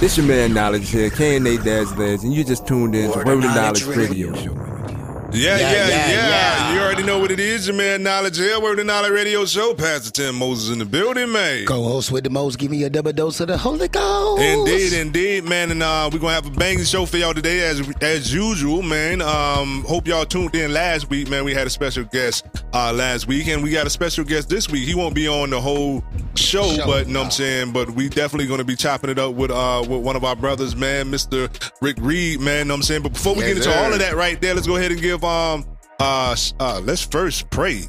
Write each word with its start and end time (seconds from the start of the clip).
This 0.00 0.16
your 0.16 0.26
man 0.26 0.54
Knowledge 0.54 0.90
here, 0.90 1.10
KNA 1.10 1.64
Dad's 1.64 1.92
Liz, 1.96 2.22
and 2.22 2.32
you 2.32 2.44
just 2.44 2.68
tuned 2.68 2.94
in 2.94 3.10
to 3.10 3.18
Word 3.18 3.38
of 3.38 3.40
Knowledge 3.40 3.84
Radio. 3.84 4.32
Show. 4.32 4.87
Yeah, 5.30 5.58
yeah, 5.58 5.70
Yeah, 5.72 5.88
yeah, 5.88 6.10
yeah. 6.10 6.74
You 6.74 6.80
already 6.80 7.02
know 7.02 7.18
what 7.18 7.30
it 7.30 7.38
is. 7.38 7.66
Your 7.66 7.76
man 7.76 8.02
Knowledge 8.02 8.38
here. 8.38 8.58
Word 8.60 8.78
of 8.78 8.86
Knowledge 8.86 9.12
Radio 9.12 9.44
Show. 9.44 9.74
Pastor 9.74 10.10
Tim 10.10 10.36
Moses 10.36 10.70
in 10.72 10.78
the 10.78 10.86
building, 10.86 11.30
man. 11.30 11.66
Co-host 11.66 12.10
with 12.10 12.24
the 12.24 12.30
most, 12.30 12.58
give 12.58 12.70
me 12.70 12.82
a 12.84 12.90
double 12.90 13.12
dose 13.12 13.38
of 13.40 13.48
the 13.48 13.58
Holy 13.58 13.88
Ghost. 13.88 14.40
Indeed, 14.42 14.92
indeed, 14.94 15.44
man, 15.44 15.70
and 15.70 15.82
uh, 15.82 16.08
we're 16.10 16.18
gonna 16.18 16.32
have 16.32 16.46
a 16.46 16.50
banging 16.50 16.84
show 16.84 17.04
for 17.04 17.18
y'all 17.18 17.34
today, 17.34 17.60
as 17.60 17.82
as 18.00 18.32
usual, 18.32 18.80
man. 18.82 19.20
Um, 19.20 19.84
hope 19.86 20.06
y'all 20.06 20.24
tuned 20.24 20.54
in 20.54 20.72
last 20.72 21.10
week, 21.10 21.28
man. 21.28 21.44
We 21.44 21.52
had 21.52 21.66
a 21.66 21.70
special 21.70 22.04
guest 22.04 22.46
uh, 22.72 22.92
last 22.94 23.26
week, 23.28 23.48
and 23.48 23.62
we 23.62 23.70
got 23.70 23.86
a 23.86 23.90
special 23.90 24.24
guest 24.24 24.48
this 24.48 24.70
week. 24.70 24.88
He 24.88 24.94
won't 24.94 25.14
be 25.14 25.28
on 25.28 25.50
the 25.50 25.60
whole 25.60 26.02
show, 26.36 26.72
Show, 26.74 26.86
but 26.86 27.06
you 27.06 27.12
know 27.12 27.20
what 27.20 27.24
I'm 27.26 27.30
saying. 27.32 27.72
But 27.72 27.90
we 27.90 28.08
definitely 28.08 28.46
gonna 28.46 28.64
be 28.64 28.76
chopping 28.76 29.10
it 29.10 29.18
up 29.18 29.34
with 29.34 29.50
uh 29.50 29.84
with 29.86 30.00
one 30.00 30.16
of 30.16 30.24
our 30.24 30.36
brothers, 30.36 30.74
man, 30.74 31.10
Mr. 31.10 31.50
Rick 31.82 31.96
Reed, 32.00 32.40
man. 32.40 32.68
Know 32.68 32.74
what 32.74 32.78
I'm 32.78 32.82
saying. 32.84 33.02
But 33.02 33.12
before 33.12 33.34
we 33.34 33.40
Yes, 33.40 33.48
get 33.48 33.56
into 33.58 33.70
sir. 33.72 33.84
all 33.84 33.92
of 33.92 33.98
that 33.98 34.14
right 34.16 34.40
there, 34.40 34.54
let's 34.54 34.66
go 34.66 34.76
ahead 34.76 34.90
and 34.90 35.00
give 35.00 35.17
um 35.24 35.64
uh 36.00 36.36
uh 36.60 36.80
let's 36.84 37.04
first 37.04 37.50
pray. 37.50 37.82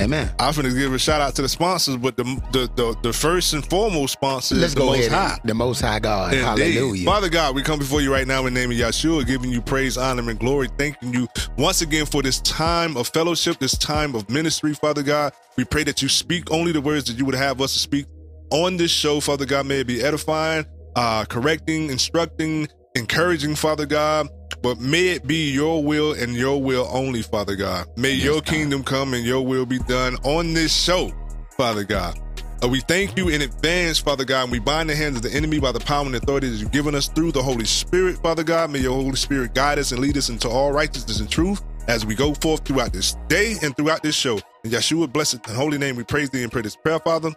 Amen. 0.00 0.32
I'm 0.38 0.54
gonna 0.54 0.72
give 0.72 0.94
a 0.94 0.98
shout 0.98 1.20
out 1.20 1.34
to 1.36 1.42
the 1.42 1.48
sponsors, 1.48 1.96
but 1.96 2.16
the 2.16 2.22
the 2.52 2.70
the, 2.76 2.96
the 3.02 3.12
first 3.12 3.52
and 3.52 3.68
foremost 3.68 4.12
sponsor 4.12 4.54
Let's 4.54 4.68
is 4.68 4.74
the 4.74 4.80
go 4.80 4.86
Most 4.86 5.08
ahead. 5.08 5.12
High. 5.12 5.38
The 5.44 5.54
Most 5.54 5.80
High 5.80 5.98
God. 5.98 6.34
Indeed. 6.34 6.44
Hallelujah. 6.44 7.04
Father 7.04 7.28
God, 7.28 7.56
we 7.56 7.62
come 7.62 7.80
before 7.80 8.00
you 8.00 8.12
right 8.12 8.26
now 8.26 8.46
in 8.46 8.54
the 8.54 8.60
name 8.60 8.70
of 8.70 8.76
Yahshua, 8.76 9.26
giving 9.26 9.50
you 9.50 9.60
praise, 9.60 9.98
honor, 9.98 10.30
and 10.30 10.38
glory. 10.38 10.68
Thanking 10.78 11.12
you 11.12 11.26
once 11.56 11.82
again 11.82 12.06
for 12.06 12.22
this 12.22 12.40
time 12.42 12.96
of 12.96 13.08
fellowship, 13.08 13.58
this 13.58 13.76
time 13.76 14.14
of 14.14 14.30
ministry, 14.30 14.72
Father 14.72 15.02
God. 15.02 15.32
We 15.56 15.64
pray 15.64 15.82
that 15.84 16.00
you 16.00 16.08
speak 16.08 16.52
only 16.52 16.70
the 16.70 16.80
words 16.80 17.06
that 17.06 17.18
you 17.18 17.24
would 17.24 17.34
have 17.34 17.60
us 17.60 17.72
to 17.72 17.78
speak 17.80 18.06
on 18.50 18.76
this 18.76 18.92
show, 18.92 19.18
Father 19.18 19.46
God. 19.46 19.66
May 19.66 19.80
it 19.80 19.88
be 19.88 20.00
edifying, 20.00 20.64
uh, 20.94 21.24
correcting, 21.24 21.90
instructing, 21.90 22.68
encouraging, 22.94 23.56
Father 23.56 23.84
God. 23.84 24.28
But 24.62 24.80
may 24.80 25.08
it 25.08 25.26
be 25.26 25.50
your 25.52 25.82
will 25.82 26.12
and 26.12 26.34
your 26.34 26.60
will 26.60 26.88
only, 26.90 27.22
Father 27.22 27.56
God. 27.56 27.86
May 27.96 28.12
Yes, 28.12 28.24
your 28.24 28.34
God. 28.36 28.46
kingdom 28.46 28.82
come 28.84 29.14
and 29.14 29.24
your 29.24 29.44
will 29.44 29.66
be 29.66 29.78
done 29.80 30.16
on 30.24 30.54
this 30.54 30.74
show, 30.74 31.12
Father 31.56 31.84
God. 31.84 32.18
Uh, 32.62 32.66
we 32.66 32.80
thank 32.80 33.16
you 33.16 33.28
in 33.28 33.42
advance, 33.42 34.00
Father 34.00 34.24
God, 34.24 34.44
and 34.44 34.52
we 34.52 34.58
bind 34.58 34.90
the 34.90 34.96
hands 34.96 35.16
of 35.16 35.22
the 35.22 35.32
enemy 35.32 35.60
by 35.60 35.70
the 35.70 35.78
power 35.78 36.04
and 36.04 36.16
authority 36.16 36.48
that 36.50 36.56
you've 36.56 36.72
given 36.72 36.94
us 36.96 37.06
through 37.08 37.30
the 37.30 37.42
Holy 37.42 37.64
Spirit, 37.64 38.18
Father 38.20 38.42
God. 38.42 38.70
May 38.72 38.80
your 38.80 38.94
Holy 39.00 39.14
Spirit 39.14 39.54
guide 39.54 39.78
us 39.78 39.92
and 39.92 40.00
lead 40.00 40.16
us 40.16 40.28
into 40.28 40.48
all 40.48 40.72
righteousness 40.72 41.20
and 41.20 41.30
truth 41.30 41.62
as 41.86 42.04
we 42.04 42.16
go 42.16 42.34
forth 42.34 42.64
throughout 42.64 42.92
this 42.92 43.14
day 43.28 43.54
and 43.62 43.76
throughout 43.76 44.02
this 44.02 44.16
show. 44.16 44.40
In 44.64 44.72
Yeshua, 44.72 45.10
blessed 45.12 45.34
and 45.46 45.56
holy 45.56 45.78
name, 45.78 45.94
we 45.94 46.02
praise 46.02 46.30
thee 46.30 46.42
and 46.42 46.50
pray 46.50 46.62
this 46.62 46.74
prayer, 46.74 46.98
Father. 46.98 47.30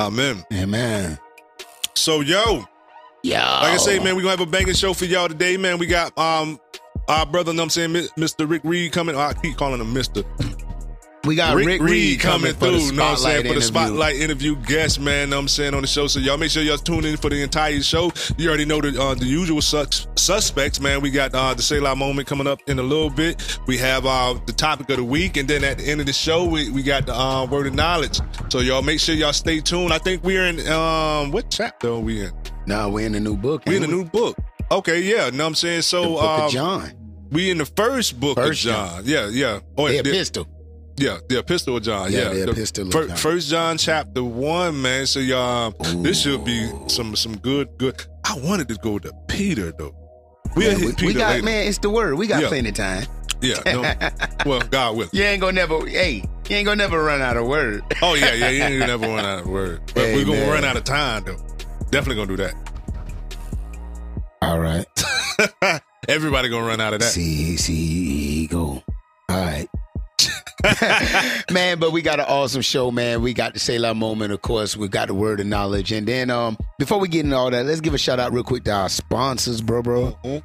Amen. 0.00 0.44
Amen. 0.52 1.16
So, 1.94 2.20
yo, 2.20 2.64
Yeah. 3.22 3.60
like 3.60 3.74
I 3.74 3.76
say, 3.78 3.98
man, 3.98 4.14
we're 4.14 4.22
gonna 4.22 4.36
have 4.36 4.40
a 4.40 4.46
banging 4.46 4.74
show 4.74 4.92
for 4.94 5.04
y'all 5.04 5.28
today, 5.28 5.56
man. 5.56 5.78
We 5.78 5.86
got 5.86 6.16
um 6.18 6.60
our 7.08 7.26
brother, 7.26 7.52
know 7.52 7.62
what 7.62 7.64
I'm 7.64 7.70
saying, 7.70 7.92
Mr. 8.18 8.48
Rick 8.48 8.62
Reed 8.64 8.92
coming. 8.92 9.16
I 9.16 9.32
keep 9.34 9.56
calling 9.56 9.80
him 9.80 9.94
Mr. 9.94 10.24
we 11.26 11.34
got 11.34 11.56
Rick, 11.56 11.66
Rick, 11.66 11.80
Reed 11.82 12.20
coming, 12.20 12.52
for 12.54 12.70
through, 12.70 12.78
the 12.86 12.92
know 12.92 13.02
what 13.02 13.10
I'm 13.10 13.16
saying, 13.16 13.16
spotlight 13.16 13.36
for 13.36 13.42
the 13.42 13.48
interview. 13.48 13.60
spotlight 13.62 14.16
interview 14.16 14.56
guest, 14.56 15.00
man, 15.00 15.30
know 15.30 15.36
what 15.36 15.40
I'm 15.42 15.48
saying, 15.48 15.74
on 15.74 15.82
the 15.82 15.86
show. 15.88 16.06
So 16.06 16.20
y'all 16.20 16.36
make 16.38 16.50
sure 16.50 16.62
y'all 16.62 16.78
tune 16.78 17.04
in 17.04 17.16
for 17.16 17.30
the 17.30 17.42
entire 17.42 17.80
show. 17.82 18.12
You 18.38 18.48
already 18.48 18.64
know 18.64 18.80
the 18.80 19.00
uh, 19.00 19.14
the 19.14 19.26
usual 19.26 19.60
sus- 19.62 20.06
suspects, 20.16 20.80
man. 20.80 21.00
We 21.00 21.10
got 21.10 21.34
uh, 21.34 21.54
the 21.54 21.62
Selah 21.62 21.96
moment 21.96 22.28
coming 22.28 22.46
up 22.46 22.60
in 22.68 22.78
a 22.78 22.82
little 22.82 23.10
bit. 23.10 23.58
We 23.66 23.76
have 23.78 24.06
uh, 24.06 24.38
the 24.46 24.52
topic 24.52 24.88
of 24.90 24.96
the 24.96 25.04
week, 25.04 25.36
and 25.36 25.48
then 25.48 25.64
at 25.64 25.78
the 25.78 25.84
end 25.84 26.00
of 26.00 26.06
the 26.06 26.12
show, 26.12 26.44
we, 26.44 26.70
we 26.70 26.82
got 26.82 27.06
the 27.06 27.14
uh, 27.14 27.46
word 27.46 27.66
of 27.66 27.74
knowledge. 27.74 28.20
So 28.50 28.60
y'all 28.60 28.82
make 28.82 29.00
sure 29.00 29.14
y'all 29.14 29.32
stay 29.32 29.60
tuned. 29.60 29.92
I 29.92 29.98
think 29.98 30.22
we're 30.24 30.44
in 30.46 30.60
um 30.68 31.32
what 31.32 31.50
chapter 31.50 31.88
are 31.88 31.98
we 32.00 32.22
in? 32.22 32.32
No, 32.66 32.88
we're 32.90 33.06
in 33.06 33.12
the 33.12 33.20
new 33.20 33.36
book. 33.36 33.62
We're 33.66 33.76
in 33.76 33.82
ain't 33.82 33.90
the 33.90 33.96
new 33.96 34.04
book. 34.04 34.36
Okay, 34.70 35.00
yeah, 35.02 35.30
know 35.30 35.44
what 35.44 35.48
I'm 35.48 35.54
saying. 35.54 35.78
the 35.78 35.82
So 35.82 36.04
book 36.14 36.22
um, 36.22 36.40
of 36.46 36.50
John. 36.50 36.92
we 37.30 37.50
in 37.50 37.58
the 37.58 37.66
first 37.66 38.18
book 38.18 38.36
First 38.36 38.64
of 38.64 38.70
John. 38.72 39.02
Yeah, 39.04 39.28
yeah. 39.28 39.60
Oh, 39.78 39.88
The 39.88 40.02
the- 40.02 40.46
yeah, 40.96 41.18
the 41.28 41.38
epistle 41.38 41.76
of 41.76 41.82
John. 41.82 42.10
Yeah, 42.12 42.32
Yeah, 42.32 42.46
the 42.46 42.46
The 42.46 42.50
epistle 42.52 42.86
of 42.88 42.92
fir- 42.92 43.06
John. 43.08 43.16
First 43.16 43.48
John 43.50 43.78
chapter 43.78 44.22
one, 44.24 44.80
man. 44.82 45.06
So 45.06 45.20
y'all, 45.20 45.70
this 46.02 46.20
should 46.22 46.44
be 46.44 46.70
some 46.88 47.14
some 47.16 47.36
good 47.38 47.68
good. 47.78 48.02
I 48.24 48.38
wanted 48.38 48.68
to 48.68 48.74
go 48.76 48.98
to 48.98 49.12
Peter 49.28 49.72
though. 49.72 49.94
We'll 50.56 50.70
hit 50.70 50.80
we, 50.80 50.92
Peter 50.94 51.06
we 51.06 51.14
got 51.14 51.30
later. 51.34 51.44
man, 51.44 51.68
it's 51.68 51.78
the 51.78 51.90
word. 51.90 52.14
We 52.16 52.26
got 52.26 52.42
Yeah. 52.42 52.48
plenty 52.48 52.70
of 52.70 52.74
time. 52.74 53.06
Yeah, 53.42 53.60
no, 53.66 53.82
well, 54.46 54.60
God 54.60 54.96
will. 54.96 55.08
You 55.12 55.22
ain't 55.24 55.40
gonna 55.42 55.52
never. 55.52 55.86
Hey, 55.86 56.24
you 56.48 56.56
ain't 56.56 56.64
gonna 56.64 56.76
never 56.76 57.02
run 57.04 57.20
out 57.20 57.36
of 57.36 57.46
word. 57.46 57.82
Oh 58.00 58.14
yeah, 58.14 58.32
yeah. 58.32 58.48
You 58.48 58.62
ain't 58.62 58.80
gonna 58.80 58.86
never 58.98 59.06
run 59.14 59.24
out 59.26 59.40
of 59.40 59.46
word, 59.46 59.80
but 59.94 59.96
we're 60.14 60.24
gonna 60.24 60.50
run 60.50 60.64
out 60.64 60.76
of 60.78 60.84
time 60.84 61.24
though. 61.24 61.36
Definitely 61.90 62.16
gonna 62.16 62.36
do 62.36 62.42
that. 62.42 62.54
All 64.42 64.58
right. 64.58 64.86
Everybody 66.08 66.48
gonna 66.48 66.66
run 66.66 66.80
out 66.80 66.94
of 66.94 67.00
that. 67.00 67.06
See, 67.10 67.56
see, 67.56 68.46
go. 68.46 68.82
All 69.28 69.40
right. 69.40 69.68
man, 71.50 71.78
but 71.78 71.92
we 71.92 72.02
got 72.02 72.18
an 72.20 72.26
awesome 72.28 72.62
show, 72.62 72.90
man. 72.90 73.22
We 73.22 73.34
got 73.34 73.54
the 73.54 73.60
Selah 73.60 73.94
moment, 73.94 74.32
of 74.32 74.42
course. 74.42 74.76
We 74.76 74.88
got 74.88 75.08
the 75.08 75.14
word 75.14 75.40
of 75.40 75.46
knowledge. 75.46 75.92
And 75.92 76.06
then 76.06 76.30
um 76.30 76.56
before 76.78 76.98
we 76.98 77.08
get 77.08 77.24
into 77.24 77.36
all 77.36 77.50
that, 77.50 77.64
let's 77.66 77.80
give 77.80 77.94
a 77.94 77.98
shout 77.98 78.18
out 78.20 78.32
real 78.32 78.44
quick 78.44 78.64
to 78.64 78.72
our 78.72 78.88
sponsors, 78.88 79.60
bro, 79.60 79.82
bro. 79.82 80.18
Mhm. 80.24 80.42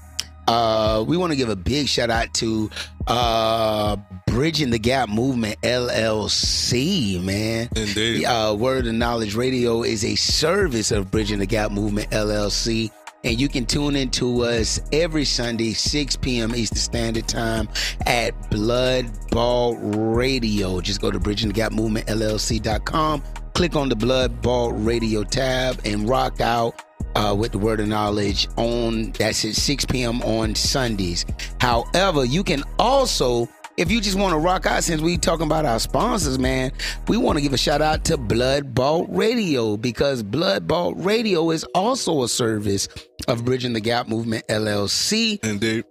Uh 0.48 1.04
we 1.08 1.18
want 1.18 1.32
to 1.32 1.38
give 1.38 1.50
a 1.50 1.56
big 1.56 1.88
shout 1.88 2.10
out 2.10 2.34
to 2.36 2.70
uh 3.08 3.96
Bridging 4.28 4.70
the 4.70 4.80
Gap 4.80 5.10
Movement 5.10 5.60
LLC, 5.62 7.22
man. 7.22 7.68
Indeed. 7.76 8.24
Uh, 8.26 8.56
Word 8.58 8.88
of 8.88 8.94
Knowledge 8.94 9.36
Radio 9.36 9.84
is 9.84 10.06
a 10.06 10.16
service 10.16 10.92
of 10.92 11.12
Bridging 11.12 11.40
the 11.40 11.46
Gap 11.46 11.72
Movement 11.72 12.10
LLC. 12.12 12.92
And 13.24 13.40
you 13.40 13.48
can 13.48 13.66
tune 13.66 13.96
into 13.96 14.44
us 14.44 14.82
every 14.92 15.26
Sunday, 15.26 15.74
6 15.74 16.16
p.m. 16.18 16.56
Eastern 16.56 16.80
Standard 16.80 17.28
Time 17.28 17.70
at 18.06 18.50
Blood 18.50 19.06
Bought 19.30 19.78
Radio. 19.82 20.82
Just 20.82 21.02
go 21.02 21.12
to 21.12 21.20
Bridging 21.20 21.50
the 21.50 21.54
Gap 21.54 21.72
Movement 21.72 22.08
LLC.com, 22.08 23.22
click 23.54 23.76
on 23.76 23.90
the 23.90 23.96
Blood 23.96 24.42
Bought 24.42 24.74
Radio 24.76 25.24
tab, 25.24 25.80
and 25.86 26.10
rock 26.10 26.42
out 26.42 26.82
uh, 27.16 27.36
with 27.38 27.52
the 27.52 27.58
Word 27.60 27.80
of 27.80 27.88
Knowledge 27.88 28.48
on 28.58 29.12
that's 29.12 29.46
at 29.46 29.56
6 29.56 29.86
p.m. 29.86 30.22
on 30.24 30.56
Sundays. 30.56 31.26
However, 31.60 32.26
you 32.26 32.44
can 32.44 32.64
also 32.80 33.48
if 33.82 33.92
you 33.92 34.00
just 34.00 34.16
want 34.16 34.32
to 34.34 34.38
rock 34.38 34.68
out, 34.68 34.84
since 34.84 35.02
we 35.02 35.18
talking 35.18 35.48
about 35.48 35.66
our 35.66 35.80
sponsors, 35.80 36.38
man, 36.38 36.72
we 37.08 37.18
want 37.18 37.38
to 37.38 37.42
give 37.42 37.52
a 37.52 37.58
shout 37.58 37.82
out 37.82 38.06
to 38.06 38.18
Blood 38.18 38.76
Bought 38.76 39.08
Radio 39.10 39.76
because 39.76 40.22
Blood 40.22 40.68
Bought 40.68 40.94
Radio 41.04 41.50
is 41.50 41.64
also 41.74 42.22
a 42.22 42.30
service 42.30 42.88
of 43.28 43.44
Bridging 43.44 43.74
the 43.74 43.80
Gap 43.80 44.08
Movement 44.08 44.48
LLC. 44.48 45.44
Indeed. 45.44 45.86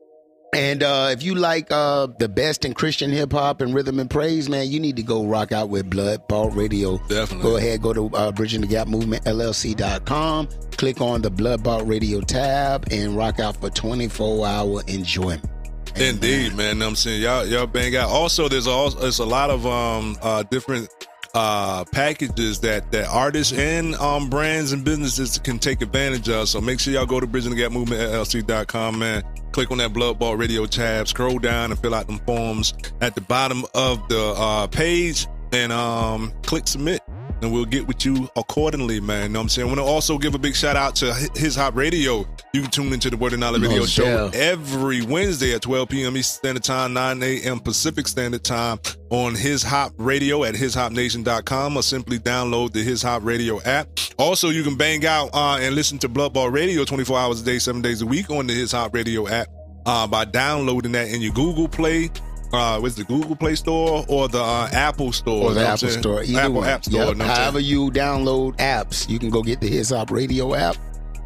And 0.55 0.85
uh, 0.85 1.11
if 1.13 1.25
you 1.25 1.35
like 1.35 1.71
uh, 1.73 2.07
the 2.19 2.29
best 2.29 2.65
in 2.65 2.75
Christian 2.75 3.11
hip 3.11 3.33
hop 3.33 3.61
and 3.61 3.75
rhythm 3.75 3.99
and 3.99 4.09
praise, 4.09 4.49
man, 4.49 4.69
you 4.69 4.79
need 4.79 4.97
to 4.97 5.03
go 5.03 5.25
rock 5.25 5.51
out 5.51 5.69
with 5.69 5.91
Blood 5.91 6.29
Bought 6.29 6.55
Radio. 6.55 6.99
Definitely. 7.09 7.43
Go 7.43 7.57
ahead, 7.57 7.83
go 7.83 7.93
to 7.93 8.07
uh, 8.17 8.31
Bridging 8.31 8.61
the 8.61 8.67
Gap 8.69 8.87
Movement 8.87 9.25
LLC.com, 9.25 10.49
click 10.77 11.01
on 11.01 11.23
the 11.23 11.31
Blood 11.31 11.65
Bought 11.65 11.89
Radio 11.89 12.21
tab, 12.21 12.87
and 12.93 13.17
rock 13.17 13.41
out 13.41 13.57
for 13.57 13.69
24 13.71 14.47
hour 14.47 14.83
enjoyment. 14.87 15.45
Indeed, 16.01 16.57
man. 16.57 16.79
Know 16.79 16.89
I'm 16.89 16.97
saying 16.97 17.21
y'all 17.21 17.45
y'all 17.45 17.67
bang 17.67 17.95
out. 17.95 18.09
Also, 18.09 18.49
there's 18.49 18.67
also 18.67 18.99
there's 19.01 19.19
a 19.19 19.25
lot 19.25 19.51
of 19.51 19.67
um 19.67 20.17
uh 20.23 20.43
different 20.45 20.89
uh 21.35 21.85
packages 21.93 22.59
that 22.61 22.91
that 22.93 23.07
artists 23.09 23.53
and 23.53 23.95
um 23.97 24.31
brands 24.31 24.73
and 24.73 24.83
businesses 24.83 25.39
can 25.39 25.59
take 25.59 25.83
advantage 25.83 26.29
of. 26.31 26.49
So 26.49 26.59
make 26.59 26.81
sure 26.81 26.95
y'all 26.95 27.05
go 27.05 27.21
to 27.21 27.27
Bridging 27.27 27.51
the 27.51 27.57
Gap 27.57 27.71
Movement 27.71 28.01
LLC.com, 28.01 28.99
man. 28.99 29.23
Click 29.53 29.71
on 29.71 29.77
that 29.79 29.93
Blood 29.93 30.19
Bought 30.19 30.39
Radio 30.39 30.65
tab, 30.65 31.07
scroll 31.07 31.39
down 31.39 31.71
and 31.71 31.79
fill 31.79 31.95
out 31.95 32.07
them 32.07 32.19
forms 32.21 32.73
at 33.03 33.15
the 33.15 33.21
bottom 33.21 33.65
of 33.75 34.09
the 34.09 34.35
uh 34.39 34.67
page 34.69 35.27
and 35.53 35.71
um 35.71 36.33
click 36.43 36.67
submit. 36.67 37.03
And 37.43 37.53
we'll 37.53 37.65
get 37.65 37.87
with 37.87 38.05
you 38.05 38.29
accordingly, 38.37 39.01
man. 39.01 39.23
You 39.23 39.29
know 39.31 39.39
what 39.39 39.45
I'm 39.45 39.49
saying? 39.49 39.67
I 39.67 39.71
want 39.71 39.81
to 39.81 39.85
also 39.85 40.19
give 40.19 40.35
a 40.35 40.39
big 40.39 40.55
shout 40.55 40.77
out 40.77 40.95
to 40.97 41.13
His 41.35 41.57
Hop 41.57 41.75
Radio. 41.75 42.27
You 42.53 42.63
can 42.63 42.71
tune 42.71 42.93
into 42.93 43.09
the 43.11 43.17
Word 43.17 43.33
of 43.33 43.39
Knowledge 43.39 43.63
Radio 43.63 43.87
show 43.87 44.31
every 44.35 45.03
Wednesday 45.03 45.55
at 45.55 45.63
12 45.63 45.89
p.m. 45.89 46.17
Eastern 46.17 46.39
Standard 46.39 46.65
Time, 46.65 46.93
9 46.93 47.23
a.m. 47.23 47.61
Pacific 47.61 48.09
Standard 48.09 48.45
Time 48.45 48.79
on 49.11 49.35
His 49.35 49.63
Hop 49.63 49.93
Radio 49.97 50.45
at 50.45 50.55
hishopnation.com 50.55 51.77
or 51.77 51.83
simply 51.83 52.19
download 52.19 52.73
the 52.73 52.83
His 52.83 53.03
Hop 53.03 53.25
Radio 53.25 53.61
app. 53.63 53.89
Also, 54.19 54.51
you 54.51 54.63
can 54.63 54.77
bang 54.77 55.07
out 55.07 55.31
uh, 55.33 55.59
and 55.61 55.75
listen 55.75 55.99
to 55.99 56.09
Blood 56.09 56.35
Bought 56.35 56.53
Radio 56.53 56.85
24 56.85 57.19
hours 57.19 57.41
a 57.41 57.45
day, 57.45 57.59
seven 57.59 57.81
days 57.81 58.03
a 58.03 58.07
week 58.07 58.31
on 58.31 58.47
the 58.47 58.53
His 58.53 58.73
Hop 58.73 58.93
Radio 58.95 59.27
app 59.29 59.49
uh, 59.87 60.07
by 60.07 60.25
downloading 60.25 60.93
that 60.93 61.09
in 61.09 61.21
your 61.21 61.33
Google 61.33 61.69
Play. 61.69 62.11
Uh, 62.53 62.79
what's 62.81 62.97
the 62.97 63.05
Google 63.05 63.37
Play 63.37 63.55
Store 63.55 64.05
or 64.09 64.29
the 64.29 64.43
uh, 64.43 64.69
Apple 64.73 65.13
Store? 65.13 65.51
or 65.51 65.55
the 65.55 65.61
know 65.61 65.61
what 65.61 65.67
I'm 65.67 65.67
Apple 65.75 65.89
saying? 65.89 66.03
Store. 66.03 66.23
Either 66.25 66.39
Apple 66.41 66.53
one. 66.55 66.69
App 66.69 66.85
Store. 66.85 66.99
Yep. 67.01 67.09
you 67.09 67.15
know 67.15 67.25
what 67.25 67.31
I'm 67.31 67.37
saying? 67.37 67.43
However 67.43 67.61
you 67.61 67.91
download 67.91 68.57
apps, 68.57 69.09
you 69.09 69.19
can 69.19 69.31
go 69.31 69.43
get 69.43 69.61
the 69.61 69.69
His 69.69 69.91
Hop 69.91 70.11
Radio 70.11 70.55
app 70.55 70.77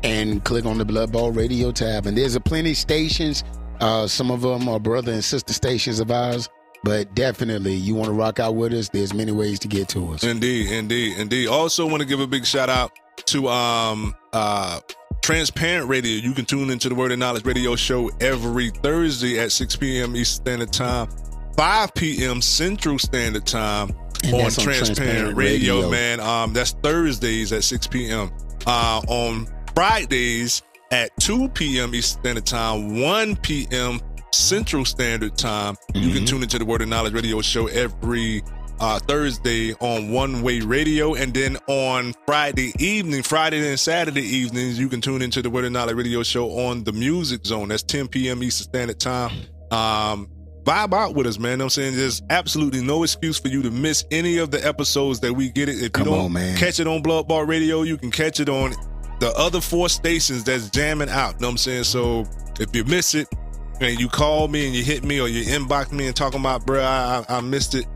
and 0.03 0.45
click 0.45 0.67
on 0.67 0.77
the 0.79 0.85
Blood 0.85 1.13
Bought 1.13 1.35
Radio 1.35 1.73
tab. 1.73 2.07
And 2.07 2.17
there's 2.19 2.35
a 2.35 2.41
plenty 2.41 2.73
of 2.73 2.77
stations. 2.77 3.43
Uh, 3.81 4.07
some 4.07 4.31
of 4.31 4.43
them 4.43 4.69
are 4.69 4.79
brother 4.79 5.13
and 5.13 5.25
sister 5.25 5.53
stations 5.55 5.99
of 5.99 6.11
ours. 6.11 6.49
But 6.85 7.15
definitely, 7.15 7.75
you 7.75 7.95
want 7.95 8.09
to 8.09 8.13
rock 8.13 8.39
out 8.39 8.57
with 8.57 8.75
us. 8.75 8.91
There's 8.91 9.15
many 9.15 9.33
ways 9.33 9.59
to 9.61 9.69
get 9.69 9.89
to 9.89 10.13
us. 10.13 10.23
Indeed, 10.23 10.71
indeed, 10.71 11.17
indeed. 11.17 11.49
Also, 11.49 11.87
want 11.87 12.03
to 12.03 12.07
give 12.07 12.21
a 12.21 12.27
big 12.27 12.45
shout 12.45 12.69
out 12.69 12.93
to 13.27 13.49
um 13.49 14.15
uh 14.35 14.81
Transparent 15.23 15.89
Radio. 15.89 16.13
You 16.23 16.33
can 16.35 16.45
tune 16.45 16.71
into 16.71 16.89
the 16.89 16.95
Word 16.95 17.13
of 17.13 17.19
Knowledge 17.19 17.45
Radio 17.45 17.75
Show 17.77 18.11
every 18.21 18.71
Thursday 18.71 19.39
at 19.39 19.53
6 19.53 19.77
p.m. 19.77 20.15
Eastern 20.17 20.45
Standard 20.45 20.73
Time, 20.73 21.09
5 21.57 21.95
p.m. 21.95 22.43
Central 22.43 22.99
Standard 22.99 23.47
Time 23.47 23.91
on 24.27 24.35
on 24.35 24.41
Transparent, 24.51 24.57
Transparent 24.97 25.37
Radio, 25.37 25.77
Radio. 25.77 25.91
man. 25.91 26.21
Um, 26.21 26.53
that's 26.53 26.73
Thursdays 26.83 27.53
at 27.53 27.65
6 27.65 27.87
p.m. 27.87 28.31
Uh, 28.67 29.01
on 29.09 29.47
Fridays 29.75 30.63
at 30.91 31.11
2 31.21 31.49
p.m. 31.51 31.95
Eastern 31.95 32.21
Standard 32.21 32.47
Time, 32.47 33.01
1 33.01 33.37
p.m. 33.37 34.01
Central 34.33 34.85
Standard 34.85 35.37
Time. 35.39 35.77
You 35.95 36.13
can 36.13 36.25
Mhm. 36.25 36.27
tune 36.27 36.43
into 36.43 36.59
the 36.59 36.65
Word 36.65 36.83
of 36.83 36.89
Knowledge 36.89 37.13
Radio 37.15 37.41
Show 37.41 37.67
every 37.69 38.43
uh, 38.81 38.99
Thursday 39.01 39.73
on 39.75 40.11
One 40.11 40.43
Way 40.43 40.61
Radio, 40.61 41.15
and 41.15 41.33
then 41.33 41.57
on 41.67 42.15
Friday 42.27 42.73
evening, 42.79 43.23
Friday 43.23 43.69
and 43.69 43.79
Saturday 43.79 44.23
evenings, 44.23 44.79
you 44.79 44.89
can 44.89 45.01
tune 45.01 45.23
into 45.23 45.43
the 45.43 45.51
Word 45.51 45.65
of 45.65 45.73
Knowledge 45.73 45.97
Radio 45.97 46.23
Show 46.23 46.51
on 46.51 46.85
the 46.85 46.93
Music 46.93 47.45
Zone. 47.47 47.69
That's 47.69 47.83
10 47.83 48.09
p.m. 48.09 48.43
Eastern 48.43 48.65
Standard 48.65 49.01
Time. 49.01 49.31
Um, 49.71 50.29
vibe 50.65 50.93
out 50.93 51.15
with 51.15 51.27
us, 51.27 51.39
man. 51.39 51.59
Know 51.59 51.65
I'm 51.65 51.71
saying 51.71 51.97
there's 51.97 52.23
absolutely 52.31 52.83
no 52.83 53.03
excuse 53.03 53.39
for 53.39 53.49
you 53.49 53.63
to 53.63 53.71
miss 53.71 54.05
any 54.11 54.39
of 54.39 54.51
the 54.51 54.67
episodes 54.67 55.21
that 55.21 55.33
we 55.33 55.51
get 55.51 55.69
it. 55.69 55.77
If 55.77 55.97
you 55.99 56.05
don't 56.05 56.37
on, 56.37 56.57
catch 56.57 56.81
it 56.81 56.87
on 56.87 57.03
Blood 57.03 57.29
Bought 57.29 57.49
Radio, 57.49 57.83
you 57.83 57.97
can 57.97 58.11
catch 58.11 58.41
it 58.41 58.49
on 58.49 58.75
the 59.21 59.33
other 59.37 59.61
four 59.61 59.89
stations 59.89 60.45
that's 60.45 60.71
jamming 60.71 61.09
out. 61.09 61.41
Know 61.41 61.49
what 61.49 61.53
I'm 61.53 61.59
saying? 61.59 61.85
So 61.85 62.25
if 62.59 62.75
you 62.75 62.85
miss 62.85 63.15
it 63.15 63.29
and 63.81 63.99
you 63.99 64.09
call 64.09 64.49
me 64.49 64.67
and 64.67 64.75
you 64.75 64.83
hit 64.83 65.05
me 65.05 65.21
or 65.21 65.29
you 65.29 65.45
inbox 65.45 65.93
me 65.93 66.07
and 66.07 66.17
talking 66.17 66.41
about, 66.41 66.67
bruh, 66.67 66.83
I, 66.83 67.25
I 67.29 67.39
I 67.39 67.41
missed 67.41 67.75
it. 67.75 67.87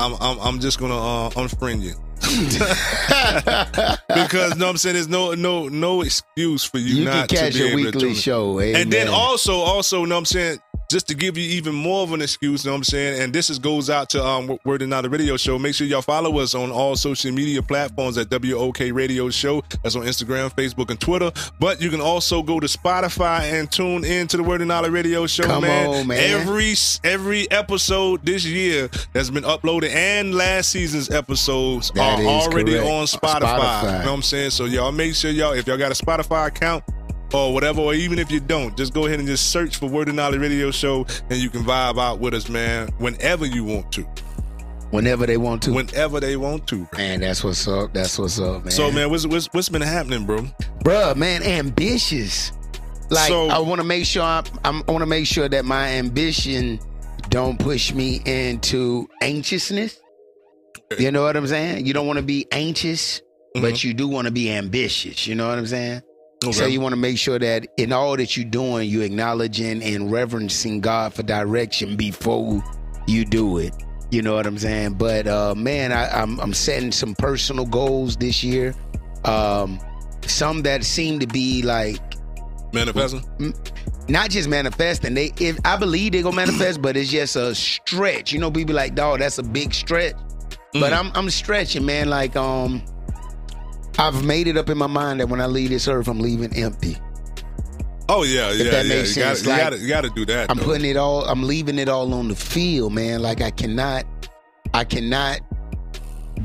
I'm 0.00 0.14
I'm, 0.20 0.38
I'm 0.40 0.60
just 0.60 0.78
gonna 0.80 0.96
uh, 0.96 1.30
unfriend 1.30 1.82
you 1.82 1.94
because 4.08 4.56
know 4.56 4.66
what 4.66 4.70
I'm 4.72 4.76
saying 4.76 4.94
there's 4.94 5.08
no 5.08 5.32
no 5.34 5.68
no 5.68 6.02
excuse 6.02 6.64
for 6.64 6.78
you, 6.78 6.94
You 6.96 7.04
can 7.06 7.14
not 7.20 7.28
to 7.28 7.52
be 7.52 7.58
your 7.58 7.68
able 7.68 7.78
to 7.78 7.98
weekly 7.98 8.08
in. 8.10 8.14
show. 8.14 8.58
And 8.58 8.92
then 8.92 9.08
also, 9.08 9.54
also, 9.54 10.04
know 10.04 10.14
what 10.16 10.18
I'm 10.20 10.24
saying, 10.26 10.58
just 10.90 11.06
to 11.08 11.14
give 11.14 11.38
you 11.38 11.44
even 11.44 11.74
more 11.74 12.02
of 12.02 12.12
an 12.12 12.20
excuse, 12.20 12.64
you 12.64 12.68
know 12.68 12.74
what 12.74 12.78
I'm 12.78 12.84
saying, 12.84 13.22
and 13.22 13.32
this 13.32 13.48
is 13.48 13.58
goes 13.58 13.88
out 13.88 14.10
to 14.10 14.24
um 14.24 14.58
Word 14.64 14.82
of 14.82 14.88
Knowledge 14.88 15.12
Radio 15.12 15.36
Show. 15.36 15.58
Make 15.58 15.74
sure 15.74 15.86
y'all 15.86 16.02
follow 16.02 16.38
us 16.40 16.54
on 16.54 16.70
all 16.70 16.96
social 16.96 17.30
media 17.32 17.62
platforms 17.62 18.18
at 18.18 18.28
WOK 18.30 18.78
Radio 18.92 19.30
Show. 19.30 19.62
That's 19.82 19.94
on 19.96 20.02
Instagram, 20.02 20.52
Facebook, 20.54 20.90
and 20.90 21.00
Twitter. 21.00 21.30
But 21.60 21.80
you 21.80 21.90
can 21.90 22.00
also 22.00 22.42
go 22.42 22.58
to 22.60 22.66
Spotify 22.66 23.42
and 23.58 23.70
tune 23.70 24.04
in 24.04 24.26
to 24.28 24.36
the 24.36 24.42
Word 24.42 24.60
of 24.60 24.66
Knowledge 24.66 24.90
Radio 24.92 25.26
Show, 25.26 25.44
Come 25.44 25.62
man. 25.62 25.86
on, 25.86 26.06
man. 26.08 26.18
Every 26.18 26.74
every 27.04 27.50
episode 27.50 28.24
this 28.26 28.44
year 28.44 28.90
that's 29.12 29.30
been 29.30 29.44
uploaded 29.44 29.90
and 29.90 30.34
last 30.34 30.70
season's 30.70 31.08
episodes 31.10 31.92
That 31.92 32.18
are 32.18 32.24
already 32.24 32.72
correct. 32.72 32.86
on 32.86 33.04
Spotify. 33.06 33.40
Spotify. 33.58 33.82
You 33.82 33.88
know 33.90 33.98
what 33.98 34.08
I'm 34.16 34.22
saying? 34.22 34.50
So 34.50 34.64
y'all 34.64 34.90
make 34.92 35.14
sure 35.14 35.30
y'all, 35.30 35.52
if 35.52 35.66
y'all 35.66 35.78
got 35.78 35.92
a 35.92 36.04
Spotify 36.04 36.48
account, 36.48 36.82
or 37.32 37.52
whatever, 37.54 37.80
or 37.80 37.94
even 37.94 38.18
if 38.18 38.30
you 38.30 38.40
don't, 38.40 38.76
just 38.76 38.92
go 38.92 39.06
ahead 39.06 39.18
and 39.18 39.28
just 39.28 39.50
search 39.50 39.76
for 39.76 39.88
Word 39.88 40.08
of 40.08 40.14
Knowledge 40.14 40.40
Radio 40.40 40.70
Show, 40.70 41.06
and 41.28 41.40
you 41.40 41.50
can 41.50 41.62
vibe 41.62 42.00
out 42.00 42.20
with 42.20 42.34
us, 42.34 42.48
man, 42.48 42.88
whenever 42.98 43.46
you 43.46 43.64
want 43.64 43.92
to, 43.92 44.06
whenever 44.90 45.26
they 45.26 45.36
want 45.36 45.62
to. 45.62 45.72
whenever 45.72 46.20
they 46.20 46.36
want 46.36 46.66
to. 46.68 46.88
man, 46.96 47.20
that's 47.20 47.44
what's 47.44 47.66
up. 47.68 47.92
That's 47.92 48.18
what's 48.18 48.38
up, 48.38 48.64
man. 48.64 48.70
So, 48.70 48.90
man, 48.90 49.10
what's, 49.10 49.26
what's 49.26 49.46
what's 49.52 49.68
been 49.68 49.82
happening, 49.82 50.26
bro? 50.26 50.42
bruh, 50.84 51.16
man, 51.16 51.42
ambitious. 51.42 52.52
Like 53.10 53.28
So- 53.28 53.48
I 53.48 53.58
want 53.58 53.80
to 53.80 53.86
make 53.86 54.04
sure 54.04 54.22
I'm, 54.22 54.44
I'm, 54.64 54.82
I 54.86 54.92
want 54.92 55.02
to 55.02 55.06
make 55.06 55.26
sure 55.26 55.48
that 55.48 55.64
my 55.64 55.88
ambition 55.88 56.78
don't 57.28 57.58
push 57.58 57.92
me 57.92 58.20
into 58.24 59.08
anxiousness. 59.20 60.00
You 60.98 61.12
know 61.12 61.22
what 61.22 61.36
I'm 61.36 61.46
saying? 61.46 61.86
You 61.86 61.92
don't 61.92 62.06
want 62.06 62.18
to 62.18 62.24
be 62.24 62.46
anxious, 62.50 63.22
but 63.54 63.62
mm-hmm. 63.62 63.88
you 63.88 63.94
do 63.94 64.08
want 64.08 64.26
to 64.26 64.32
be 64.32 64.50
ambitious. 64.50 65.26
You 65.26 65.36
know 65.36 65.48
what 65.48 65.56
I'm 65.56 65.66
saying? 65.66 66.02
So 66.52 66.64
you 66.66 66.80
want 66.80 66.92
to 66.94 66.96
make 66.96 67.18
sure 67.18 67.38
that 67.38 67.66
in 67.76 67.92
all 67.92 68.16
that 68.16 68.34
you're 68.36 68.46
doing, 68.48 68.88
you're 68.88 69.02
acknowledging 69.04 69.82
and 69.82 70.10
reverencing 70.10 70.80
God 70.80 71.12
for 71.12 71.22
direction 71.22 71.96
before 71.96 72.62
you 73.06 73.24
do 73.26 73.58
it. 73.58 73.74
You 74.10 74.22
know 74.22 74.34
what 74.34 74.46
I'm 74.46 74.58
saying? 74.58 74.94
But 74.94 75.26
uh, 75.26 75.54
man, 75.54 75.92
I, 75.92 76.08
I'm 76.08 76.40
I'm 76.40 76.54
setting 76.54 76.92
some 76.92 77.14
personal 77.14 77.66
goals 77.66 78.16
this 78.16 78.42
year. 78.42 78.74
Um, 79.24 79.78
some 80.26 80.62
that 80.62 80.82
seem 80.84 81.18
to 81.20 81.26
be 81.26 81.62
like 81.62 82.00
manifesting. 82.72 83.22
not 84.08 84.30
just 84.30 84.48
manifesting. 84.48 85.14
They, 85.14 85.32
if 85.38 85.58
I 85.64 85.76
believe 85.76 86.12
they 86.12 86.22
gonna 86.22 86.36
manifest, 86.36 86.80
but 86.80 86.96
it's 86.96 87.10
just 87.10 87.36
a 87.36 87.54
stretch. 87.54 88.32
You 88.32 88.38
know, 88.40 88.50
people 88.50 88.68
be 88.68 88.72
like, 88.72 88.94
dog, 88.94 89.18
that's 89.20 89.38
a 89.38 89.42
big 89.42 89.74
stretch. 89.74 90.14
But 90.72 90.92
Mm. 90.92 90.98
I'm 90.98 91.12
I'm 91.16 91.30
stretching, 91.30 91.84
man. 91.84 92.08
Like 92.08 92.34
um, 92.36 92.82
I've 94.00 94.24
made 94.24 94.46
it 94.46 94.56
up 94.56 94.70
in 94.70 94.78
my 94.78 94.86
mind 94.86 95.20
that 95.20 95.28
when 95.28 95.42
I 95.42 95.46
leave 95.46 95.68
this 95.68 95.86
earth, 95.86 96.08
I'm 96.08 96.20
leaving 96.20 96.54
empty. 96.56 96.96
Oh 98.08 98.22
yeah, 98.22 98.50
yeah, 98.50 98.70
that 98.70 98.86
yeah. 98.86 98.94
makes 98.94 99.14
you, 99.14 99.22
gotta, 99.22 99.36
sense, 99.36 99.46
you, 99.46 99.56
gotta, 99.56 99.78
you 99.78 99.88
gotta 99.88 100.10
do 100.10 100.24
that. 100.24 100.50
I'm 100.50 100.56
though. 100.56 100.64
putting 100.64 100.88
it 100.88 100.96
all. 100.96 101.22
I'm 101.26 101.42
leaving 101.42 101.78
it 101.78 101.90
all 101.90 102.14
on 102.14 102.28
the 102.28 102.34
field, 102.34 102.94
man. 102.94 103.20
Like 103.20 103.42
I 103.42 103.50
cannot, 103.50 104.06
I 104.72 104.84
cannot 104.84 105.40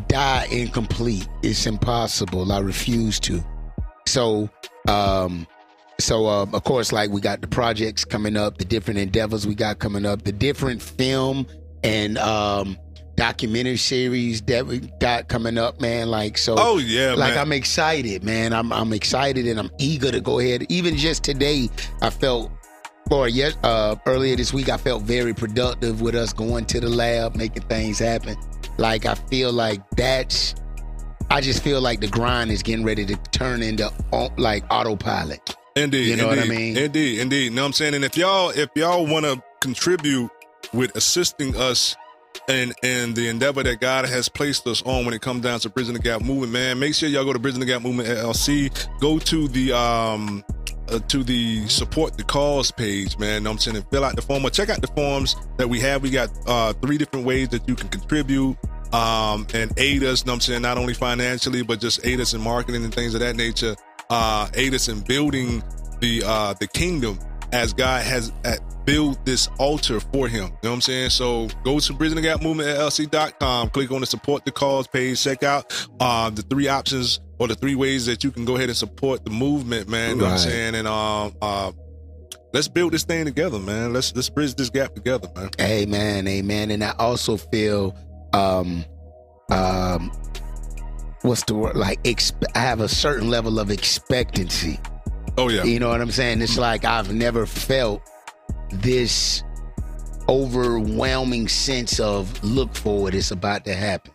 die 0.08 0.48
incomplete. 0.52 1.30
It's 1.44 1.66
impossible. 1.66 2.52
I 2.52 2.60
refuse 2.60 3.22
to. 3.22 3.42
So, 4.06 4.50
um, 4.90 5.48
so 5.98 6.28
uh, 6.28 6.46
of 6.52 6.64
course, 6.66 6.92
like 6.92 7.10
we 7.10 7.22
got 7.22 7.40
the 7.40 7.48
projects 7.48 8.04
coming 8.04 8.36
up, 8.36 8.58
the 8.58 8.66
different 8.66 9.00
endeavors 9.00 9.48
we 9.48 9.56
got 9.56 9.80
coming 9.80 10.06
up, 10.06 10.24
the 10.24 10.34
different 10.34 10.82
film 10.82 11.48
and 11.86 12.18
um 12.18 12.78
documentary 13.16 13.78
series 13.78 14.42
that 14.44 14.66
we 14.66 14.80
got 15.00 15.28
coming 15.28 15.58
up, 15.58 15.80
man. 15.82 16.10
Like 16.10 16.38
so. 16.38 16.56
Oh 16.58 16.78
yeah, 16.78 17.14
like 17.14 17.36
man. 17.36 17.40
I'm 17.40 17.52
excited, 17.52 18.24
man. 18.24 18.54
I'm 18.54 18.72
I'm 18.72 18.94
excited 18.94 19.48
and 19.48 19.60
I'm 19.60 19.70
eager 19.80 20.12
to 20.12 20.22
go 20.22 20.40
ahead. 20.40 20.66
Even 20.70 20.96
just 20.96 21.24
today, 21.24 21.70
I 22.02 22.10
felt, 22.10 22.52
or 23.12 23.28
yes, 23.28 23.56
uh, 23.64 23.96
earlier 24.06 24.36
this 24.36 24.54
week, 24.54 24.70
I 24.70 24.78
felt 24.78 25.04
very 25.04 25.34
productive 25.34 26.02
with 26.02 26.16
us 26.16 26.34
going 26.34 26.66
to 26.68 26.80
the 26.80 26.90
lab, 26.90 27.36
making 27.36 27.64
things 27.64 28.00
happen. 28.00 28.36
Like 28.78 29.06
I 29.06 29.16
feel 29.16 29.52
like 29.52 29.82
that's. 29.92 30.56
I 31.32 31.42
just 31.42 31.64
feel 31.64 31.82
like 31.82 32.02
the 32.02 32.08
grind 32.08 32.52
is 32.52 32.62
getting 32.62 32.86
ready 32.86 33.04
to 33.06 33.16
turn 33.32 33.64
into 33.64 33.92
like 34.38 34.64
autopilot. 34.70 35.56
Indeed, 35.76 36.08
You 36.08 36.16
know 36.16 36.28
what 36.28 36.40
I 36.40 36.46
mean? 36.46 36.78
Indeed, 36.78 37.20
indeed. 37.20 37.52
Know 37.52 37.64
what 37.64 37.68
I'm 37.68 37.74
saying? 37.74 37.96
And 37.96 38.06
if 38.06 38.16
y'all 38.16 38.52
if 38.52 38.70
y'all 38.76 39.06
want 39.06 39.26
to 39.26 39.42
contribute 39.60 40.30
with 40.72 40.96
assisting 40.96 41.56
us 41.58 41.96
in 42.48 42.74
in 42.84 43.14
the 43.14 43.28
endeavor 43.28 43.64
that 43.64 43.80
God 43.80 44.08
has 44.08 44.30
placed 44.30 44.68
us 44.68 44.82
on 44.84 45.06
when 45.06 45.14
it 45.14 45.22
comes 45.22 45.42
down 45.42 45.60
to 45.62 45.70
Bridging 45.70 45.94
the 45.94 46.00
Gap 46.00 46.22
movement, 46.22 46.54
man, 46.54 46.80
make 46.80 46.94
sure 46.96 47.10
y'all 47.10 47.26
go 47.26 47.34
to 47.34 47.40
Bridging 47.40 47.60
the 47.60 47.66
Gap 47.66 47.82
movement 47.82 48.08
LLC. 48.10 48.72
Go 49.00 49.20
to 49.20 49.48
the 49.48 49.74
um 49.74 50.44
uh, 50.90 51.00
to 51.00 51.24
the 51.24 51.68
support 51.68 52.18
the 52.18 52.24
cause 52.24 52.72
page, 52.72 53.18
man. 53.18 53.48
I'm 53.48 53.58
saying 53.58 53.78
and 53.78 53.90
fill 53.90 54.04
out 54.04 54.16
the 54.16 54.22
form 54.22 54.46
or 54.46 54.50
check 54.50 54.70
out 54.70 54.82
the 54.82 54.88
forms 54.88 55.36
that 55.58 55.68
we 55.68 55.80
have. 55.80 56.04
We 56.04 56.10
got 56.10 56.30
uh 56.48 56.74
three 56.74 56.98
different 56.98 57.26
ways 57.26 57.50
that 57.50 57.68
you 57.68 57.76
can 57.76 57.90
contribute 57.90 58.58
um 58.94 59.48
and 59.54 59.72
aid 59.78 60.04
us, 60.04 60.26
I'm 60.28 60.40
saying, 60.40 60.62
not 60.62 60.78
only 60.78 60.94
financially, 60.94 61.64
but 61.64 61.80
just 61.80 62.06
aid 62.06 62.20
us 62.20 62.34
in 62.34 62.42
marketing 62.42 62.84
and 62.84 62.94
things 62.94 63.14
of 63.14 63.22
that 63.22 63.36
nature. 63.36 63.76
Uh 64.10 64.48
aid 64.54 64.74
us 64.74 64.88
in 64.88 65.02
building 65.02 65.64
the 66.00 66.24
uh 66.26 66.54
the 66.60 66.68
kingdom 66.68 67.18
as 67.56 67.72
God 67.74 68.04
has 68.04 68.34
uh, 68.44 68.58
built 68.84 69.26
this 69.26 69.48
altar 69.58 70.02
for 70.02 70.28
him. 70.28 70.44
You 70.44 70.50
know 70.50 70.58
what 70.62 70.74
I'm 70.74 70.82
saying? 70.82 71.10
So 71.12 71.48
go 71.64 71.80
to 71.80 71.94
Bridging 71.94 72.18
the 72.18 72.22
Gap 72.22 72.42
Movement 72.42 72.68
LLC.com, 72.68 73.70
click 73.70 73.92
on 73.92 74.02
the 74.02 74.08
support 74.08 74.44
the 74.44 74.52
cause 74.52 74.88
page, 74.88 75.24
check 75.24 75.42
out 75.42 75.88
uh, 76.02 76.30
the 76.30 76.42
three 76.42 76.68
options 76.68 77.22
or 77.40 77.48
the 77.48 77.56
three 77.56 77.76
ways 77.76 78.06
that 78.08 78.26
you 78.26 78.32
can 78.32 78.44
go 78.44 78.58
ahead 78.58 78.68
and 78.68 78.78
support 78.78 79.24
the 79.24 79.32
movement, 79.32 79.88
man. 79.88 80.12
You 80.12 80.16
know 80.18 80.24
what 80.26 80.34
I'm 80.34 80.38
saying? 80.38 80.76
And 80.76 80.88
um 80.88 81.34
uh 81.42 81.72
let's 82.54 82.68
build 82.68 82.94
this 82.94 83.04
thing 83.04 83.24
together, 83.26 83.58
man. 83.58 83.94
Let's 83.94 84.14
let's 84.16 84.30
bridge 84.30 84.56
this 84.56 84.70
gap 84.70 84.94
together, 84.94 85.30
man. 85.36 85.50
Amen, 85.62 86.28
amen. 86.28 86.72
And 86.72 86.84
I 86.84 86.92
also 87.00 87.38
feel, 87.38 87.96
um, 88.34 88.84
um, 89.50 90.12
what's 91.22 91.44
the 91.44 91.56
word? 91.56 91.76
Like, 91.76 92.04
exp- 92.04 92.46
I 92.54 92.60
have 92.60 92.82
a 92.82 92.90
certain 92.90 93.30
level 93.30 93.60
of 93.60 93.72
expectancy. 93.72 94.80
Oh 95.38 95.50
yeah. 95.50 95.64
You 95.64 95.80
know 95.80 95.90
what 95.90 96.02
I'm 96.02 96.12
saying? 96.12 96.42
It's 96.42 96.58
like 96.58 96.86
I've 96.86 97.14
never 97.14 97.46
felt 97.46 98.02
this 98.72 99.44
overwhelming 100.30 101.48
sense 101.48 102.00
of 102.00 102.44
look 102.44 102.74
forward. 102.76 103.14
It's 103.16 103.32
about 103.32 103.66
to 103.66 103.74
happen. 103.76 104.12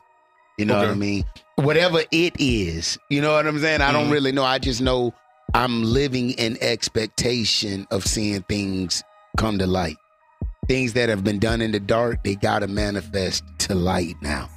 You 0.59 0.65
know 0.67 0.79
what 0.79 0.89
I 0.89 0.95
mean? 0.95 1.25
Whatever 1.57 2.03
it 2.11 2.35
is, 2.39 2.99
you 3.09 3.21
know 3.23 3.33
what 3.35 3.47
I'm 3.47 3.59
saying? 3.59 3.81
I 3.81 3.93
don't 3.93 4.09
Mhm. 4.09 4.13
really 4.13 4.33
know. 4.33 4.45
I 4.45 4.59
just 4.59 4.81
know 4.81 5.15
I'm 5.55 5.83
living 5.83 6.31
in 6.33 6.59
expectation 6.61 7.87
of 7.91 8.05
seeing 8.07 8.43
things 8.43 9.03
come 9.37 9.59
to 9.59 9.67
light. 9.67 9.97
Things 10.69 10.93
that 10.95 11.09
have 11.09 11.25
been 11.25 11.39
done 11.39 11.61
in 11.63 11.73
the 11.73 11.81
dark, 11.81 12.23
they 12.25 12.35
gotta 12.35 12.67
manifest 12.67 13.43
to 13.61 13.75
light 13.75 14.15
now. 14.23 14.49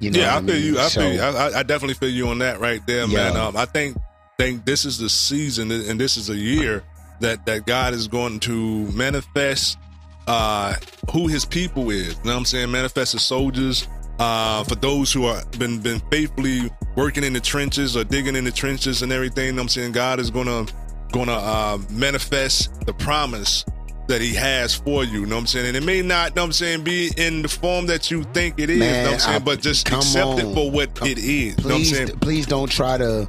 You 0.00 0.10
know 0.10 0.20
yeah, 0.20 0.32
I 0.36 0.40
feel 0.40 0.54
mean? 0.54 0.64
you. 0.64 0.78
I 0.78 0.88
So- 0.88 1.00
feel 1.00 1.12
you. 1.14 1.20
I, 1.20 1.48
I- 1.48 1.58
I 1.58 1.62
definitely 1.62 1.94
feel 1.94 2.10
you 2.10 2.28
on 2.28 2.38
that 2.38 2.60
right 2.60 2.84
there, 2.86 3.06
man. 3.06 3.36
Um, 3.36 3.56
I 3.56 3.64
think 3.66 3.96
think 4.38 4.64
this 4.64 4.84
is 4.84 4.98
the 4.98 5.08
season 5.08 5.70
and 5.70 5.98
this 5.98 6.16
is 6.16 6.28
a 6.30 6.36
year 6.36 6.82
that 7.20 7.44
that 7.46 7.64
God 7.66 7.94
is 7.94 8.06
going 8.06 8.38
to 8.40 8.90
manifest 8.92 9.78
uh 10.26 10.74
who 11.10 11.26
his 11.28 11.44
people 11.44 11.90
is. 11.90 12.08
You 12.08 12.14
know 12.24 12.32
what 12.32 12.36
I'm 12.38 12.44
saying? 12.44 12.70
Manifest 12.70 13.12
his 13.12 13.22
soldiers. 13.22 13.88
Uh, 14.18 14.64
for 14.64 14.76
those 14.76 15.12
who 15.12 15.26
are 15.26 15.42
been 15.58 15.78
been 15.78 16.00
faithfully 16.10 16.70
working 16.96 17.22
in 17.22 17.34
the 17.34 17.40
trenches 17.40 17.96
or 17.98 18.02
digging 18.04 18.34
in 18.34 18.44
the 18.44 18.50
trenches 18.50 19.02
and 19.02 19.12
everything. 19.12 19.46
You 19.46 19.52
know 19.52 19.56
what 19.56 19.62
I'm 19.64 19.68
saying 19.68 19.92
God 19.92 20.20
is 20.20 20.30
gonna 20.30 20.66
gonna 21.12 21.32
uh, 21.32 21.78
manifest 21.90 22.86
the 22.86 22.94
promise 22.94 23.64
that 24.08 24.20
He 24.22 24.34
has 24.34 24.74
for 24.74 25.04
you. 25.04 25.20
You 25.20 25.26
know 25.26 25.36
what 25.36 25.40
I'm 25.42 25.46
saying? 25.46 25.66
And 25.66 25.76
it 25.76 25.82
may 25.84 26.00
not, 26.00 26.30
you 26.30 26.36
know 26.36 26.42
what 26.42 26.46
I'm 26.46 26.52
saying, 26.52 26.84
be 26.84 27.10
in 27.18 27.42
the 27.42 27.48
form 27.48 27.86
that 27.86 28.10
you 28.10 28.22
think 28.32 28.58
it 28.58 28.70
is. 28.70 28.78
Man, 28.78 28.88
you 28.88 29.02
know 29.02 29.04
what 29.04 29.12
I'm 29.14 29.20
saying? 29.20 29.36
I- 29.36 29.38
but 29.44 29.60
just 29.60 29.88
accept 29.88 30.38
it 30.40 30.54
for 30.54 30.70
what 30.70 30.94
Come- 30.94 31.08
it 31.08 31.18
is. 31.18 31.24
You 31.28 31.50
know 31.64 31.68
what 31.68 31.74
I'm 31.74 31.84
saying? 31.84 32.18
please 32.20 32.46
don't 32.46 32.70
try 32.70 32.96
to 32.98 33.28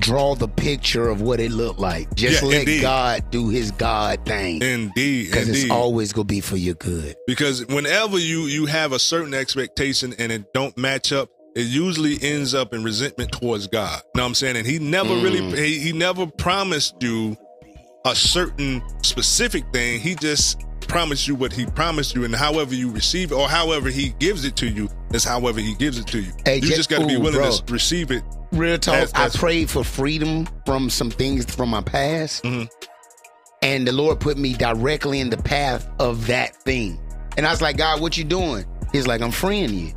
draw 0.00 0.34
the 0.34 0.48
picture 0.48 1.08
of 1.08 1.20
what 1.20 1.40
it 1.40 1.50
looked 1.50 1.78
like. 1.80 2.14
Just 2.14 2.42
Yeah, 2.42 2.48
let 2.48 2.60
indeed. 2.60 2.82
God 2.82 3.30
do 3.30 3.48
His 3.48 3.70
God 3.72 4.24
thing, 4.26 4.62
Indeed, 4.62 5.30
because 5.30 5.48
it's 5.48 5.70
always 5.70 6.12
gonna 6.12 6.24
be 6.24 6.40
for 6.40 6.56
your 6.56 6.74
good. 6.74 7.16
because 7.26 7.66
whenever 7.66 8.18
you 8.18 8.42
you 8.42 8.66
have 8.66 8.92
a 8.92 8.98
certain 8.98 9.34
expectation 9.34 10.14
and 10.18 10.30
it 10.32 10.52
don't 10.52 10.76
match 10.78 11.12
up 11.12 11.28
it 11.54 11.66
usually 11.66 12.18
ends 12.20 12.52
up 12.54 12.74
in 12.74 12.84
resentment 12.84 13.32
towards 13.32 13.66
god. 13.66 14.02
You 14.14 14.18
know 14.18 14.24
what 14.24 14.28
i'm 14.28 14.34
saying? 14.34 14.56
And 14.56 14.66
he 14.66 14.78
never 14.78 15.08
Mm. 15.14 15.22
really 15.24 15.62
he, 15.66 15.78
he 15.78 15.92
never 15.92 16.26
promised 16.26 16.96
you 17.00 17.36
a 18.04 18.14
certain 18.14 18.82
specific 19.02 19.64
thing. 19.72 19.98
He 20.00 20.14
just 20.16 20.60
promised 20.82 21.26
you 21.26 21.34
what 21.34 21.52
he 21.52 21.66
promised 21.66 22.14
you. 22.14 22.24
And 22.24 22.32
however 22.34 22.74
you 22.74 22.90
receive 22.90 23.32
it 23.32 23.34
or 23.34 23.48
however 23.48 23.88
he 23.88 24.10
gives 24.20 24.44
it 24.44 24.54
to 24.56 24.68
you 24.68 24.88
is 25.12 25.24
however 25.24 25.58
he 25.58 25.74
gives 25.74 25.98
it 25.98 26.06
to 26.08 26.20
you. 26.20 26.30
Hey, 26.44 26.56
you 26.56 26.60
just- 26.62 26.76
just 26.76 26.90
got 26.90 27.00
to 27.00 27.06
be 27.06 27.16
willing 27.16 27.40
to 27.50 27.72
receive 27.72 28.10
it 28.12 28.22
Real 28.52 28.78
talk. 28.78 28.94
That's- 28.94 29.12
that's- 29.12 29.36
I 29.36 29.38
prayed 29.38 29.70
for 29.70 29.84
freedom 29.84 30.46
from 30.64 30.88
some 30.90 31.10
things 31.10 31.44
from 31.54 31.68
my 31.70 31.80
past, 31.82 32.42
Mhm. 32.44 32.68
and 33.62 33.86
the 33.86 33.92
Lord 33.92 34.20
put 34.20 34.38
me 34.38 34.54
directly 34.54 35.20
in 35.20 35.30
the 35.30 35.36
path 35.36 35.86
of 35.98 36.26
that 36.28 36.56
thing. 36.64 36.98
And 37.36 37.46
I 37.46 37.50
was 37.50 37.60
like, 37.60 37.76
God, 37.76 38.00
what 38.00 38.16
you 38.16 38.24
doing? 38.24 38.64
He's 38.92 39.06
like, 39.06 39.20
I'm 39.20 39.30
freeing 39.32 39.74
you, 39.74 39.92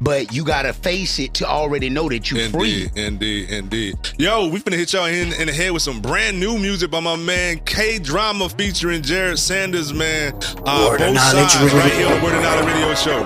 but 0.00 0.32
you 0.32 0.42
gotta 0.44 0.72
face 0.72 1.18
it 1.20 1.34
to 1.34 1.46
already 1.46 1.88
know 1.90 2.08
that 2.08 2.30
you 2.30 2.48
free. 2.48 2.88
Indeed, 2.96 2.96
indeed, 2.96 3.50
indeed. 3.50 3.94
Yo, 4.18 4.48
we 4.48 4.58
finna 4.58 4.76
hit 4.76 4.92
y'all 4.92 5.04
in, 5.04 5.32
in 5.34 5.46
the 5.46 5.52
head 5.52 5.70
with 5.70 5.82
some 5.82 6.00
brand 6.00 6.40
new 6.40 6.58
music 6.58 6.90
by 6.90 6.98
my 7.00 7.14
man 7.16 7.60
K 7.66 7.98
Drama 7.98 8.48
featuring 8.48 9.02
Jared 9.02 9.38
Sanders, 9.38 9.92
man. 9.92 10.32
Uh, 10.66 10.86
Word 10.88 11.00
of 11.02 11.06
both 11.08 11.14
Knowledge 11.14 11.50
sides 11.50 11.74
right 11.74 11.92
here 11.92 12.06
on 12.06 12.18
the 12.18 12.24
Word 12.24 12.34
of 12.34 12.42
Knowledge 12.42 12.66
Radio 12.74 12.94
Show. 12.94 13.22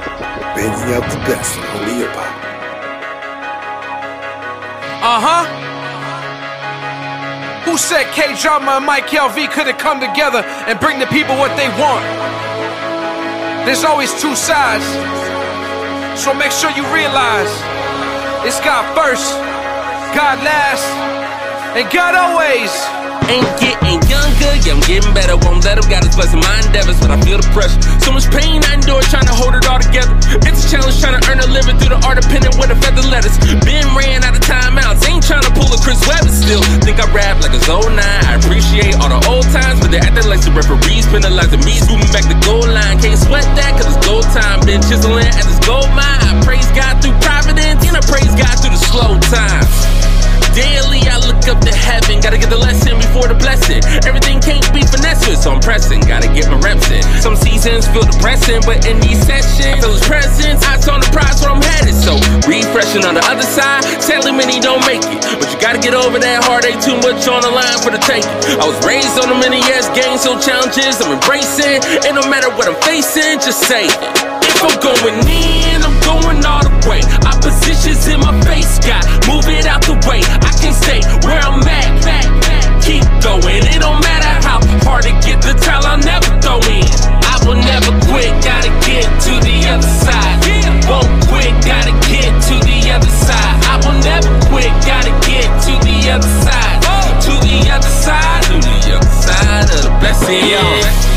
Bringing 0.55 0.95
up 0.95 1.11
the 1.11 1.17
best 1.33 1.57
in 1.57 1.65
only 1.65 1.95
hip 1.95 2.11
hop. 2.13 2.44
Uh 5.05 5.21
huh. 5.21 5.45
Who 7.69 7.77
said 7.77 8.09
K 8.17 8.33
Drama 8.41 8.81
and 8.81 8.87
Mike 8.87 9.05
LV 9.09 9.37
couldn't 9.53 9.79
come 9.79 10.01
together 10.01 10.41
and 10.65 10.81
bring 10.81 10.99
the 10.99 11.05
people 11.13 11.37
what 11.37 11.53
they 11.61 11.69
want? 11.77 12.01
There's 13.69 13.85
always 13.85 14.09
two 14.17 14.35
sides. 14.35 14.89
So 16.17 16.33
make 16.33 16.53
sure 16.57 16.73
you 16.73 16.89
realize 16.89 17.53
it's 18.49 18.57
God 18.65 18.89
first, 18.97 19.29
God 20.17 20.41
last, 20.41 20.89
and 21.77 21.85
God 21.93 22.17
always. 22.17 22.73
Ain't 23.29 23.61
getting 23.61 24.01
younger, 24.45 24.69
yeah, 24.69 24.77
I'm 24.77 24.85
getting 24.85 25.15
better. 25.17 25.37
Won't 25.41 25.65
let 25.65 25.81
them 25.81 25.89
got 25.89 26.05
us 26.05 26.15
blessing 26.15 26.41
my 26.41 26.57
endeavors, 26.65 27.01
but 27.01 27.11
I 27.11 27.19
feel 27.25 27.41
the 27.41 27.49
pressure. 27.57 27.81
So 28.05 28.13
much 28.13 28.29
pain 28.29 28.61
I 28.65 28.77
endure 28.77 29.01
trying 29.09 29.29
to 29.29 29.37
hold 29.37 29.57
it 29.57 29.65
all 29.67 29.81
together. 29.81 30.13
It's 30.45 30.65
a 30.65 30.67
challenge 30.69 31.01
trying 31.01 31.17
to 31.17 31.23
earn 31.31 31.41
a 31.41 31.49
living 31.49 31.81
through 31.81 31.97
the 31.97 32.01
art 32.05 32.21
of 32.21 32.27
penning 32.29 32.53
with 32.61 32.71
a 32.71 32.79
feather 32.79 33.05
letters. 33.09 33.35
Been 33.65 33.89
ran 33.97 34.23
out 34.25 34.37
of 34.37 34.45
timeouts, 34.45 35.01
ain't 35.09 35.25
trying 35.25 35.45
to 35.45 35.53
pull 35.57 35.69
a 35.73 35.79
Chris 35.81 36.01
Webber 36.05 36.33
still. 36.33 36.63
Think 36.85 37.01
I 37.01 37.09
rap 37.17 37.41
like 37.41 37.57
it's 37.57 37.69
09. 37.69 37.97
I 37.97 38.37
appreciate 38.37 38.95
all 39.01 39.09
the 39.09 39.21
old 39.27 39.49
times, 39.51 39.81
but 39.81 39.91
they 39.91 40.01
acting 40.01 40.29
like 40.29 40.45
some 40.45 40.55
referees 40.55 41.09
penalizing 41.09 41.65
me, 41.65 41.81
scooping 41.81 42.11
back 42.13 42.29
the 42.29 42.39
goal 42.45 42.65
line. 42.65 43.01
Can't 43.01 43.19
sweat 43.19 43.47
that, 43.57 43.73
cause 43.81 43.89
it's 43.89 44.01
goal 44.05 44.23
time. 44.37 44.61
Been 44.69 44.85
chiseling 44.85 45.29
at 45.29 45.45
this 45.49 45.61
gold 45.65 45.89
mine. 45.97 46.21
I 46.25 46.37
praise 46.45 46.69
God 46.77 47.01
through 47.01 47.17
providence, 47.25 47.87
and 47.89 47.97
I 47.97 48.03
praise 48.05 48.33
God 48.37 48.55
through 48.61 48.77
the 48.77 48.83
slow 48.83 49.17
times. 49.33 50.04
Daily 50.55 51.03
I 51.11 51.19
look 51.27 51.43
up 51.51 51.59
to 51.67 51.75
heaven, 51.75 52.23
gotta 52.23 52.39
get 52.39 52.47
the 52.47 52.57
lesson 52.57 52.95
before 52.95 53.27
the 53.27 53.35
blessing. 53.35 53.83
Everything 54.07 54.39
can't 54.39 54.63
be 54.71 54.87
finesse, 54.87 55.43
so 55.43 55.51
I'm 55.51 55.59
pressing, 55.59 55.99
gotta 56.07 56.31
get 56.31 56.47
my 56.47 56.59
reps 56.63 56.87
in. 56.95 57.03
Some 57.19 57.35
seasons 57.35 57.91
feel 57.91 58.07
depressing, 58.07 58.63
but 58.63 58.87
in 58.87 59.03
these 59.03 59.19
sessions, 59.27 59.83
feel 59.83 59.91
his 59.91 60.07
presence. 60.07 60.63
Eyes 60.63 60.87
on 60.87 61.03
the 61.03 61.11
prize 61.11 61.43
where 61.43 61.51
I'm 61.51 61.59
headed, 61.59 61.99
so 61.99 62.15
refreshing 62.47 63.03
on 63.03 63.19
the 63.19 63.25
other 63.27 63.43
side. 63.43 63.83
Sadly, 63.99 64.31
many 64.31 64.63
don't 64.63 64.87
make 64.87 65.03
it, 65.03 65.19
but 65.43 65.51
you 65.51 65.59
gotta 65.59 65.83
get 65.83 65.91
over 65.91 66.23
that 66.23 66.47
heartache. 66.47 66.79
Too 66.79 66.95
much 67.03 67.27
on 67.27 67.43
the 67.43 67.51
line 67.51 67.79
for 67.83 67.91
the 67.91 67.99
taking. 68.07 68.31
I 68.55 68.65
was 68.71 68.79
raised 68.87 69.19
on 69.19 69.35
the 69.35 69.39
many 69.43 69.59
yes 69.67 69.91
games, 69.91 70.23
so 70.23 70.39
challenges 70.39 71.03
I'm 71.03 71.11
embracing. 71.11 71.83
And 72.07 72.15
no 72.15 72.23
matter 72.31 72.47
what 72.55 72.71
I'm 72.71 72.79
facing, 72.87 73.43
just 73.43 73.67
say 73.67 73.91
it. 73.91 73.99
If 74.47 74.63
I'm 74.63 74.79
going 74.79 75.19
in, 75.27 75.83
I'm 75.83 75.99
going 76.07 76.39
all 76.47 76.63
the 76.63 76.71
way. 76.87 77.03
Opposition's 77.27 78.07
in 78.07 78.23
my 78.23 78.31
face, 78.47 78.79
got 78.87 79.03
move 79.27 79.49
it 79.51 79.67
out 79.67 79.83
the 79.83 79.99
way. 80.07 80.23
Can 80.65 80.73
stay 80.73 81.01
where 81.29 81.37
I'm 81.45 81.61
at. 81.61 81.93
Keep 82.81 83.05
going, 83.21 83.65
it 83.69 83.85
don't 83.85 84.01
matter 84.01 84.33
how 84.49 84.65
hard 84.89 85.05
it 85.05 85.13
get. 85.21 85.45
The 85.45 85.53
towel 85.61 85.85
I'll 85.85 86.01
never 86.01 86.33
throw 86.41 86.57
in. 86.73 86.89
I 87.21 87.37
will 87.45 87.61
never 87.61 87.93
quit, 88.09 88.33
gotta 88.41 88.73
get 88.81 89.05
to 89.29 89.33
the 89.45 89.57
other 89.69 89.85
side. 89.85 90.41
Won't 90.89 91.29
quit, 91.29 91.53
gotta 91.69 91.93
get 92.09 92.33
to 92.49 92.57
the 92.65 92.81
other 92.97 93.13
side. 93.13 93.57
I 93.69 93.77
will 93.85 94.01
never 94.01 94.33
quit, 94.49 94.73
gotta 94.89 95.13
get 95.29 95.53
to 95.69 95.73
the 95.85 95.97
other 96.17 96.33
side. 96.41 96.81
To 97.29 97.33
the 97.45 97.69
other 97.69 97.93
side, 98.01 98.43
to 98.49 98.57
the 98.57 98.97
other 98.97 99.13
side 99.21 99.69
of 99.69 99.83
the 99.85 99.93
blessing. 100.01 101.14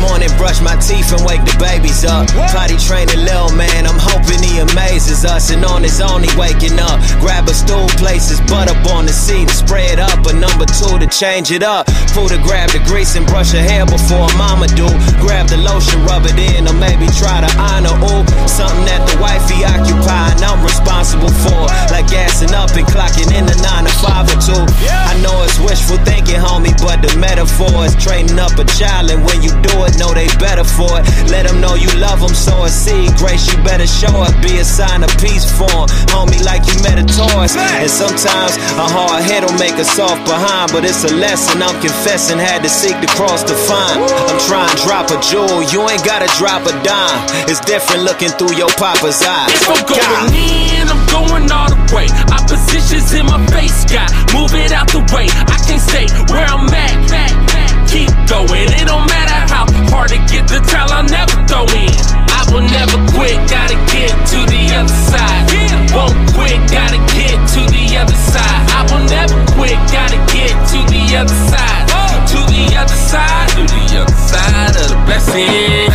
Morning, 0.00 0.32
brush 0.40 0.60
my 0.60 0.76
teeth 0.80 1.12
and 1.12 1.22
wake 1.28 1.44
the 1.44 1.54
babies 1.60 2.04
up. 2.04 2.26
Potty 2.50 2.76
training 2.80 3.20
little 3.20 3.52
man, 3.52 3.86
I'm 3.86 4.00
hoping 4.00 4.40
he 4.40 4.58
amazes 4.58 5.24
us. 5.24 5.50
And 5.50 5.64
on 5.64 5.82
his 5.82 6.00
own, 6.00 6.24
he 6.24 6.30
waking 6.40 6.80
up. 6.80 6.98
Grab 7.20 7.48
a 7.48 7.54
stool, 7.54 7.86
places 8.00 8.40
butt 8.48 8.72
up 8.72 8.80
on 8.90 9.04
the 9.04 9.12
seat 9.12 9.48
and 9.48 9.60
it 9.92 9.98
up. 10.00 10.24
A 10.26 10.32
number 10.32 10.64
two 10.64 10.98
to 10.98 11.06
change 11.06 11.52
it 11.52 11.62
up. 11.62 11.86
Pull 12.16 12.28
to 12.28 12.38
grab 12.42 12.70
the 12.70 12.80
grease 12.88 13.14
and 13.14 13.26
brush 13.26 13.52
her 13.52 13.60
hair 13.60 13.84
before 13.84 14.26
mama 14.36 14.66
do. 14.72 14.88
Grab 15.20 15.48
the 15.48 15.58
lotion, 15.60 16.00
rub 16.08 16.24
it 16.24 16.38
in, 16.38 16.66
or 16.66 16.76
maybe 16.76 17.06
try 17.20 17.44
to 17.44 17.50
honor. 17.60 17.94
Ooh, 18.00 18.24
something 18.48 18.86
that 18.88 19.04
the 19.04 19.16
wifey 19.20 19.62
occupy 19.68 20.32
and 20.32 20.42
I'm 20.42 20.64
responsible 20.64 21.32
for. 21.44 21.60
Like 21.92 22.08
gassing 22.08 22.54
up 22.56 22.72
and 22.72 22.86
clocking 22.88 23.30
in 23.32 23.44
the 23.44 23.56
nine 23.60 23.84
to 23.84 23.94
five 24.00 24.26
or 24.30 24.38
two. 24.40 24.64
I 24.88 25.14
know 25.20 25.34
it's 25.44 25.60
wishful 25.60 26.00
thinking, 26.08 26.40
homie, 26.40 26.74
but 26.80 27.04
the 27.04 27.12
metaphor 27.20 27.84
is 27.84 27.94
training 28.00 28.38
up 28.38 28.56
a 28.56 28.64
child. 28.64 29.10
And 29.10 29.24
when 29.24 29.42
you 29.42 29.52
do 29.60 29.74
it, 29.86 29.89
know 29.98 30.12
they 30.12 30.28
better 30.38 30.64
for 30.64 30.90
it. 31.00 31.04
Let 31.30 31.46
them 31.46 31.60
know 31.60 31.74
you 31.74 31.88
love 31.98 32.20
them, 32.20 32.34
sow 32.34 32.64
a 32.64 32.70
seed. 32.70 33.16
Grace, 33.16 33.46
you 33.50 33.56
better 33.62 33.86
show 33.86 34.14
up, 34.22 34.34
be 34.42 34.58
a 34.58 34.64
sign 34.64 35.02
of 35.02 35.10
peace 35.18 35.46
for 35.46 35.70
'em. 35.70 35.88
Homie, 36.12 36.42
like 36.44 36.66
you 36.66 36.76
met 36.82 36.98
a 36.98 37.06
Taurus. 37.16 37.56
And 37.56 37.90
sometimes 37.90 38.56
a 38.78 38.86
hard 38.86 39.22
head 39.22 39.44
will 39.44 39.58
make 39.58 39.76
a 39.78 39.84
soft 39.84 40.24
behind, 40.24 40.72
but 40.72 40.84
it's 40.84 41.04
a 41.04 41.12
lesson 41.14 41.62
I'm 41.62 41.78
confessing. 41.80 42.38
Had 42.38 42.62
to 42.62 42.68
seek 42.68 42.96
the 43.00 43.10
cross 43.16 43.42
to 43.44 43.54
find. 43.54 43.96
I'm 44.30 44.40
trying 44.48 44.70
to 44.74 44.78
drop 44.84 45.10
a 45.10 45.18
jewel, 45.20 45.62
you 45.72 45.80
ain't 45.88 46.04
gotta 46.04 46.28
drop 46.38 46.66
a 46.66 46.74
dime. 46.82 47.20
It's 47.48 47.60
different 47.60 48.02
looking 48.04 48.30
through 48.38 48.54
your 48.56 48.72
papa's 48.80 49.22
eyes. 49.22 49.52
If 49.54 49.68
I'm 49.68 49.82
God. 49.86 49.98
going 49.98 50.34
in, 50.34 50.88
I'm 50.88 51.04
going 51.06 51.50
all 51.50 51.68
the 51.68 51.80
way. 51.94 52.06
Opposition's 52.36 53.12
in 53.12 53.26
my 53.26 53.40
face, 53.54 53.84
got 53.86 54.08
move 54.34 54.54
it 54.54 54.72
out 54.72 54.88
the 54.90 55.00
way. 55.14 55.26
I 55.54 55.56
can 55.66 55.80
stay 55.80 56.06
where 56.30 56.46
I'm 56.46 56.68
at. 56.74 57.59
Keep 57.90 58.14
going, 58.30 58.70
it 58.70 58.86
don't 58.86 59.02
matter 59.10 59.34
how 59.50 59.66
hard 59.90 60.14
it 60.14 60.22
get. 60.30 60.46
The 60.46 60.62
towel 60.62 60.94
I'll 60.94 61.02
never 61.10 61.34
throw 61.50 61.66
in. 61.74 61.90
I 62.30 62.46
will 62.46 62.62
never 62.62 62.94
quit, 63.18 63.34
gotta 63.50 63.74
get 63.90 64.14
to 64.30 64.38
the 64.46 64.62
other 64.78 64.94
side. 65.10 65.42
Won't 65.90 66.14
quit, 66.30 66.54
gotta 66.70 67.02
get 67.10 67.34
to 67.34 67.60
the 67.66 67.98
other 67.98 68.14
side. 68.14 68.62
I 68.78 68.86
will 68.86 69.02
never 69.10 69.34
quit, 69.58 69.74
gotta 69.90 70.22
get 70.30 70.54
to 70.70 70.78
the 70.86 71.02
other 71.18 71.34
side. 71.50 71.90
To 72.30 72.38
the 72.46 72.78
other 72.78 72.94
side, 72.94 73.50
to 73.58 73.66
the 73.66 74.06
other 74.06 74.18
side 74.22 74.74
of 74.78 74.86
the 74.86 74.98
blessing. 75.02 75.90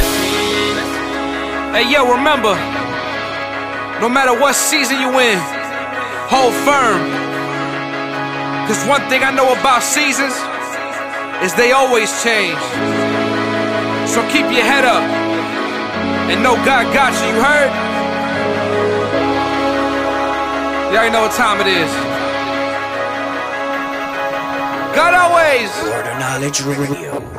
Hey 1.71 1.87
yo, 1.87 2.11
remember, 2.11 2.59
no 4.03 4.11
matter 4.11 4.35
what 4.35 4.51
season 4.51 4.99
you 4.99 5.15
in, 5.15 5.39
hold 6.27 6.51
firm. 6.67 6.99
Cause 8.67 8.83
one 8.83 8.99
thing 9.07 9.23
I 9.23 9.31
know 9.31 9.55
about 9.55 9.79
seasons 9.81 10.35
is 11.43 11.53
they 11.55 11.71
always 11.71 12.09
change. 12.23 12.59
So 14.07 14.21
keep 14.29 14.45
your 14.53 14.63
head 14.63 14.85
up 14.85 15.03
and 16.29 16.41
know 16.41 16.55
God 16.63 16.85
got 16.93 17.11
you. 17.13 17.35
You 17.35 17.43
heard? 17.43 17.71
You 20.91 20.97
already 20.97 21.11
know 21.11 21.21
what 21.23 21.33
time 21.33 21.59
it 21.59 21.67
is. 21.67 21.91
God 24.95 25.13
always. 25.13 25.69
Word 25.83 26.07
of 26.07 26.19
Knowledge 26.19 26.61
Radio. 26.61 27.35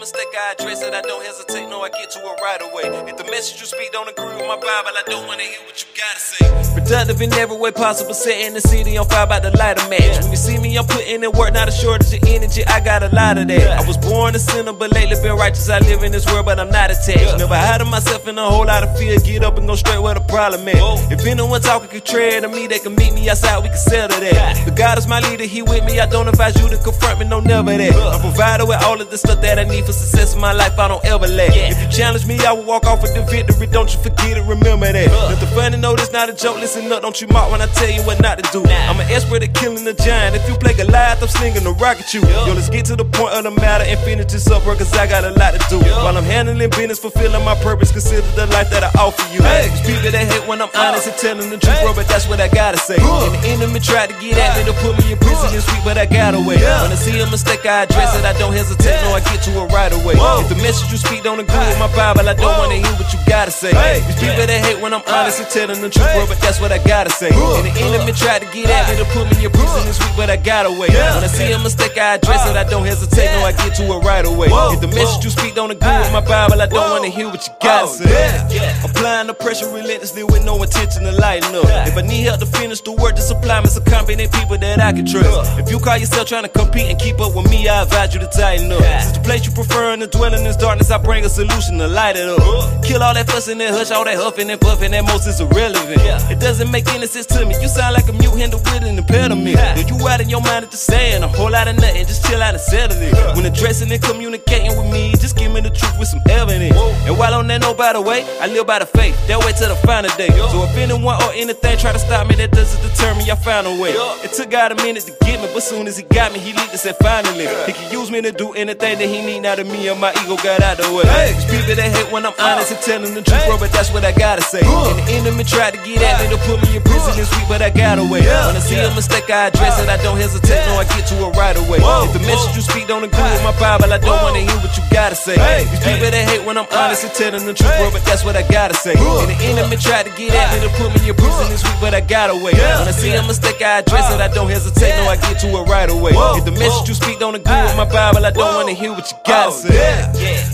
Mistake, 0.00 0.32
I 0.32 0.54
address 0.56 0.80
it. 0.82 0.94
I 0.94 1.02
don't 1.02 1.22
hesitate 1.22 1.68
no 1.68 1.82
I 1.82 1.90
get 1.90 2.08
to 2.16 2.20
it 2.20 2.40
right 2.40 2.62
away. 2.64 2.88
If 3.04 3.18
the 3.18 3.24
message 3.24 3.60
you 3.60 3.66
speak 3.66 3.92
don't 3.92 4.08
agree 4.08 4.32
with 4.32 4.48
my 4.48 4.56
Bible, 4.56 4.96
I 4.96 5.04
don't 5.04 5.26
wanna 5.28 5.42
hear 5.42 5.60
what 5.68 5.76
you 5.76 5.88
gotta 5.92 6.18
say. 6.18 6.72
Productive 6.72 7.20
in 7.20 7.32
every 7.34 7.58
way 7.58 7.70
possible, 7.70 8.14
setting 8.14 8.54
the 8.54 8.62
city 8.62 8.96
on 8.96 9.06
fire 9.06 9.24
about 9.24 9.42
the 9.42 9.50
light 9.58 9.76
of 9.76 9.90
match. 9.90 10.24
When 10.24 10.30
you 10.30 10.40
see 10.40 10.56
me, 10.56 10.78
I'm 10.78 10.86
putting 10.86 11.22
in 11.22 11.30
work, 11.32 11.52
not 11.52 11.68
a 11.68 11.70
shortage 11.70 12.14
of 12.16 12.24
energy. 12.26 12.64
I 12.64 12.80
got 12.80 13.02
a 13.02 13.14
lot 13.14 13.36
of 13.36 13.48
that. 13.48 13.68
I 13.76 13.86
was 13.86 13.98
born 13.98 14.34
a 14.34 14.38
sinner, 14.38 14.72
but 14.72 14.90
lately 14.92 15.20
been 15.20 15.36
righteous. 15.36 15.68
I 15.68 15.80
live 15.80 16.02
in 16.02 16.12
this 16.12 16.24
world, 16.32 16.46
but 16.46 16.58
I'm 16.58 16.70
not 16.70 16.90
attached. 16.90 17.36
Never 17.36 17.54
hide 17.54 17.84
myself 17.86 18.26
in 18.26 18.38
a 18.38 18.48
whole 18.48 18.64
lot 18.64 18.82
of 18.82 18.96
fear. 18.96 19.20
Get 19.20 19.44
up 19.44 19.58
and 19.58 19.66
go 19.68 19.76
straight 19.76 20.00
where 20.00 20.14
the 20.14 20.20
problem 20.20 20.66
at. 20.66 21.12
If 21.12 21.26
anyone 21.26 21.60
talking 21.60 21.88
contrary 21.88 22.40
to 22.40 22.48
me, 22.48 22.66
they 22.66 22.78
can 22.78 22.94
meet 22.94 23.12
me 23.12 23.28
outside. 23.28 23.62
We 23.62 23.68
can 23.68 23.76
settle 23.76 24.20
that. 24.20 24.64
The 24.64 24.70
God 24.70 24.96
is 24.96 25.06
my 25.06 25.20
leader, 25.20 25.44
He 25.44 25.60
with 25.60 25.84
me. 25.84 26.00
I 26.00 26.06
don't 26.06 26.28
advise 26.28 26.56
you 26.56 26.70
to 26.70 26.78
confront 26.78 27.20
me, 27.20 27.26
no 27.26 27.40
never 27.40 27.76
that. 27.76 27.94
I'm 27.94 28.20
provided 28.20 28.64
with 28.66 28.82
all 28.82 28.98
of 28.98 29.10
the 29.10 29.18
stuff 29.18 29.42
that 29.42 29.58
I 29.58 29.64
need 29.64 29.84
for 29.90 29.98
success 29.98 30.34
in 30.34 30.40
my 30.40 30.52
life. 30.52 30.78
I 30.78 30.88
don't 30.88 31.04
ever 31.04 31.26
lack. 31.26 31.50
If 31.54 31.80
you 31.82 31.88
challenge 31.90 32.26
me, 32.26 32.38
I 32.46 32.52
will 32.52 32.64
walk 32.64 32.84
off 32.86 33.02
with 33.02 33.14
the 33.14 33.22
victory. 33.22 33.66
Don't 33.66 33.90
you 33.92 33.98
forget 34.00 34.36
it, 34.38 34.44
remember 34.46 34.92
that. 34.92 35.08
Nothing 35.10 35.48
funny, 35.54 35.76
no, 35.76 35.96
this 35.96 36.12
not 36.12 36.28
a 36.28 36.34
joke. 36.34 36.58
Listen 36.60 36.90
up, 36.92 37.02
don't 37.02 37.18
you 37.20 37.26
mock 37.28 37.50
when 37.50 37.60
I 37.60 37.66
tell 37.74 37.90
you 37.90 38.02
what 38.02 38.20
not 38.20 38.38
to 38.38 38.46
do. 38.52 38.62
I'm 38.62 39.00
an 39.00 39.10
expert 39.10 39.42
at 39.42 39.54
killing 39.54 39.86
a 39.86 39.94
giant. 39.94 40.36
If 40.36 40.48
you 40.48 40.54
play 40.56 40.74
Goliath, 40.74 41.22
I'm 41.22 41.28
slinging 41.28 41.66
a 41.66 41.72
rock 41.72 41.98
at 41.98 42.14
you. 42.14 42.20
Yo, 42.20 42.54
let's 42.54 42.70
get 42.70 42.84
to 42.86 42.96
the 42.96 43.04
point 43.04 43.34
of 43.34 43.44
the 43.44 43.50
matter 43.50 43.84
and 43.84 43.98
finish 44.00 44.32
this 44.32 44.46
up, 44.50 44.62
bro, 44.62 44.76
cause 44.76 44.92
I 44.94 45.06
got 45.06 45.24
a 45.24 45.32
lot 45.34 45.54
to 45.54 45.60
do. 45.68 45.78
While 46.04 46.16
I'm 46.16 46.24
handling 46.24 46.70
business, 46.70 46.98
fulfilling 46.98 47.44
my 47.44 47.54
purpose, 47.62 47.90
consider 47.90 48.26
the 48.36 48.46
life 48.54 48.70
that 48.70 48.84
I 48.84 48.90
offer 48.98 49.22
you. 49.34 49.42
These 49.42 49.82
people 49.82 50.10
that 50.10 50.26
hate 50.26 50.46
when 50.46 50.60
I'm 50.62 50.70
uh. 50.74 50.86
honest 50.86 51.08
and 51.08 51.16
telling 51.16 51.50
the 51.50 51.58
truth, 51.58 51.80
bro, 51.82 51.94
but 51.94 52.06
that's 52.06 52.28
what 52.28 52.40
I 52.40 52.48
gotta 52.48 52.78
say. 52.78 52.98
And 53.00 53.34
the 53.34 53.42
enemy 53.48 53.80
tried 53.80 54.10
to 54.10 54.16
get 54.20 54.38
at 54.38 54.58
me 54.58 54.64
to 54.70 54.74
put 54.78 54.98
me 54.98 55.12
in 55.12 55.18
prison 55.18 55.50
and 55.50 55.64
week, 55.72 55.82
but 55.84 55.96
I 55.96 56.06
got 56.06 56.34
away. 56.34 56.58
When 56.60 56.92
I 56.92 56.98
see 56.98 57.18
a 57.20 57.26
mistake, 57.30 57.64
I 57.64 57.84
address 57.84 58.14
it. 58.18 58.24
I 58.24 58.36
don't 58.38 58.52
hesitate, 58.52 59.00
no, 59.02 59.16
I 59.16 59.20
get 59.20 59.42
to 59.48 59.60
a 59.60 59.66
right 59.72 59.79
away. 59.88 60.20
If 60.20 60.48
the 60.52 60.60
message 60.60 60.92
you 60.92 61.00
speak 61.00 61.24
don't 61.24 61.40
agree 61.40 61.64
with 61.72 61.80
my 61.80 61.88
Bible, 61.96 62.28
I 62.28 62.34
don't 62.36 62.56
wanna 62.60 62.76
hear 62.76 62.92
what 63.00 63.08
you 63.08 63.18
gotta 63.24 63.50
say. 63.50 63.72
Hey. 63.72 64.04
These 64.04 64.20
people 64.20 64.44
that 64.44 64.60
hate 64.60 64.80
when 64.84 64.92
I'm 64.92 65.00
honest 65.08 65.40
and 65.40 65.48
telling 65.48 65.80
the 65.80 65.88
truth, 65.88 66.12
bro, 66.12 66.28
but 66.28 66.38
that's 66.44 66.60
what 66.60 66.72
I 66.72 66.78
gotta 66.84 67.10
say. 67.10 67.32
And 67.32 67.64
the 67.64 67.72
enemy 67.80 68.12
tried 68.12 68.44
to 68.44 68.48
get 68.52 68.68
at 68.68 68.92
me 68.92 69.00
to 69.00 69.08
put 69.16 69.24
me 69.32 69.44
in 69.44 69.50
prison 69.50 69.82
this 69.88 69.98
week, 69.98 70.12
but 70.16 70.28
I 70.28 70.36
got 70.36 70.66
away. 70.66 70.92
When 70.92 71.24
I 71.24 71.32
see 71.32 71.50
a 71.52 71.58
mistake, 71.58 71.96
I 71.96 72.20
address 72.20 72.44
it. 72.48 72.56
I 72.56 72.64
don't 72.64 72.84
hesitate, 72.84 73.32
no, 73.32 73.48
I 73.48 73.52
get 73.52 73.74
to 73.80 73.84
it 73.88 74.00
right 74.04 74.26
away. 74.26 74.48
If 74.76 74.80
the 74.80 74.92
message 74.92 75.24
you 75.24 75.30
speak 75.30 75.54
don't 75.54 75.70
agree 75.70 75.98
with 75.98 76.12
my 76.12 76.20
Bible, 76.20 76.60
I 76.60 76.66
don't 76.66 76.90
wanna 76.90 77.08
hear 77.08 77.28
what 77.32 77.40
you 77.46 77.52
gotta 77.62 77.88
say. 77.88 78.84
Applying 78.84 79.28
the 79.28 79.34
pressure 79.34 79.68
relentlessly 79.70 80.24
with 80.24 80.44
no 80.44 80.60
intention 80.62 81.04
to 81.04 81.12
lighten 81.12 81.54
up. 81.54 81.64
If 81.88 81.96
I 81.96 82.02
need 82.02 82.24
help 82.28 82.40
to 82.40 82.46
finish 82.46 82.80
the 82.80 82.92
work, 82.92 83.16
to 83.16 83.22
supply 83.22 83.60
me 83.60 83.68
some 83.68 83.84
confident 83.84 84.32
people 84.32 84.58
that 84.58 84.80
I 84.80 84.92
can 84.92 85.06
trust. 85.06 85.58
If 85.58 85.70
you 85.70 85.78
call 85.78 85.96
yourself 85.96 86.28
trying 86.28 86.42
to 86.44 86.48
compete 86.48 86.88
and 86.90 86.98
keep 86.98 87.20
up 87.20 87.34
with 87.34 87.48
me, 87.50 87.68
I 87.68 87.82
advise 87.82 88.14
you 88.14 88.20
to 88.20 88.26
tighten 88.26 88.70
up. 88.72 88.82
Since 88.82 89.18
the 89.18 89.24
place 89.24 89.46
you 89.46 89.52
prefer 89.52 89.69
in 89.92 90.00
the 90.00 90.06
dwelling 90.06 90.46
is 90.46 90.56
darkness, 90.56 90.90
I 90.90 90.98
bring 90.98 91.24
a 91.24 91.28
solution 91.28 91.78
to 91.78 91.88
light 91.88 92.16
it 92.16 92.28
up. 92.28 92.82
Kill 92.84 93.02
all 93.02 93.14
that 93.14 93.28
fussing 93.30 93.60
and 93.60 93.74
hush, 93.74 93.90
all 93.90 94.04
that 94.04 94.16
huffing 94.16 94.50
and 94.50 94.60
puffing, 94.60 94.92
that 94.92 95.04
most 95.04 95.26
is 95.26 95.40
irrelevant. 95.40 96.00
It 96.30 96.40
doesn't 96.40 96.70
make 96.70 96.88
any 96.88 97.06
sense 97.06 97.26
to 97.26 97.44
me. 97.44 97.54
You 97.60 97.68
sound 97.68 97.94
like 97.94 98.08
a 98.08 98.12
mute 98.12 98.36
handle 98.36 98.60
with 98.60 98.82
an 98.82 98.98
impediment. 98.98 99.56
Then 99.56 99.88
you 99.88 99.96
out 100.08 100.20
in 100.20 100.28
your 100.28 100.40
mind 100.42 100.64
at 100.64 100.70
the 100.70 100.76
saying 100.76 101.22
a 101.22 101.28
whole 101.28 101.50
lot 101.50 101.68
of 101.68 101.76
nothing, 101.76 102.06
just 102.06 102.24
chill 102.26 102.42
out 102.42 102.54
and 102.54 102.60
settle 102.60 102.96
it. 103.00 103.36
When 103.36 103.46
addressing 103.46 103.90
and 103.90 104.02
communicating 104.02 104.76
with 104.76 104.90
me, 104.90 105.12
just 105.18 105.36
give 105.36 105.52
me 105.52 105.60
the 105.60 105.70
truth 105.70 105.98
with 105.98 106.08
some 106.08 106.22
evidence. 106.28 106.76
And 107.06 107.18
while 107.18 107.34
on 107.34 107.46
that 107.48 107.60
no 107.60 107.74
by 107.74 107.92
the 107.92 108.00
way, 108.00 108.24
I 108.40 108.46
live 108.46 108.66
by 108.66 108.78
the 108.78 108.86
faith. 108.86 109.14
That 109.28 109.38
way 109.40 109.52
till 109.52 109.68
the 109.68 109.76
final 109.86 110.10
day. 110.16 110.30
So 110.50 110.64
if 110.64 110.76
anyone 110.76 111.16
or 111.22 111.32
anything 111.32 111.78
try 111.78 111.92
to 111.92 111.98
stop 111.98 112.28
me, 112.28 112.34
that 112.36 112.52
doesn't 112.52 112.80
deter 112.82 113.14
me. 113.14 113.30
I 113.30 113.36
found 113.36 113.66
a 113.66 113.74
way. 113.80 113.92
It 114.24 114.32
took 114.32 114.50
God 114.50 114.72
a 114.72 114.76
minute 114.76 115.04
to 115.04 115.14
get 115.24 115.40
me, 115.40 115.48
but 115.52 115.62
soon 115.62 115.86
as 115.86 115.96
he 115.96 116.04
got 116.04 116.32
me, 116.32 116.38
he 116.38 116.52
leaped 116.52 116.70
and 116.70 116.80
said 116.80 116.96
finally. 116.96 117.46
He 117.66 117.72
can 117.72 117.92
use 117.92 118.10
me 118.10 118.20
to 118.22 118.32
do 118.32 118.52
anything 118.52 118.98
that 118.98 119.08
he 119.08 119.24
need. 119.24 119.40
Now 119.40 119.54
to 119.60 119.68
me 119.68 119.88
and 119.88 120.00
my 120.00 120.12
ego 120.24 120.36
got 120.40 120.62
out 120.64 120.80
the 120.80 120.88
way. 120.88 121.04
These 121.36 121.44
people 121.44 121.76
that 121.76 121.92
hate 121.92 122.08
when 122.12 122.24
I'm 122.24 122.36
honest 122.40 122.72
and 122.72 122.80
telling 122.80 123.12
the 123.12 123.22
truth, 123.22 123.44
bro, 123.46 123.58
but 123.60 123.72
that's 123.72 123.92
what 123.92 124.04
I 124.04 124.12
gotta 124.12 124.42
say. 124.42 124.64
And 124.64 124.96
the 124.96 125.06
enemy 125.12 125.44
tried 125.44 125.76
to 125.76 125.80
get 125.84 126.00
at 126.00 126.16
me 126.20 126.32
to 126.32 126.40
put 126.48 126.60
me 126.64 126.76
in 126.76 126.82
prison 126.82 127.12
this 127.16 127.28
week, 127.36 127.46
but 127.48 127.60
I 127.60 127.68
got 127.68 128.00
away. 128.00 128.24
When 128.24 128.56
I 128.56 128.62
see 128.64 128.80
a 128.80 128.88
mistake, 128.96 129.28
I 129.28 129.52
address 129.52 129.76
it. 129.80 129.88
I 129.88 130.00
don't 130.00 130.16
hesitate, 130.16 130.64
no, 130.66 130.80
I 130.80 130.84
get 130.96 131.04
to 131.12 131.16
it 131.28 131.32
right 131.36 131.56
away. 131.56 131.80
If 131.80 132.12
the 132.16 132.24
message 132.24 132.56
you 132.56 132.64
speak 132.64 132.88
don't 132.88 133.04
agree 133.04 133.20
with 133.20 133.44
my 133.44 133.54
Bible, 133.60 133.92
I 133.92 133.98
don't 133.98 134.20
wanna 134.24 134.40
hear 134.40 134.56
what 134.64 134.72
you 134.76 134.84
gotta 134.90 135.16
say. 135.16 135.36
Hey. 135.36 135.68
These 135.68 135.84
people 135.84 136.08
that 136.08 136.24
hate 136.28 136.44
when 136.46 136.56
I'm 136.56 136.68
honest 136.72 137.04
and 137.04 137.12
telling 137.12 137.44
the 137.44 137.52
truth, 137.52 137.76
bro, 137.76 137.92
but 137.92 138.04
that's 138.08 138.24
what 138.24 138.36
I 138.36 138.44
gotta 138.48 138.74
say. 138.74 138.96
And 138.96 139.28
the 139.28 139.38
enemy 139.44 139.76
tried 139.76 140.08
to 140.08 140.12
get 140.16 140.32
at 140.32 140.56
me 140.56 140.64
to 140.64 140.72
put 140.80 140.88
me 140.96 141.08
in 141.08 141.16
prison 141.16 141.48
this 141.52 141.62
week, 141.64 141.78
but 141.80 141.92
I 141.92 142.00
got 142.00 142.30
away. 142.30 142.56
When 142.56 142.88
I 142.88 142.94
see 142.96 143.12
a 143.12 143.22
mistake, 143.22 143.60
I 143.60 143.84
address 143.84 144.08
it. 144.08 144.20
I 144.20 144.28
don't 144.32 144.48
hesitate, 144.48 144.96
no, 144.96 145.10
I 145.12 145.16
get 145.20 145.36
to 145.44 145.48
it 145.52 145.64
right 145.68 145.90
away. 145.90 146.12
If 146.38 146.44
the 146.48 146.56
message 146.56 146.88
you 146.88 146.96
speak 146.96 147.18
don't 147.20 147.34
agree 147.36 147.62
with 147.68 147.76
my 147.76 147.84
Bible, 147.84 148.24
I 148.24 148.30
don't 148.30 148.54
wanna 148.56 148.72
hear 148.72 148.92
what 148.92 149.10
you 149.10 149.18
gotta 149.26 149.49
say. 149.50 149.74
Yeah. 149.74 150.46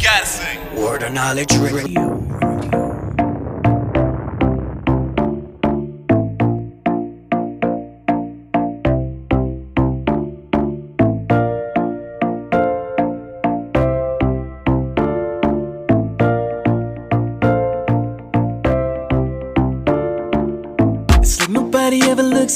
Gotta. 0.00 0.80
Word 0.80 1.02
of 1.02 1.12
knowledge 1.12 1.56
radio. 1.58 2.21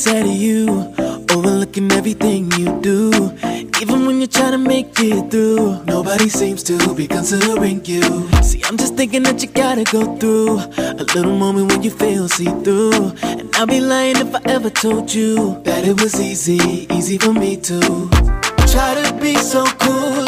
Looks 0.06 0.20
at 0.20 0.26
you, 0.26 0.94
overlooking 1.30 1.90
everything 1.92 2.50
you 2.52 2.80
do. 2.80 3.10
Even 3.80 4.06
when 4.06 4.18
you're 4.18 4.26
trying 4.26 4.52
to 4.52 4.58
make 4.58 4.98
it 4.98 5.30
through, 5.30 5.82
nobody 5.84 6.28
seems 6.28 6.62
to 6.64 6.94
be 6.94 7.06
considering 7.06 7.84
you. 7.84 8.02
See, 8.42 8.62
I'm 8.64 8.76
just 8.76 8.94
thinking 8.94 9.22
that 9.24 9.42
you 9.42 9.48
gotta 9.48 9.84
go 9.84 10.16
through 10.16 10.58
a 10.78 11.04
little 11.14 11.36
moment 11.36 11.72
when 11.72 11.82
you 11.82 11.90
feel 11.90 12.28
see 12.28 12.46
through. 12.64 13.12
And 13.22 13.54
I'd 13.56 13.68
be 13.68 13.80
lying 13.80 14.16
if 14.16 14.34
I 14.34 14.40
ever 14.46 14.70
told 14.70 15.12
you 15.12 15.60
that 15.64 15.84
it 15.84 16.00
was 16.00 16.20
easy, 16.20 16.86
easy 16.92 17.18
for 17.18 17.32
me 17.32 17.56
to 17.56 17.80
try 18.66 18.94
to 19.02 19.18
be 19.20 19.34
so 19.36 19.64
cool, 19.78 20.24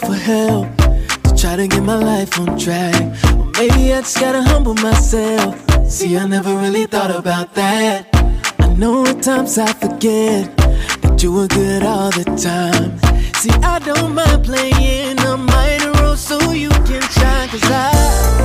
for 0.00 0.14
help 0.14 0.68
to 1.24 1.34
try 1.36 1.56
to 1.56 1.66
get 1.66 1.82
my 1.82 1.96
life 1.96 2.38
on 2.40 2.58
track. 2.58 2.94
Well, 3.24 3.50
maybe 3.58 3.92
I 3.92 4.00
just 4.00 4.18
gotta 4.18 4.42
humble 4.42 4.74
myself. 4.74 5.54
See, 5.88 6.16
I 6.16 6.26
never 6.26 6.54
really 6.56 6.86
thought 6.86 7.10
about 7.10 7.54
that. 7.54 8.08
I 8.58 8.68
know 8.74 9.06
at 9.06 9.22
times 9.22 9.58
I 9.58 9.72
forget 9.72 10.56
that 11.02 11.22
you 11.22 11.32
were 11.32 11.48
good 11.48 11.82
all 11.82 12.10
the 12.10 12.24
time. 12.24 12.98
See, 13.34 13.50
I 13.62 13.78
don't 13.80 14.14
mind 14.14 14.44
playing 14.44 15.18
a 15.20 15.36
minor 15.36 15.92
role 16.02 16.16
so 16.16 16.38
you 16.52 16.70
can 16.88 17.02
shine. 17.16 17.48
Cause 17.48 17.64
I 17.64 17.90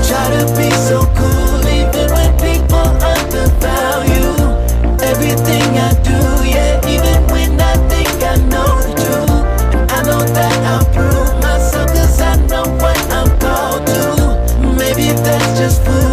try 0.08 0.26
to 0.38 0.44
be 0.60 0.70
so 0.90 1.06
cool, 1.20 1.60
even 1.80 2.08
when 2.16 2.32
people 2.48 2.88
undervalue 3.14 4.34
everything 5.02 5.70
I 5.78 5.94
do. 6.04 6.45
Just 15.66 15.84
foolish, 15.84 16.05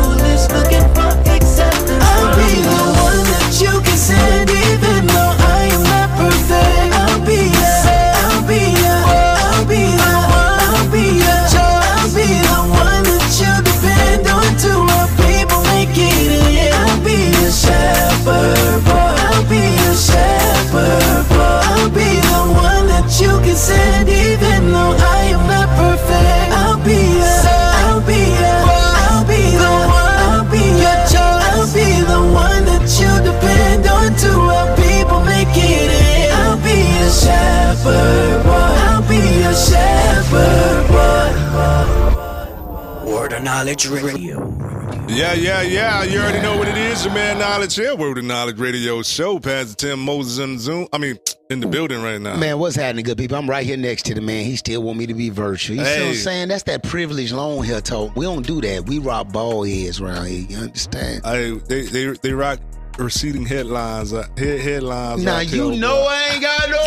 shepherd 37.83 38.43
boy. 38.45 38.51
I'll 38.51 39.03
be 39.09 39.43
a 39.43 39.55
shepherd 39.55 40.87
boy. 40.89 41.33
Word 43.13 43.33
of 43.33 43.43
Knowledge 43.43 43.89
Radio. 43.89 44.49
Yeah, 45.09 45.33
yeah, 45.35 45.63
yeah. 45.63 46.05
You 46.05 46.21
already 46.21 46.41
know 46.41 46.57
what 46.57 46.69
it 46.69 46.77
is, 46.77 47.05
your 47.05 47.13
man 47.13 47.39
Knowledge 47.39 47.75
here, 47.75 47.97
Word 47.97 48.19
of 48.19 48.25
Knowledge 48.25 48.59
Radio 48.59 49.03
Show. 49.03 49.41
Pastor 49.41 49.75
Tim 49.75 49.99
Moses 49.99 50.39
in 50.39 50.59
Zoom. 50.59 50.87
I 50.93 50.99
mean, 50.99 51.19
in 51.51 51.59
the 51.61 51.67
building 51.67 52.03
right 52.03 52.21
now. 52.21 52.37
Man, 52.37 52.59
what's 52.59 52.77
happening, 52.77 53.05
good 53.05 53.19
people? 53.19 53.37
I'm 53.37 53.51
right 53.51 53.67
here 53.67 53.77
next 53.77 54.05
to 54.07 54.15
the 54.15 54.21
man. 54.21 54.45
He 54.45 54.55
still 54.57 54.83
want 54.83 54.99
me 54.99 55.07
to 55.07 55.15
be 55.15 55.29
virtual. 55.29 55.77
You 55.77 55.83
hey. 55.83 55.95
see 55.95 56.01
what 56.01 56.09
I'm 56.09 56.15
saying? 56.15 56.49
That's 56.49 56.63
that 56.65 56.83
privileged 56.85 57.33
long 57.33 57.65
hair 57.65 57.81
talk. 57.81 58.15
We 58.17 58.25
don't 58.25 58.47
do 58.47 58.61
that. 58.61 58.87
We 58.87 59.01
rock 59.01 59.33
ball 59.33 59.65
heads 59.65 60.01
around 60.01 60.27
here. 60.27 60.47
You 60.49 60.59
understand? 60.59 61.23
I, 61.25 61.59
they, 61.69 61.83
they, 61.83 62.07
they 62.13 62.33
rock 62.33 62.61
receding 62.99 63.47
headlines. 63.47 64.13
Uh, 64.13 64.27
head, 64.37 64.61
headlines. 64.61 65.25
Now 65.25 65.41
you 65.41 65.77
know. 65.77 66.07
I 66.09 66.31
ain't 66.33 66.43
got 66.43 66.71
no 66.71 66.83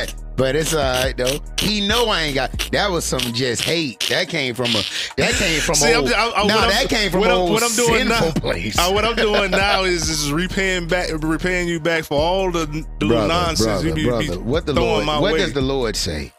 that. 0.00 0.14
But 0.36 0.56
it's 0.56 0.72
all 0.72 0.80
right 0.80 1.14
though. 1.16 1.38
He 1.58 1.86
know 1.86 2.06
I 2.08 2.22
ain't 2.22 2.34
got. 2.34 2.50
That 2.72 2.90
was 2.90 3.04
some 3.04 3.20
just 3.20 3.62
hate. 3.62 4.00
That 4.08 4.28
came 4.28 4.54
from 4.54 4.70
a. 4.70 4.82
That 5.16 5.34
came 5.34 5.60
from 5.60 5.74
See, 5.76 5.92
I'm, 5.92 6.00
old. 6.04 6.12
I, 6.12 6.30
I, 6.30 6.46
no, 6.46 6.54
what 6.54 6.64
I'm- 6.64 6.70
that 6.70 6.88
came 6.88 7.10
from 7.10 7.20
what 7.20 7.30
old 7.30 7.50
what 7.50 7.62
I'm 7.62 7.76
doing 7.76 8.08
now. 8.08 8.30
place. 8.32 8.78
uh, 8.78 8.90
what 8.90 9.04
I'm 9.04 9.16
doing 9.16 9.50
now 9.66 9.84
is 9.84 10.08
is 10.08 10.32
repaying 10.32 10.88
back, 10.88 11.10
repaying 11.22 11.68
you 11.68 11.78
back 11.78 12.04
for 12.04 12.18
all 12.18 12.50
the, 12.50 12.64
the 13.00 13.06
brother, 13.06 13.28
nonsense 13.28 13.82
brother, 13.82 13.88
you 13.88 13.94
be, 13.94 14.04
brother. 14.06 14.22
be 14.32 14.36
what 14.38 14.64
the 14.66 14.72
Lord? 14.72 15.06
What 15.06 15.32
way. 15.34 15.38
does 15.40 15.52
the 15.52 15.60
Lord 15.60 15.94
say? 15.96 16.32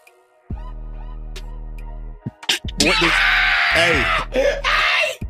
What 2.83 2.97
does- 2.99 3.11
hey, 3.73 4.03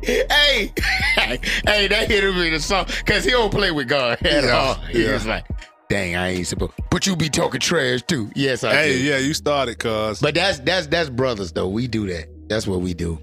hey, 0.02 0.72
hey, 1.16 1.88
that 1.88 2.06
hit 2.08 2.24
him 2.24 2.36
in 2.38 2.52
the 2.52 2.60
song 2.60 2.86
because 2.86 3.24
he 3.24 3.30
don't 3.30 3.50
play 3.50 3.70
with 3.70 3.88
God 3.88 4.18
at 4.24 4.44
Yeah, 4.44 4.50
all. 4.50 4.74
He 4.74 5.04
yeah. 5.04 5.12
was 5.12 5.26
like, 5.26 5.44
"Dang, 5.88 6.16
I 6.16 6.28
ain't 6.30 6.46
supposed." 6.46 6.72
But 6.90 7.06
you 7.06 7.16
be 7.16 7.28
talking 7.28 7.60
trash 7.60 8.02
too. 8.02 8.30
Yes, 8.34 8.64
I 8.64 8.74
hey, 8.74 8.92
do. 8.92 9.04
yeah, 9.04 9.18
you 9.18 9.34
started, 9.34 9.78
cuz. 9.78 10.20
But 10.20 10.34
that's 10.34 10.58
that's 10.60 10.86
that's 10.88 11.08
brothers 11.08 11.52
though. 11.52 11.68
We 11.68 11.86
do 11.86 12.06
that. 12.08 12.26
That's 12.48 12.66
what 12.66 12.80
we 12.80 12.94
do. 12.94 13.18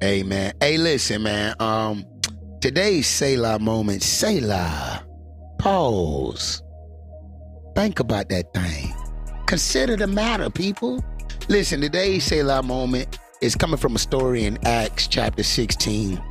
Hey 0.00 0.22
man. 0.22 0.54
Hey, 0.60 0.78
listen, 0.78 1.22
man. 1.22 1.54
Um, 1.60 2.04
today's 2.60 3.06
Selah 3.06 3.58
moment. 3.58 4.02
Selah. 4.02 5.04
Pause. 5.58 6.62
Think 7.74 8.00
about 8.00 8.28
that 8.30 8.52
thing. 8.52 8.94
Consider 9.46 9.96
the 9.96 10.06
matter, 10.06 10.50
people. 10.50 11.04
Listen, 11.48 11.80
today's 11.80 12.24
Selah 12.24 12.62
moment 12.62 13.18
is 13.42 13.56
coming 13.56 13.76
from 13.76 13.96
a 13.96 13.98
story 13.98 14.44
in 14.44 14.56
Acts 14.64 15.08
chapter 15.08 15.42
16. 15.42 16.22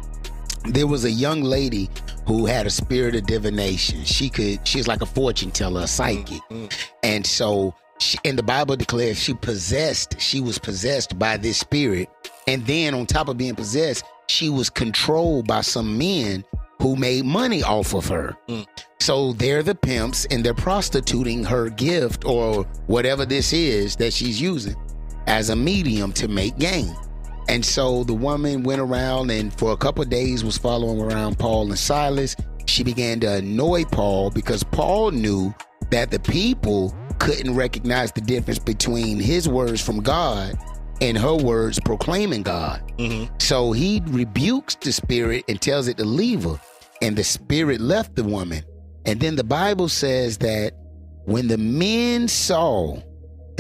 There 0.70 0.88
was 0.88 1.04
a 1.04 1.12
young 1.12 1.44
lady 1.44 1.90
who 2.26 2.46
had 2.46 2.66
a 2.66 2.70
spirit 2.70 3.16
of 3.16 3.26
divination. 3.26 4.06
She 4.06 4.30
could, 4.30 4.66
she's 4.66 4.88
like 4.88 5.02
a 5.02 5.06
fortune 5.06 5.52
teller, 5.52 5.82
a 5.82 5.88
psychic. 5.88 6.42
Mm-hmm. 6.50 6.68
And 7.04 7.26
so, 7.28 7.76
she, 8.00 8.18
and 8.24 8.40
the 8.40 8.44
Bible 8.44 8.78
declares 8.78 9.22
she 9.22 9.34
possessed, 9.34 10.20
she 10.22 10.40
was 10.40 10.58
possessed 10.58 11.20
by 11.20 11.36
this 11.36 11.58
spirit. 11.58 12.10
And 12.48 12.66
then, 12.66 12.94
on 12.96 13.06
top 13.06 13.28
of 13.28 13.38
being 13.38 13.56
possessed, 13.56 14.06
she 14.28 14.50
was 14.50 14.70
controlled 14.70 15.48
by 15.48 15.62
some 15.62 15.98
men 15.98 16.46
who 16.82 16.96
made 16.96 17.26
money 17.26 17.62
off 17.62 17.94
of 17.94 18.08
her. 18.08 18.38
Mm. 18.48 18.66
So 19.02 19.34
they're 19.34 19.64
the 19.64 19.76
pimps 19.76 20.26
and 20.32 20.44
they're 20.44 20.54
prostituting 20.54 21.44
her 21.44 21.70
gift 21.70 22.24
or 22.24 22.64
whatever 22.88 23.26
this 23.26 23.52
is 23.52 23.98
that 23.98 24.14
she's 24.14 24.40
using 24.40 24.76
as 25.32 25.50
a 25.50 25.56
medium 25.56 26.12
to 26.12 26.28
make 26.28 26.58
gain. 26.60 26.94
And 27.48 27.66
so 27.66 28.04
the 28.04 28.14
woman 28.14 28.64
went 28.64 28.82
around 28.82 29.32
and 29.32 29.58
for 29.58 29.72
a 29.72 29.78
couple 29.78 30.04
of 30.04 30.10
days 30.10 30.44
was 30.44 30.58
following 30.58 31.02
around 31.02 31.40
Paul 31.40 31.70
and 31.70 31.80
Silas. 31.80 32.36
She 32.66 32.84
began 32.84 33.22
to 33.22 33.36
annoy 33.36 33.86
Paul 33.86 34.30
because 34.30 34.62
Paul 34.62 35.12
knew 35.12 35.56
that 35.90 36.12
the 36.12 36.20
people 36.20 36.94
couldn't 37.18 37.56
recognize 37.56 38.12
the 38.12 38.20
difference 38.20 38.60
between 38.60 39.22
his 39.22 39.48
words 39.48 39.80
from 39.82 40.02
God 40.02 40.54
and 41.00 41.18
her 41.18 41.36
words 41.36 41.80
proclaiming 41.80 42.44
God. 42.44 42.84
Mm-hmm. 42.98 43.34
So 43.40 43.72
he 43.72 44.02
rebukes 44.08 44.76
the 44.76 44.92
spirit 44.92 45.46
and 45.48 45.62
tells 45.62 45.88
it 45.88 45.96
to 45.98 46.04
leave 46.04 46.44
her. 46.44 46.60
And 47.02 47.16
the 47.16 47.24
spirit 47.24 47.80
left 47.80 48.18
the 48.18 48.24
woman. 48.26 48.64
And 49.06 49.22
then 49.22 49.38
the 49.38 49.46
Bible 49.46 49.88
says 49.88 50.40
that 50.40 50.74
when 51.24 51.48
the 51.48 51.58
men 51.58 52.28
saw 52.28 52.98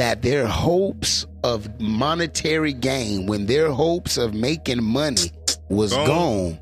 that 0.01 0.23
their 0.23 0.47
hopes 0.47 1.27
of 1.43 1.79
monetary 1.79 2.73
gain, 2.73 3.27
when 3.27 3.45
their 3.45 3.69
hopes 3.69 4.17
of 4.17 4.33
making 4.33 4.83
money 4.83 5.29
was 5.69 5.93
Gone. 5.93 6.07
gone, 6.07 6.59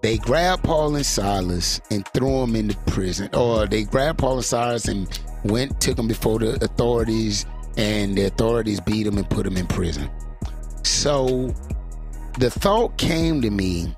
they 0.00 0.16
grabbed 0.16 0.64
Paul 0.64 0.96
and 0.96 1.04
Silas 1.04 1.78
and 1.90 2.08
threw 2.14 2.40
them 2.40 2.56
into 2.56 2.74
prison. 2.86 3.28
Or 3.34 3.66
they 3.66 3.84
grabbed 3.84 4.18
Paul 4.18 4.36
and 4.36 4.44
Silas 4.46 4.88
and 4.88 5.06
went, 5.44 5.78
took 5.78 5.98
them 5.98 6.08
before 6.08 6.38
the 6.38 6.54
authorities, 6.64 7.44
and 7.76 8.16
the 8.16 8.24
authorities 8.24 8.80
beat 8.80 9.02
them 9.02 9.18
and 9.18 9.28
put 9.28 9.44
them 9.44 9.58
in 9.58 9.66
prison. 9.66 10.10
So 10.84 11.54
the 12.38 12.48
thought 12.48 12.96
came 12.96 13.42
to 13.42 13.50
me, 13.50 13.94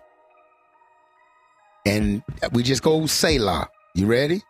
and 1.86 2.20
we 2.50 2.64
just 2.64 2.82
go 2.82 3.06
Selah. 3.06 3.68
You 3.94 4.06
ready? 4.06 4.42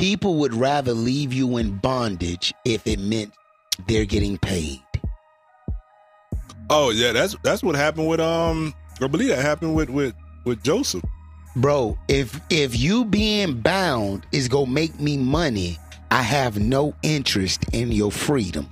People 0.00 0.36
would 0.36 0.54
rather 0.54 0.94
leave 0.94 1.30
you 1.30 1.58
in 1.58 1.76
bondage 1.76 2.54
if 2.64 2.86
it 2.86 2.98
meant 2.98 3.34
they're 3.86 4.06
getting 4.06 4.38
paid. 4.38 4.80
Oh 6.70 6.88
yeah, 6.88 7.12
that's 7.12 7.36
that's 7.42 7.62
what 7.62 7.74
happened 7.74 8.08
with 8.08 8.18
um. 8.18 8.72
I 9.02 9.08
believe 9.08 9.28
that 9.28 9.42
happened 9.42 9.74
with 9.74 9.90
with 9.90 10.14
with 10.46 10.62
Joseph. 10.62 11.04
Bro, 11.54 11.98
if 12.08 12.40
if 12.48 12.80
you 12.80 13.04
being 13.04 13.60
bound 13.60 14.24
is 14.32 14.48
gonna 14.48 14.70
make 14.70 14.98
me 14.98 15.18
money, 15.18 15.78
I 16.10 16.22
have 16.22 16.58
no 16.58 16.94
interest 17.02 17.66
in 17.74 17.92
your 17.92 18.10
freedom. 18.10 18.70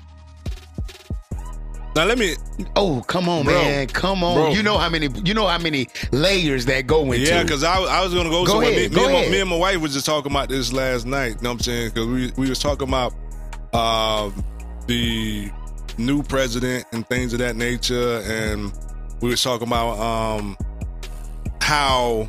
Now 1.97 2.05
let 2.05 2.19
me. 2.19 2.37
Oh, 2.77 3.03
come 3.07 3.29
on, 3.29 3.45
Bro, 3.45 3.55
man. 3.55 3.87
Come 3.89 4.23
on. 4.23 4.35
bro. 4.37 4.51
You 4.53 4.63
know 4.63 4.79
how 4.79 4.89
many 4.89 5.09
you 5.25 5.35
know 5.35 5.47
how 5.47 5.59
many 5.59 5.89
layers 6.13 6.65
that 6.67 6.87
go 6.87 7.11
into 7.13 7.27
Yeah, 7.27 7.43
because 7.43 7.65
I, 7.65 7.77
I 7.79 8.05
was 8.05 8.15
gonna 8.15 8.29
go, 8.31 8.45
Go 8.45 8.53
somewhere. 8.53 8.71
ahead, 8.71 8.91
me, 8.91 8.95
go 8.95 9.01
me, 9.01 9.05
and 9.07 9.13
my, 9.15 9.19
ahead. 9.21 9.33
me 9.33 9.41
and 9.41 9.51
my 9.51 9.57
wife 9.57 9.79
was 9.81 9.93
just 9.95 10.07
talking 10.07 10.31
about 10.31 10.49
this 10.49 10.73
last 10.73 11.07
night. 11.07 11.37
You 11.37 11.43
know 11.43 11.51
what 11.51 11.55
I'm 11.55 11.61
saying? 11.61 11.89
Because 11.91 12.07
we 12.07 12.33
we 12.37 12.49
was 12.49 12.59
talking 12.59 12.87
about 12.89 13.15
um 13.75 14.45
the 14.87 15.51
new 15.99 16.23
president 16.23 16.87
and 16.93 17.07
things 17.09 17.33
of 17.33 17.41
that 17.41 17.57
nature, 17.57 18.23
and 18.27 18.73
we 19.21 19.31
was 19.31 19.43
talking 19.43 19.67
about 19.67 19.99
um 19.99 20.57
how 21.61 22.29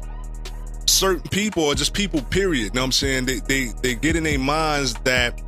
certain 0.88 1.22
people 1.30 1.64
or 1.64 1.76
just 1.76 1.94
people 1.94 2.22
period 2.24 2.64
you 2.64 2.70
know 2.72 2.82
what 2.82 2.86
i'm 2.86 2.92
saying 2.92 3.24
they 3.26 3.40
they 3.48 3.68
they 3.84 3.94
get 3.96 4.16
in 4.16 4.24
their 4.24 4.40
minds 4.40 4.96
that 5.06 5.40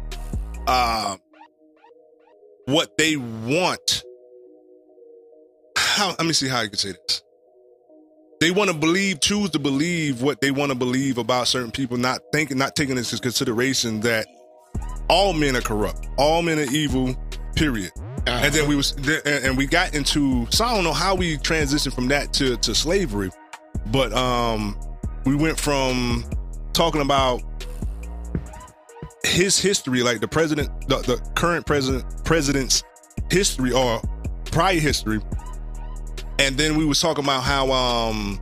uh 0.67 1.17
what 2.71 2.97
they 2.97 3.15
want. 3.17 4.03
How 5.77 6.10
let 6.10 6.25
me 6.25 6.34
see 6.34 6.47
how 6.47 6.62
I 6.62 6.67
can 6.67 6.77
say 6.77 6.93
this. 6.93 7.21
They 8.39 8.49
want 8.49 8.71
to 8.71 8.75
believe 8.75 9.19
choose 9.21 9.51
to 9.51 9.60
believe 9.60 10.21
what 10.21 10.41
they 10.41 10.49
want 10.51 10.71
to 10.71 10.77
believe 10.77 11.17
about 11.17 11.47
certain 11.47 11.71
people 11.71 11.97
not 11.97 12.21
thinking 12.31 12.57
not 12.57 12.75
taking 12.75 12.97
into 12.97 13.17
consideration 13.19 13.99
that 14.01 14.25
all 15.10 15.34
men 15.34 15.55
are 15.55 15.62
corrupt 15.62 16.07
all 16.17 16.41
men 16.41 16.57
are 16.57 16.71
evil 16.71 17.15
period. 17.55 17.91
And 18.25 18.53
then 18.53 18.67
we 18.67 18.75
was 18.75 18.91
and 18.93 19.27
and 19.27 19.57
we 19.57 19.65
got 19.65 19.93
into 19.95 20.47
so 20.51 20.65
i 20.65 20.73
don't 20.73 20.84
know 20.84 20.93
how 20.93 21.15
we 21.15 21.38
transitioned 21.38 21.93
from 21.93 22.07
that 22.10 22.31
to 22.34 22.55
to 22.57 22.75
slavery 22.75 23.31
but 23.88 24.13
um 24.13 24.79
we 25.25 25.36
went 25.36 25.60
from 25.60 26.23
talking 26.73 27.01
about 27.01 27.41
his 29.32 29.58
history 29.60 30.04
like 30.04 30.20
the 30.20 30.28
president 30.28 30.70
the, 30.88 30.98
the 31.00 31.17
current 31.36 31.65
president 31.65 32.06
president's 32.26 32.84
history 33.30 33.72
or 33.72 34.02
prior 34.46 34.80
history. 34.80 35.20
And 36.39 36.58
then 36.58 36.76
we 36.78 36.86
was 36.86 37.00
talking 37.00 37.24
about 37.24 37.44
how 37.44 37.72
um 37.72 38.39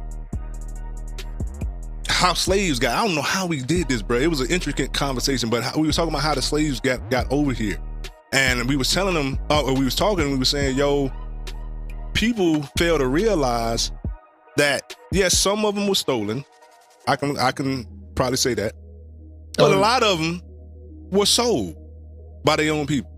how 2.08 2.34
slaves 2.34 2.80
got 2.80 2.98
i 2.98 3.06
don't 3.06 3.16
know 3.16 3.22
how 3.22 3.46
we 3.46 3.62
did 3.62 3.88
this 3.88 4.02
bro. 4.02 4.18
It 4.18 4.28
was 4.28 4.42
an 4.42 4.50
intricate 4.52 4.94
conversation 4.94 5.50
but 5.50 5.64
how, 5.64 5.80
we 5.80 5.88
was 5.88 5.96
talking 5.96 6.12
about 6.12 6.24
how 6.24 6.34
the 6.36 6.42
slaves 6.42 6.80
got 6.80 7.10
got 7.10 7.32
over 7.32 7.54
here. 7.54 7.78
And 8.34 8.68
we 8.68 8.76
was 8.76 8.92
telling 8.92 9.14
them 9.16 9.40
uh, 9.50 9.64
or 9.64 9.74
we 9.76 9.86
was 9.86 9.96
talking 9.96 10.32
we 10.32 10.38
was 10.38 10.50
saying 10.50 10.76
yo 10.78 11.12
people 12.14 12.64
fail 12.78 12.98
to 12.98 13.08
realize 13.08 13.92
that 14.58 14.96
yes 15.12 15.38
some 15.38 15.64
of 15.66 15.76
them 15.76 15.88
were 15.88 15.96
stolen. 15.96 16.44
I 17.08 17.16
can 17.16 17.38
i 17.38 17.52
can 17.52 17.86
probably 18.16 18.38
say 18.38 18.54
that. 18.56 18.74
But 19.58 19.72
a 19.72 19.76
Oh. 19.76 19.80
lot 19.80 20.04
of 20.04 20.20
them 20.20 20.42
were 21.12 21.26
sold 21.26 21.76
by 22.44 22.56
their 22.56 22.72
own 22.74 22.86
people 22.88 23.12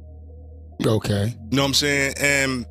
Okay. 0.86 1.36
you 1.52 1.56
know 1.56 1.62
what 1.64 1.68
I'm 1.68 1.74
saying? 1.76 2.14
And 2.20 2.66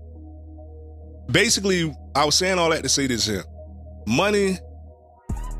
basically, 1.30 1.94
I 2.14 2.24
was 2.24 2.34
saying 2.34 2.58
all 2.58 2.70
that 2.70 2.82
to 2.82 2.88
say 2.88 3.06
this 3.06 3.24
here: 3.26 3.44
money 4.06 4.58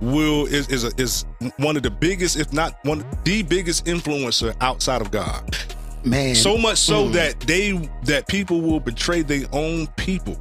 will 0.01 0.47
is 0.47 0.69
is 0.69 0.85
a, 0.85 0.91
is 1.01 1.25
one 1.59 1.77
of 1.77 1.83
the 1.85 1.91
biggest, 1.91 2.37
if 2.37 2.53
not 2.53 2.75
one 2.83 3.05
the 3.25 3.43
biggest 3.45 3.87
influencer 3.87 4.55
outside 4.61 5.01
of 5.01 5.11
God. 5.11 5.57
Man. 6.05 6.35
So 6.35 6.57
much 6.57 6.79
so 6.79 7.07
Mm. 7.07 7.13
that 7.13 7.41
they 7.41 7.73
that 8.05 8.27
people 8.27 8.61
will 8.61 8.81
betray 8.81 9.23
their 9.23 9.47
own 9.53 9.87
people. 9.97 10.37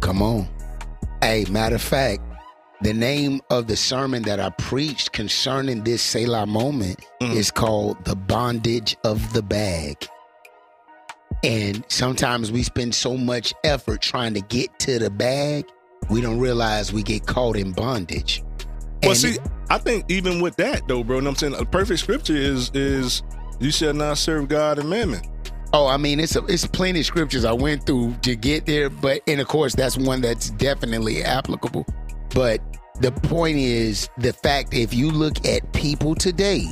Come 0.00 0.20
on. 0.20 0.48
Hey, 1.22 1.44
matter 1.48 1.76
of 1.76 1.82
fact, 1.82 2.20
the 2.82 2.94
name 2.94 3.40
of 3.50 3.66
the 3.66 3.76
sermon 3.76 4.22
that 4.22 4.40
I 4.40 4.50
preached 4.50 5.12
concerning 5.12 5.84
this 5.84 6.02
Selah 6.02 6.46
moment 6.46 7.00
Mhm. 7.20 7.34
is 7.36 7.50
called 7.50 8.02
The 8.04 8.16
Bondage 8.16 8.96
of 9.04 9.32
the 9.32 9.42
Bag. 9.42 9.96
And 11.42 11.84
sometimes 11.88 12.52
we 12.52 12.62
spend 12.62 12.94
so 12.94 13.16
much 13.16 13.54
effort 13.64 14.02
trying 14.02 14.34
to 14.34 14.40
get 14.42 14.78
to 14.80 14.98
the 14.98 15.10
bag, 15.10 15.64
we 16.10 16.20
don't 16.20 16.38
realize 16.38 16.92
we 16.92 17.02
get 17.02 17.26
caught 17.26 17.56
in 17.56 17.72
bondage. 17.72 18.42
Well, 19.02 19.12
And- 19.12 19.18
see, 19.20 19.36
I 19.70 19.78
think 19.78 20.04
even 20.08 20.40
with 20.40 20.56
that 20.56 20.82
though, 20.88 21.02
bro, 21.02 21.16
you 21.16 21.22
know 21.22 21.30
what 21.30 21.42
I'm 21.42 21.50
saying 21.52 21.62
a 21.62 21.64
perfect 21.64 22.00
scripture 22.00 22.36
is 22.36 22.70
is 22.74 23.22
you 23.58 23.70
shall 23.70 23.94
not 23.94 24.18
serve 24.18 24.48
God 24.48 24.78
and 24.78 24.90
mammon. 24.90 25.20
Oh, 25.72 25.86
I 25.86 25.96
mean, 25.98 26.18
it's 26.18 26.34
a, 26.34 26.44
it's 26.46 26.66
plenty 26.66 27.00
of 27.00 27.06
scriptures 27.06 27.44
I 27.44 27.52
went 27.52 27.86
through 27.86 28.16
to 28.22 28.34
get 28.34 28.66
there, 28.66 28.90
but 28.90 29.20
and 29.26 29.40
of 29.40 29.46
course 29.48 29.74
that's 29.74 29.96
one 29.96 30.20
that's 30.20 30.50
definitely 30.50 31.22
applicable. 31.22 31.86
But 32.34 32.60
the 33.00 33.12
point 33.12 33.56
is 33.56 34.08
the 34.18 34.32
fact 34.32 34.74
if 34.74 34.94
you 34.94 35.10
look 35.10 35.46
at 35.46 35.72
people 35.72 36.14
today, 36.14 36.66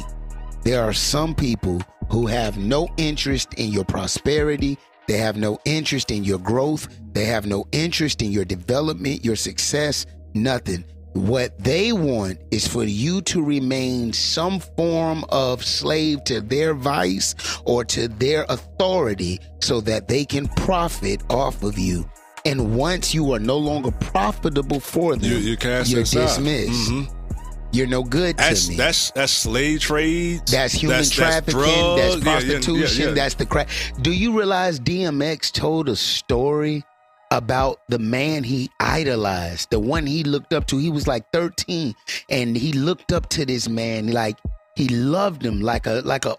there 0.62 0.82
are 0.82 0.92
some 0.92 1.34
people 1.34 1.80
who 2.10 2.26
have 2.26 2.58
no 2.58 2.88
interest 2.96 3.54
in 3.54 3.70
your 3.70 3.84
prosperity. 3.84 4.78
They 5.06 5.18
have 5.18 5.36
no 5.36 5.58
interest 5.64 6.10
in 6.10 6.24
your 6.24 6.38
growth. 6.38 6.88
They 7.12 7.24
have 7.24 7.46
no 7.46 7.66
interest 7.72 8.22
in 8.22 8.30
your 8.30 8.44
development, 8.44 9.24
your 9.24 9.36
success, 9.36 10.06
nothing. 10.34 10.84
What 11.14 11.58
they 11.58 11.92
want 11.92 12.38
is 12.50 12.68
for 12.68 12.84
you 12.84 13.22
to 13.22 13.42
remain 13.42 14.12
some 14.12 14.60
form 14.60 15.24
of 15.30 15.64
slave 15.64 16.22
to 16.24 16.40
their 16.40 16.74
vice 16.74 17.34
or 17.64 17.84
to 17.86 18.08
their 18.08 18.44
authority 18.48 19.40
so 19.60 19.80
that 19.80 20.06
they 20.06 20.24
can 20.24 20.46
profit 20.48 21.22
off 21.30 21.62
of 21.62 21.78
you. 21.78 22.08
And 22.48 22.76
once 22.76 23.12
you 23.14 23.32
are 23.34 23.38
no 23.38 23.58
longer 23.58 23.90
profitable 23.90 24.80
for 24.80 25.16
them, 25.16 25.30
You 25.30 25.36
you 25.38 25.56
cast 25.56 25.90
you're 25.90 26.02
dismissed. 26.02 26.90
Mhm. 26.90 27.08
You're 27.72 27.86
no 27.86 28.02
good 28.02 28.38
That's 28.38 28.64
to 28.64 28.70
me. 28.70 28.76
that's 28.76 29.10
that's 29.10 29.32
slave 29.32 29.80
trades. 29.80 30.50
That's 30.50 30.72
human 30.72 31.04
trafficking. 31.04 31.52
drugs. 31.60 31.96
That's 31.96 31.98
Yeah, 31.98 32.10
yeah, 32.10 32.16
yeah, 32.16 32.22
prostitution. 32.32 33.08
yeah. 33.08 33.14
That's 33.14 33.34
the 33.34 33.44
crack. 33.46 33.68
Do 34.00 34.10
you 34.12 34.36
realize 34.38 34.80
DMX 34.80 35.50
told 35.52 35.88
a 35.90 35.96
story 35.96 36.82
about 37.30 37.80
the 37.90 37.98
man 37.98 38.42
he 38.42 38.70
idolized, 38.80 39.68
the 39.70 39.78
one 39.78 40.06
he 40.06 40.24
looked 40.24 40.54
up 40.54 40.66
to? 40.68 40.78
He 40.78 40.88
was 40.90 41.06
like 41.06 41.24
13, 41.32 41.94
and 42.30 42.56
he 42.56 42.72
looked 42.72 43.12
up 43.12 43.28
to 43.30 43.44
this 43.44 43.68
man 43.68 44.12
like 44.12 44.38
he 44.74 44.88
loved 44.88 45.44
him 45.44 45.60
like 45.60 45.86
a 45.86 46.00
like 46.06 46.24
a 46.24 46.36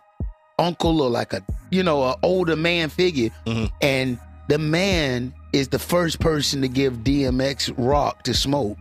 uncle 0.57 0.99
or 1.01 1.09
like 1.11 1.33
a 1.33 1.43
you 1.69 1.83
know 1.83 2.01
a 2.03 2.15
older 2.23 2.55
man 2.55 2.89
figure. 2.89 3.29
Mhm. 3.45 3.69
And 3.81 4.17
the 4.49 4.57
man 4.57 5.31
is 5.53 5.67
the 5.67 5.77
first 5.79 6.19
person 6.19 6.62
to 6.62 6.67
give 6.67 6.97
DMX 6.97 7.71
rock 7.77 8.23
to 8.23 8.33
smoke. 8.33 8.77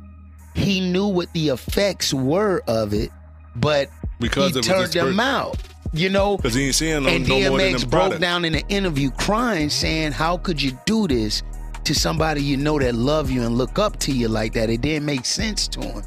He 0.55 0.81
knew 0.81 1.07
what 1.07 1.33
the 1.35 1.51
effects 1.51 2.13
were 2.13 2.63
of 2.67 2.95
it, 2.95 3.11
but 3.55 3.91
because 4.19 4.55
he 4.55 4.63
turned 4.63 4.93
them 4.93 5.21
out. 5.21 5.57
You 5.93 6.11
know, 6.11 6.37
Because 6.37 6.55
he 6.55 6.67
ain't 6.67 6.75
seeing 6.75 7.03
no, 7.03 7.09
and 7.09 7.29
no 7.29 7.41
more 7.49 7.59
than 7.59 7.75
DMX 7.75 7.81
them 7.81 7.91
broke 7.91 8.03
products. 8.03 8.21
down 8.21 8.45
in 8.45 8.55
an 8.55 8.65
interview 8.69 9.11
crying, 9.11 9.69
saying, 9.71 10.13
"How 10.13 10.39
could 10.39 10.61
you 10.61 10.79
do 10.87 11.07
this 11.07 11.43
to 11.85 11.95
somebody 11.95 12.43
you 12.43 12.57
know 12.57 12.79
that 12.79 12.95
love 12.95 13.31
you 13.31 13.43
and 13.43 13.57
look 13.57 13.79
up 13.79 13.99
to 14.01 14.13
you 14.13 14.29
like 14.29 14.55
that?" 14.55 14.71
It 14.71 14.81
didn't 14.81 15.07
make 15.07 15.25
sense 15.25 15.69
to 15.69 15.81
him. 15.81 16.03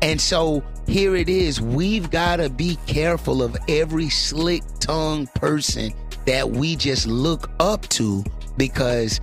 And 0.00 0.20
so 0.20 0.62
here 0.86 1.16
it 1.16 1.28
is. 1.28 1.60
We've 1.60 2.10
got 2.10 2.36
to 2.36 2.50
be 2.50 2.76
careful 2.86 3.42
of 3.42 3.56
every 3.68 4.08
slick 4.10 4.62
tongue 4.80 5.28
person 5.34 5.92
that 6.26 6.50
we 6.50 6.76
just 6.76 7.06
look 7.06 7.50
up 7.60 7.88
to 7.90 8.24
because 8.56 9.20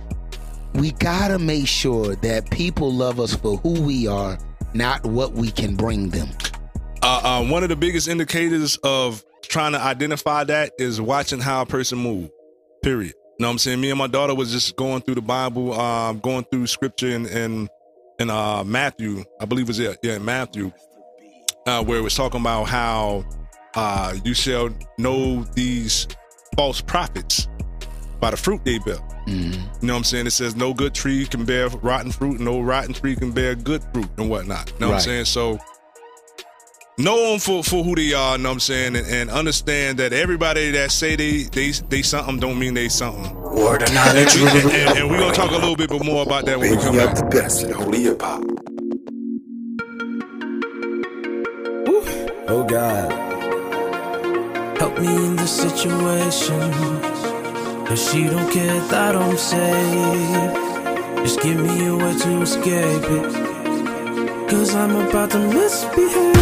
we 0.74 0.92
got 0.92 1.28
to 1.28 1.38
make 1.38 1.66
sure 1.66 2.14
that 2.16 2.50
people 2.50 2.92
love 2.92 3.20
us 3.20 3.34
for 3.34 3.56
who 3.58 3.80
we 3.82 4.06
are, 4.06 4.38
not 4.74 5.04
what 5.04 5.32
we 5.32 5.50
can 5.50 5.76
bring 5.76 6.10
them. 6.10 6.28
Uh, 7.02 7.20
uh, 7.24 7.50
one 7.50 7.62
of 7.62 7.68
the 7.68 7.76
biggest 7.76 8.08
indicators 8.08 8.76
of 8.78 9.24
trying 9.42 9.72
to 9.72 9.80
identify 9.80 10.44
that 10.44 10.72
is 10.78 11.00
watching 11.00 11.40
how 11.40 11.62
a 11.62 11.66
person 11.66 11.98
move. 11.98 12.30
Period. 12.82 13.14
You 13.38 13.44
know 13.44 13.48
what 13.48 13.52
I'm 13.52 13.58
saying? 13.58 13.80
Me 13.80 13.90
and 13.90 13.98
my 13.98 14.06
daughter 14.06 14.34
was 14.34 14.52
just 14.52 14.76
going 14.76 15.00
through 15.00 15.14
the 15.14 15.22
Bible, 15.22 15.72
um, 15.78 16.20
going 16.20 16.44
through 16.44 16.66
scripture 16.66 17.08
in 17.08 17.26
in, 17.26 17.68
in 18.18 18.30
uh, 18.30 18.62
Matthew, 18.64 19.24
I 19.40 19.46
believe 19.46 19.64
it 19.64 19.68
was 19.68 19.78
it, 19.78 19.98
yeah, 20.02 20.18
Matthew, 20.18 20.70
uh, 21.66 21.82
where 21.82 21.98
it 21.98 22.02
was 22.02 22.14
talking 22.14 22.40
about 22.40 22.64
how 22.64 23.24
uh, 23.74 24.14
you 24.24 24.34
shall 24.34 24.68
know 24.98 25.42
these 25.54 26.06
false 26.54 26.82
prophets 26.82 27.48
by 28.20 28.30
the 28.30 28.36
fruit 28.36 28.64
they 28.64 28.78
bear. 28.78 28.96
Mm-hmm. 29.26 29.52
You 29.52 29.86
know 29.86 29.94
what 29.94 29.98
I'm 29.98 30.04
saying? 30.04 30.26
It 30.26 30.30
says 30.32 30.54
no 30.56 30.74
good 30.74 30.94
tree 30.94 31.26
can 31.26 31.44
bear 31.44 31.68
rotten 31.68 32.12
fruit, 32.12 32.40
no 32.40 32.60
rotten 32.60 32.92
tree 32.94 33.16
can 33.16 33.32
bear 33.32 33.54
good 33.54 33.82
fruit 33.92 34.08
and 34.18 34.28
whatnot. 34.30 34.70
You 34.74 34.80
know 34.80 34.88
what 34.88 34.94
I'm 34.96 35.00
saying? 35.00 35.24
So 35.26 35.58
know 36.98 37.30
them 37.30 37.38
for, 37.38 37.64
for 37.64 37.82
who 37.82 37.94
they 37.94 38.12
are, 38.12 38.36
you 38.36 38.42
know 38.42 38.50
what 38.50 38.54
I'm 38.54 38.60
saying, 38.60 38.94
and, 38.96 39.06
and 39.06 39.30
understand 39.30 39.98
that 39.98 40.12
everybody 40.12 40.70
that 40.72 40.90
say 40.92 41.16
they 41.16 41.44
they 41.44 41.70
they 41.88 42.02
something 42.02 42.38
don't 42.38 42.58
mean 42.58 42.74
they 42.74 42.88
something. 42.90 43.34
Word 43.40 43.82
or 43.82 43.84
And, 43.86 43.94
knowledge. 43.94 44.34
we, 44.36 44.42
and, 44.46 44.70
and- 44.70 44.98
and 44.98 45.10
we're 45.10 45.18
gonna 45.18 45.32
talk 45.34 45.50
a 45.50 45.54
little 45.54 45.76
bit 45.76 45.90
more 46.04 46.22
about 46.22 46.44
that 46.46 46.58
when 46.58 46.70
we 46.70 46.76
come 46.76 46.94
Bringing 46.96 47.00
out 47.08 47.14
back. 47.16 47.30
the 47.30 47.36
best 47.40 47.62
in 47.64 47.72
holy 47.72 48.02
hip 48.02 48.20
hop. 48.20 48.42
Oh 52.52 52.64
God. 52.64 53.12
Help 54.78 54.98
me 54.98 55.06
in 55.06 55.36
this 55.36 55.50
situation. 55.56 56.60
Cause 57.90 58.12
she 58.12 58.22
don't 58.22 58.48
care 58.52 58.80
that 58.92 59.16
I'm 59.16 59.36
safe. 59.36 61.24
Just 61.24 61.40
give 61.42 61.58
me 61.58 61.88
a 61.88 61.96
way 61.96 62.16
to 62.16 62.42
escape 62.42 63.02
it. 63.02 64.48
Cause 64.48 64.76
I'm 64.76 64.94
about 64.94 65.32
to 65.32 65.40
misbehave. 65.40 66.36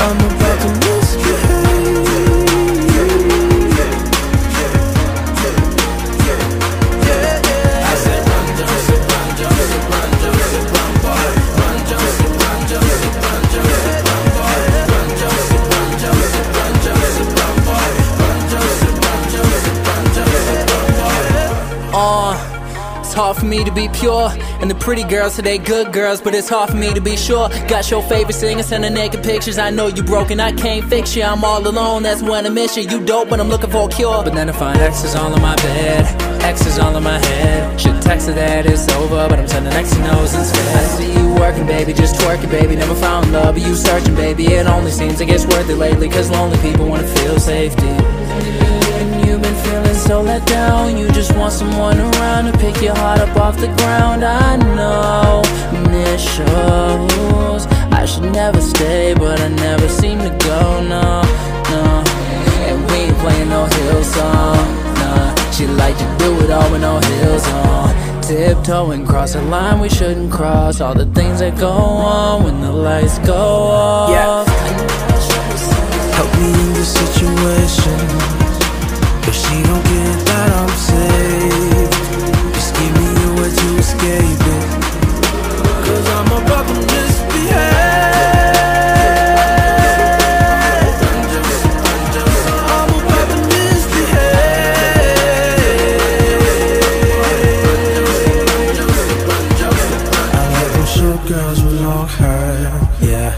I'm 0.00 0.16
about 0.16 0.47
hard 23.18 23.36
for 23.36 23.46
me 23.46 23.64
to 23.64 23.72
be 23.72 23.88
pure. 23.88 24.30
And 24.60 24.70
the 24.70 24.76
pretty 24.76 25.02
girls 25.02 25.34
today, 25.34 25.58
good 25.58 25.92
girls, 25.92 26.20
but 26.20 26.36
it's 26.36 26.48
hard 26.48 26.70
for 26.70 26.76
me 26.76 26.94
to 26.94 27.00
be 27.00 27.16
sure. 27.16 27.48
Got 27.66 27.90
your 27.90 28.02
favorite 28.04 28.34
singer 28.34 28.62
sending 28.62 28.94
naked 28.94 29.24
pictures. 29.24 29.58
I 29.58 29.70
know 29.70 29.88
you 29.88 30.04
broken, 30.04 30.38
I 30.38 30.52
can't 30.52 30.88
fix 30.88 31.16
you. 31.16 31.24
I'm 31.24 31.42
all 31.42 31.66
alone, 31.66 32.04
that's 32.04 32.22
when 32.22 32.46
I 32.46 32.48
miss 32.48 32.76
you. 32.76 32.84
You 32.84 33.04
dope, 33.04 33.28
but 33.28 33.40
I'm 33.40 33.48
looking 33.48 33.70
for 33.70 33.88
a 33.88 33.92
cure. 33.92 34.22
But 34.22 34.34
then 34.34 34.48
I 34.48 34.52
find 34.52 34.78
X's 34.78 35.16
all 35.16 35.34
in 35.34 35.42
my 35.42 35.56
bed, 35.56 36.42
X's 36.42 36.78
all 36.78 36.96
in 36.96 37.02
my 37.02 37.18
head. 37.18 37.80
Should 37.80 38.00
text 38.02 38.28
her 38.28 38.34
that 38.34 38.66
it's 38.66 38.88
over, 38.92 39.28
but 39.28 39.40
I'm 39.40 39.48
sending 39.48 39.72
X 39.72 39.96
knows 39.98 40.34
instead. 40.34 40.76
I 40.76 40.84
see 40.96 41.12
you 41.12 41.34
working, 41.34 41.66
baby, 41.66 41.92
just 41.92 42.14
twerking, 42.20 42.50
baby. 42.50 42.76
Never 42.76 42.94
found 42.94 43.32
love, 43.32 43.56
but 43.56 43.64
you 43.66 43.74
searching, 43.74 44.14
baby. 44.14 44.46
It 44.46 44.66
only 44.68 44.92
seems 44.92 45.20
it 45.20 45.26
gets 45.26 45.44
worth 45.44 45.68
it 45.68 45.76
lately, 45.76 46.08
cause 46.08 46.30
lonely 46.30 46.58
people 46.58 46.86
wanna 46.86 47.08
feel 47.18 47.40
safety. 47.40 48.67
So 50.08 50.22
let 50.22 50.46
down. 50.46 50.96
You 50.96 51.06
just 51.10 51.36
want 51.36 51.52
someone 51.52 51.98
around 51.98 52.50
to 52.50 52.56
pick 52.56 52.80
your 52.80 52.96
heart 52.96 53.20
up 53.20 53.36
off 53.36 53.58
the 53.58 53.66
ground. 53.76 54.24
I 54.24 54.56
know, 54.56 55.42
shows 56.16 57.66
I 57.92 58.06
should 58.06 58.32
never 58.32 58.58
stay, 58.62 59.12
but 59.12 59.38
I 59.38 59.48
never 59.48 59.86
seem 59.86 60.18
to 60.20 60.30
go, 60.46 60.80
no, 60.80 61.20
no. 61.72 61.84
And 62.68 62.78
we 62.90 62.96
ain't 63.04 63.18
playing 63.18 63.50
no 63.50 63.66
Hillsong, 63.66 64.68
uh, 64.96 65.34
nah. 65.34 65.50
She 65.52 65.66
like 65.66 65.98
to 65.98 66.08
do 66.18 66.40
it 66.40 66.50
all 66.50 66.70
with 66.72 66.80
no 66.80 67.00
heels 67.00 67.46
on. 67.48 68.22
Tiptoeing 68.22 69.06
cross 69.06 69.34
a 69.34 69.42
line 69.42 69.78
we 69.78 69.90
shouldn't 69.90 70.32
cross. 70.32 70.80
All 70.80 70.94
the 70.94 71.06
things 71.12 71.40
that 71.40 71.58
go 71.58 71.68
on 71.68 72.44
when 72.44 72.62
the 72.62 72.72
lights 72.72 73.18
go 73.18 73.34
off. 73.34 74.48
Help 76.16 76.30
me 76.40 76.48
in 76.48 76.72
this 76.72 76.94
situation. 76.94 78.47
If 79.28 79.34
she 79.34 79.56
don't 79.62 79.84
get 79.84 80.18
that 80.28 80.50
I'm 80.60 80.72
safe, 80.88 81.92
just 82.54 82.70
give 82.76 82.92
me 82.96 83.08
a 83.26 83.30
way 83.38 83.50
to 83.60 83.68
escape 83.76 84.44
it. 84.56 84.64
Cause 85.84 86.06
I'm 86.16 86.30
about 86.38 86.64
to 86.68 86.74
misbehave. 86.92 87.68
I'm 92.74 92.90
about 93.00 93.28
to 93.28 93.38
misbehave. 93.52 94.38
I 100.32 100.42
like 100.54 100.70
them 100.72 100.86
short 100.96 101.20
girls 101.28 101.58
with 101.62 101.78
long 101.82 102.08
hair, 102.08 102.80
yeah. 103.02 103.30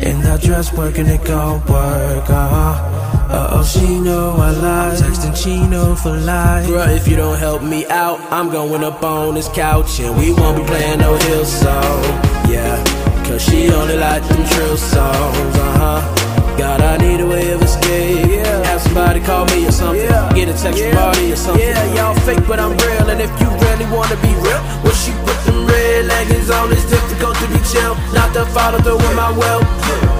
In 0.00 0.16
that 0.22 0.40
dress, 0.40 0.72
working 0.72 1.06
it 1.06 1.22
go 1.24 1.62
work, 1.68 2.30
uh 2.30 2.48
huh. 2.48 3.05
Uh 3.28 3.48
oh, 3.52 3.64
she 3.64 3.98
know 3.98 4.36
I 4.36 4.50
lie. 4.52 4.94
Texting 4.96 5.34
Chino 5.36 5.96
for 5.96 6.16
life. 6.16 6.66
Bruh, 6.66 6.94
if 6.96 7.08
you 7.08 7.16
don't 7.16 7.38
help 7.38 7.62
me 7.62 7.84
out, 7.86 8.20
I'm 8.30 8.50
going 8.50 8.84
up 8.84 9.02
on 9.02 9.34
this 9.34 9.48
couch 9.48 9.98
and 10.00 10.16
we 10.16 10.32
won't 10.32 10.56
be 10.58 10.64
playing 10.64 11.00
no 11.00 11.16
Hillsong. 11.18 12.02
Yeah, 12.48 12.82
cause 13.26 13.42
she 13.42 13.68
only 13.70 13.96
like 13.96 14.22
them 14.28 14.46
trill 14.46 14.76
songs, 14.76 15.56
uh 15.56 15.78
huh. 15.80 16.56
God, 16.56 16.80
I 16.80 16.96
need 16.98 17.20
a 17.20 17.26
way 17.26 17.50
of 17.50 17.60
escape, 17.62 18.35
yeah. 18.76 18.82
somebody 18.82 19.20
call 19.20 19.44
me 19.46 19.66
or 19.66 19.72
something. 19.72 20.08
Get 20.34 20.48
a 20.48 20.54
text 20.54 20.82
from 20.82 20.94
Marty 20.94 21.32
or 21.32 21.36
something. 21.36 21.64
Yeah, 21.64 21.94
y'all 21.94 22.14
fake, 22.26 22.44
but 22.46 22.60
I'm 22.60 22.76
real. 22.76 23.08
And 23.08 23.20
if 23.20 23.32
you 23.40 23.48
really 23.64 23.86
wanna 23.90 24.16
be 24.20 24.32
real, 24.44 24.60
well, 24.84 24.94
she 24.94 25.12
put 25.24 25.38
them 25.44 25.66
red 25.66 26.06
leggings 26.06 26.50
on. 26.50 26.72
It's 26.72 26.84
difficult 26.88 27.36
to 27.36 27.46
be 27.48 27.60
chill, 27.64 27.94
not 28.12 28.32
to 28.34 28.44
follow 28.52 28.78
through 28.78 28.98
with 28.98 29.16
my 29.16 29.30
will. 29.32 29.62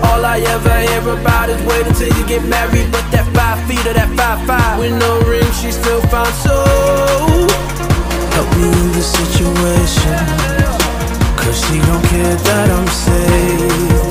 All 0.09 0.25
I 0.25 0.41
ever 0.41 0.77
hear 0.89 1.05
about 1.09 1.51
is 1.51 1.61
wait 1.67 1.87
until 1.87 2.09
you 2.17 2.27
get 2.27 2.45
married. 2.45 2.91
But 2.93 3.05
that 3.13 3.27
five 3.37 3.61
feet 3.69 3.85
or 3.87 3.95
that 3.95 4.11
five 4.17 4.41
five 4.47 4.79
with 4.79 4.95
no 4.97 5.21
ring, 5.29 5.51
she 5.53 5.71
still 5.71 6.01
fine. 6.13 6.33
So 6.45 6.57
help 8.37 8.49
me 8.57 8.69
in 8.73 8.89
this 8.93 9.11
situation. 9.13 10.21
Cause 11.41 11.57
she 11.65 11.79
don't 11.85 12.05
care 12.09 12.37
that 12.49 12.69
I'm 12.73 12.89
safe. 12.89 14.07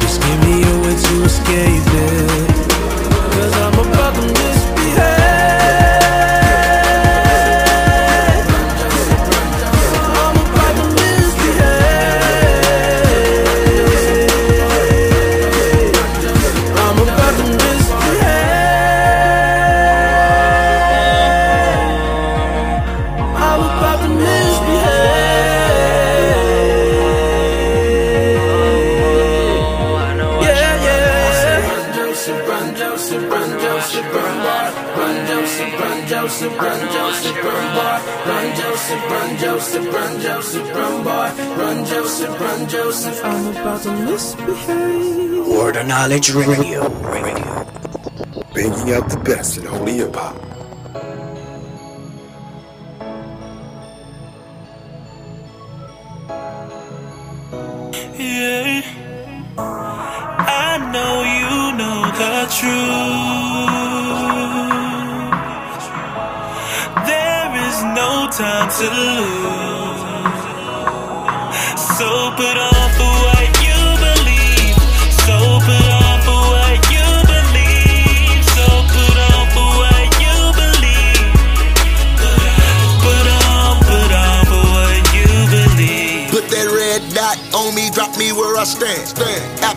Just 0.00 0.20
give 0.24 0.38
me 0.46 0.62
a 0.64 0.74
way 0.82 0.94
to 0.96 1.14
escape 1.24 2.48
it. 2.48 2.53
About 4.16 4.53
Joseph, 40.44 40.74
run 40.74 40.74
Joseph, 40.74 40.76
run 40.76 41.04
boy. 41.04 41.54
Run 41.56 41.84
Joseph, 41.86 42.40
run 42.40 42.68
Joseph. 42.68 43.24
I'm 43.24 43.46
about 43.46 43.82
to 43.82 43.92
misbehave. 43.92 45.46
Word 45.46 45.76
of 45.76 45.86
Knowledge 45.86 46.34
Radio. 46.34 46.86
Radio. 47.00 47.66
Bringing 48.52 48.92
out 48.92 49.08
the 49.08 49.22
best 49.24 49.56
in 49.56 49.64
holy 49.64 49.94
hip 49.94 50.14
hop. 50.14 50.53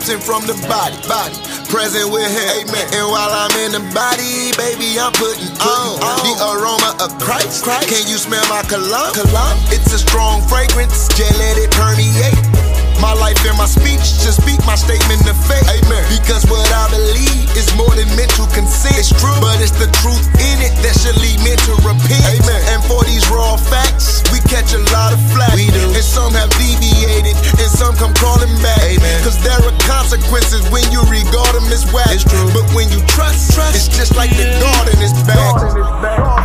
Absent 0.08 0.24
from 0.24 0.48
the 0.48 0.56
body, 0.70 0.96
body. 1.06 1.36
Present 1.68 2.10
with 2.10 2.32
him, 2.32 2.70
amen. 2.70 2.88
And 2.96 3.12
while 3.12 3.28
I'm 3.28 3.52
in 3.60 3.74
the 3.74 3.84
body, 3.92 4.56
baby, 4.56 4.98
I'm 4.98 5.12
putting 5.12 5.52
on, 5.60 6.00
the 6.24 6.32
aroma 6.48 6.96
of 7.04 7.20
Christ. 7.20 7.66
Can 7.66 8.08
you 8.08 8.16
smell 8.16 8.48
my 8.48 8.64
cologne? 8.64 9.12
cologne? 9.12 9.60
It's 9.68 9.92
a 9.92 10.00
strong 10.00 10.42
fragrance, 10.48 11.10
just 11.10 11.38
let 11.38 11.58
it 11.58 11.72
permeate. 11.72 12.57
My 12.98 13.14
life 13.14 13.38
and 13.46 13.58
my 13.58 13.70
speech 13.70 14.26
to 14.26 14.34
speak 14.34 14.58
my 14.66 14.76
statement 14.76 15.22
of 15.30 15.38
faith. 15.46 15.66
Amen. 15.70 16.04
Because 16.10 16.46
what 16.50 16.66
I 16.74 16.90
believe 16.90 17.46
is 17.54 17.70
more 17.78 17.94
than 17.94 18.10
mental 18.18 18.50
consent. 18.54 18.98
It's 18.98 19.14
true, 19.14 19.34
but 19.38 19.62
it's 19.62 19.74
the 19.78 19.90
truth 20.02 20.26
in 20.38 20.58
it 20.66 20.74
that 20.82 20.98
should 20.98 21.18
lead 21.22 21.38
men 21.46 21.58
to 21.70 21.74
repent. 21.86 22.26
Amen. 22.26 22.62
And 22.74 22.82
for 22.90 23.06
these 23.06 23.26
raw 23.30 23.58
facts, 23.58 24.26
we 24.34 24.42
catch 24.50 24.74
a 24.74 24.82
lot 24.94 25.14
of 25.14 25.22
flack. 25.30 25.54
We 25.54 25.70
do. 25.70 25.94
And 25.94 26.06
some 26.06 26.34
have 26.34 26.50
deviated, 26.58 27.38
and 27.38 27.70
some 27.70 27.94
come 27.98 28.14
crawling 28.18 28.54
back. 28.66 28.82
Amen. 28.82 29.18
Cause 29.22 29.38
there 29.46 29.58
are 29.58 29.78
consequences 29.86 30.66
when 30.74 30.86
you 30.90 31.02
regard 31.06 31.54
them 31.54 31.70
as 31.70 31.86
whack. 31.94 32.10
It's 32.10 32.26
true. 32.26 32.50
But 32.50 32.66
when 32.74 32.90
you 32.90 33.02
trust, 33.06 33.54
trust 33.54 33.78
it's 33.78 33.90
just 33.90 34.18
like 34.18 34.34
the 34.34 34.50
garden 34.58 34.98
is 35.06 35.14
back. 35.30 35.54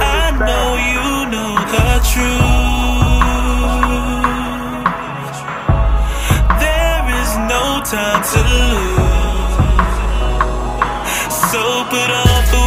I 0.01 0.37
know 0.37 0.77
you 0.77 1.33
know 1.33 1.57
the 1.65 2.01
truth. 2.13 2.92
Time 7.85 8.23
to 8.23 8.39
lose. 8.39 9.03
So 11.51 11.85
put 11.91 12.11
on 12.11 12.43
for 12.51 12.62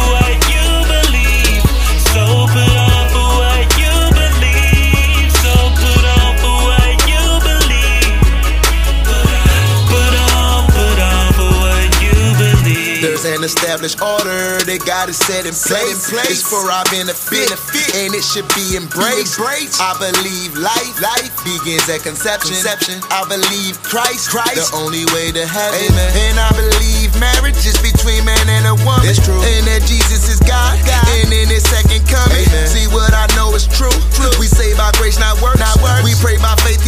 believe. 13.46 13.62
There's 13.66 13.94
an 13.94 13.94
established 13.96 14.00
order 14.02 14.58
that 14.64 14.80
God 14.86 15.06
has 15.08 15.18
set 15.18 15.46
in 15.46 15.54
place. 15.54 16.10
It's 16.30 16.42
for 16.42 16.70
our 16.70 16.84
benefit, 16.90 17.50
and 17.94 18.14
it 18.14 18.24
should 18.24 18.48
be 18.54 18.76
embraced. 18.76 19.38
I 19.80 19.94
believe 19.98 20.56
life, 20.56 20.96
life 21.02 21.32
begins 21.44 21.88
at 21.88 22.02
conception. 22.02 23.02
I 23.10 23.22
believe 23.28 23.78
Christ, 23.82 24.30
Christ, 24.30 24.72
the 24.72 24.76
only 24.76 25.04
way 25.14 25.32
to 25.32 25.46
heaven. 25.46 25.78
Amen. 25.92 26.10
And 26.30 26.36
I 26.40 26.50
believe 26.54 27.14
marriage 27.18 27.60
is 27.66 27.78
between 27.82 28.24
man 28.24 28.46
and 28.48 28.66
a 28.66 28.76
woman. 28.86 29.06
It's 29.06 29.22
true. 29.22 29.38
And 29.38 29.66
that 29.66 29.82
Jesus 29.86 30.28
is 30.28 30.40
God, 30.42 30.78
and 31.22 31.32
in 31.32 31.48
His 31.50 31.62
second 31.66 32.02
coming. 32.08 32.46
See 32.66 32.86
what 32.90 33.14
I 33.14 33.26
know 33.36 33.54
is 33.54 33.66
true. 33.66 33.92
We 34.38 34.46
say 34.46 34.74
by 34.76 34.90
grace, 34.98 35.18
not 35.18 35.38
works. 35.42 35.60
Not 35.60 35.76
works. 35.82 36.02
We 36.04 36.14
pray 36.18 36.36
by 36.38 36.54
faith. 36.62 36.82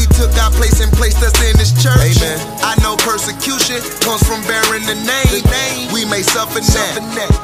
Suffer 7.00 7.37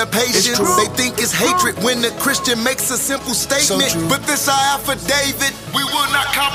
their 0.00 0.06
patience. 0.08 0.58
They 0.80 0.88
think 0.96 1.18
it's 1.18 1.32
hatred 1.32 1.76
when 1.84 2.00
the 2.00 2.08
Christian 2.24 2.62
makes 2.64 2.90
a 2.90 2.96
simple 2.96 3.34
statement. 3.34 3.92
but 4.08 4.24
this 4.24 4.48
I 4.48 4.74
affidavit, 4.74 5.52
we 5.76 5.84
will 5.84 6.08
not 6.12 6.26
compromise. 6.32 6.49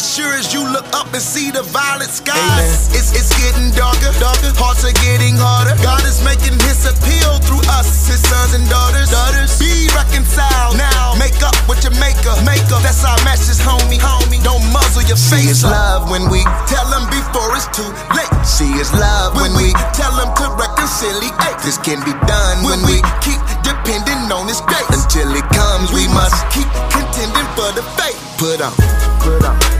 As 0.00 0.16
sure 0.16 0.32
as 0.32 0.48
you 0.48 0.64
look 0.64 0.88
up 0.96 1.12
and 1.12 1.20
see 1.20 1.52
the 1.52 1.60
violet 1.60 2.08
skies, 2.08 2.88
it's, 2.96 3.12
it's 3.12 3.28
getting 3.36 3.68
darker, 3.76 4.08
darker. 4.16 4.48
Hearts 4.56 4.80
are 4.80 4.96
getting 5.04 5.36
harder. 5.36 5.76
God 5.84 6.00
is 6.08 6.24
making 6.24 6.56
His 6.64 6.88
appeal 6.88 7.36
through 7.44 7.60
us, 7.76 8.08
His 8.08 8.24
sons 8.24 8.56
and 8.56 8.64
daughters. 8.72 9.12
Daughters, 9.12 9.60
be 9.60 9.92
reconciled 9.92 10.80
now. 10.80 11.12
Make 11.20 11.36
up 11.44 11.52
with 11.68 11.84
your 11.84 11.92
maker, 12.00 12.32
maker. 12.48 12.80
That's 12.80 13.04
our 13.04 13.20
message, 13.28 13.60
homie, 13.60 14.00
homie. 14.00 14.40
Don't 14.40 14.64
muzzle 14.72 15.04
your 15.04 15.20
face. 15.20 15.52
See 15.52 15.68
His 15.68 15.68
love 15.68 16.08
when 16.08 16.32
we 16.32 16.48
tell 16.64 16.88
Him 16.96 17.04
before 17.12 17.52
it's 17.52 17.68
too 17.68 17.84
late. 18.16 18.32
See 18.40 18.72
His 18.72 18.88
love 18.96 19.36
when 19.36 19.52
we 19.52 19.68
tell 19.92 20.16
Him 20.16 20.32
to 20.32 20.48
reconcile. 20.56 21.20
This 21.60 21.76
can 21.76 22.00
be 22.08 22.16
done 22.24 22.64
when 22.64 22.80
we 22.88 23.04
keep 23.20 23.36
depending 23.60 24.32
on 24.32 24.48
His 24.48 24.64
grace. 24.64 24.88
Until 24.96 25.28
it 25.36 25.44
comes, 25.52 25.92
we 25.92 26.08
must 26.08 26.40
keep 26.56 26.72
contending 26.88 27.48
for 27.52 27.68
the 27.76 27.84
faith. 28.00 28.16
Put 28.40 28.64
on, 28.64 28.72
put 29.20 29.44
on. 29.44 29.79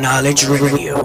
Knowledge 0.00 0.46
Radio. 0.46 1.02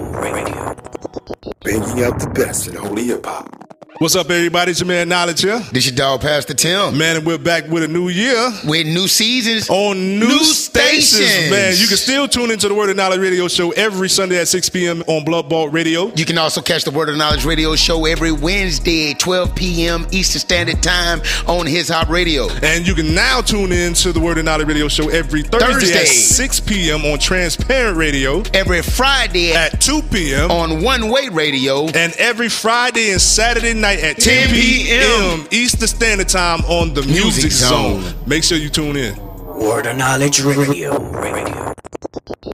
Bringing 1.62 2.04
out 2.04 2.20
the 2.20 2.30
best 2.32 2.68
in 2.68 2.76
holy 2.76 3.06
hip 3.06 3.26
hop. 3.26 3.73
What's 3.98 4.16
up, 4.16 4.28
everybody? 4.28 4.72
It's 4.72 4.80
your 4.80 4.88
man 4.88 5.08
Knowledge 5.08 5.42
here. 5.42 5.60
This 5.70 5.86
your 5.86 5.94
dog, 5.94 6.20
Pastor 6.20 6.52
Tim. 6.52 6.98
Man, 6.98 7.16
and 7.16 7.24
we're 7.24 7.38
back 7.38 7.68
with 7.68 7.84
a 7.84 7.88
new 7.88 8.08
year. 8.08 8.50
With 8.66 8.88
new 8.88 9.06
seasons. 9.06 9.70
On 9.70 9.96
new, 10.18 10.26
New 10.26 10.38
stations. 10.44 11.10
stations. 11.14 11.50
Man, 11.50 11.74
you 11.76 11.86
can 11.86 11.96
still 11.96 12.26
tune 12.26 12.50
into 12.50 12.66
the 12.66 12.74
Word 12.74 12.90
of 12.90 12.96
Knowledge 12.96 13.20
radio 13.20 13.46
show 13.46 13.70
every 13.70 14.08
Sunday 14.08 14.40
at 14.40 14.48
6 14.48 14.68
p.m. 14.70 15.04
on 15.06 15.24
Blood 15.24 15.48
Bought 15.48 15.72
Radio. 15.72 16.12
You 16.16 16.24
can 16.24 16.36
also 16.38 16.60
catch 16.60 16.82
the 16.82 16.90
Word 16.90 17.08
of 17.08 17.16
Knowledge 17.16 17.44
radio 17.44 17.76
show 17.76 18.04
every 18.04 18.32
Wednesday 18.32 19.12
at 19.12 19.20
12 19.20 19.54
p.m. 19.54 20.06
Eastern 20.10 20.40
Standard 20.40 20.82
Time 20.82 21.22
on 21.46 21.64
His 21.64 21.88
Hop 21.88 22.08
Radio. 22.08 22.48
And 22.64 22.84
you 22.88 22.96
can 22.96 23.14
now 23.14 23.42
tune 23.42 23.70
in 23.70 23.94
to 23.94 24.12
the 24.12 24.18
Word 24.20 24.38
of 24.38 24.44
Knowledge 24.44 24.66
radio 24.66 24.88
show 24.88 25.08
every 25.08 25.42
Thursday, 25.44 25.66
Thursday. 25.72 26.00
at 26.00 26.06
6 26.08 26.60
p.m. 26.60 27.04
on 27.04 27.20
Transparent 27.20 27.96
Radio. 27.96 28.42
Every 28.54 28.82
Friday 28.82 29.52
at 29.52 29.80
2 29.80 30.02
p.m. 30.10 30.50
on 30.50 30.82
One 30.82 31.10
Way 31.10 31.28
Radio. 31.28 31.84
And 31.86 32.12
every 32.18 32.48
Friday 32.48 33.12
and 33.12 33.20
Saturday 33.20 33.72
night 33.72 33.83
at 33.84 34.16
10 34.18 34.48
p.m. 34.50 35.46
Eastern 35.50 35.88
Standard 35.88 36.28
Time 36.28 36.60
on 36.64 36.94
the 36.94 37.02
Music, 37.02 37.24
Music 37.24 37.52
Zone. 37.52 38.02
Zone. 38.02 38.14
Make 38.26 38.42
sure 38.42 38.56
you 38.56 38.70
tune 38.70 38.96
in. 38.96 39.14
Word 39.44 39.86
of 39.86 39.96
Knowledge 39.96 40.40
Radio. 40.42 40.98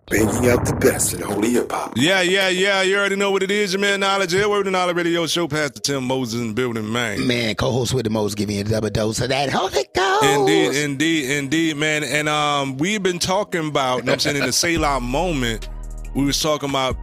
Bringing 0.07 0.51
out 0.51 0.67
the 0.67 0.77
best 0.81 1.15
in 1.15 1.21
holy 1.21 1.51
hip 1.51 1.71
hop. 1.71 1.93
Yeah, 1.97 2.21
yeah, 2.21 2.49
yeah. 2.49 2.83
You 2.83 2.99
already 2.99 3.15
know 3.15 3.31
what 3.31 3.45
it 3.45 3.51
is. 3.53 3.73
Your 3.73 3.81
man 3.81 4.01
Knowledge 4.01 4.33
here. 4.33 4.49
Word 4.49 4.67
of 4.67 4.73
Knowledge 4.73 4.97
Radio 4.97 5.25
Show. 5.29 5.47
Pastor 5.47 5.81
Tim 5.81 6.05
Moses 6.05 6.41
in 6.41 6.49
the 6.49 6.55
building, 6.55 6.91
man. 6.91 7.25
Man, 7.27 7.55
co-host 7.55 7.95
with 7.95 8.05
the 8.05 8.11
most 8.11 8.37
giving 8.37 8.57
you 8.57 8.63
a 8.63 8.65
double 8.65 8.91
dose 8.91 9.21
of 9.21 9.29
that 9.29 9.51
Holy 9.51 9.87
Ghost. 9.95 10.25
Indeed, 10.25 10.75
indeed, 10.75 11.31
indeed, 11.31 11.77
man. 11.77 12.03
And 12.03 12.29
um, 12.29 12.77
we've 12.79 13.03
been 13.03 13.21
talking 13.21 13.69
about, 13.69 13.99
you 13.99 14.03
know 14.03 14.13
what 14.13 14.15
I'm 14.15 14.19
saying, 14.19 14.37
in 14.37 14.47
the 14.47 14.53
Selah 14.53 15.01
moment, 15.01 15.69
we 16.15 16.25
was 16.25 16.41
talking 16.43 16.69
about 16.71 16.97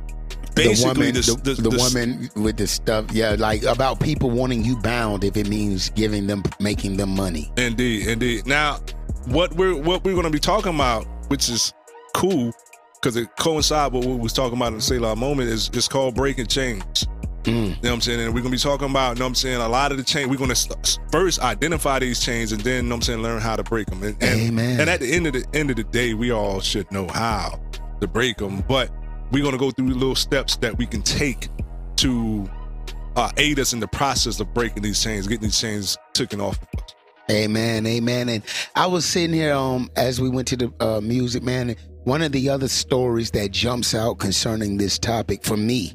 basically 0.57 1.11
the 1.11 1.21
woman, 1.21 1.43
the, 1.43 1.53
the, 1.53 1.69
the 1.69 1.77
woman 1.77 2.29
with 2.43 2.57
the 2.57 2.67
stuff, 2.67 3.11
yeah, 3.11 3.35
like 3.37 3.63
about 3.63 3.99
people 3.99 4.29
wanting 4.29 4.63
you 4.63 4.77
bound 4.77 5.23
if 5.23 5.37
it 5.37 5.47
means 5.49 5.89
giving 5.91 6.27
them, 6.27 6.43
making 6.59 6.97
them 6.97 7.15
money. 7.15 7.51
Indeed, 7.57 8.07
indeed. 8.07 8.45
Now, 8.45 8.79
what 9.25 9.53
we're 9.53 9.75
what 9.75 10.03
we're 10.03 10.13
going 10.13 10.25
to 10.25 10.31
be 10.31 10.39
talking 10.39 10.75
about, 10.75 11.05
which 11.29 11.49
is 11.49 11.73
cool 12.13 12.51
because 12.95 13.15
it 13.15 13.35
coincides 13.37 13.93
with 13.93 14.05
what 14.05 14.15
we 14.15 14.21
was 14.21 14.33
talking 14.33 14.57
about 14.57 14.69
in 14.69 14.75
the 14.75 14.81
Selah 14.81 15.15
moment, 15.15 15.49
is 15.49 15.69
is 15.73 15.87
called 15.87 16.15
breaking 16.15 16.47
chains. 16.47 17.07
Mm. 17.43 17.53
You 17.53 17.69
know 17.69 17.75
what 17.81 17.91
I'm 17.91 18.01
saying? 18.01 18.19
And 18.19 18.33
we're 18.33 18.41
gonna 18.41 18.51
be 18.51 18.57
talking 18.57 18.89
about, 18.89 19.15
you 19.15 19.19
know 19.19 19.25
what 19.25 19.29
I'm 19.29 19.35
saying, 19.35 19.61
a 19.61 19.69
lot 19.69 19.91
of 19.91 19.97
the 19.97 20.03
chains. 20.03 20.29
We're 20.29 20.37
gonna 20.37 20.55
st- 20.55 20.99
first 21.11 21.39
identify 21.39 21.99
these 21.99 22.19
chains 22.19 22.51
and 22.51 22.59
then, 22.61 22.83
you 22.83 22.89
know 22.89 22.95
what 22.95 22.97
I'm 22.97 23.01
saying, 23.03 23.21
learn 23.21 23.41
how 23.41 23.55
to 23.55 23.63
break 23.63 23.87
them. 23.87 24.03
And, 24.03 24.21
and, 24.21 24.59
and 24.59 24.89
at 24.89 24.99
the 24.99 25.11
end 25.11 25.27
of 25.27 25.33
the 25.33 25.45
end 25.53 25.69
of 25.69 25.77
the 25.77 25.85
day, 25.85 26.13
we 26.13 26.31
all 26.31 26.59
should 26.59 26.91
know 26.91 27.07
how 27.07 27.59
to 28.01 28.07
break 28.07 28.37
them. 28.37 28.63
But 28.67 28.91
we're 29.31 29.43
gonna 29.43 29.57
go 29.57 29.71
through 29.71 29.89
little 29.89 30.15
steps 30.15 30.55
that 30.57 30.77
we 30.77 30.85
can 30.85 31.01
take 31.01 31.49
to 31.97 32.49
uh, 33.15 33.31
aid 33.37 33.59
us 33.59 33.73
in 33.73 33.79
the 33.79 33.87
process 33.87 34.39
of 34.39 34.53
breaking 34.53 34.83
these 34.83 35.01
chains, 35.01 35.27
getting 35.27 35.43
these 35.43 35.59
chains 35.59 35.97
taken 36.13 36.39
off. 36.39 36.59
Amen, 37.29 37.85
amen. 37.85 38.29
And 38.29 38.43
I 38.75 38.87
was 38.87 39.05
sitting 39.05 39.33
here 39.33 39.53
um 39.53 39.89
as 39.95 40.21
we 40.21 40.29
went 40.29 40.47
to 40.49 40.57
the 40.57 40.73
uh, 40.79 41.01
music, 41.01 41.43
man. 41.43 41.75
One 42.05 42.21
of 42.21 42.31
the 42.31 42.47
other 42.49 42.69
stories 42.69 43.31
that 43.31 43.51
jumps 43.51 43.93
out 43.93 44.19
concerning 44.19 44.77
this 44.77 44.97
topic 44.97 45.43
for 45.43 45.57
me 45.57 45.93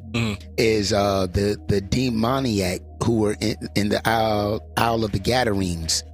is 0.59 0.93
uh 0.93 1.26
the 1.28 1.57
the 1.68 1.80
demoniac 1.80 2.80
who 3.03 3.20
were 3.20 3.37
in, 3.41 3.57
in 3.76 3.89
the 3.89 4.07
Isle, 4.07 4.61
Isle 4.76 5.05
of 5.05 5.12
the 5.12 5.18
Gadarenes. 5.18 6.05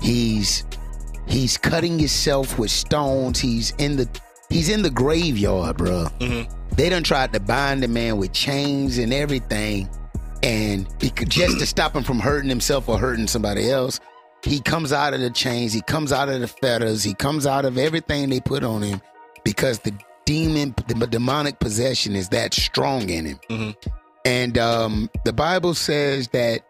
He's 0.00 0.64
he's 1.26 1.58
cutting 1.58 1.98
himself 1.98 2.60
with 2.60 2.70
stones. 2.70 3.40
He's 3.40 3.72
in 3.78 3.96
the 3.96 4.08
he's 4.54 4.68
in 4.68 4.82
the 4.82 4.90
graveyard, 4.90 5.76
bro. 5.76 6.06
They 6.76 6.88
done 6.88 7.02
tried 7.02 7.32
to 7.34 7.40
bind 7.40 7.82
the 7.82 7.88
man 7.88 8.16
with 8.16 8.32
chains 8.32 8.98
and 8.98 9.12
everything, 9.12 9.88
and 10.42 10.88
he 11.00 11.10
could, 11.10 11.28
just 11.30 11.58
to 11.58 11.66
stop 11.66 11.94
him 11.94 12.02
from 12.02 12.18
hurting 12.20 12.48
himself 12.48 12.88
or 12.88 12.98
hurting 12.98 13.26
somebody 13.26 13.70
else. 13.70 14.00
He 14.42 14.60
comes 14.60 14.92
out 14.92 15.14
of 15.14 15.20
the 15.20 15.30
chains. 15.30 15.72
He 15.72 15.80
comes 15.82 16.12
out 16.12 16.28
of 16.28 16.40
the 16.40 16.48
fetters. 16.48 17.02
He 17.02 17.14
comes 17.14 17.46
out 17.46 17.64
of 17.64 17.78
everything 17.78 18.28
they 18.30 18.40
put 18.40 18.62
on 18.62 18.82
him 18.82 19.00
because 19.44 19.78
the 19.80 19.92
demon, 20.24 20.74
the 20.86 21.06
demonic 21.06 21.58
possession 21.60 22.14
is 22.14 22.28
that 22.30 22.54
strong 22.54 23.08
in 23.08 23.24
him. 23.26 23.40
And 24.24 24.58
um, 24.58 25.10
the 25.24 25.32
Bible 25.32 25.74
says 25.74 26.28
that 26.28 26.60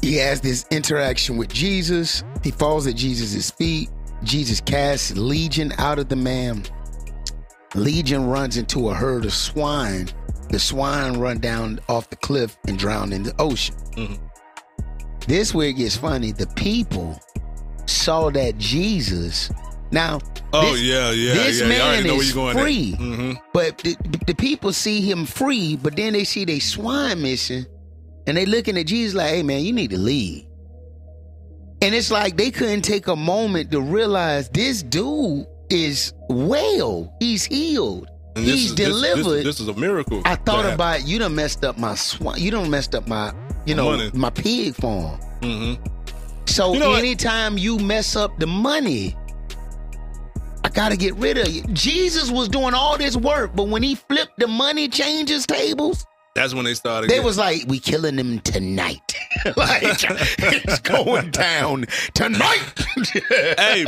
he 0.00 0.16
has 0.16 0.40
this 0.40 0.64
interaction 0.70 1.36
with 1.36 1.52
Jesus. 1.52 2.24
He 2.42 2.50
falls 2.50 2.86
at 2.86 2.96
Jesus' 2.96 3.50
feet. 3.50 3.90
Jesus 4.22 4.60
casts 4.60 5.16
Legion 5.16 5.72
out 5.78 5.98
of 5.98 6.08
the 6.08 6.16
man. 6.16 6.64
Legion 7.74 8.26
runs 8.26 8.56
into 8.56 8.88
a 8.90 8.94
herd 8.94 9.24
of 9.24 9.32
swine. 9.32 10.08
The 10.50 10.58
swine 10.58 11.18
run 11.18 11.38
down 11.38 11.80
off 11.88 12.08
the 12.10 12.16
cliff 12.16 12.56
and 12.66 12.78
drown 12.78 13.12
in 13.12 13.22
the 13.22 13.34
ocean. 13.38 13.76
This 15.26 15.54
where 15.54 15.68
it 15.68 15.74
gets 15.74 15.96
funny. 15.96 16.32
The 16.32 16.46
people 16.48 17.20
saw 17.86 18.30
that 18.30 18.56
Jesus. 18.58 19.50
Now, 19.90 20.20
Oh 20.52 20.72
this, 20.72 20.82
yeah, 20.82 21.10
yeah, 21.10 21.34
this 21.34 21.60
yeah. 21.60 21.68
Man 21.68 21.80
already 21.80 22.08
know 22.08 22.14
where 22.16 22.22
is 22.22 22.62
free. 22.62 22.92
hmm 22.92 23.32
But 23.52 23.78
the, 23.78 23.96
the 24.26 24.34
people 24.34 24.72
see 24.72 25.00
him 25.00 25.26
free, 25.26 25.76
but 25.76 25.96
then 25.96 26.14
they 26.14 26.24
see 26.24 26.44
they 26.44 26.58
swine 26.58 27.20
missing, 27.20 27.66
and 28.26 28.36
they 28.36 28.46
looking 28.46 28.78
at 28.78 28.86
Jesus 28.86 29.14
like, 29.14 29.30
"Hey 29.30 29.42
man, 29.42 29.62
you 29.62 29.72
need 29.72 29.90
to 29.90 29.98
leave." 29.98 30.44
And 31.80 31.94
it's 31.94 32.10
like 32.10 32.36
they 32.36 32.50
couldn't 32.50 32.82
take 32.82 33.06
a 33.06 33.16
moment 33.16 33.70
to 33.70 33.80
realize 33.80 34.48
this 34.48 34.82
dude 34.82 35.46
is 35.70 36.12
well. 36.28 37.12
He's 37.20 37.44
healed. 37.44 38.08
And 38.36 38.44
He's 38.44 38.70
is- 38.70 38.74
this- 38.74 38.86
this- 38.88 38.94
delivered. 39.14 39.44
This, 39.44 39.60
is 39.60 39.68
a 39.68 39.74
miracle. 39.74 40.22
I 40.24 40.34
thought 40.36 40.66
about 40.66 41.06
you 41.06 41.18
done 41.18 41.34
messed 41.34 41.64
up 41.64 41.78
my 41.78 41.94
swine. 41.94 42.40
You 42.40 42.50
done 42.50 42.68
messed 42.70 42.94
up 42.94 43.06
my, 43.06 43.32
you 43.66 43.74
know, 43.74 43.90
Money. 43.90 44.10
my 44.14 44.30
pig 44.30 44.74
farm. 44.74 45.18
Mhm. 45.40 45.78
So 46.46 46.72
You 46.72 46.80
know 46.80 46.90
what? 46.90 46.98
anytime 47.00 47.58
you 47.58 47.78
mess 47.78 48.16
up 48.16 48.38
the 48.38 48.46
money, 48.46 49.16
I 50.64 50.68
gotta 50.70 50.96
get 50.96 51.14
rid 51.16 51.38
of 51.38 51.48
you. 51.48 51.62
Jesus 51.72 52.30
was 52.30 52.48
doing 52.48 52.74
all 52.74 52.98
this 52.98 53.16
work, 53.16 53.52
but 53.54 53.68
when 53.68 53.82
he 53.82 53.94
flipped 53.94 54.38
the 54.38 54.48
money 54.48 54.88
changes 54.88 55.46
tables, 55.46 56.04
That's 56.38 56.54
when 56.54 56.64
they 56.64 56.74
started. 56.74 57.10
they 57.10 57.14
getting- 57.14 57.26
was 57.26 57.36
like, 57.38 57.64
"We 57.66 57.78
killing 57.80 58.16
them 58.16 58.38
tonight." 58.40 59.14
like 59.56 59.82
it's 59.82 60.78
going 60.80 61.30
down 61.30 61.86
tonight. 62.14 62.62
hey, 63.58 63.86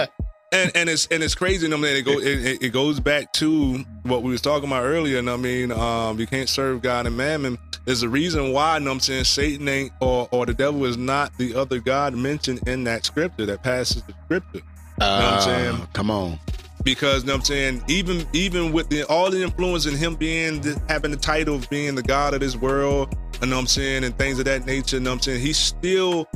and 0.52 0.72
and 0.74 0.88
it's 0.88 1.06
and 1.10 1.22
it's 1.22 1.34
crazy. 1.34 1.66
And 1.66 1.74
I 1.74 1.76
mean, 1.76 1.96
it 1.96 2.02
go 2.02 2.18
it, 2.18 2.62
it- 2.62 2.72
goes 2.72 2.98
back 3.00 3.32
to 3.34 3.84
what 4.02 4.22
we 4.22 4.30
was 4.32 4.40
talking 4.40 4.68
about 4.68 4.84
earlier. 4.84 5.18
And 5.18 5.30
I 5.30 5.36
mean, 5.36 5.70
um, 5.72 6.18
you 6.18 6.26
can't 6.26 6.48
serve 6.48 6.82
God 6.82 7.06
and 7.06 7.16
mammon. 7.16 7.56
There's 7.84 8.02
a 8.02 8.08
reason 8.08 8.52
why. 8.52 8.76
And 8.76 8.88
I'm 8.88 9.00
saying 9.00 9.24
Satan 9.24 9.68
ain't 9.68 9.92
or 10.00 10.28
or 10.32 10.44
the 10.46 10.54
devil 10.54 10.84
is 10.84 10.96
not 10.96 11.36
the 11.38 11.54
other 11.54 11.78
God 11.78 12.14
mentioned 12.14 12.66
in 12.68 12.84
that 12.84 13.04
scripture 13.06 13.46
that 13.46 13.62
passes 13.62 14.02
the 14.02 14.14
scripture. 14.24 14.48
You 14.58 15.06
know 15.06 15.06
what 15.06 15.24
I'm 15.24 15.34
Uh, 15.34 15.40
saying? 15.40 15.88
Come 15.94 16.10
on. 16.10 16.38
Because 16.84 17.22
you 17.22 17.28
know 17.28 17.34
what 17.34 17.40
I'm 17.40 17.44
saying 17.44 17.84
even 17.88 18.26
even 18.32 18.72
with 18.72 18.88
the 18.88 19.04
all 19.04 19.30
the 19.30 19.42
influence 19.42 19.86
in 19.86 19.96
him 19.96 20.14
being 20.16 20.62
having 20.88 21.10
the 21.10 21.16
title 21.16 21.54
of 21.56 21.68
being 21.70 21.94
the 21.94 22.02
god 22.02 22.34
of 22.34 22.40
this 22.40 22.56
world, 22.56 23.14
you 23.40 23.46
know 23.48 23.56
what 23.56 23.60
I'm 23.62 23.66
saying, 23.66 24.04
and 24.04 24.16
things 24.16 24.38
of 24.38 24.44
that 24.46 24.66
nature, 24.66 24.96
you 24.96 25.02
know 25.02 25.10
what 25.10 25.16
I'm 25.16 25.22
saying, 25.22 25.40
he 25.40 25.52
still 25.52 26.26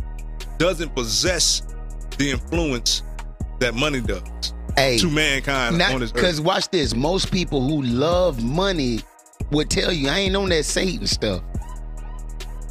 doesn't 0.58 0.94
possess 0.94 1.62
the 2.18 2.30
influence 2.30 3.02
that 3.60 3.74
money 3.74 4.00
does 4.00 4.22
Hey, 4.76 4.98
to 4.98 5.08
mankind 5.08 5.80
on 5.80 6.00
this 6.00 6.10
earth. 6.10 6.14
because 6.14 6.40
watch 6.40 6.68
this. 6.70 6.94
Most 6.94 7.30
people 7.30 7.60
who 7.66 7.82
love 7.82 8.42
money 8.42 9.00
would 9.50 9.70
tell 9.70 9.92
you, 9.92 10.08
I 10.08 10.18
ain't 10.18 10.34
on 10.36 10.48
that 10.48 10.64
Satan 10.64 11.06
stuff. 11.06 11.42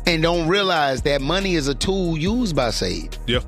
And 0.05 0.21
don't 0.21 0.47
realize 0.49 1.01
that 1.03 1.21
money 1.21 1.55
is 1.55 1.69
a 1.69 1.75
tool 1.75 2.17
used 2.17 2.55
by 2.57 2.71
Satan. 2.71 3.09
Yeah. 3.25 3.39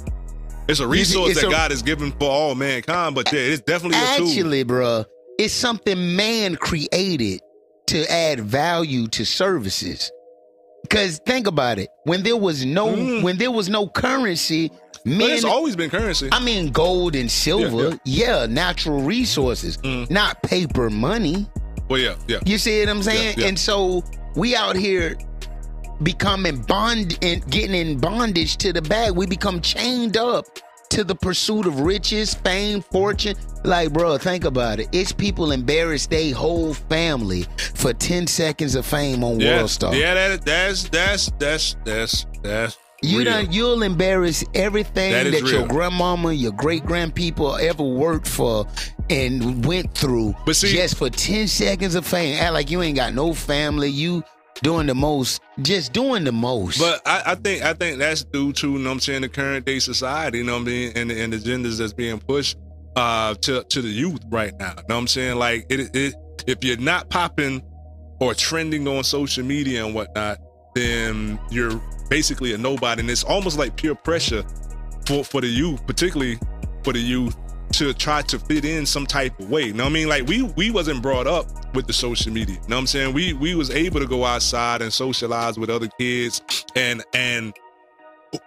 It's 0.67 0.79
a 0.79 0.87
resource 0.87 1.31
it's 1.31 1.41
that 1.41 1.47
a- 1.47 1.51
God 1.51 1.71
has 1.71 1.81
given 1.81 2.11
for 2.13 2.29
all 2.29 2.55
mankind, 2.55 3.15
but 3.15 3.31
yeah, 3.31 3.39
it's 3.39 3.61
definitely 3.61 3.97
a 3.99 4.17
tool. 4.17 4.27
Actually, 4.27 4.63
bruh, 4.65 5.05
it's 5.37 5.53
something 5.53 6.15
man 6.15 6.55
created 6.55 7.41
to 7.87 8.11
add 8.11 8.39
value 8.41 9.07
to 9.09 9.25
services. 9.25 10.11
Because 10.81 11.19
think 11.25 11.47
about 11.47 11.79
it. 11.79 11.89
When 12.03 12.23
there 12.23 12.37
was 12.37 12.63
no 12.65 13.21
when 13.21 13.37
there 13.37 13.51
was 13.51 13.69
no 13.69 13.87
currency, 13.87 14.71
Mm. 15.05 15.19
But 15.19 15.29
it's 15.29 15.43
always 15.43 15.75
been 15.75 15.91
currency. 15.91 16.29
I 16.31 16.39
mean 16.39 16.71
gold 16.71 17.15
and 17.15 17.29
silver, 17.29 17.99
Yeah, 18.05 18.39
yeah, 18.39 18.45
natural 18.47 19.03
resources, 19.03 19.77
Mm. 19.77 20.09
not 20.09 20.41
paper 20.41 20.89
money. 20.89 21.45
well, 21.89 21.99
yeah, 21.99 22.15
yeah. 22.27 22.39
You 22.43 22.57
see 22.57 22.79
what 22.79 22.89
I'm 22.89 23.03
saying? 23.03 23.35
Yeah, 23.37 23.43
yeah. 23.43 23.47
And 23.49 23.59
so 23.59 24.03
we 24.35 24.55
out 24.55 24.75
here 24.75 25.15
becoming 26.03 26.61
bond 26.61 27.17
and 27.21 27.49
getting 27.49 27.75
in 27.75 27.97
bondage 27.99 28.57
to 28.57 28.73
the 28.73 28.81
bag. 28.81 29.11
We 29.15 29.25
become 29.25 29.61
chained 29.61 30.17
up 30.17 30.45
to 30.89 31.03
the 31.03 31.15
pursuit 31.15 31.65
of 31.65 31.79
riches, 31.79 32.33
fame, 32.35 32.81
fortune. 32.81 33.35
Like, 33.63 33.91
bro, 33.91 34.17
think 34.17 34.45
about 34.45 34.79
it. 34.79 34.87
It's 34.91 35.11
people 35.11 35.51
embarrass 35.51 36.05
their 36.05 36.33
whole 36.33 36.73
family 36.73 37.45
for 37.73 37.91
10 37.93 38.27
seconds 38.27 38.75
of 38.75 38.85
fame 38.85 39.23
on 39.23 39.39
yeah, 39.39 39.57
World 39.57 39.69
Star. 39.71 39.95
yeah, 39.95 40.13
that, 40.13 40.45
that's 40.45 40.87
that's 40.89 41.31
that's 41.39 41.75
that's 41.83 42.25
that's 42.43 42.77
You 43.01 43.19
real. 43.19 43.25
done 43.25 43.51
you'll 43.51 43.81
embarrass 43.81 44.43
everything 44.53 45.11
That 45.11 45.31
that, 45.31 45.49
your 45.51 45.67
grandmama, 45.67 46.31
your 46.33 46.51
great 46.51 46.83
grandpeople 46.83 47.59
ever 47.59 47.83
worked 47.83 48.27
for 48.27 48.67
and 49.09 49.65
went 49.65 49.93
through 49.95 50.35
But 50.45 50.55
see- 50.55 50.71
just 50.71 50.97
for 50.97 51.09
10 51.09 51.47
seconds 51.47 51.95
of 51.95 52.05
fame. 52.05 52.37
Act 52.39 52.53
like 52.53 52.69
you 52.69 52.83
ain't 52.83 52.95
got 52.95 53.13
no 53.15 53.33
family. 53.33 53.89
You 53.89 54.23
doing 54.61 54.87
the 54.87 54.95
most, 54.95 55.41
just 55.61 55.93
doing 55.93 56.23
the 56.23 56.31
most. 56.31 56.79
But 56.79 57.01
I, 57.05 57.23
I 57.27 57.35
think 57.35 57.63
I 57.63 57.73
think 57.73 57.99
that's 57.99 58.23
due 58.23 58.53
to, 58.53 58.71
you 58.73 58.79
know 58.79 58.91
I'm 58.91 58.99
saying, 58.99 59.21
the 59.21 59.29
current 59.29 59.65
day 59.65 59.79
society, 59.79 60.39
you 60.39 60.43
know 60.43 60.53
what 60.53 60.63
I 60.63 60.65
mean, 60.65 60.91
and, 60.95 61.11
and 61.11 61.33
the 61.33 61.37
agendas 61.37 61.77
that's 61.77 61.93
being 61.93 62.19
pushed 62.19 62.57
uh 62.95 63.33
to 63.35 63.63
to 63.63 63.81
the 63.81 63.89
youth 63.89 64.21
right 64.29 64.53
now. 64.59 64.69
You 64.69 64.75
know 64.75 64.95
what 64.95 65.01
I'm 65.01 65.07
saying? 65.07 65.37
Like 65.37 65.65
it, 65.69 65.95
it 65.95 66.15
if 66.47 66.63
you're 66.63 66.77
not 66.77 67.09
popping 67.09 67.61
or 68.19 68.33
trending 68.33 68.87
on 68.87 69.03
social 69.03 69.43
media 69.43 69.85
and 69.85 69.93
whatnot, 69.93 70.39
then 70.75 71.39
you're 71.49 71.81
basically 72.09 72.53
a 72.53 72.57
nobody. 72.57 73.01
And 73.01 73.09
it's 73.09 73.23
almost 73.23 73.57
like 73.57 73.75
peer 73.75 73.95
pressure 73.95 74.43
for, 75.05 75.23
for 75.23 75.41
the 75.41 75.47
youth, 75.47 75.85
particularly 75.85 76.39
for 76.83 76.93
the 76.93 76.99
youth, 76.99 77.35
to 77.73 77.93
try 77.93 78.21
to 78.23 78.39
fit 78.39 78.65
in 78.65 78.85
some 78.85 79.05
type 79.05 79.37
of 79.39 79.49
way. 79.49 79.63
You 79.63 79.73
know 79.73 79.83
what 79.83 79.89
I 79.89 79.93
mean? 79.93 80.07
Like 80.07 80.27
we 80.27 80.43
we 80.43 80.71
wasn't 80.71 81.01
brought 81.01 81.27
up 81.27 81.47
with 81.75 81.87
the 81.87 81.93
social 81.93 82.31
media. 82.31 82.55
You 82.55 82.61
know 82.69 82.75
what 82.75 82.81
I'm 82.81 82.87
saying? 82.87 83.13
We 83.13 83.33
we 83.33 83.55
was 83.55 83.69
able 83.69 83.99
to 83.99 84.07
go 84.07 84.25
outside 84.25 84.81
and 84.81 84.91
socialize 84.91 85.57
with 85.57 85.69
other 85.69 85.89
kids 85.99 86.41
and 86.75 87.03
and 87.13 87.53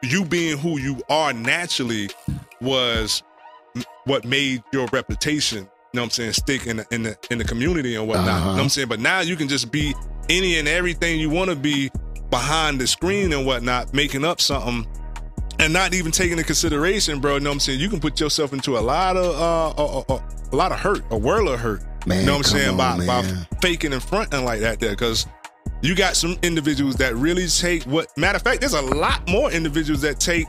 you 0.02 0.24
being 0.24 0.58
who 0.58 0.78
you 0.78 1.00
are 1.08 1.32
naturally 1.32 2.10
was 2.60 3.22
what 4.04 4.24
made 4.24 4.62
your 4.72 4.86
reputation, 4.92 5.58
you 5.58 5.68
know 5.94 6.02
what 6.02 6.04
I'm 6.04 6.10
saying, 6.10 6.32
stick 6.32 6.66
in 6.66 6.78
the 6.78 6.86
in 6.90 7.02
the 7.02 7.16
in 7.30 7.38
the 7.38 7.44
community 7.44 7.94
and 7.96 8.08
whatnot. 8.08 8.26
You 8.26 8.44
know 8.46 8.52
what 8.52 8.62
I'm 8.62 8.68
saying? 8.68 8.88
But 8.88 9.00
now 9.00 9.20
you 9.20 9.36
can 9.36 9.48
just 9.48 9.70
be 9.70 9.94
any 10.28 10.58
and 10.58 10.68
everything 10.68 11.20
you 11.20 11.30
want 11.30 11.50
to 11.50 11.56
be 11.56 11.90
behind 12.30 12.80
the 12.80 12.86
screen 12.86 13.32
and 13.32 13.46
whatnot, 13.46 13.94
making 13.94 14.24
up 14.24 14.40
something 14.40 14.86
and 15.60 15.72
not 15.72 15.94
even 15.94 16.12
taking 16.12 16.32
into 16.32 16.44
consideration, 16.44 17.20
bro. 17.20 17.34
You 17.34 17.40
know 17.40 17.50
what 17.50 17.54
I'm 17.54 17.60
saying? 17.60 17.80
You 17.80 17.88
can 17.88 18.00
put 18.00 18.20
yourself 18.20 18.52
into 18.52 18.78
a 18.78 18.80
lot 18.80 19.16
of 19.16 19.24
uh, 19.34 19.68
uh, 19.70 19.98
uh, 20.08 20.14
uh, 20.16 20.20
a 20.52 20.56
lot 20.56 20.72
of 20.72 20.78
hurt, 20.80 21.02
a 21.10 21.16
whirl 21.18 21.48
of 21.48 21.60
hurt. 21.60 21.82
Man, 22.06 22.20
you 22.20 22.26
know 22.26 22.32
what 22.38 22.52
I'm 22.52 22.58
saying? 22.58 22.80
on, 22.80 22.98
by, 22.98 23.06
by 23.06 23.22
faking 23.60 23.92
and 23.92 24.02
fronting 24.02 24.44
like 24.44 24.60
that 24.60 24.80
there, 24.80 24.90
because 24.90 25.26
you 25.82 25.94
got 25.94 26.16
some 26.16 26.36
individuals 26.42 26.96
that 26.96 27.14
really 27.16 27.46
take 27.46 27.82
what. 27.84 28.16
Matter 28.16 28.36
of 28.36 28.42
fact, 28.42 28.60
there's 28.60 28.74
a 28.74 28.82
lot 28.82 29.28
more 29.28 29.50
individuals 29.50 30.00
that 30.02 30.18
take 30.20 30.46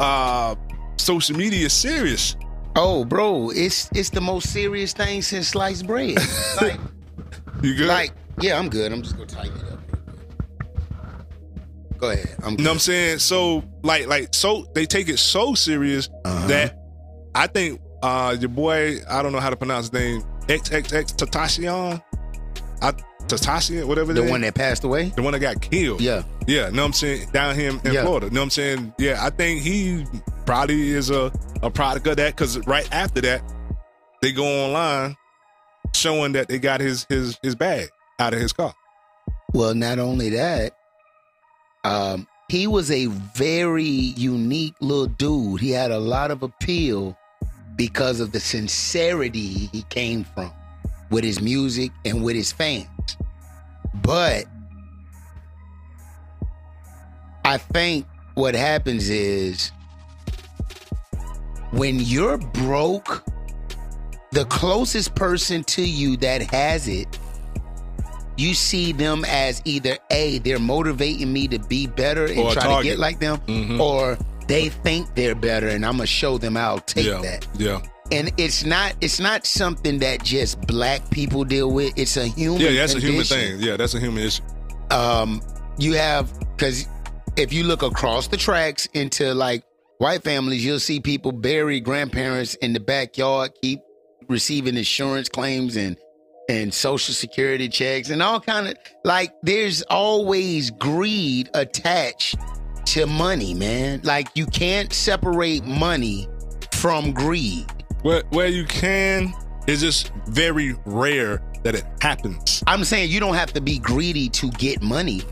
uh 0.00 0.54
social 0.96 1.36
media 1.36 1.68
serious. 1.68 2.36
oh, 2.76 3.04
bro, 3.04 3.50
it's 3.50 3.90
it's 3.94 4.10
the 4.10 4.20
most 4.20 4.52
serious 4.52 4.92
thing 4.92 5.20
since 5.22 5.48
sliced 5.48 5.86
bread. 5.86 6.16
like, 6.62 6.80
You 7.62 7.74
good? 7.74 7.88
like, 7.88 8.12
yeah, 8.40 8.58
I'm 8.58 8.68
good. 8.70 8.92
I'm 8.92 9.02
just 9.02 9.16
gonna 9.16 9.26
tighten 9.26 9.56
it 9.58 9.72
up. 9.72 9.80
Go 12.02 12.10
ahead. 12.10 12.26
I'm 12.42 12.52
You 12.52 12.64
know 12.64 12.70
what 12.70 12.74
I'm 12.74 12.78
saying? 12.80 13.18
So 13.20 13.62
like 13.82 14.08
like 14.08 14.34
so 14.34 14.66
they 14.74 14.86
take 14.86 15.08
it 15.08 15.18
so 15.18 15.54
serious 15.54 16.08
Uh-huh. 16.24 16.48
that 16.48 16.76
I 17.34 17.46
think 17.46 17.80
uh 18.02 18.36
your 18.38 18.48
boy, 18.48 18.96
I 19.08 19.22
don't 19.22 19.30
know 19.32 19.38
how 19.40 19.50
to 19.50 19.56
pronounce 19.56 19.86
his 19.86 19.92
name, 19.92 20.22
XXX 20.48 21.14
Tatacion. 21.16 22.02
I 22.82 22.92
Tatacion, 23.28 23.86
whatever 23.86 24.12
the 24.12 24.24
one 24.24 24.40
that 24.40 24.54
passed 24.56 24.82
away. 24.82 25.10
the 25.10 25.22
one 25.22 25.32
that 25.32 25.38
got 25.38 25.60
killed. 25.62 26.00
Yeah. 26.00 26.24
Yeah, 26.48 26.70
know 26.70 26.82
what 26.82 26.86
I'm 26.88 26.92
saying? 26.92 27.28
Down 27.30 27.54
here 27.54 27.70
in 27.70 27.92
Yeah. 27.92 28.02
Florida. 28.02 28.28
Know 28.30 28.40
what 28.40 28.44
I'm 28.46 28.50
saying? 28.50 28.92
Yeah, 28.98 29.24
I 29.24 29.30
think 29.30 29.62
he 29.62 30.04
probably 30.44 30.90
is 30.90 31.08
a, 31.08 31.30
a 31.62 31.70
product 31.70 32.04
of 32.08 32.16
that 32.16 32.34
because 32.34 32.58
right 32.66 32.88
after 32.92 33.20
that, 33.20 33.42
they 34.22 34.32
go 34.32 34.44
online 34.64 35.16
showing 35.94 36.32
that 36.32 36.48
they 36.48 36.58
got 36.58 36.80
his 36.80 37.06
his 37.08 37.38
his 37.44 37.54
bag 37.54 37.88
out 38.18 38.34
of 38.34 38.40
his 38.40 38.52
car. 38.52 38.74
Well, 39.54 39.72
not 39.74 40.00
only 40.00 40.30
that, 40.30 40.72
um, 41.84 42.26
he 42.48 42.66
was 42.66 42.90
a 42.90 43.06
very 43.06 43.84
unique 43.84 44.74
little 44.80 45.06
dude. 45.06 45.60
He 45.60 45.70
had 45.70 45.90
a 45.90 45.98
lot 45.98 46.30
of 46.30 46.42
appeal 46.42 47.16
because 47.76 48.20
of 48.20 48.32
the 48.32 48.40
sincerity 48.40 49.68
he 49.72 49.82
came 49.82 50.24
from 50.24 50.52
with 51.10 51.24
his 51.24 51.40
music 51.40 51.90
and 52.04 52.22
with 52.22 52.36
his 52.36 52.52
fans. 52.52 53.16
But 54.02 54.44
I 57.44 57.58
think 57.58 58.06
what 58.34 58.54
happens 58.54 59.10
is 59.10 59.72
when 61.72 62.00
you're 62.00 62.38
broke, 62.38 63.24
the 64.30 64.44
closest 64.46 65.14
person 65.14 65.64
to 65.64 65.82
you 65.82 66.16
that 66.18 66.42
has 66.42 66.88
it 66.88 67.18
you 68.36 68.54
see 68.54 68.92
them 68.92 69.24
as 69.28 69.60
either 69.64 69.96
a 70.10 70.38
they're 70.40 70.58
motivating 70.58 71.32
me 71.32 71.46
to 71.48 71.58
be 71.58 71.86
better 71.86 72.26
and 72.26 72.50
try 72.52 72.78
to 72.78 72.82
get 72.82 72.98
like 72.98 73.18
them 73.20 73.38
Mhm. 73.46 73.78
or 73.80 74.16
they 74.48 74.68
think 74.70 75.14
they're 75.14 75.34
better 75.34 75.68
and 75.68 75.84
i'm 75.86 75.96
gonna 75.98 76.06
show 76.06 76.38
them 76.38 76.56
i'll 76.56 76.80
take 76.80 77.06
yeah, 77.06 77.20
that 77.20 77.46
yeah, 77.58 77.80
and 78.10 78.32
it's 78.38 78.64
not 78.64 78.94
it's 79.00 79.20
not 79.20 79.46
something 79.46 79.98
that 80.00 80.22
just 80.24 80.60
black 80.66 81.08
people 81.10 81.44
deal 81.44 81.70
with 81.70 81.92
it's 81.96 82.16
a 82.16 82.26
human 82.26 82.60
yeah. 82.60 82.72
That's 82.72 82.94
a 82.94 83.00
human 83.00 83.24
thing. 83.24 83.60
Yeah, 83.60 83.76
that's 83.76 83.94
a 83.94 84.00
human 84.00 84.22
issue. 84.24 84.42
um 84.90 85.40
you 85.78 85.94
have 85.94 86.32
because 86.56 86.86
if 87.36 87.52
you 87.52 87.64
look 87.64 87.82
across 87.82 88.28
the 88.28 88.36
tracks 88.36 88.86
into 88.94 89.32
like 89.34 89.62
white 89.98 90.22
families 90.22 90.64
you'll 90.64 90.80
see 90.80 91.00
people 91.00 91.32
bury 91.32 91.80
grandparents 91.80 92.54
in 92.56 92.72
the 92.72 92.80
backyard 92.80 93.52
keep 93.62 93.80
receiving 94.28 94.76
insurance 94.76 95.28
claims 95.28 95.76
and 95.76 95.96
and 96.48 96.72
social 96.72 97.14
security 97.14 97.68
checks 97.68 98.10
and 98.10 98.22
all 98.22 98.40
kind 98.40 98.68
of 98.68 98.74
like 99.04 99.32
there's 99.42 99.82
always 99.82 100.70
greed 100.70 101.48
attached 101.54 102.36
to 102.84 103.06
money 103.06 103.54
man 103.54 104.00
like 104.02 104.28
you 104.34 104.44
can't 104.46 104.92
separate 104.92 105.64
money 105.64 106.26
from 106.72 107.12
greed 107.12 107.64
Where 108.02 108.22
where 108.30 108.48
you 108.48 108.64
can, 108.64 109.32
it's 109.68 109.80
just 109.82 110.10
very 110.26 110.74
rare 110.84 111.40
that 111.62 111.76
it 111.76 111.84
happens. 112.00 112.64
I'm 112.66 112.82
saying 112.82 113.10
you 113.12 113.20
don't 113.20 113.34
have 113.36 113.52
to 113.52 113.60
be 113.60 113.78
greedy 113.78 114.28
to 114.30 114.50
get 114.50 114.82
money, 114.82 115.22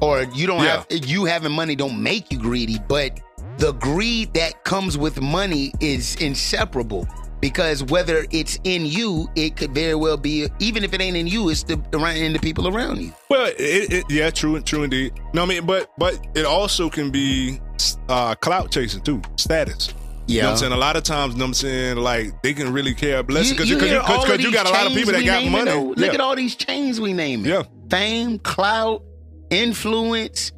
or 0.00 0.22
you 0.32 0.46
don't 0.46 0.62
Yeah. 0.62 0.84
have 0.88 1.04
you 1.04 1.24
having 1.24 1.50
money 1.50 1.74
don't 1.74 2.00
make 2.00 2.30
you 2.30 2.38
greedy. 2.38 2.78
But 2.88 3.18
the 3.58 3.72
greed 3.72 4.32
that 4.34 4.62
comes 4.62 4.96
with 4.96 5.20
money 5.20 5.72
is 5.80 6.14
inseparable 6.16 7.08
because 7.44 7.84
whether 7.84 8.24
it's 8.30 8.58
in 8.64 8.86
you, 8.86 9.28
it 9.36 9.54
could 9.54 9.74
very 9.74 9.94
well 9.94 10.16
be. 10.16 10.48
Even 10.60 10.82
if 10.82 10.94
it 10.94 11.02
ain't 11.02 11.14
in 11.14 11.26
you, 11.26 11.50
it's 11.50 11.62
the 11.62 11.76
around 11.92 12.16
in 12.16 12.32
the 12.32 12.38
people 12.38 12.66
around 12.74 13.02
you. 13.02 13.12
Well, 13.28 13.52
it, 13.58 13.92
it 13.92 14.04
yeah, 14.08 14.30
true, 14.30 14.58
true 14.62 14.84
indeed. 14.84 15.12
No, 15.34 15.42
I 15.42 15.46
mean, 15.46 15.66
but 15.66 15.90
but 15.98 16.26
it 16.34 16.46
also 16.46 16.88
can 16.88 17.10
be 17.10 17.60
uh 18.08 18.34
clout 18.36 18.70
chasing 18.70 19.02
too, 19.02 19.20
status. 19.36 19.92
You 20.26 20.40
know 20.40 20.46
what 20.46 20.52
I'm 20.52 20.56
saying? 20.56 20.72
A 20.72 20.76
lot 20.78 20.96
of 20.96 21.02
times, 21.02 21.34
you 21.34 21.38
know 21.38 21.44
what 21.44 21.48
I'm 21.48 21.54
saying, 21.54 21.96
like 21.98 22.40
they 22.40 22.54
can 22.54 22.72
really 22.72 22.94
care 22.94 23.22
less 23.24 23.50
because 23.50 23.68
you, 23.68 23.78
hear 23.78 24.00
cause, 24.00 24.24
cause 24.24 24.42
you 24.42 24.50
got 24.50 24.66
a 24.66 24.70
lot 24.70 24.86
of 24.86 24.94
people 24.94 25.12
that 25.12 25.22
got 25.26 25.44
money. 25.44 25.70
though. 25.70 25.82
Look 25.82 25.98
yeah. 25.98 26.14
at 26.14 26.20
all 26.22 26.34
these 26.34 26.54
chains 26.54 26.98
we 26.98 27.12
name. 27.12 27.44
It. 27.44 27.50
Yeah. 27.50 27.64
fame, 27.90 28.38
clout, 28.38 29.02
influence, 29.50 30.50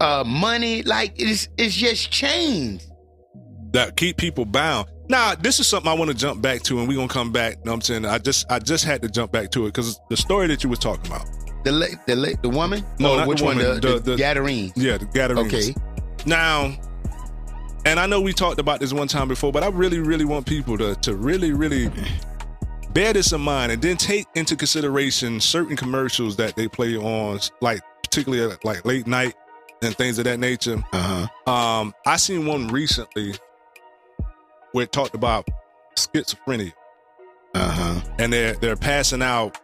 uh, 0.00 0.24
money. 0.26 0.82
Like 0.82 1.12
it's 1.16 1.50
it's 1.58 1.74
just 1.74 2.10
chains. 2.10 2.90
that 3.72 3.98
keep 3.98 4.16
people 4.16 4.46
bound. 4.46 4.88
Now, 5.12 5.34
this 5.34 5.60
is 5.60 5.66
something 5.66 5.90
I 5.90 5.94
want 5.94 6.10
to 6.10 6.16
jump 6.16 6.40
back 6.40 6.62
to, 6.62 6.78
and 6.78 6.88
we're 6.88 6.96
gonna 6.96 7.06
come 7.06 7.30
back. 7.32 7.58
You 7.58 7.64
know 7.66 7.72
what 7.72 7.76
I'm 7.76 7.80
saying? 7.82 8.06
I 8.06 8.16
just 8.16 8.50
I 8.50 8.58
just 8.58 8.84
had 8.86 9.02
to 9.02 9.10
jump 9.10 9.30
back 9.30 9.50
to 9.50 9.64
it 9.66 9.74
because 9.74 10.00
the 10.08 10.16
story 10.16 10.46
that 10.46 10.64
you 10.64 10.70
was 10.70 10.78
talking 10.78 11.06
about. 11.06 11.26
The 11.64 11.70
la- 11.72 11.86
the 12.06 12.16
la- 12.16 12.40
the 12.42 12.48
woman. 12.48 12.82
No, 12.98 13.26
which 13.28 13.40
the 13.40 13.44
one? 13.44 13.58
woman, 13.58 13.74
The, 13.74 13.80
the- 13.80 13.94
the, 13.98 14.00
the- 14.00 14.16
Gadarene. 14.16 14.72
Yeah, 14.74 14.96
the 14.96 15.04
Gadarenes. 15.04 15.52
Okay. 15.70 15.74
Now, 16.24 16.74
and 17.84 18.00
I 18.00 18.06
know 18.06 18.22
we 18.22 18.32
talked 18.32 18.58
about 18.58 18.80
this 18.80 18.94
one 18.94 19.06
time 19.06 19.28
before, 19.28 19.52
but 19.52 19.62
I 19.62 19.68
really, 19.68 19.98
really 19.98 20.24
want 20.24 20.46
people 20.46 20.78
to 20.78 20.94
to 20.94 21.14
really, 21.14 21.52
really 21.52 21.90
bear 22.94 23.12
this 23.12 23.32
in 23.32 23.40
mind 23.42 23.70
and 23.70 23.82
then 23.82 23.98
take 23.98 24.26
into 24.34 24.56
consideration 24.56 25.40
certain 25.40 25.76
commercials 25.76 26.36
that 26.36 26.56
they 26.56 26.68
play 26.68 26.96
on, 26.96 27.38
like 27.60 27.80
particularly 28.02 28.56
like 28.64 28.84
late 28.86 29.06
night 29.06 29.34
and 29.82 29.94
things 29.96 30.18
of 30.18 30.24
that 30.24 30.38
nature. 30.40 30.82
Uh 30.94 31.26
huh. 31.46 31.52
Um, 31.52 31.94
I 32.06 32.16
seen 32.16 32.46
one 32.46 32.68
recently 32.68 33.34
where 34.72 34.84
it 34.84 34.92
talked 34.92 35.14
about 35.14 35.46
schizophrenia, 35.96 36.72
Uh 37.54 37.70
huh. 37.70 38.00
and 38.18 38.32
they're 38.32 38.54
they're 38.54 38.76
passing 38.76 39.22
out 39.22 39.58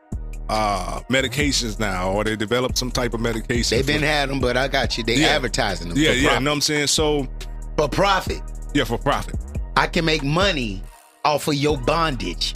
uh 0.49 1.01
medications 1.11 1.79
now, 1.79 2.11
or 2.11 2.25
they 2.25 2.35
developed 2.37 2.79
some 2.79 2.91
type 2.91 3.13
of 3.15 3.21
medication. 3.21 3.77
They've 3.77 3.87
been 3.87 4.03
had 4.03 4.29
them, 4.31 4.41
but 4.41 4.57
I 4.57 4.69
got 4.69 4.97
you. 4.97 5.05
They 5.05 5.17
Yeah. 5.17 5.29
advertising 5.29 5.89
them. 5.91 5.99
yeah, 5.99 6.11
yeah. 6.13 6.29
profit. 6.29 6.43
know 6.45 6.51
what 6.51 6.55
I'm 6.57 6.61
saying? 6.63 6.87
So 6.87 7.29
For 7.77 7.89
profit. 7.89 8.41
yeah, 8.75 8.85
for 8.85 8.99
profit. 8.99 9.35
I 9.77 9.87
can 9.87 10.05
make 10.05 10.23
money 10.25 10.83
off 11.25 11.47
of 11.49 11.55
your 11.55 11.77
bondage, 11.79 12.55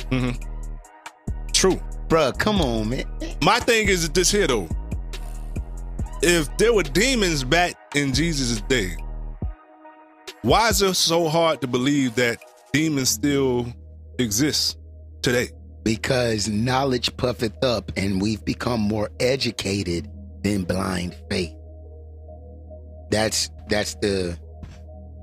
True. 1.53 1.81
Bruh, 2.09 2.37
Come 2.39 2.61
on, 2.61 2.89
man. 2.91 3.05
My 3.43 3.59
thing 3.61 3.89
is 3.89 4.09
this 4.11 4.31
here 4.31 4.47
though. 4.47 4.69
If 6.23 6.55
there 6.57 6.73
were 6.73 6.83
demons 6.83 7.43
back 7.45 7.75
in 7.95 8.13
Jesus' 8.15 8.61
day, 8.63 8.97
why 10.43 10.69
is 10.69 10.83
it 10.83 10.95
so 10.95 11.29
hard 11.29 11.61
to 11.61 11.67
believe 11.67 12.15
that 12.17 12.39
demons 12.73 13.09
still 13.11 13.67
exist 14.19 14.79
today? 15.23 15.51
Because 15.85 16.49
knowledge 16.49 17.17
puffeth 17.17 17.63
up, 17.65 17.91
and 17.97 18.21
we've 18.21 18.45
become 18.45 18.81
more 18.81 19.11
educated 19.19 20.09
than 20.43 20.63
blind 20.65 21.17
faith. 21.31 21.55
That's 23.11 23.51
that's 23.69 23.95
the 23.97 24.39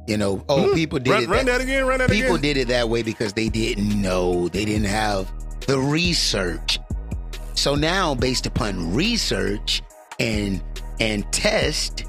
You 0.07 0.17
know, 0.17 0.43
oh, 0.49 0.70
hmm. 0.70 0.76
people 0.76 0.99
did 0.99 1.11
Run- 1.11 1.24
it. 1.24 1.30
run 1.30 1.45
that 1.45 1.61
again, 1.61 1.86
run 1.86 1.99
that 1.99 2.09
people 2.09 2.36
again. 2.36 2.41
did 2.41 2.57
it 2.57 2.67
that 2.70 2.89
way 2.89 3.03
because 3.03 3.34
they 3.34 3.47
didn't 3.49 4.01
know. 4.01 4.47
They 4.49 4.65
didn't 4.65 4.88
have 4.88 5.32
the 5.67 5.80
research. 5.80 6.80
So 7.55 7.76
now, 7.76 8.15
based 8.15 8.45
upon 8.45 8.93
research 8.93 9.82
and 10.20 10.61
and 10.99 11.32
test 11.32 12.03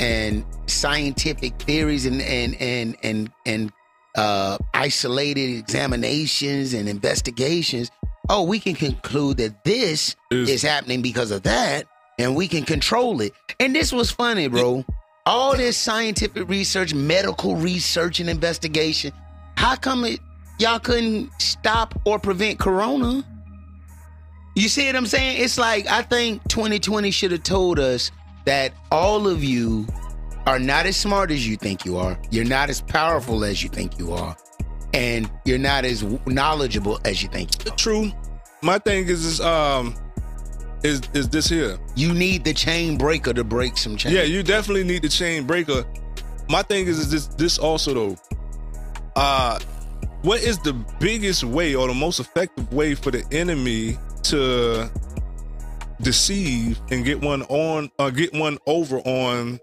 and 0.00 0.44
scientific 0.66 1.54
theories 1.62 2.06
and 2.06 2.20
and 2.22 2.56
and 2.60 2.96
and 3.02 3.30
and 3.46 3.72
uh, 4.16 4.58
isolated 4.74 5.50
examinations 5.50 6.74
and 6.74 6.88
investigations, 6.88 7.90
oh, 8.28 8.42
we 8.42 8.58
can 8.58 8.74
conclude 8.74 9.36
that 9.36 9.62
this 9.64 10.16
is 10.30 10.62
happening 10.62 11.02
because 11.02 11.30
of 11.30 11.42
that, 11.44 11.84
and 12.18 12.34
we 12.34 12.48
can 12.48 12.64
control 12.64 13.20
it. 13.20 13.32
And 13.60 13.74
this 13.74 13.92
was 13.92 14.10
funny, 14.10 14.48
bro. 14.48 14.84
All 15.26 15.56
this 15.56 15.76
scientific 15.76 16.48
research, 16.48 16.94
medical 16.94 17.54
research, 17.54 18.18
and 18.18 18.28
investigation. 18.28 19.12
How 19.56 19.76
come 19.76 20.04
it 20.04 20.18
y'all 20.58 20.78
couldn't 20.78 21.30
stop 21.40 21.98
or 22.04 22.18
prevent 22.18 22.58
Corona? 22.58 23.24
You 24.56 24.68
see 24.68 24.86
what 24.86 24.96
I'm 24.96 25.06
saying? 25.06 25.42
It's 25.42 25.58
like 25.58 25.86
I 25.86 26.02
think 26.02 26.42
2020 26.48 27.10
should 27.10 27.30
have 27.30 27.42
told 27.42 27.78
us 27.78 28.10
that 28.44 28.72
all 28.90 29.26
of 29.28 29.42
you 29.44 29.86
are 30.46 30.58
not 30.58 30.86
as 30.86 30.96
smart 30.96 31.30
as 31.30 31.46
you 31.46 31.56
think 31.56 31.84
you 31.84 31.96
are. 31.96 32.18
You're 32.30 32.44
not 32.44 32.70
as 32.70 32.80
powerful 32.80 33.44
as 33.44 33.62
you 33.62 33.68
think 33.68 33.98
you 33.98 34.12
are. 34.12 34.36
And 34.92 35.30
you're 35.44 35.58
not 35.58 35.84
as 35.84 36.02
knowledgeable 36.26 36.98
as 37.04 37.22
you 37.22 37.28
think. 37.28 37.64
You 37.64 37.72
are. 37.72 37.76
True. 37.76 38.12
My 38.62 38.78
thing 38.78 39.06
is, 39.06 39.24
is 39.24 39.40
um, 39.40 39.94
is 40.82 41.02
is 41.14 41.28
this 41.28 41.48
here? 41.48 41.78
You 41.94 42.12
need 42.12 42.44
the 42.44 42.52
chain 42.52 42.98
breaker 42.98 43.32
to 43.32 43.44
break 43.44 43.76
some 43.76 43.96
chain. 43.96 44.12
Yeah, 44.12 44.22
you 44.22 44.42
definitely 44.42 44.84
need 44.84 45.02
the 45.02 45.08
chain 45.08 45.46
breaker. 45.46 45.84
My 46.48 46.62
thing 46.62 46.86
is, 46.86 46.98
is 46.98 47.10
this 47.10 47.26
this 47.28 47.58
also 47.58 47.94
though. 47.94 48.16
Uh, 49.16 49.58
what 50.22 50.42
is 50.42 50.58
the 50.58 50.72
biggest 50.98 51.44
way 51.44 51.74
or 51.74 51.86
the 51.88 51.94
most 51.94 52.20
effective 52.20 52.72
way 52.72 52.94
for 52.94 53.10
the 53.10 53.24
enemy 53.32 53.96
to 54.24 54.90
deceive 56.02 56.80
and 56.90 57.04
get 57.04 57.20
one 57.20 57.42
on 57.44 57.90
uh, 57.98 58.10
get 58.10 58.32
one 58.32 58.58
over 58.66 58.98
on 59.00 59.58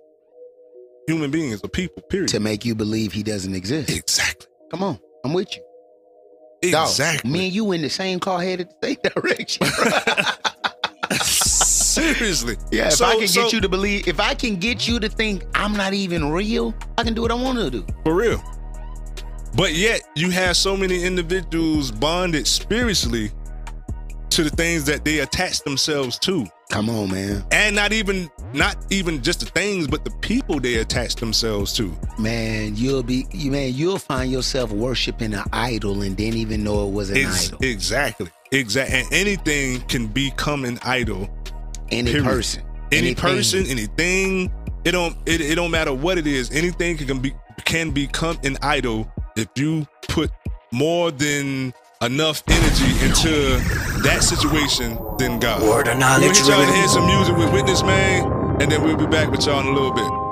human 1.08 1.32
beings 1.32 1.62
or 1.64 1.70
people? 1.70 2.02
Period. 2.04 2.30
To 2.30 2.40
make 2.40 2.66
you 2.66 2.76
believe 2.76 3.12
he 3.14 3.24
doesn't 3.24 3.56
exist. 3.56 3.90
Exactly. 3.90 4.48
Come 4.72 4.84
on, 4.84 5.00
I'm 5.24 5.34
with 5.34 5.56
you. 5.56 6.72
Dog, 6.72 6.90
Exactly. 6.90 7.30
me 7.32 7.46
and 7.48 7.56
you 7.56 7.72
in 7.72 7.82
the 7.82 7.90
same 7.90 8.20
car 8.20 8.42
headed 8.42 8.68
the 8.82 8.88
same 8.88 8.98
direction. 9.16 9.68
Seriously. 11.22 12.58
Yeah, 12.72 12.88
if 12.88 12.94
So- 12.94 13.06
I 13.06 13.16
can 13.16 13.28
so- 13.28 13.44
get 13.44 13.54
you 13.54 13.62
to 13.62 13.70
believe, 13.70 14.08
if 14.08 14.20
I 14.20 14.34
can 14.34 14.56
get 14.58 14.88
you 14.88 15.00
to 15.00 15.10
think 15.10 15.46
I'm 15.56 15.74
not 15.74 15.94
even 15.94 16.32
real, 16.32 16.74
I 16.98 17.04
can 17.04 17.14
do 17.14 17.22
what 17.22 17.32
I 17.32 17.36
want 17.36 17.58
to 17.60 17.70
do. 17.72 17.86
For 18.04 18.14
real. 18.16 18.42
But 19.56 19.74
yet 19.74 20.02
you 20.16 20.30
have 20.32 20.58
so 20.58 20.76
many 20.78 21.04
individuals 21.04 21.90
bonded 21.92 22.46
spiritually 22.48 23.32
to 24.38 24.44
the 24.44 24.50
things 24.52 24.86
that 24.86 25.04
they 25.04 25.20
attach 25.20 25.62
themselves 25.64 26.20
to. 26.20 26.46
Come 26.70 26.90
on, 26.92 27.12
man. 27.12 27.44
And 27.52 27.76
not 27.76 27.92
even 27.92 28.30
not 28.54 28.78
even 28.92 29.24
just 29.24 29.40
the 29.40 29.48
things, 29.48 29.88
but 29.88 30.06
the 30.06 30.12
people 30.22 30.60
they 30.60 30.76
attach 30.76 31.16
themselves 31.16 31.74
to. 31.74 31.92
Man, 32.20 32.76
you'll 32.76 33.02
be 33.02 33.26
you 33.32 33.50
man, 33.50 33.74
you'll 33.74 33.98
find 33.98 34.32
yourself 34.32 34.72
worshiping 34.72 35.34
an 35.34 35.44
idol 35.52 36.04
and 36.04 36.16
didn't 36.16 36.40
even 36.40 36.64
know 36.64 36.88
it 36.88 36.92
was 36.92 37.10
an 37.10 37.18
idol. 37.18 37.58
Exactly. 37.62 38.28
Exactly. 38.52 39.00
And 39.00 39.08
anything 39.12 39.82
can 39.88 40.06
become 40.08 40.66
an 40.66 40.78
idol. 40.84 41.28
Any 41.90 42.12
period. 42.12 42.26
person. 42.26 42.64
Any 42.92 43.08
Anything. 43.08 43.16
person, 43.16 43.66
anything. 43.68 44.52
It 44.86 44.92
don't 44.92 45.18
it, 45.26 45.42
it 45.42 45.56
don't 45.56 45.72
matter 45.72 45.94
what 45.94 46.18
it 46.20 46.28
is. 46.28 46.52
Anything 46.52 46.96
can 46.98 47.20
be 47.20 47.34
can 47.66 47.90
become 47.92 48.38
an 48.44 48.56
idol 48.62 49.12
if 49.36 49.48
you 49.56 49.88
put 50.10 50.30
more 50.72 51.10
than 51.10 51.74
enough 52.02 52.44
energy 52.48 52.92
into 53.04 53.60
that 54.08 54.24
situation 54.24 54.98
than 55.20 55.38
God. 55.38 55.62
Word 55.62 55.88
of 55.90 55.98
knowledge, 55.98 56.38
hit 56.38 56.48
y'all 56.48 56.66
to 56.66 56.72
hear 56.72 56.88
some 56.88 57.06
music 57.06 57.36
with 57.36 57.52
Witness 57.52 57.84
Man, 57.84 58.24
and 58.62 58.72
then 58.72 58.82
we'll 58.82 58.96
be 58.96 59.06
back 59.06 59.30
with 59.30 59.46
y'all 59.46 59.60
in 59.60 59.68
a 59.68 59.72
little 59.72 59.92
bit. 59.94 60.27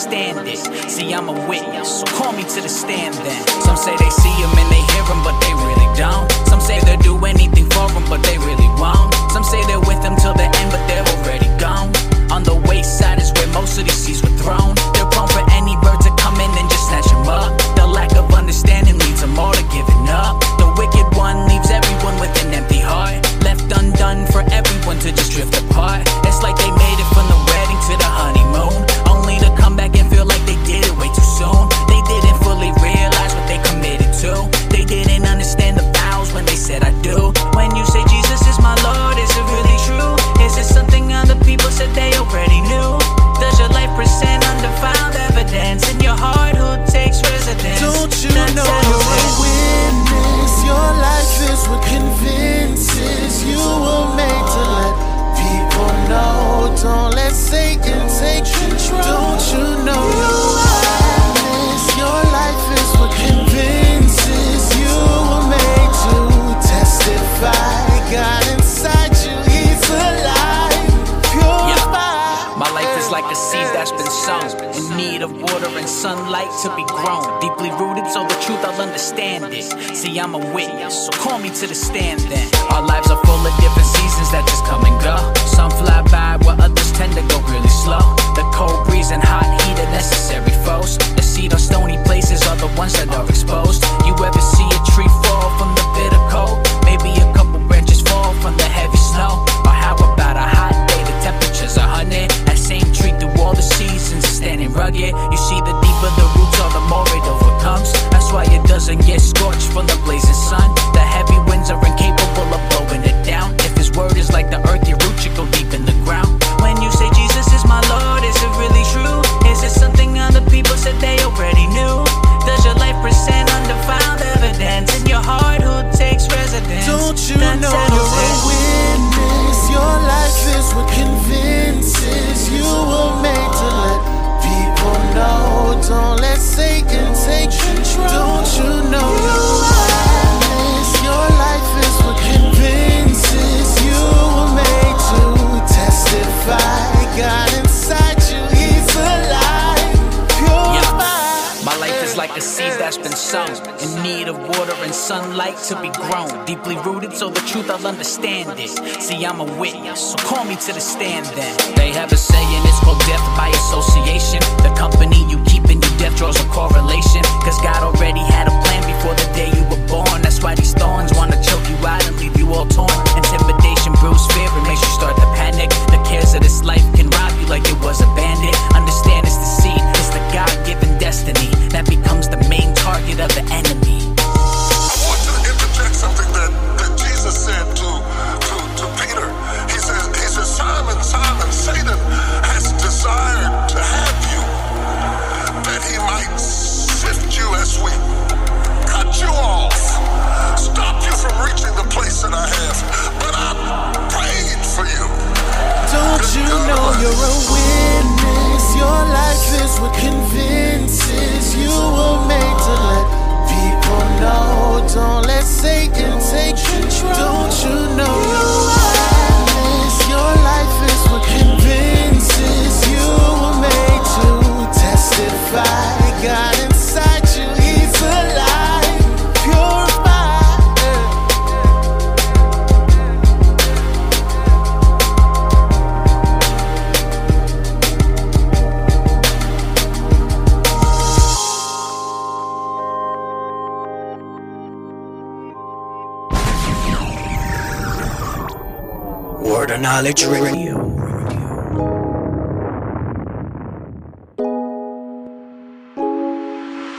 Understand 0.00 0.48
it. 0.48 0.56
See, 0.88 1.12
I'm 1.12 1.28
a 1.28 1.36
witness, 1.46 2.00
so 2.00 2.06
call 2.16 2.32
me 2.32 2.42
to 2.42 2.60
the 2.60 2.68
stand 2.68 3.14
then. 3.20 3.42
Some 3.60 3.76
say 3.76 3.92
they 4.00 4.08
see 4.08 4.32
him 4.40 4.48
and 4.56 4.68
they 4.72 4.80
hear 4.80 5.04
him, 5.04 5.20
but 5.20 5.36
they 5.44 5.52
really 5.52 5.90
don't. 5.92 6.24
Some 6.48 6.60
say 6.60 6.80
they'll 6.80 7.04
do 7.04 7.20
anything 7.26 7.68
for 7.68 7.84
him, 7.92 8.04
but 8.08 8.22
they 8.24 8.38
really 8.38 8.70
won't. 8.80 9.12
Some 9.28 9.44
say 9.44 9.60
they're 9.68 9.80
with 9.80 10.00
him 10.00 10.16
till 10.16 10.32
the 10.32 10.48
end, 10.48 10.68
but 10.72 10.80
they're 10.88 11.04
already 11.04 11.52
gone. 11.60 11.92
On 12.32 12.42
the 12.42 12.56
wayside 12.64 13.20
is 13.20 13.28
where 13.36 13.48
most 13.52 13.76
of 13.76 13.84
these 13.84 14.00
seeds 14.00 14.22
were 14.22 14.32
thrown. 14.40 14.72
They're 14.96 15.10
prone 15.12 15.28
for 15.28 15.44
any 15.52 15.76
bird 15.84 16.00
to 16.08 16.12
come 16.16 16.40
in 16.40 16.48
and 16.48 16.66
just 16.72 16.88
snatch 16.88 17.10
him 17.12 17.28
up. 17.28 17.52
The 17.76 17.84
lack 17.86 18.16
of 18.16 18.32
understanding 18.32 18.96
leads 18.96 19.20
them 19.20 19.38
all 19.38 19.52
to 19.52 19.64
giving 19.68 20.08
up. 20.08 20.40
The 20.56 20.68
wicked 20.80 21.12
one 21.12 21.44
leaves 21.44 21.68
everyone 21.68 22.16
with 22.16 22.32
an 22.40 22.56
empty 22.56 22.80
heart. 22.80 23.20
Left 23.44 23.68
undone 23.76 24.24
for 24.32 24.40
everyone 24.48 24.98
to 25.04 25.12
just 25.12 25.32
drift 25.32 25.60
apart. 25.60 26.08
It's 26.24 26.40
like 26.40 26.56
they 26.56 26.72
made 26.72 26.98
it 27.04 27.08
from 27.12 27.28
the 27.28 27.40
wedding 27.52 27.80
to 27.92 27.94
the 28.00 28.08
honeymoon. 28.08 28.89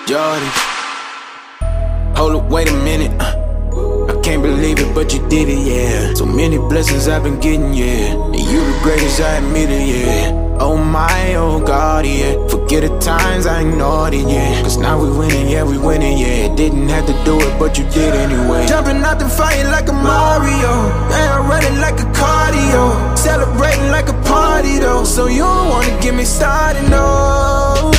Jordan. 0.07 0.49
Hold 2.15 2.35
up, 2.35 2.49
wait 2.49 2.69
a 2.69 2.73
minute. 2.83 3.11
uh. 3.21 3.37
I 4.09 4.19
can't 4.21 4.41
believe 4.41 4.79
it, 4.79 4.93
but 4.93 5.13
you 5.13 5.19
did 5.29 5.47
it, 5.47 5.59
yeah. 5.59 6.13
So 6.15 6.25
many 6.25 6.57
blessings 6.57 7.07
I've 7.07 7.23
been 7.23 7.39
getting, 7.39 7.73
yeah. 7.73 8.13
And 8.13 8.35
you 8.35 8.59
the 8.59 8.79
greatest, 8.83 9.21
I 9.21 9.37
admit 9.37 9.69
it, 9.69 9.87
yeah. 9.87 10.57
Oh 10.59 10.75
my, 10.77 11.35
oh 11.35 11.59
God, 11.63 12.05
yeah. 12.05 12.33
Forget 12.47 12.81
the 12.81 12.99
times 12.99 13.45
I 13.45 13.61
ignored 13.61 14.13
it, 14.13 14.27
yeah. 14.27 14.61
Cause 14.63 14.77
now 14.77 15.01
we 15.01 15.09
winning, 15.17 15.47
yeah, 15.47 15.63
we 15.63 15.77
winning, 15.77 16.17
yeah. 16.17 16.53
Didn't 16.55 16.89
have 16.89 17.05
to 17.05 17.13
do 17.23 17.39
it, 17.39 17.57
but 17.59 17.77
you 17.77 17.85
did 17.89 18.13
anyway. 18.13 18.67
Jumping 18.67 18.97
out 18.97 19.19
the 19.19 19.29
fire 19.29 19.63
like 19.71 19.87
a 19.87 19.93
Mario. 19.93 20.73
Yeah, 21.09 21.39
I'm 21.39 21.49
running 21.49 21.79
like 21.79 21.99
a 21.99 22.09
cardio. 22.11 23.17
Celebrating 23.17 23.89
like 23.91 24.09
a 24.09 24.21
party, 24.23 24.79
though. 24.79 25.03
So 25.05 25.27
you 25.27 25.43
don't 25.43 25.69
wanna 25.69 26.01
get 26.01 26.13
me 26.15 26.25
started, 26.25 26.89
no. 26.89 27.91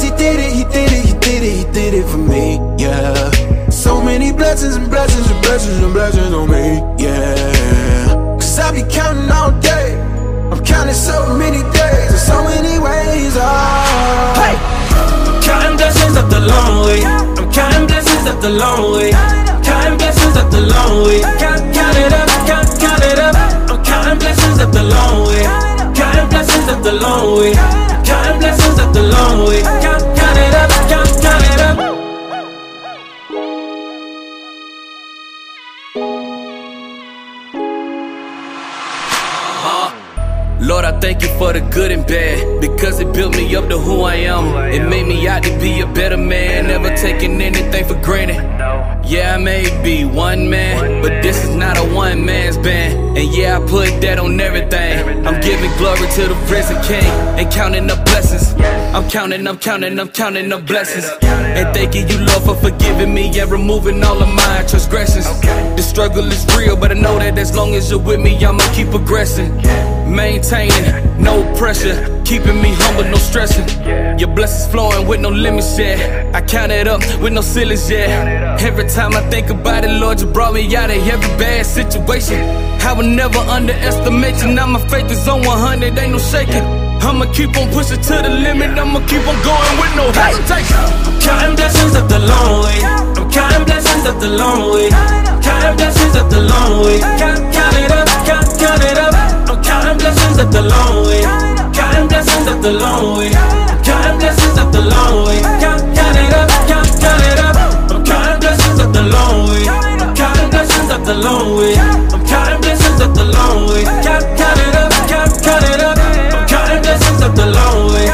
Cause 0.00 0.08
he 0.08 0.16
did 0.16 0.40
it, 0.40 0.52
he 0.56 0.64
did 0.64 0.92
it, 0.96 1.04
he 1.04 1.12
did 1.12 1.42
it, 1.44 1.56
he 1.60 1.72
did 1.76 1.92
it 1.92 2.08
for 2.08 2.16
me, 2.16 2.56
yeah. 2.78 3.68
So 3.68 4.00
many 4.00 4.32
blessings 4.32 4.76
and 4.76 4.88
blessings 4.88 5.30
and 5.30 5.42
blessings 5.42 5.76
and 5.76 5.92
blessings 5.92 6.32
on 6.32 6.48
me, 6.48 6.80
yeah. 6.96 8.08
Cause 8.40 8.58
I 8.58 8.72
be 8.72 8.82
counting 8.88 9.30
all 9.30 9.52
day. 9.60 10.00
I'm 10.48 10.64
counting 10.64 10.94
so 10.94 11.36
many 11.36 11.60
days 11.76 12.16
and 12.16 12.24
so 12.32 12.42
many 12.44 12.80
ways, 12.80 13.36
oh. 13.36 14.32
Hey! 14.40 14.56
Counting 15.44 15.76
blessings 15.76 16.16
up 16.16 16.30
the 16.30 16.48
long 16.48 16.86
way. 16.86 17.04
I'm 17.04 17.52
counting 17.52 17.86
blessings 17.86 18.24
up 18.24 18.40
the 18.40 18.56
long 18.56 18.96
way. 18.96 19.10
Counting 19.60 19.98
blessings 19.98 20.36
up 20.40 20.50
the 20.50 20.62
long 20.64 21.04
way. 21.04 21.20
Count, 21.36 21.60
count 21.76 21.96
it 22.00 22.12
up, 22.16 22.28
count, 22.48 22.68
count 22.80 23.04
it 23.04 23.18
up. 23.18 23.36
I'm 23.68 23.84
counting 23.84 24.18
blessings 24.18 24.60
up 24.64 24.72
the 24.72 24.82
long 24.82 25.28
way. 25.28 25.44
Counting 25.92 26.28
blessings 26.32 26.68
up 26.72 26.82
the 26.82 26.92
long 26.94 27.36
way. 27.36 27.89
Counting 28.10 28.38
blessings 28.40 28.78
up 28.78 28.92
the 28.92 29.02
long 29.14 29.46
way. 29.48 29.62
Count, 29.84 30.02
count 30.18 30.38
it 30.46 30.54
up, 30.62 30.70
count, 30.92 31.10
count 31.24 31.44
it 31.52 31.60
up. 31.68 31.76
Uh, 39.62 39.90
Lord, 40.60 40.84
I 40.84 40.98
thank 41.00 41.22
you 41.22 41.28
for 41.38 41.52
the 41.52 41.60
good 41.60 41.90
and 41.92 42.06
bad 42.06 42.60
because 42.60 43.00
it 43.00 43.12
built 43.12 43.36
me 43.36 43.54
up 43.56 43.68
to 43.68 43.78
who 43.78 44.02
I 44.02 44.14
am. 44.16 44.44
It 44.72 44.88
made 44.88 45.06
me 45.06 45.26
out 45.28 45.42
to 45.44 45.58
be 45.58 45.80
a 45.80 45.86
better 45.86 46.16
man, 46.16 46.66
never 46.68 46.94
taking 46.96 47.40
anything 47.40 47.84
for 47.86 47.94
granted. 48.02 48.59
Yeah, 49.10 49.34
I 49.34 49.38
may 49.38 49.64
be 49.82 50.04
one 50.04 50.48
man, 50.48 51.02
but 51.02 51.20
this 51.20 51.42
is 51.42 51.52
not 51.56 51.76
a 51.76 51.82
one 51.82 52.24
man's 52.24 52.56
band. 52.56 53.18
And 53.18 53.34
yeah, 53.34 53.58
I 53.58 53.60
put 53.60 54.00
that 54.02 54.20
on 54.20 54.38
everything. 54.38 55.26
I'm 55.26 55.40
giving 55.40 55.72
glory 55.78 56.06
to 56.14 56.28
the 56.28 56.36
risen 56.48 56.80
king 56.84 57.10
and 57.36 57.50
counting 57.50 57.90
up 57.90 58.04
blessings. 58.04 58.54
I'm 58.94 59.10
counting, 59.10 59.48
I'm 59.48 59.58
counting, 59.58 59.98
I'm 59.98 60.10
counting 60.10 60.52
up 60.52 60.64
blessings. 60.64 61.10
And 61.22 61.74
thanking 61.74 62.08
you, 62.08 62.18
Lord, 62.24 62.44
for 62.44 62.54
forgiving 62.54 63.12
me 63.12 63.36
and 63.40 63.50
removing 63.50 64.00
all 64.04 64.22
of 64.22 64.28
my 64.28 64.64
transgressions. 64.68 65.26
The 65.40 65.82
struggle 65.82 66.30
is 66.30 66.46
real, 66.56 66.76
but 66.76 66.92
I 66.92 66.94
know 66.94 67.18
that 67.18 67.36
as 67.36 67.52
long 67.56 67.74
as 67.74 67.90
you're 67.90 67.98
with 67.98 68.20
me, 68.20 68.36
I'ma 68.44 68.62
keep 68.74 68.90
progressing. 68.90 69.50
Maintaining, 70.10 71.22
no 71.22 71.42
pressure, 71.56 71.94
keeping 72.24 72.60
me 72.60 72.74
humble, 72.74 73.04
no 73.04 73.16
stressing. 73.16 73.64
Your 74.18 74.28
blessings 74.28 74.70
flowing 74.70 75.06
with 75.06 75.20
no 75.20 75.28
limits, 75.28 75.78
yeah. 75.78 76.30
I 76.34 76.40
count 76.42 76.72
it 76.72 76.88
up 76.88 77.00
with 77.22 77.32
no 77.32 77.40
ceilings, 77.40 77.88
yeah. 77.88 78.58
Every 78.60 78.88
time 78.88 79.14
I 79.14 79.22
think 79.30 79.50
about 79.50 79.84
it, 79.84 79.90
Lord, 79.90 80.20
you 80.20 80.26
brought 80.26 80.52
me 80.52 80.76
out 80.76 80.90
of 80.90 80.96
every 81.06 81.28
bad 81.38 81.64
situation. 81.64 82.40
I 82.82 82.92
will 82.92 83.06
never 83.06 83.38
underestimate 83.38 84.42
you. 84.42 84.52
Now 84.52 84.66
my 84.66 84.80
faith 84.88 85.10
is 85.12 85.28
on 85.28 85.42
100, 85.44 85.96
ain't 85.96 86.12
no 86.12 86.18
shaking. 86.18 86.64
I'ma 87.00 87.32
keep 87.32 87.56
on 87.56 87.70
pushing 87.70 88.02
to 88.02 88.14
the 88.20 88.30
limit. 88.30 88.76
I'ma 88.78 89.00
keep 89.06 89.24
on 89.30 89.38
going 89.46 89.74
with 89.80 89.94
no 89.94 90.10
hesitation. 90.10 90.76
I'm 91.06 91.20
counting 91.20 91.56
blessings 91.56 91.94
up 91.94 92.08
the 92.08 92.18
long 92.18 92.64
way. 92.64 92.78
I'm 92.82 93.30
counting 93.30 93.64
blessings 93.64 94.06
up 94.06 94.18
the 94.20 94.28
long 94.28 94.74
way. 94.74 94.90
Counting 94.90 95.76
blessings 95.76 96.16
up 96.16 96.28
the 96.30 96.40
long 96.40 96.84
way. 96.84 96.98
Count, 96.98 97.54
count 97.54 97.76
it 97.78 97.90
up, 97.92 98.08
count, 98.26 98.46
count 98.58 98.82
it 98.82 98.98
up. 98.98 99.09
Counting 99.90 100.06
blessings 100.06 100.38
up 100.38 100.50
the 100.52 100.62
long 100.62 101.02
way. 101.04 101.22
Counting 101.74 102.06
blessings 102.06 102.46
up 102.46 102.62
the 102.62 102.70
long 102.70 103.18
way. 103.18 103.30
Counting 103.82 104.18
blessings 104.20 104.56
up 104.56 104.70
the 104.70 104.82
long 104.82 105.26
way. 105.26 105.40
Count, 105.42 105.82
count 105.96 106.16
it 106.16 106.32
up, 106.32 106.48
count, 106.70 106.86
count 107.02 107.22
it 107.26 107.38
up. 107.40 107.56
I'm 107.90 108.04
counting 108.04 108.38
blessings 108.38 108.78
up 108.78 108.92
the 108.92 109.02
long 109.02 109.50
way. 109.50 109.64
Counting 110.14 110.50
blessings 110.50 110.90
up 110.90 111.02
the 111.02 111.14
long 111.14 111.58
way. 111.58 111.74
I'm 111.74 112.24
counting 112.24 112.60
blessings 112.60 113.00
up 113.00 113.14
the 113.14 113.24
long 113.34 113.66
way. 113.66 113.82
Count, 113.82 114.22
count 114.38 114.60
it 114.62 114.74
up, 114.78 114.92
count, 115.10 115.42
count 115.42 115.64
it 115.64 115.80
up. 115.82 115.98
I'm 115.98 116.46
counting 116.46 116.82
blessings 116.82 117.22
up 117.22 117.34
the 117.34 117.46
long 117.50 117.92
way. 117.92 118.06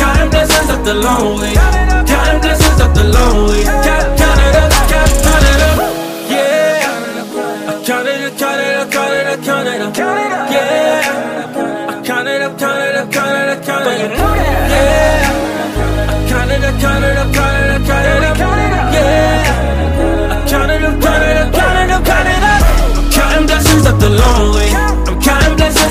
Counting 0.00 0.30
blessings 0.30 0.70
up 0.70 0.82
the 0.82 0.94
long 0.94 1.38
way. 1.40 1.67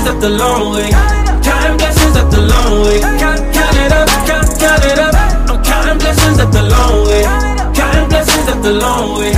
Up 0.08 0.20
the 0.20 0.30
long 0.30 0.72
way. 0.74 0.90
Counting 0.90 1.76
blessings 1.76 2.16
up 2.16 2.30
the 2.30 2.40
long 2.40 2.82
way. 2.84 3.00
Count, 3.00 3.40
count 3.52 3.76
it 3.76 3.92
up, 3.92 4.08
count, 4.26 4.48
count 4.58 4.84
it 4.84 4.98
up. 4.98 5.14
I'm 5.50 5.62
counting 5.62 5.98
blessings 5.98 6.38
up 6.38 6.50
the 6.50 6.62
long 6.62 7.06
way. 7.06 7.22
Counting 7.74 8.08
blessings 8.08 8.48
up 8.48 8.62
the 8.62 8.72
long 8.72 9.18
way. 9.18 9.32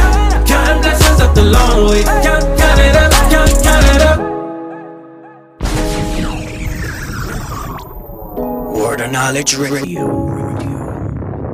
Counting 0.46 0.82
blessings 0.82 1.20
up 1.20 1.34
the 1.34 1.44
long 1.44 1.90
way. 1.90 2.02
Count, 2.04 2.44
count 2.58 2.80
it 2.80 2.96
up, 2.96 3.12
count, 3.30 3.50
count 3.64 3.86
it 3.94 4.02
up. 4.02 4.18
Word 8.76 9.00
of 9.00 9.10
Knowledge 9.10 9.56
Radio. 9.56 10.38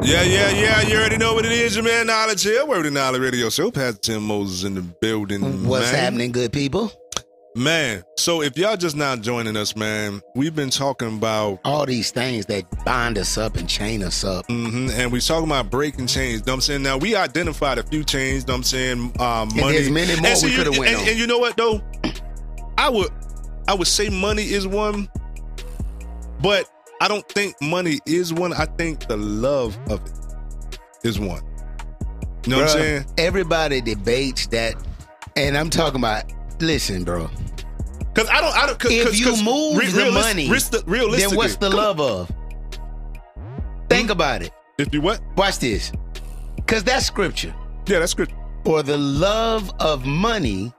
Yeah, 0.03 0.23
yeah, 0.23 0.51
yeah. 0.51 0.83
You 0.83 0.99
already 0.99 1.17
know 1.17 1.35
what 1.35 1.47
it 1.47 1.53
is, 1.53 1.75
your 1.75 1.85
man 1.85 2.07
Knowledge 2.07 2.43
here. 2.43 2.65
Word 2.67 2.87
of 2.87 2.93
Knowledge 2.93 3.23
Radio 3.23 3.49
Show. 3.49 3.71
Pastor 3.71 3.99
Tim 3.99 4.23
Moses 4.23 4.65
in 4.65 4.75
the 4.75 4.83
building. 4.83 5.67
What's 5.67 5.91
man. 5.91 6.05
happening, 6.05 6.33
good 6.33 6.53
people? 6.53 6.93
Man, 7.57 8.03
so 8.19 8.43
if 8.43 8.59
y'all 8.59 8.77
just 8.77 8.97
now 8.97 9.17
joining 9.17 9.57
us, 9.57 9.75
man, 9.77 10.21
we've 10.35 10.55
been 10.55 10.69
talking 10.69 11.17
about 11.17 11.59
all 11.65 11.87
these 11.87 12.11
things 12.11 12.45
that 12.47 12.65
bind 12.85 13.17
us 13.17 13.39
up 13.39 13.57
and 13.57 13.67
chain 13.67 14.03
us 14.03 14.25
up. 14.25 14.45
hmm 14.47 14.89
and 14.93 15.11
we 15.11 15.21
talking 15.21 15.49
about 15.49 15.71
breaking 15.71 16.07
chains. 16.07 16.45
Know 16.47 16.53
what 16.53 16.57
I'm 16.57 16.61
saying? 16.61 16.83
Now 16.83 16.99
we 16.99 17.17
identified 17.17 17.79
a 17.79 17.83
few 17.83 18.05
chains. 18.05 18.47
Know 18.47 18.53
what 18.53 18.59
I'm 18.59 18.63
saying? 18.65 19.13
And 19.19 19.55
money. 19.57 19.73
there's 19.73 19.89
many 19.91 20.21
more 20.21 20.27
And 20.33 20.39
so 20.39 20.47
we 20.49 20.53
you- 20.53 20.65
coulda 20.65 20.79
went 20.79 20.93
and, 20.93 21.01
on. 21.01 21.09
and 21.09 21.19
you 21.19 21.27
know 21.27 21.39
what 21.39 21.57
though? 21.57 21.81
I 22.77 22.91
would, 22.91 23.09
I 23.67 23.73
would 23.73 23.87
say 23.89 24.11
money 24.11 24.43
is 24.43 24.67
one, 24.67 25.09
but 26.43 26.69
I 27.01 27.09
don't 27.09 27.27
think 27.31 27.57
money 27.63 28.01
is 28.05 28.35
one. 28.35 28.53
I 28.53 28.67
think 28.67 29.07
the 29.09 29.17
love 29.17 29.79
of 29.89 30.05
it 30.05 30.13
is 31.05 31.19
one. 31.19 31.43
You 32.45 32.51
know 32.51 32.57
what 32.59 32.65
I'm 32.65 32.69
saying? 32.69 33.07
Everybody 33.17 33.81
debates 33.81 34.47
that, 34.49 34.75
and 35.37 35.57
I'm 35.57 35.71
talking 35.71 36.01
about. 36.01 36.25
Listen, 36.59 37.05
bro. 37.05 37.29
Because 38.17 38.31
I 38.31 38.41
don't. 38.41 38.57
I 38.57 38.67
don't. 38.67 38.79
Cause, 38.79 38.91
if 38.93 39.05
cause- 39.07 39.21
you 39.21 39.27
'cause 39.27 39.43
move 39.43 39.77
re- 39.77 39.87
the 39.91 40.01
realis- 40.05 40.13
money, 40.15 40.49
ris- 40.51 40.71
realistically, 40.87 41.27
then 41.29 41.37
what's 41.37 41.57
the 41.57 41.69
come 41.71 41.79
on. 41.79 41.85
love 41.85 42.01
of? 42.01 42.33
Think 43.89 44.11
about 44.11 44.43
it. 44.43 44.53
If 44.79 44.93
you 44.93 45.01
what? 45.01 45.21
Watch 45.37 45.59
this, 45.59 45.93
because 46.57 46.83
that's 46.85 47.07
scripture. 47.07 47.55
Yeah, 47.87 48.01
that's 48.01 48.13
scripture. 48.13 48.35
For 48.65 48.83
the 48.83 48.99
love 48.99 49.71
of 49.79 50.05
money 50.05 50.73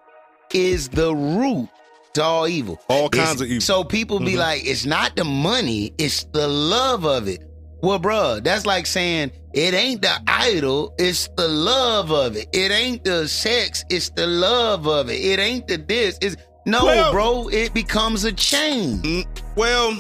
is 0.54 0.90
the 0.90 1.16
root 1.16 1.70
to 2.14 2.24
all 2.24 2.48
evil. 2.48 2.80
All 2.90 3.06
It's- 3.08 3.26
kinds 3.28 3.42
of 3.42 3.48
evil. 3.48 3.62
So 3.62 3.84
people 3.84 4.20
be 4.20 4.34
Mhm. 4.34 4.38
like, 4.40 4.66
it's 4.66 4.86
not 4.86 5.16
the 5.16 5.24
money, 5.24 5.94
it's 5.98 6.26
the 6.34 6.48
love 6.48 7.06
of 7.06 7.28
it. 7.28 7.44
Well, 7.82 8.00
bruh, 8.00 8.44
that's 8.44 8.66
like 8.66 8.88
saying 8.88 9.32
it 9.54 9.74
ain't 9.74 10.02
the 10.02 10.20
idol, 10.28 10.94
it's 10.98 11.30
the 11.38 11.48
love 11.48 12.12
of 12.12 12.36
it. 12.36 12.48
It 12.52 12.72
ain't 12.72 13.04
the 13.06 13.28
sex, 13.28 13.84
it's 13.90 14.10
the 14.10 14.28
love 14.28 14.88
of 14.88 15.10
it. 15.10 15.22
It 15.24 15.40
ain't 15.40 15.68
the 15.68 15.78
this. 15.78 16.18
It's 16.22 16.36
no, 16.68 16.86
Well- 16.86 17.12
bro. 17.12 17.48
It 17.50 17.74
becomes 17.74 18.24
a 18.24 18.32
chain. 18.32 19.02
Mm, 19.02 19.26
Well, 19.56 19.98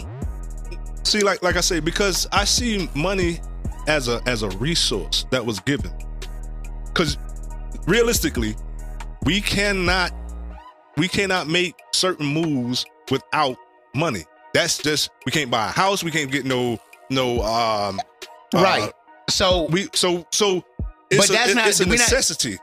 see, 1.03 1.21
like 1.21 1.41
like 1.41 1.55
I 1.55 1.61
say, 1.61 1.79
because 1.79 2.27
I 2.31 2.43
see 2.45 2.89
money 2.93 3.39
as 3.87 4.07
a 4.07 4.21
as 4.27 4.43
a 4.43 4.49
resource 4.57 5.25
that 5.31 5.45
was 5.45 5.59
given. 5.61 5.91
Because 6.87 7.17
realistically, 7.87 8.55
we 9.23 9.41
cannot 9.41 10.11
we 10.97 11.07
cannot 11.07 11.47
make 11.47 11.75
certain 11.93 12.25
moves 12.25 12.85
without 13.11 13.55
money. 13.95 14.25
That's 14.53 14.77
just 14.77 15.09
we 15.25 15.31
can't 15.31 15.49
buy 15.51 15.67
a 15.67 15.71
house. 15.71 16.03
We 16.03 16.11
can't 16.11 16.31
get 16.31 16.45
no 16.45 16.79
no 17.09 17.41
um 17.43 17.99
uh, 18.55 18.61
Right. 18.61 18.91
So 19.29 19.67
we 19.69 19.87
so 19.93 20.25
so 20.31 20.63
it's 21.09 21.27
But 21.27 21.29
a, 21.29 21.33
that's 21.33 21.51
it- 21.51 21.55
not- 21.55 21.67
it's 21.67 21.79
a 21.79 21.83
we're 21.83 21.89
not- 21.91 21.99
necessity 21.99 22.57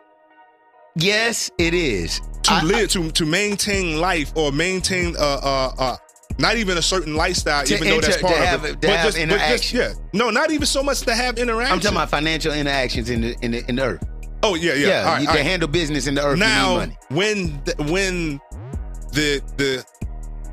Yes, 0.97 1.51
it 1.59 1.75
is. 1.75 2.21
to 2.45 2.61
live 2.65 2.91
to 2.91 3.11
to 3.11 3.27
maintain 3.27 3.99
life 4.01 4.33
or 4.37 4.53
maintain 4.53 5.17
uh 5.17 5.21
uh 5.43 5.73
uh 5.79 5.97
not 6.39 6.57
even 6.57 6.79
a 6.79 6.83
certain 6.83 7.15
lifestyle, 7.15 7.65
even 7.71 7.89
though 7.89 8.01
that's 8.01 8.17
part 8.21 8.35
to 8.35 8.41
of 8.41 8.47
have- 8.47 8.65
it. 8.65 8.81
to 8.83 8.89
have 8.91 9.07
just, 9.07 9.19
interaction. 9.19 9.79
yeah, 9.79 9.93
no, 10.13 10.31
not 10.31 10.51
even 10.51 10.67
so 10.67 10.83
much 10.83 11.01
to 11.03 11.15
have 11.15 11.39
interaction. 11.39 11.73
I'm 11.73 11.81
talking 11.81 11.97
about 11.97 12.11
financial 12.11 12.53
interactions 12.53 13.09
in 13.11 13.21
the 13.23 13.37
in 13.43 13.53
the, 13.53 13.65
in 13.69 13.77
the 13.77 13.83
earth. 13.85 14.05
Oh 14.43 14.57
yeah, 14.57 14.75
yeah. 14.75 14.87
Yeah, 14.89 14.99
All 15.01 15.05
right, 15.15 15.23
you, 15.23 15.29
all 15.29 15.35
right. 15.37 15.45
handle 15.45 15.69
business 15.69 16.07
in 16.07 16.15
the 16.17 16.25
earth, 16.25 16.39
now 16.39 16.77
money. 16.77 16.99
when 17.09 17.63
the, 17.65 17.75
when 17.91 18.41
the 19.13 19.41
the 19.57 19.85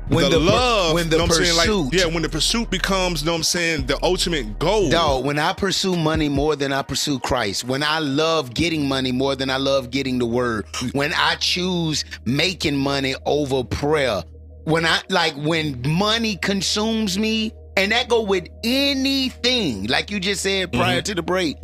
When 0.08 0.24
the, 0.24 0.30
the 0.30 0.38
love, 0.40 0.94
when 0.94 1.08
the 1.08 1.16
know 1.18 1.24
I'm 1.24 1.30
saying? 1.30 1.56
Like, 1.56 1.66
pursuit- 1.68 1.94
yeah, 1.94 2.06
when 2.06 2.22
the 2.22 2.28
pursuit 2.28 2.70
becomes, 2.70 3.24
know 3.24 3.32
what 3.32 3.38
I'm 3.38 3.42
saying, 3.44 3.86
the 3.86 3.98
ultimate 4.02 4.58
goal. 4.58 4.90
Dog, 4.90 5.24
when 5.24 5.38
I 5.38 5.52
pursue 5.52 5.96
money 5.96 6.28
more 6.28 6.54
than 6.56 6.72
I 6.72 6.82
pursue 6.82 7.18
Christ, 7.20 7.64
when 7.64 7.82
I 7.82 7.98
love 8.00 8.52
getting 8.52 8.86
money 8.86 9.12
more 9.12 9.36
than 9.36 9.48
I 9.48 9.56
love 9.56 9.90
getting 9.90 10.18
the 10.18 10.26
word, 10.26 10.66
when 10.92 11.12
I 11.14 11.36
choose 11.36 12.04
making 12.26 12.76
money 12.76 13.14
over 13.26 13.64
prayer, 13.64 14.22
when 14.64 14.84
I 14.84 15.00
like 15.08 15.34
when 15.36 15.80
money 15.88 16.36
consumes 16.36 17.18
me, 17.18 17.52
and 17.76 17.90
that 17.92 18.08
go 18.08 18.22
with 18.22 18.48
anything, 18.64 19.86
like 19.86 20.10
you 20.10 20.20
just 20.20 20.42
said 20.42 20.72
prior 20.72 20.98
Mm-hmm. 20.98 21.04
to 21.04 21.14
the 21.14 21.22
break, 21.22 21.60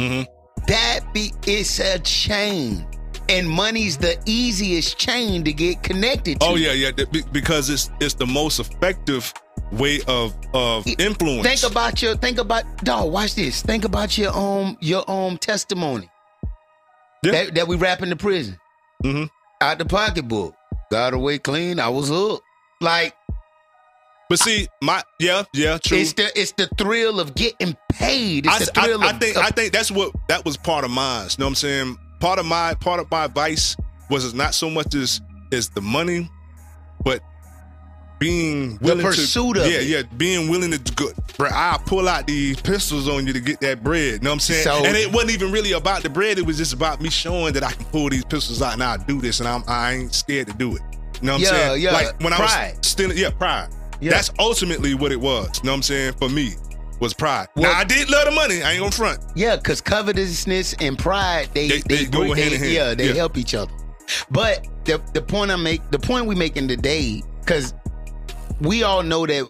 that 0.67 1.01
be 1.13 1.33
it's 1.47 1.79
a 1.81 1.99
chain. 2.01 2.87
And 3.29 3.49
money's 3.49 3.99
the 3.99 4.19
easiest 4.25 4.99
chain 4.99 5.45
to 5.45 5.53
get 5.53 5.83
connected 5.83 6.41
to. 6.41 6.47
Oh 6.47 6.55
yeah, 6.57 6.73
yeah, 6.73 6.91
because 7.33 7.69
it's 7.69 7.91
it's 8.01 8.15
the 8.15 8.27
most 8.27 8.59
effective 8.59 9.33
way 9.73 10.01
of 10.09 10.35
of 10.55 10.87
influence. 10.99 11.47
Think 11.47 11.71
about 11.71 12.01
your 12.01 12.17
think 12.17 12.39
about 12.39 12.65
dog. 12.85 13.13
Watch 13.13 13.35
this. 13.35 13.63
Think 13.63 13.85
about 13.85 14.17
your 14.17 14.35
um 14.37 14.79
your 14.81 15.09
um 15.11 15.37
testimony 15.37 16.09
that 17.23 17.55
that 17.55 17.69
we 17.69 17.77
wrap 17.77 18.03
in 18.03 18.09
the 18.09 18.17
prison. 18.17 18.59
Mm-hmm. 19.05 19.25
Out 19.61 19.79
the 19.79 19.85
pocketbook, 19.85 20.55
got 20.91 21.15
away 21.15 21.39
clean. 21.39 21.81
I 21.81 21.89
was 21.89 22.09
hooked. 22.09 22.43
Like, 22.81 23.15
but 24.29 24.39
see, 24.39 24.69
my 24.83 25.03
yeah, 25.19 25.43
yeah, 25.53 25.79
true. 25.79 25.99
It's 25.99 26.13
the 26.13 26.31
it's 26.39 26.53
the 26.53 26.69
thrill 26.79 27.21
of 27.21 27.35
getting 27.35 27.77
paid. 27.93 28.47
It's 28.47 28.55
I, 28.55 28.59
the 28.61 28.67
thrill 28.67 29.03
I, 29.03 29.09
I 29.09 29.11
of, 29.11 29.21
think 29.21 29.37
of- 29.37 29.43
I 29.43 29.51
think 29.51 29.73
that's 29.73 29.91
what 29.91 30.13
that 30.29 30.45
was 30.45 30.57
part 30.57 30.85
of 30.85 30.91
mine. 30.91 31.25
You 31.31 31.37
know 31.39 31.47
what 31.47 31.49
I'm 31.51 31.55
saying? 31.57 31.99
Part 32.21 32.39
of 32.39 32.47
my 32.47 32.75
part 32.75 33.01
of 33.01 33.11
my 33.11 33.25
advice 33.25 33.77
was 34.11 34.25
it's 34.25 34.35
not 34.35 34.55
so 34.55 34.69
much 34.71 34.95
as 34.95 35.21
is 35.53 35.69
the 35.71 35.81
money, 35.81 36.29
but 37.05 37.23
being 38.19 38.77
The 38.79 38.85
willing 38.87 39.07
pursuit 39.07 39.55
to 39.55 39.61
of 39.65 39.71
yeah 39.71 39.79
it. 39.79 39.87
yeah 39.87 40.03
being 40.17 40.51
willing 40.51 40.73
to 40.73 40.95
go, 40.95 41.11
bro. 41.37 41.49
I 41.53 41.79
pull 41.87 42.09
out 42.09 42.27
these 42.27 42.61
pistols 42.61 43.09
on 43.09 43.27
you 43.27 43.33
to 43.33 43.41
get 43.41 43.61
that 43.61 43.85
bread. 43.85 44.15
You 44.15 44.19
know 44.21 44.31
what 44.31 44.35
I'm 44.35 44.41
saying? 44.41 44.65
So- 44.65 44.85
and 44.85 44.97
it 44.97 45.13
wasn't 45.13 45.33
even 45.33 45.53
really 45.53 45.73
about 45.73 46.03
the 46.03 46.11
bread. 46.11 46.37
It 46.39 46.45
was 46.45 46.57
just 46.57 46.73
about 46.73 47.01
me 47.01 47.11
showing 47.11 47.53
that 47.55 47.63
I 47.63 47.71
can 47.71 47.85
pull 47.87 48.09
these 48.09 48.25
pistols 48.25 48.61
out 48.61 48.73
and 48.73 48.83
I 48.83 48.97
do 48.97 49.21
this, 49.21 49.39
and 49.39 49.49
I'm 49.49 49.63
I 49.69 49.93
ain't 49.95 50.15
scared 50.15 50.49
to 50.49 50.53
do 50.55 50.75
it. 50.75 50.83
You 51.21 51.27
know 51.27 51.33
what 51.35 51.41
I'm 51.43 51.47
saying? 51.47 51.83
yeah, 51.83 51.93
Like 51.93 52.21
when 52.21 52.33
I 52.33 52.41
was 52.41 52.87
still 52.87 53.13
yeah 53.13 53.31
pride. 53.31 53.69
Yeah. 54.01 54.13
That's 54.13 54.31
ultimately 54.39 54.95
what 54.95 55.11
it 55.13 55.21
was. 55.21 55.49
You 55.59 55.65
know 55.67 55.73
what 55.73 55.77
I'm 55.77 55.83
saying? 55.83 56.15
For 56.19 56.29
me, 56.29 56.55
was 57.01 57.15
pride. 57.15 57.49
Well- 57.57 57.73
now 57.73 57.79
I 57.79 57.85
did 57.85 58.11
love 58.11 58.25
the 58.27 58.31
money. 58.33 58.63
I 58.63 58.73
ain't 58.73 58.81
gonna 58.81 58.91
front. 58.93 59.21
Yeah, 59.35 59.57
because 59.57 59.81
covetousness 59.81 60.75
and 60.81 60.99
pride, 60.99 61.49
they 61.55 61.69
They- 61.69 61.79
they, 61.81 61.97
they 61.97 62.05
go 62.07 62.23
hand 62.35 62.55
in 62.55 62.61
hand. 62.61 62.73
Yeah, 62.73 62.95
they 62.95 63.09
Yeah. 63.09 63.15
help 63.15 63.37
each 63.37 63.55
other. 63.55 63.73
But 64.31 64.67
the 64.85 65.01
the 65.13 65.21
point 65.23 65.51
I 65.51 65.57
make, 65.57 65.83
the 65.91 65.99
point 65.99 66.27
we 66.27 66.35
making 66.35 66.69
today, 66.69 67.23
because 67.41 67.75
we 68.61 68.83
all 68.83 69.03
know 69.03 69.27
that 69.27 69.47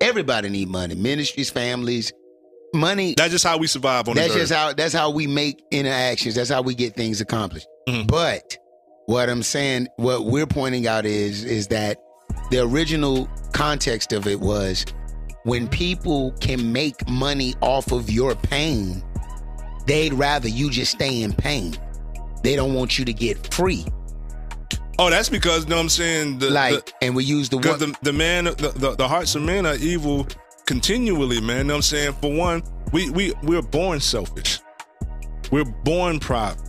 everybody 0.00 0.48
need 0.48 0.68
money, 0.68 0.94
ministries, 0.94 1.50
families, 1.50 2.12
money. 2.74 3.14
That's 3.16 3.30
just 3.32 3.44
how 3.44 3.56
we 3.58 3.66
survive 3.66 4.08
on 4.08 4.16
That's 4.16 4.34
just 4.34 4.52
earth. 4.52 4.58
how 4.58 4.72
that's 4.72 4.92
how 4.94 5.10
we 5.10 5.26
make 5.26 5.62
interactions. 5.70 6.34
That's 6.34 6.50
how 6.50 6.62
we 6.62 6.74
get 6.74 6.94
things 6.96 7.20
accomplished. 7.20 7.66
Mm-hmm. 7.88 8.06
But 8.06 8.56
what 9.06 9.28
I'm 9.28 9.42
saying, 9.42 9.88
what 9.96 10.26
we're 10.26 10.46
pointing 10.46 10.86
out 10.86 11.06
is 11.06 11.44
is 11.44 11.68
that 11.68 11.98
the 12.50 12.60
original 12.62 13.28
context 13.52 14.12
of 14.12 14.26
it 14.26 14.40
was 14.40 14.84
when 15.46 15.68
people 15.68 16.32
can 16.40 16.72
make 16.72 17.08
money 17.08 17.54
off 17.60 17.92
of 17.92 18.10
your 18.10 18.34
pain, 18.34 19.02
they'd 19.86 20.12
rather 20.12 20.48
you 20.48 20.70
just 20.70 20.90
stay 20.92 21.22
in 21.22 21.32
pain. 21.32 21.74
They 22.42 22.56
don't 22.56 22.74
want 22.74 22.98
you 22.98 23.04
to 23.04 23.12
get 23.12 23.54
free. 23.54 23.84
Oh, 24.98 25.08
that's 25.08 25.28
because 25.28 25.64
you 25.64 25.70
know 25.70 25.76
what 25.76 25.82
I'm 25.82 25.88
saying. 25.88 26.38
The, 26.38 26.50
Like, 26.50 26.92
and 27.00 27.14
we 27.14 27.22
use 27.24 27.48
the 27.48 27.58
one. 27.58 27.78
the, 27.78 27.94
the 28.02 28.12
man, 28.12 28.44
the, 28.46 28.72
the, 28.76 28.96
the 28.96 29.06
hearts 29.06 29.34
of 29.36 29.42
men 29.42 29.66
are 29.66 29.76
evil 29.76 30.26
continually, 30.66 31.40
man. 31.40 31.58
You 31.58 31.64
know 31.64 31.74
what 31.74 31.78
I'm 31.78 31.82
saying. 31.82 32.12
For 32.20 32.32
one, 32.34 32.62
we 32.92 33.10
we 33.10 33.32
we're 33.42 33.62
born 33.62 34.00
selfish. 34.00 34.58
We're 35.52 35.64
born 35.64 36.18
private. 36.18 36.60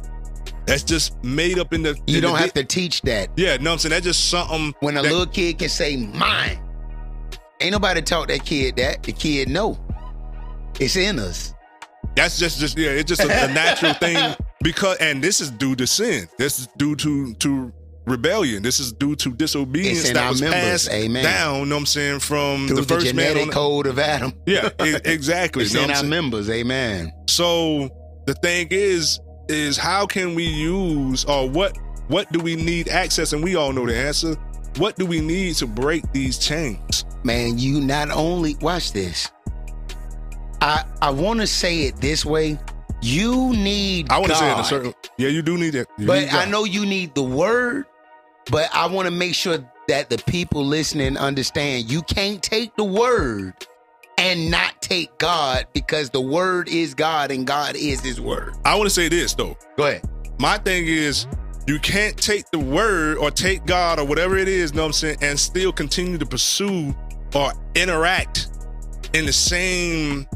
That's 0.65 0.83
just 0.83 1.23
made 1.23 1.57
up 1.57 1.73
in 1.73 1.81
the. 1.83 1.97
You 2.05 2.17
in 2.17 2.21
don't 2.21 2.33
the- 2.33 2.39
have 2.39 2.53
to 2.53 2.63
teach 2.63 3.01
that. 3.03 3.29
Yeah, 3.37 3.57
no, 3.57 3.71
I'm 3.73 3.79
saying 3.79 3.91
that's 3.91 4.05
just 4.05 4.29
something. 4.29 4.75
When 4.81 4.97
a 4.97 5.01
that- 5.01 5.09
little 5.09 5.25
kid 5.25 5.57
can 5.59 5.69
say 5.69 5.95
mine, 5.95 6.59
ain't 7.61 7.71
nobody 7.71 8.01
taught 8.01 8.27
that 8.29 8.45
kid 8.45 8.75
that. 8.77 9.03
The 9.03 9.11
kid 9.11 9.49
know. 9.49 9.77
It's 10.79 10.95
in 10.95 11.19
us. 11.19 11.53
That's 12.15 12.37
just 12.39 12.59
just 12.59 12.77
yeah, 12.77 12.89
it's 12.91 13.07
just 13.09 13.21
a, 13.23 13.45
a 13.45 13.47
natural 13.53 13.93
thing 14.01 14.35
because 14.63 14.97
and 14.97 15.23
this 15.23 15.39
is 15.41 15.51
due 15.51 15.75
to 15.75 15.85
sin. 15.87 16.27
This 16.37 16.59
is 16.59 16.67
due 16.77 16.95
to 16.97 17.33
to 17.35 17.71
rebellion. 18.05 18.63
This 18.63 18.79
is 18.79 18.91
due 18.93 19.15
to 19.17 19.31
disobedience 19.33 20.03
that 20.07 20.17
our 20.17 20.29
was 20.29 20.41
members. 20.41 20.59
passed 20.61 20.91
Amen. 20.91 21.23
down. 21.23 21.59
You 21.59 21.65
know 21.65 21.75
what 21.75 21.79
I'm 21.81 21.85
saying 21.85 22.19
from 22.19 22.67
Through 22.67 22.77
the 22.77 22.81
the, 22.83 22.87
first 22.87 23.05
man. 23.07 23.15
genetic 23.15 23.41
On 23.43 23.47
the, 23.49 23.53
code 23.53 23.87
of 23.87 23.99
Adam. 23.99 24.33
yeah, 24.45 24.69
e- 24.83 24.95
exactly. 25.05 25.63
It's 25.63 25.73
You 25.73 25.79
know 25.79 25.85
in 25.85 25.89
our 25.91 25.97
saying? 25.97 26.09
members. 26.09 26.49
Amen. 26.49 27.11
So 27.27 27.89
the 28.25 28.33
thing 28.35 28.67
is, 28.71 29.19
is 29.49 29.77
how 29.77 30.05
can 30.05 30.35
we 30.35 30.45
use 30.45 31.23
or 31.25 31.49
what 31.49 31.77
what 32.07 32.31
do 32.31 32.39
we 32.39 32.55
need 32.55 32.87
access? 32.89 33.33
And 33.33 33.43
we 33.43 33.55
all 33.55 33.73
know 33.73 33.85
the 33.85 33.95
answer. 33.95 34.35
What 34.77 34.95
do 34.95 35.05
we 35.05 35.19
need 35.19 35.55
to 35.55 35.67
break 35.67 36.09
these 36.13 36.37
chains? 36.37 37.03
Man, 37.23 37.57
you 37.57 37.81
not 37.81 38.09
only 38.11 38.55
watch 38.61 38.93
this. 38.93 39.31
I 40.61 40.83
I 41.01 41.11
want 41.11 41.39
to 41.41 41.47
say 41.47 41.83
it 41.83 41.97
this 41.97 42.25
way. 42.25 42.59
You 43.01 43.53
need. 43.53 44.11
I 44.11 44.17
want 44.17 44.31
to 44.31 44.37
say 44.37 44.49
it 44.49 44.53
in 44.53 44.59
a 44.59 44.63
certain. 44.63 44.93
Yeah, 45.17 45.29
you 45.29 45.41
do 45.41 45.57
need 45.57 45.75
it. 45.75 45.87
You 45.97 46.07
But 46.07 46.21
need 46.21 46.29
I 46.29 46.45
know 46.45 46.63
you 46.63 46.85
need 46.85 47.15
the 47.15 47.23
word. 47.23 47.85
But 48.49 48.69
I 48.73 48.87
want 48.87 49.07
to 49.07 49.11
make 49.11 49.35
sure 49.35 49.57
that 49.87 50.09
the 50.09 50.17
people 50.17 50.65
listening 50.65 51.17
understand. 51.17 51.91
You 51.91 52.01
can't 52.03 52.41
take 52.41 52.75
the 52.75 52.83
word 52.83 53.53
and 54.17 54.49
not 54.49 54.81
take 54.81 55.15
God 55.17 55.67
because 55.73 56.09
the 56.09 56.21
word 56.21 56.69
is 56.69 56.93
God 56.93 57.31
and 57.31 57.45
God 57.45 57.75
is 57.75 58.01
his 58.01 58.19
word. 58.19 58.55
I 58.65 58.75
want 58.75 58.87
to 58.87 58.93
say 58.93 59.09
this 59.09 59.33
though. 59.33 59.57
Go 59.75 59.87
ahead. 59.87 60.03
My 60.39 60.57
thing 60.57 60.85
is 60.87 61.27
you 61.67 61.79
can't 61.79 62.17
take 62.17 62.49
the 62.51 62.59
word 62.59 63.17
or 63.17 63.29
take 63.29 63.65
God 63.65 63.99
or 63.99 64.05
whatever 64.05 64.37
it 64.37 64.47
is, 64.47 64.73
know 64.73 64.83
what 64.83 64.87
I'm 64.87 64.93
saying, 64.93 65.17
and 65.21 65.39
still 65.39 65.71
continue 65.71 66.17
to 66.17 66.25
pursue 66.25 66.95
or 67.35 67.51
interact 67.75 68.49
in 69.13 69.25
the 69.25 69.33
same 69.33 70.27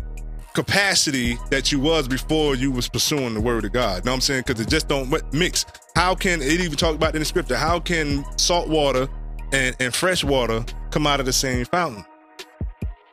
capacity 0.53 1.37
that 1.49 1.71
you 1.71 1.79
was 1.79 2.07
before 2.07 2.55
you 2.55 2.71
was 2.71 2.89
pursuing 2.89 3.33
the 3.33 3.41
word 3.41 3.65
of 3.65 3.71
God. 3.71 4.05
Know 4.05 4.11
what 4.11 4.15
I'm 4.15 4.21
saying? 4.21 4.43
Because 4.45 4.61
it 4.61 4.69
just 4.69 4.87
don't 4.87 5.11
mix. 5.33 5.65
How 5.95 6.15
can 6.15 6.41
it 6.41 6.59
even 6.59 6.77
talk 6.77 6.95
about 6.95 7.13
in 7.15 7.19
the 7.19 7.25
scripture? 7.25 7.55
How 7.55 7.79
can 7.79 8.25
salt 8.37 8.67
water 8.67 9.07
and, 9.53 9.75
and 9.79 9.93
fresh 9.93 10.23
water 10.23 10.65
come 10.89 11.07
out 11.07 11.19
of 11.19 11.25
the 11.25 11.33
same 11.33 11.65
fountain? 11.65 12.05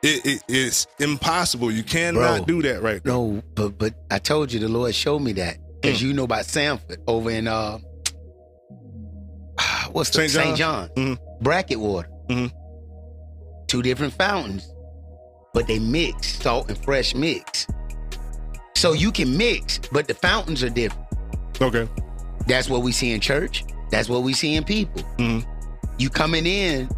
It, 0.02 0.24
it 0.24 0.42
it's 0.48 0.86
impossible. 1.00 1.72
You 1.72 1.82
cannot 1.82 2.38
Bro. 2.38 2.44
do 2.46 2.62
that 2.62 2.82
right 2.82 3.04
now. 3.04 3.12
No, 3.12 3.42
but 3.54 3.78
but 3.78 3.94
I 4.10 4.18
told 4.20 4.52
you 4.52 4.60
the 4.60 4.68
Lord 4.68 4.94
showed 4.94 5.18
me 5.20 5.32
that 5.34 5.58
because 5.80 6.00
you 6.00 6.12
know 6.12 6.22
about 6.24 6.44
Sanford 6.44 7.00
over 7.08 7.30
in 7.30 7.48
uh, 7.48 7.78
what's 9.90 10.10
the 10.10 10.28
St. 10.28 10.56
John's? 10.56 10.90
John 10.94 11.18
brackish 11.40 11.76
water. 11.76 12.08
Mhm. 12.28 12.52
Two 13.68 13.82
different 13.82 14.12
fountains, 14.14 14.72
but 15.54 15.66
they 15.66 15.78
mix 15.78 16.34
salt 16.40 16.68
and 16.68 16.78
fresh 16.78 17.14
mix. 17.14 17.66
So 18.74 18.92
you 18.92 19.12
can 19.12 19.36
mix, 19.36 19.78
but 19.92 20.08
the 20.08 20.14
fountains 20.14 20.62
are 20.62 20.70
different. 20.70 21.06
Okay. 21.60 21.88
That's 22.46 22.68
what 22.68 22.82
we 22.82 22.92
see 22.92 23.12
in 23.12 23.20
church. 23.20 23.64
That's 23.90 24.08
what 24.08 24.22
we 24.22 24.32
see 24.32 24.54
in 24.56 24.64
people. 24.64 25.02
Mhm. 25.18 25.44
You 25.98 26.10
coming 26.10 26.46
in 26.46 26.88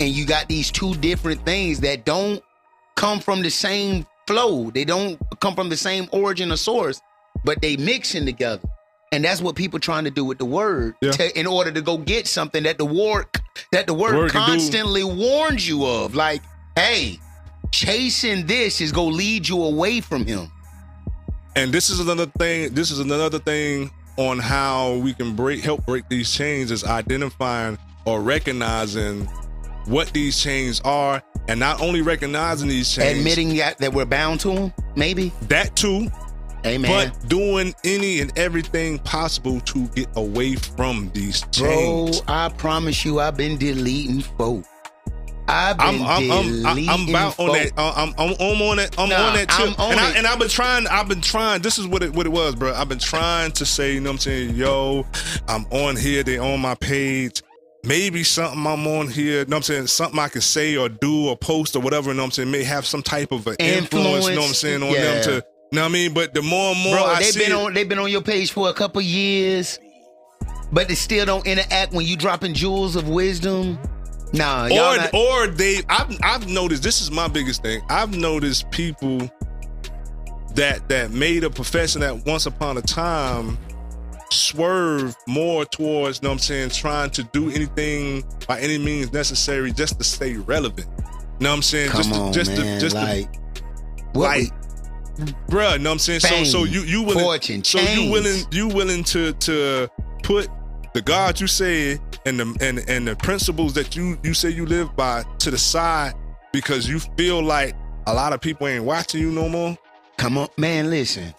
and 0.00 0.10
you 0.10 0.26
got 0.26 0.48
these 0.48 0.70
two 0.70 0.94
different 0.96 1.44
things 1.46 1.80
that 1.80 2.04
don't 2.04 2.42
come 2.96 3.20
from 3.20 3.42
the 3.42 3.50
same 3.50 4.06
flow. 4.26 4.70
They 4.70 4.84
don't 4.84 5.18
come 5.40 5.54
from 5.54 5.68
the 5.68 5.76
same 5.76 6.08
origin 6.12 6.52
or 6.52 6.56
source, 6.56 7.00
but 7.44 7.62
they 7.62 7.76
mixing 7.76 8.26
together. 8.26 8.68
And 9.12 9.24
that's 9.24 9.40
what 9.42 9.56
people 9.56 9.80
trying 9.80 10.04
to 10.04 10.10
do 10.10 10.24
with 10.24 10.38
the 10.38 10.44
word 10.44 10.94
Yeah. 11.00 11.10
to, 11.12 11.38
in 11.38 11.46
order 11.46 11.72
to 11.72 11.80
go 11.80 11.98
get 11.98 12.28
something 12.28 12.62
that 12.62 12.78
the 12.78 12.84
word 12.84 13.26
that 13.72 13.86
the 13.86 13.94
word, 13.94 14.14
Word 14.14 14.30
constantly 14.30 15.02
warns 15.02 15.68
you 15.68 15.84
of. 15.84 16.14
Like, 16.14 16.42
hey, 16.76 17.18
chasing 17.72 18.46
this 18.46 18.80
is 18.80 18.92
gonna 18.92 19.10
lead 19.14 19.48
you 19.48 19.62
away 19.62 20.00
from 20.00 20.24
him. 20.26 20.50
And 21.56 21.72
this 21.72 21.90
is 21.90 21.98
another 21.98 22.26
thing. 22.38 22.72
This 22.72 22.90
is 22.92 23.00
another 23.00 23.40
thing 23.40 23.90
on 24.16 24.38
how 24.38 24.94
we 24.96 25.12
can 25.12 25.34
break, 25.34 25.60
help 25.64 25.84
break 25.86 26.08
these 26.08 26.32
chains 26.32 26.70
is 26.70 26.84
identifying 26.84 27.78
or 28.04 28.20
recognizing 28.22 29.26
what 29.86 30.08
these 30.12 30.38
chains 30.40 30.80
are, 30.84 31.20
and 31.48 31.58
not 31.58 31.80
only 31.80 32.00
recognizing 32.02 32.68
these 32.68 32.92
chains, 32.94 33.18
Admitting 33.18 33.56
that, 33.56 33.78
that 33.78 33.92
we're 33.92 34.04
bound 34.04 34.38
to 34.40 34.50
him, 34.52 34.72
maybe. 34.94 35.32
that 35.48 35.74
too, 35.74 36.08
Amen. 36.66 37.12
but 37.12 37.28
doing 37.28 37.74
any 37.84 38.20
and 38.20 38.36
everything 38.38 38.98
possible 39.00 39.60
to 39.60 39.86
get 39.88 40.08
away 40.16 40.56
from 40.56 41.10
these 41.14 41.42
chains. 41.52 42.20
Bro. 42.20 42.34
I 42.34 42.48
promise 42.50 43.04
you, 43.04 43.20
I've 43.20 43.36
been 43.36 43.56
deleting 43.58 44.20
folk. 44.22 44.64
I've 45.48 45.80
I'm 45.80 45.98
been 45.98 46.06
I'm 46.06 46.30
I'm, 46.30 46.44
deleting 46.44 46.88
I'm 46.88 47.08
about 47.08 47.40
on 47.40 47.46
folk. 47.48 47.56
that. 47.56 47.72
uh, 47.76 47.92
I'm, 47.96 48.08
I'm 48.18 48.36
I'm 48.38 48.62
on 48.62 48.76
that. 48.76 48.94
I'm 48.98 49.08
Nah, 49.08 49.16
on 49.28 49.34
that 49.34 49.48
tip. 49.48 49.80
And 49.80 49.98
I 50.00 50.12
and 50.16 50.26
I've 50.26 50.38
been 50.38 50.48
trying. 50.48 50.86
I've 50.86 51.08
been 51.08 51.20
trying. 51.20 51.62
This 51.62 51.76
is 51.78 51.86
what 51.88 52.02
it 52.04 52.12
what 52.12 52.26
it 52.26 52.30
was, 52.30 52.54
bro. 52.54 52.72
I've 52.72 52.88
been 52.88 53.00
trying 53.00 53.50
to 53.52 53.66
say. 53.66 53.94
You 53.94 54.00
know 54.00 54.10
what 54.10 54.14
I'm 54.14 54.18
saying? 54.18 54.54
Yo, 54.54 55.04
I'm 55.48 55.66
on 55.72 55.96
here. 55.96 56.22
They 56.22 56.38
on 56.38 56.60
my 56.60 56.76
page. 56.76 57.42
Maybe 57.82 58.22
something 58.22 58.64
I'm 58.66 58.86
on 58.86 59.08
here. 59.08 59.38
You 59.40 59.44
know 59.46 59.48
what 59.48 59.56
I'm 59.56 59.62
saying? 59.62 59.86
Something 59.88 60.20
I 60.20 60.28
can 60.28 60.42
say 60.42 60.76
or 60.76 60.88
do 60.88 61.28
or 61.28 61.36
post 61.36 61.74
or 61.74 61.80
whatever. 61.80 62.10
You 62.10 62.14
know 62.14 62.22
what 62.22 62.26
I'm 62.26 62.32
saying? 62.32 62.50
May 62.50 62.62
have 62.62 62.86
some 62.86 63.02
type 63.02 63.32
of 63.32 63.46
an 63.48 63.56
influence. 63.58 64.28
You 64.28 64.34
know 64.34 64.42
what 64.42 64.48
I'm 64.48 64.54
saying 64.54 64.82
on 64.84 64.90
yeah. 64.92 65.00
them 65.00 65.22
to. 65.24 65.44
You 65.72 65.76
know 65.76 65.82
what 65.82 65.88
I 65.90 65.92
mean? 65.92 66.14
But 66.14 66.34
the 66.34 66.42
more 66.42 66.72
and 66.74 66.82
more 66.82 66.96
Bro, 66.96 67.04
I 67.04 67.18
they've 67.20 67.26
see 67.32 67.40
been 67.40 67.52
it- 67.52 67.54
on 67.54 67.74
they've 67.74 67.88
been 67.88 67.98
on 67.98 68.10
your 68.10 68.22
page 68.22 68.50
for 68.52 68.68
a 68.68 68.74
couple 68.74 69.00
years, 69.02 69.78
but 70.72 70.88
they 70.88 70.94
still 70.96 71.24
don't 71.24 71.46
interact 71.46 71.92
when 71.92 72.04
you 72.06 72.16
dropping 72.16 72.54
jewels 72.54 72.96
of 72.96 73.08
wisdom. 73.08 73.78
Nah, 74.32 74.66
y'all 74.66 74.94
or 74.94 74.96
not- 74.96 75.14
or 75.14 75.46
they 75.48 75.82
I've 75.88 76.16
I've 76.22 76.48
noticed 76.48 76.82
this 76.82 77.00
is 77.00 77.10
my 77.10 77.28
biggest 77.28 77.62
thing. 77.62 77.82
I've 77.88 78.16
noticed 78.16 78.68
people 78.70 79.30
that 80.54 80.88
that 80.88 81.12
made 81.12 81.44
a 81.44 81.50
profession 81.50 82.00
that 82.00 82.26
once 82.26 82.46
upon 82.46 82.76
a 82.76 82.82
time 82.82 83.56
swerve 84.32 85.14
more 85.26 85.64
towards, 85.64 86.18
you 86.18 86.22
know 86.24 86.30
what 86.30 86.34
I'm 86.34 86.38
saying, 86.40 86.70
trying 86.70 87.10
to 87.10 87.22
do 87.32 87.50
anything 87.50 88.24
by 88.46 88.60
any 88.60 88.78
means 88.78 89.12
necessary 89.12 89.72
just 89.72 89.98
to 89.98 90.04
stay 90.04 90.34
relevant. 90.36 90.86
You 90.98 91.04
know 91.44 91.50
what 91.50 91.56
I'm 91.56 91.62
saying? 91.62 91.90
Come 91.90 92.02
just 92.02 92.14
on, 92.14 92.32
to, 92.32 92.38
just 92.38 92.50
man. 92.56 92.74
to 92.74 92.80
just 92.80 92.94
like, 92.96 93.32
to 93.32 93.40
what 94.12 94.24
like 94.28 94.52
bruh, 95.48 95.72
you 95.72 95.78
know 95.78 95.90
what 95.90 95.94
I'm 95.94 95.98
saying? 95.98 96.20
so 96.20 96.44
so 96.44 96.64
you 96.64 96.82
you 96.82 97.02
willing 97.02 97.24
fortune, 97.24 97.64
so 97.64 97.78
you 97.80 98.10
willing 98.10 98.42
you 98.50 98.68
willing 98.68 99.04
to 99.04 99.32
to 99.34 99.88
put 100.22 100.48
the 100.94 101.02
God 101.02 101.40
you 101.40 101.46
say 101.46 101.98
and 102.26 102.38
the 102.40 102.56
and 102.60 102.78
and 102.88 103.06
the 103.06 103.16
principles 103.16 103.74
that 103.74 103.96
you 103.96 104.18
you 104.22 104.34
say 104.34 104.50
you 104.50 104.66
live 104.66 104.94
by 104.96 105.24
to 105.38 105.50
the 105.50 105.58
side 105.58 106.14
because 106.52 106.88
you 106.88 106.98
feel 107.16 107.42
like 107.42 107.74
a 108.06 108.14
lot 108.14 108.32
of 108.32 108.40
people 108.40 108.66
ain't 108.66 108.84
watching 108.84 109.20
you 109.20 109.30
no 109.30 109.48
more. 109.48 109.76
Come 110.16 110.36
on, 110.36 110.48
man. 110.58 110.90
Listen, 110.90 111.32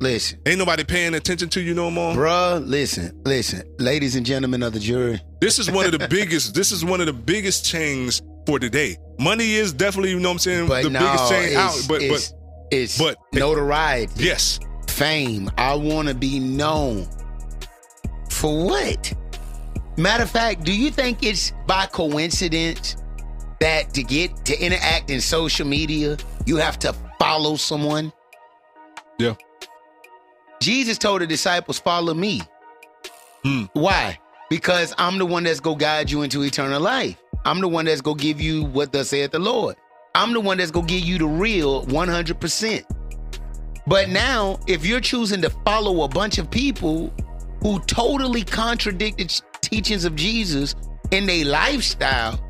listen, 0.00 0.40
Ain't 0.46 0.58
nobody 0.58 0.82
paying 0.84 1.14
attention 1.14 1.48
to 1.50 1.60
you 1.60 1.74
no 1.74 1.90
more. 1.90 2.14
bruh. 2.14 2.66
Listen, 2.66 3.20
listen, 3.24 3.62
ladies 3.78 4.16
and 4.16 4.24
gentlemen 4.24 4.62
of 4.62 4.72
the 4.72 4.80
jury. 4.80 5.20
This 5.40 5.58
is 5.58 5.70
one 5.70 5.86
of 5.86 5.92
the 5.92 6.08
biggest. 6.10 6.54
This 6.54 6.72
is 6.72 6.84
one 6.84 7.00
of 7.00 7.06
the 7.06 7.12
biggest 7.12 7.64
chains 7.66 8.22
for 8.46 8.58
today. 8.58 8.96
Money 9.18 9.54
is 9.54 9.72
definitely, 9.72 10.10
you 10.10 10.20
know 10.20 10.28
what 10.30 10.34
I'm 10.34 10.38
saying, 10.38 10.68
But 10.68 10.84
the 10.84 10.90
no, 10.90 11.00
biggest 11.00 11.30
chain 11.30 11.44
it's, 11.48 11.56
out. 11.56 11.84
But 11.88 12.02
but 12.08 12.32
it's 12.70 12.98
but- 12.98 13.16
notoriety, 13.32 14.24
yes, 14.24 14.60
fame. 14.88 15.50
I 15.58 15.74
want 15.74 16.08
to 16.08 16.14
be 16.14 16.38
known 16.38 17.06
for 18.30 18.64
what? 18.64 19.12
Matter 19.96 20.24
of 20.24 20.30
fact, 20.30 20.64
do 20.64 20.72
you 20.74 20.90
think 20.90 21.22
it's 21.22 21.52
by 21.66 21.86
coincidence 21.86 22.96
that 23.60 23.94
to 23.94 24.02
get 24.02 24.44
to 24.44 24.58
interact 24.62 25.10
in 25.10 25.20
social 25.22 25.66
media, 25.66 26.18
you 26.44 26.56
have 26.56 26.78
to 26.80 26.94
follow 27.18 27.56
someone? 27.56 28.12
Yeah. 29.18 29.34
Jesus 30.60 30.98
told 30.98 31.22
the 31.22 31.26
disciples, 31.26 31.78
"Follow 31.78 32.12
me." 32.12 32.42
Hmm. 33.42 33.64
Why? 33.72 34.18
Because 34.50 34.94
I'm 34.98 35.18
the 35.18 35.26
one 35.26 35.44
that's 35.44 35.60
gonna 35.60 35.78
guide 35.78 36.10
you 36.10 36.22
into 36.22 36.42
eternal 36.42 36.80
life. 36.80 37.16
I'm 37.44 37.60
the 37.60 37.68
one 37.68 37.86
that's 37.86 38.00
gonna 38.00 38.18
give 38.18 38.40
you 38.40 38.64
what 38.64 38.92
thus 38.92 39.08
saith 39.10 39.30
the 39.32 39.38
Lord. 39.38 39.76
I'm 40.16 40.32
the 40.32 40.40
one 40.40 40.56
that's 40.56 40.70
gonna 40.70 40.86
give 40.86 41.02
you 41.02 41.18
the 41.18 41.26
real 41.26 41.84
100%. 41.84 42.84
But 43.86 44.08
now, 44.08 44.58
if 44.66 44.86
you're 44.86 44.98
choosing 44.98 45.42
to 45.42 45.50
follow 45.66 46.04
a 46.04 46.08
bunch 46.08 46.38
of 46.38 46.50
people 46.50 47.12
who 47.62 47.80
totally 47.80 48.42
contradict 48.42 49.18
the 49.18 49.42
teachings 49.60 50.06
of 50.06 50.16
Jesus 50.16 50.74
in 51.10 51.26
their 51.26 51.44
lifestyle, 51.44 52.40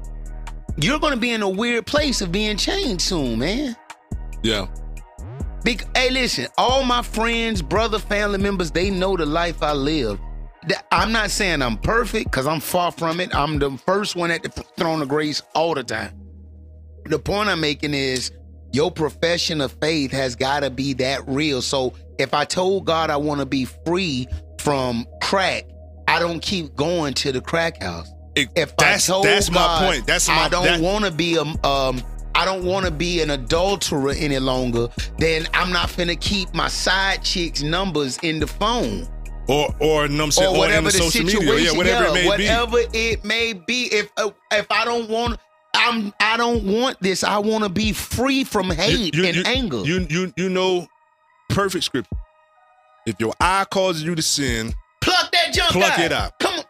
you're 0.76 1.00
gonna 1.00 1.16
be 1.16 1.32
in 1.32 1.42
a 1.42 1.48
weird 1.48 1.86
place 1.86 2.20
of 2.20 2.30
being 2.30 2.56
changed 2.56 3.02
soon, 3.02 3.40
man. 3.40 3.76
yeah. 4.44 4.68
Big, 5.64 5.84
hey, 5.96 6.10
listen, 6.10 6.46
all 6.56 6.84
my 6.84 7.02
friends, 7.02 7.60
brother, 7.62 7.98
family 7.98 8.38
members, 8.38 8.70
they 8.70 8.90
know 8.90 9.16
the 9.16 9.26
life 9.26 9.60
I 9.64 9.72
live. 9.72 10.20
I'm 10.92 11.10
not 11.10 11.32
saying 11.32 11.62
I'm 11.62 11.78
perfect 11.78 12.26
because 12.26 12.46
I'm 12.46 12.60
far 12.60 12.92
from 12.92 13.18
it. 13.18 13.34
I'm 13.34 13.58
the 13.58 13.76
first 13.78 14.14
one 14.14 14.30
at 14.30 14.44
the 14.44 14.50
throne 14.50 15.02
of 15.02 15.08
grace 15.08 15.42
all 15.56 15.74
the 15.74 15.82
time. 15.82 16.25
The 17.08 17.18
point 17.18 17.48
I'm 17.48 17.60
making 17.60 17.94
is 17.94 18.30
your 18.72 18.90
profession 18.90 19.60
of 19.60 19.72
faith 19.80 20.10
has 20.12 20.36
got 20.36 20.60
to 20.60 20.70
be 20.70 20.92
that 20.94 21.26
real. 21.26 21.62
So 21.62 21.94
if 22.18 22.34
I 22.34 22.44
told 22.44 22.86
God 22.86 23.10
I 23.10 23.16
want 23.16 23.40
to 23.40 23.46
be 23.46 23.64
free 23.64 24.26
from 24.60 25.06
crack, 25.22 25.64
I 26.08 26.18
don't 26.18 26.40
keep 26.40 26.74
going 26.76 27.14
to 27.14 27.32
the 27.32 27.40
crack 27.40 27.82
house. 27.82 28.08
It- 28.34 28.48
If 28.54 28.76
that's 28.76 29.08
I 29.08 29.12
told 29.12 29.24
that's 29.24 29.48
God 29.48 29.80
my 29.82 29.86
point. 29.86 30.06
That's 30.06 30.28
my 30.28 30.34
I 30.44 30.48
don't 30.48 30.82
want 30.82 31.04
to 31.04 31.10
be 31.10 31.36
a 31.36 31.42
um 31.42 32.02
I 32.34 32.44
don't 32.44 32.64
want 32.64 32.84
to 32.84 32.90
be 32.92 33.22
an 33.22 33.30
adulterer 33.30 34.10
any 34.10 34.38
longer. 34.38 34.88
Then 35.18 35.46
I'm 35.54 35.72
not 35.72 35.88
finna 35.88 36.20
keep 36.20 36.52
my 36.52 36.68
side 36.68 37.22
chicks 37.22 37.62
numbers 37.62 38.18
in 38.22 38.40
the 38.40 38.46
phone 38.46 39.08
or 39.48 39.74
or 39.80 40.02
you 40.06 40.08
know 40.10 40.16
what 40.18 40.24
I'm 40.24 40.30
saying, 40.32 40.48
or 40.50 40.56
or, 40.56 40.58
whatever 40.58 40.90
the 40.90 40.98
the 40.98 41.04
social 41.04 41.28
situation. 41.28 41.46
media, 41.46 41.70
yeah, 41.72 41.76
whatever 41.76 42.04
yeah, 42.04 42.10
it 42.10 42.14
may 42.14 42.22
be. 42.22 42.28
whatever 42.28 42.78
it 42.92 43.24
may 43.24 43.52
be. 43.52 43.82
If 43.92 44.10
uh, 44.16 44.30
if 44.52 44.66
I 44.70 44.84
don't 44.84 45.08
want, 45.08 45.38
I'm 45.76 46.12
I 46.20 46.36
don't 46.36 46.64
want 46.64 47.00
this. 47.00 47.22
I 47.24 47.38
want 47.38 47.64
to 47.64 47.70
be 47.70 47.92
free 47.92 48.44
from 48.44 48.70
hate 48.70 49.14
you, 49.14 49.24
and 49.24 49.36
you, 49.36 49.42
anger. 49.44 49.82
You 49.84 50.06
you 50.08 50.32
you 50.36 50.48
know 50.48 50.86
perfect 51.50 51.84
script. 51.84 52.08
If 53.06 53.16
your 53.20 53.32
eye 53.40 53.64
causes 53.70 54.02
you 54.02 54.14
to 54.14 54.22
sin, 54.22 54.74
pluck 55.00 55.30
that 55.32 55.52
junk 55.52 55.68
out. 55.68 55.72
pluck 55.72 55.92
out. 55.98 56.04
it 56.04 56.12
out. 56.12 56.38
Come 56.40 56.54
on, 56.58 56.64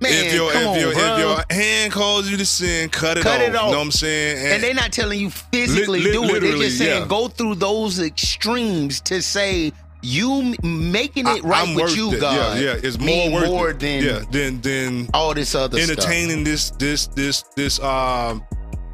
man. 0.00 0.12
if 0.12 0.34
your 0.34 0.50
come 0.50 0.62
if 0.62 0.68
on, 0.68 0.78
your 0.80 0.92
if 0.92 1.18
your 1.18 1.44
hand 1.50 1.92
calls 1.92 2.28
you 2.28 2.36
to 2.36 2.46
sin, 2.46 2.88
cut 2.88 3.18
it 3.18 3.22
Cut 3.22 3.40
off. 3.40 3.48
it 3.48 3.54
off. 3.54 3.66
You 3.66 3.70
know 3.72 3.78
what 3.78 3.84
I'm 3.84 3.90
saying? 3.92 4.54
and 4.54 4.62
they're 4.62 4.74
not 4.74 4.92
telling 4.92 5.20
you 5.20 5.30
physically 5.30 6.00
Li- 6.00 6.06
li- 6.06 6.12
do 6.12 6.34
it. 6.36 6.40
They're 6.40 6.56
just 6.56 6.78
saying 6.78 7.02
yeah. 7.02 7.08
go 7.08 7.28
through 7.28 7.56
those 7.56 8.00
extremes 8.00 9.00
to 9.02 9.22
say 9.22 9.72
you 10.02 10.54
making 10.62 11.26
it 11.26 11.44
I- 11.44 11.48
right 11.48 11.68
I'm 11.68 11.74
with 11.74 11.96
you, 11.96 12.12
it. 12.12 12.20
God. 12.20 12.58
Yeah, 12.58 12.72
yeah, 12.74 12.80
it's 12.82 12.98
more 12.98 13.30
worth 13.32 13.48
more 13.48 13.70
it. 13.70 13.80
than 13.80 14.04
yeah, 14.04 14.22
than 14.30 14.60
than 14.60 15.08
all 15.14 15.34
this 15.34 15.54
other 15.54 15.78
stuff. 15.80 15.90
entertaining 15.98 16.44
this 16.44 16.70
this 16.70 17.06
this 17.08 17.42
this 17.56 17.80
um 17.80 18.44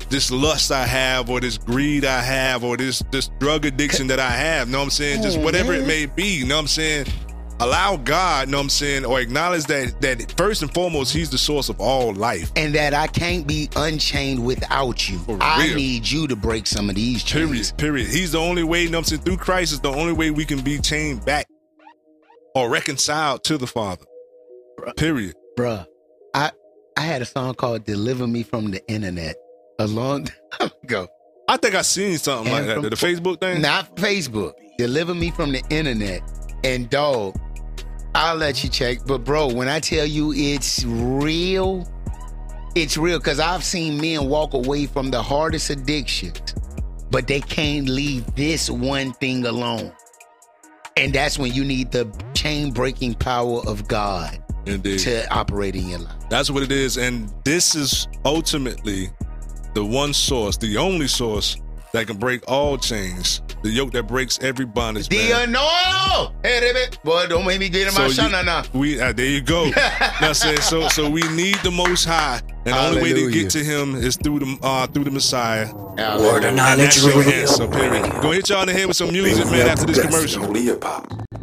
this 0.09 0.30
lust 0.30 0.70
I 0.70 0.84
have, 0.84 1.30
or 1.30 1.40
this 1.40 1.57
greed 1.57 2.05
I 2.05 2.20
have, 2.20 2.64
or 2.64 2.76
this 2.76 3.03
this 3.11 3.28
drug 3.38 3.64
addiction 3.64 4.07
that 4.09 4.20
I 4.20 4.30
have. 4.30 4.68
Know 4.68 4.78
what 4.78 4.84
I'm 4.84 4.90
saying? 4.90 5.22
Just 5.22 5.38
whatever 5.40 5.72
it 5.72 5.86
may 5.86 6.07
be. 6.07 6.44
Know 6.44 6.57
what 6.57 6.61
I'm 6.62 6.66
saying? 6.68 7.07
Allow 7.62 7.96
God, 7.96 8.48
know 8.48 8.56
what 8.56 8.64
I'm 8.64 8.68
saying, 8.70 9.04
or 9.04 9.20
acknowledge 9.20 9.66
that 9.66 10.00
that 10.00 10.34
first 10.36 10.62
and 10.62 10.74
foremost, 10.74 11.12
He's 11.12 11.30
the 11.30 11.38
source 11.38 11.68
of 11.68 11.80
all 11.80 12.12
life. 12.12 12.50
And 12.56 12.74
that 12.74 12.92
I 12.92 13.06
can't 13.06 13.46
be 13.46 13.68
unchained 13.76 14.44
without 14.44 15.08
you. 15.08 15.20
I 15.40 15.72
need 15.72 16.08
you 16.08 16.26
to 16.26 16.34
break 16.34 16.66
some 16.66 16.88
of 16.88 16.96
these 16.96 17.22
chains. 17.22 17.70
Period. 17.70 17.78
Period. 17.78 18.08
He's 18.08 18.32
the 18.32 18.40
only 18.40 18.64
way, 18.64 18.82
you 18.82 18.90
know 18.90 18.98
what 18.98 19.02
I'm 19.02 19.04
saying? 19.04 19.22
Through 19.22 19.36
Christ 19.36 19.72
is 19.72 19.80
the 19.80 19.90
only 19.92 20.12
way 20.12 20.32
we 20.32 20.44
can 20.44 20.60
be 20.60 20.80
chained 20.80 21.24
back 21.24 21.46
or 22.56 22.68
reconciled 22.68 23.44
to 23.44 23.58
the 23.58 23.68
Father. 23.68 24.06
Period. 24.96 25.36
Bruh, 25.56 25.86
I 26.34 26.50
I 26.96 27.02
had 27.02 27.22
a 27.22 27.26
song 27.26 27.54
called 27.54 27.84
Deliver 27.84 28.26
Me 28.26 28.42
from 28.42 28.72
the 28.72 28.84
Internet 28.88 29.36
a 29.78 29.86
long 29.86 30.24
time 30.58 30.70
ago. 30.82 31.06
I 31.46 31.58
think 31.58 31.76
I 31.76 31.82
seen 31.82 32.18
something 32.18 32.52
like 32.52 32.66
that. 32.66 32.82
The 32.82 32.90
Facebook 32.90 33.40
thing? 33.40 33.60
Not 33.62 33.94
Facebook. 33.96 34.54
Deliver 34.78 35.14
me 35.14 35.30
from 35.30 35.52
the 35.52 35.62
internet. 35.70 36.22
And 36.64 36.88
dog, 36.88 37.36
I'll 38.14 38.36
let 38.36 38.62
you 38.62 38.70
check. 38.70 38.98
But 39.06 39.24
bro, 39.24 39.48
when 39.48 39.68
I 39.68 39.80
tell 39.80 40.06
you 40.06 40.32
it's 40.34 40.84
real, 40.84 41.88
it's 42.74 42.96
real. 42.96 43.20
Cause 43.20 43.40
I've 43.40 43.64
seen 43.64 44.00
men 44.00 44.28
walk 44.28 44.54
away 44.54 44.86
from 44.86 45.10
the 45.10 45.22
hardest 45.22 45.70
addictions, 45.70 46.54
but 47.10 47.26
they 47.26 47.40
can't 47.40 47.88
leave 47.88 48.34
this 48.34 48.68
one 48.70 49.12
thing 49.14 49.46
alone. 49.46 49.92
And 50.96 51.14
that's 51.14 51.38
when 51.38 51.52
you 51.52 51.64
need 51.64 51.90
the 51.90 52.12
chain 52.34 52.70
breaking 52.70 53.14
power 53.14 53.62
of 53.66 53.88
God 53.88 54.42
Indeed. 54.66 54.98
to 55.00 55.26
operate 55.32 55.74
in 55.74 55.88
your 55.88 56.00
life. 56.00 56.14
That's 56.28 56.50
what 56.50 56.62
it 56.62 56.70
is. 56.70 56.98
And 56.98 57.32
this 57.44 57.74
is 57.74 58.08
ultimately 58.26 59.08
the 59.74 59.84
one 59.84 60.12
source, 60.12 60.58
the 60.58 60.76
only 60.76 61.08
source 61.08 61.56
that 61.94 62.06
can 62.06 62.18
break 62.18 62.42
all 62.46 62.76
chains, 62.76 63.40
the 63.62 63.70
yoke 63.70 63.92
that 63.92 64.06
breaks 64.08 64.38
every 64.42 64.64
bondage. 64.66 65.08
The 65.08 65.16
man. 65.30 65.48
anointing. 65.50 66.34
Hey, 66.42 66.60
Ribbit. 66.60 66.98
Boy, 67.04 67.26
don't 67.28 67.46
make 67.46 67.60
me 67.60 67.68
get 67.68 67.88
in 67.88 67.94
my 67.94 68.08
So 68.08 68.22
shana 68.22 68.40
you- 68.40 68.46
now. 68.46 68.62
We 68.74 69.00
uh, 69.00 69.12
there 69.12 69.26
you 69.26 69.40
go. 69.40 69.70
Now 70.20 70.32
say 70.32 70.56
so 70.56 70.88
so 70.88 71.08
we 71.10 71.22
need 71.30 71.56
the 71.62 71.70
most 71.70 72.04
high. 72.04 72.40
And 72.64 72.74
the 72.74 72.78
only 72.88 73.02
way 73.02 73.12
to 73.14 73.30
get 73.30 73.50
to 73.50 73.58
him 73.64 73.96
is 73.96 74.16
through 74.16 74.38
the 74.40 74.58
uh 74.62 74.86
through 74.86 75.04
the 75.04 75.10
Messiah. 75.10 75.72
Word 75.74 76.38
of 76.38 76.44
And 76.44 76.56
knowledge 76.56 76.78
that's 76.78 77.04
your 77.04 77.18
radio. 77.18 77.32
answer, 77.40 77.66
period. 77.68 78.10
Go 78.22 78.30
hit 78.32 78.48
y'all 78.48 78.60
in 78.62 78.68
the 78.68 78.72
head 78.72 78.86
with 78.86 78.96
some 78.96 79.10
music, 79.12 79.46
man, 79.46 79.68
after 79.68 79.86
this 79.86 80.00
commercial. 80.00 80.42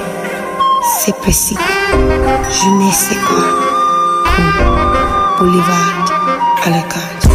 c'est 0.98 1.16
précis. 1.16 1.56
Je 1.56 2.68
ne 2.68 2.90
sais 2.92 3.14
quoi. 3.26 3.46
Boulevard 5.38 6.04
à 6.64 6.70
la 6.70 6.82
carte. 6.82 7.28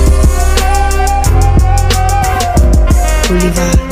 Boulevard. 3.28 3.85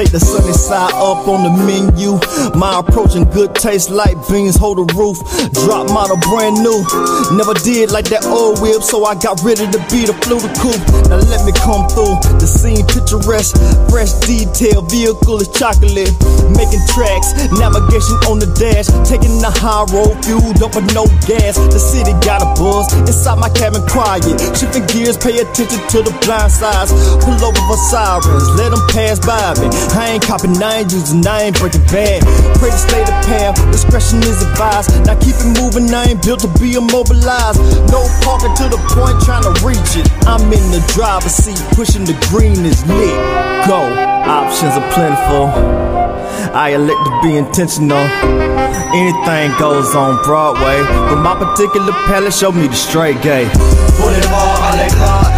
Take 0.00 0.12
the 0.12 0.20
sunny 0.20 0.56
side 0.56 0.96
up 0.96 1.28
on 1.28 1.44
the 1.44 1.52
menu. 1.68 2.16
My 2.56 2.80
approach 2.80 3.20
and 3.20 3.28
good 3.28 3.52
taste 3.54 3.90
like 3.90 4.16
beans, 4.32 4.56
hold 4.56 4.80
the 4.80 4.88
roof. 4.96 5.20
Drop 5.60 5.92
model 5.92 6.16
brand 6.32 6.56
new. 6.64 6.80
Never 7.36 7.52
did 7.60 7.92
like 7.92 8.08
that 8.08 8.24
old 8.24 8.64
whip, 8.64 8.80
so 8.80 9.04
I 9.04 9.12
got 9.20 9.44
rid 9.44 9.60
of 9.60 9.68
the 9.76 9.80
beat, 9.92 10.08
flew 10.24 10.40
the 10.40 10.48
coupe. 10.56 10.80
Now 11.12 11.20
let 11.28 11.44
me 11.44 11.52
come 11.52 11.84
through. 11.92 12.16
The 12.40 12.48
scene 12.48 12.80
picturesque, 12.88 13.60
fresh 13.92 14.16
detail, 14.24 14.80
vehicle 14.88 15.36
is 15.44 15.52
chocolate. 15.52 16.16
Making 16.56 16.80
tracks, 16.96 17.36
navigation 17.60 18.16
on 18.24 18.40
the 18.40 18.48
dash. 18.56 18.88
Taking 19.04 19.36
the 19.44 19.52
high 19.52 19.84
road, 19.92 20.16
fueled 20.24 20.64
up 20.64 20.72
with 20.80 20.88
no 20.96 21.04
gas. 21.28 21.60
The 21.60 21.76
city 21.76 22.16
got 22.24 22.40
a 22.40 22.48
buzz, 22.56 22.88
inside 23.04 23.36
my 23.36 23.52
cabin 23.52 23.84
quiet. 23.84 24.24
Shifting 24.56 24.88
gears, 24.88 25.20
pay 25.20 25.44
attention 25.44 25.84
to 25.92 26.00
the 26.00 26.14
blind 26.24 26.48
sides. 26.48 26.88
Pull 27.20 27.36
over 27.36 27.62
for 27.68 27.76
sirens, 27.92 28.48
let 28.56 28.72
them 28.72 28.80
pass 28.88 29.20
by 29.20 29.52
me. 29.60 29.68
I 29.94 30.14
ain't 30.14 30.22
copping, 30.22 30.56
I 30.62 30.82
ain't 30.82 30.92
using, 30.92 31.26
I 31.26 31.50
ain't 31.50 31.58
breaking 31.58 31.82
bad. 31.90 32.22
Pray 32.58 32.70
to 32.70 32.78
stay 32.78 33.02
the 33.02 33.16
path, 33.26 33.56
discretion 33.72 34.22
is 34.22 34.42
advised. 34.42 34.94
Now 35.06 35.18
keep 35.18 35.34
it 35.34 35.50
moving, 35.58 35.92
I 35.92 36.14
ain't 36.14 36.22
built 36.22 36.40
to 36.46 36.50
be 36.60 36.74
immobilized. 36.74 37.58
No 37.90 38.06
parking 38.22 38.54
to 38.62 38.66
the 38.70 38.80
point, 38.94 39.18
trying 39.26 39.42
to 39.42 39.54
reach 39.66 39.98
it. 39.98 40.06
I'm 40.26 40.46
in 40.52 40.64
the 40.70 40.82
driver's 40.94 41.34
seat, 41.34 41.58
pushing 41.74 42.04
the 42.04 42.14
green 42.30 42.64
is 42.64 42.86
lit. 42.86 43.16
Go, 43.66 43.82
options 44.30 44.78
are 44.78 44.88
plentiful. 44.94 45.50
I 46.54 46.70
elect 46.70 46.98
to 47.04 47.12
be 47.22 47.36
intentional. 47.36 48.04
Anything 48.94 49.52
goes 49.58 49.94
on 49.94 50.22
Broadway, 50.24 50.82
but 51.10 51.22
my 51.22 51.34
particular 51.34 51.92
palette 52.06 52.34
showed 52.34 52.54
me 52.54 52.66
the 52.66 52.74
straight 52.74 53.20
gay. 53.22 53.44
Put 53.98 54.14
it 54.18 54.26
all 54.26 54.56
on 54.66 54.76
that 54.78 54.92
card. 54.96 55.29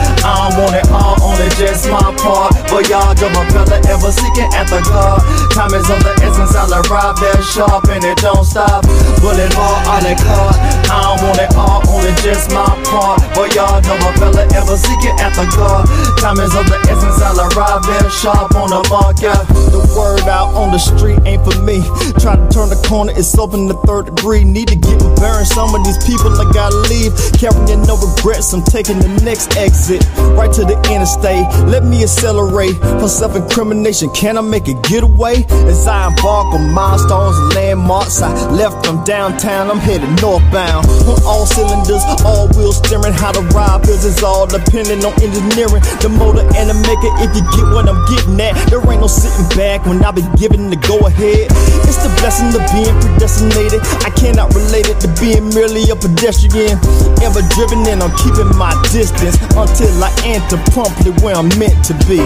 I 0.43 0.51
want 0.59 0.74
it 0.74 0.90
all, 0.90 1.14
only 1.23 1.47
just 1.55 1.86
my 1.86 2.02
part. 2.19 2.51
But 2.66 2.90
y'all 2.90 3.14
don't 3.14 3.47
fella 3.55 3.78
ever 3.86 4.10
seeking 4.10 4.51
after 4.59 4.82
God. 4.90 5.23
Time 5.55 5.70
is 5.70 5.86
of 5.86 6.02
the 6.02 6.19
essence, 6.19 6.59
I'll 6.59 6.82
arrive 6.82 7.14
there 7.23 7.39
sharp 7.47 7.86
and 7.86 8.02
it 8.02 8.19
don't 8.19 8.43
stop. 8.43 8.82
Put 9.23 9.39
it 9.39 9.55
all 9.55 9.78
on 9.86 10.02
that 10.02 10.19
card. 10.19 10.59
I 10.90 11.14
don't 11.14 11.23
want 11.23 11.39
it 11.39 11.55
all, 11.55 11.78
only 11.94 12.10
just 12.27 12.51
my 12.51 12.66
part. 12.90 13.23
But 13.39 13.55
y'all 13.55 13.78
know 13.86 13.94
a 14.02 14.10
fella 14.19 14.43
ever 14.59 14.74
seeking 14.74 15.14
after 15.23 15.47
God. 15.55 15.86
Time 16.19 16.43
is 16.43 16.51
of 16.59 16.66
the 16.66 16.78
essence, 16.90 17.23
I'll 17.23 17.39
arrive 17.39 17.86
there 17.86 18.10
sharp 18.10 18.59
on 18.59 18.74
the 18.74 18.82
mark. 18.90 19.23
Yeah, 19.23 19.39
the 19.70 19.78
word 19.94 20.27
out 20.27 20.59
on 20.59 20.74
the 20.74 20.82
street 20.82 21.23
ain't 21.23 21.47
for 21.47 21.55
me. 21.62 21.86
Try 22.19 22.35
to 22.35 22.47
turn 22.51 22.66
the 22.66 22.82
corner, 22.90 23.14
it's 23.14 23.31
open 23.39 23.70
the 23.70 23.78
third 23.86 24.10
degree. 24.10 24.43
Need 24.43 24.74
to 24.74 24.77
get 24.77 24.98
burying 25.23 25.47
some 25.47 25.70
of 25.70 25.86
these 25.86 26.02
people, 26.02 26.35
I 26.35 26.51
gotta 26.51 26.82
leave. 26.90 27.14
Carrying 27.39 27.86
no 27.86 27.94
regrets, 27.94 28.51
I'm 28.51 28.66
taking 28.66 28.98
the 28.98 29.23
next 29.23 29.55
exit. 29.55 30.02
Right 30.36 30.52
to 30.52 30.64
the 30.64 30.76
interstate, 30.90 31.46
let 31.68 31.84
me 31.84 32.02
accelerate. 32.02 32.76
For 33.00 33.09
self 33.09 33.36
incrimination, 33.36 34.10
can 34.10 34.38
I 34.38 34.40
make 34.40 34.68
a 34.68 34.74
getaway? 34.88 35.44
As 35.68 35.86
I 35.86 36.09
embark 36.09 36.54
on 36.54 36.72
milestones 36.72 37.36
and 37.38 37.54
landmarks, 37.54 38.22
I 38.22 38.32
left 38.50 38.86
from 38.86 39.04
downtown, 39.04 39.70
I'm 39.70 39.78
headed 39.78 40.09
northbound. 40.20 40.86
On 41.06 41.18
all 41.24 41.46
cylinders, 41.46 42.02
all 42.24 42.48
wheels 42.56 42.78
steering. 42.78 43.12
How 43.12 43.32
to 43.32 43.40
ride 43.52 43.84
feels 43.84 44.04
is 44.04 44.22
all 44.22 44.46
depending 44.46 45.04
on 45.04 45.12
engineering. 45.22 45.82
The 46.00 46.09
motor 46.09 46.42
and 46.56 46.70
the 46.70 46.76
maker, 46.88 47.12
if 47.20 47.30
you 47.36 47.42
get 47.52 47.66
what 47.74 47.88
I'm 47.88 48.00
getting 48.09 48.40
at. 48.40 48.56
There 48.70 48.80
ain't 48.90 49.00
no 49.00 49.06
sitting 49.06 49.46
back 49.56 49.84
when 49.86 50.02
I 50.02 50.10
be 50.10 50.24
given 50.40 50.70
the 50.70 50.80
go 50.88 50.98
ahead. 51.06 51.52
It's 51.84 52.00
the 52.00 52.10
blessing 52.22 52.50
of 52.56 52.64
being 52.72 52.94
predestinated. 53.04 53.84
I 54.06 54.10
cannot 54.16 54.54
relate 54.54 54.88
it 54.88 54.98
to 55.04 55.09
being 55.20 55.52
merely 55.52 55.84
a 55.92 55.96
pedestrian. 55.96 56.80
Ever 57.20 57.42
driven 57.52 57.84
and 57.86 58.02
I'm 58.02 58.14
keeping 58.16 58.50
my 58.56 58.72
distance 58.90 59.36
until 59.54 59.92
I 60.02 60.10
enter 60.24 60.58
promptly 60.72 61.12
where 61.22 61.36
I'm 61.36 61.48
meant 61.58 61.84
to 61.86 61.94
be. 62.06 62.20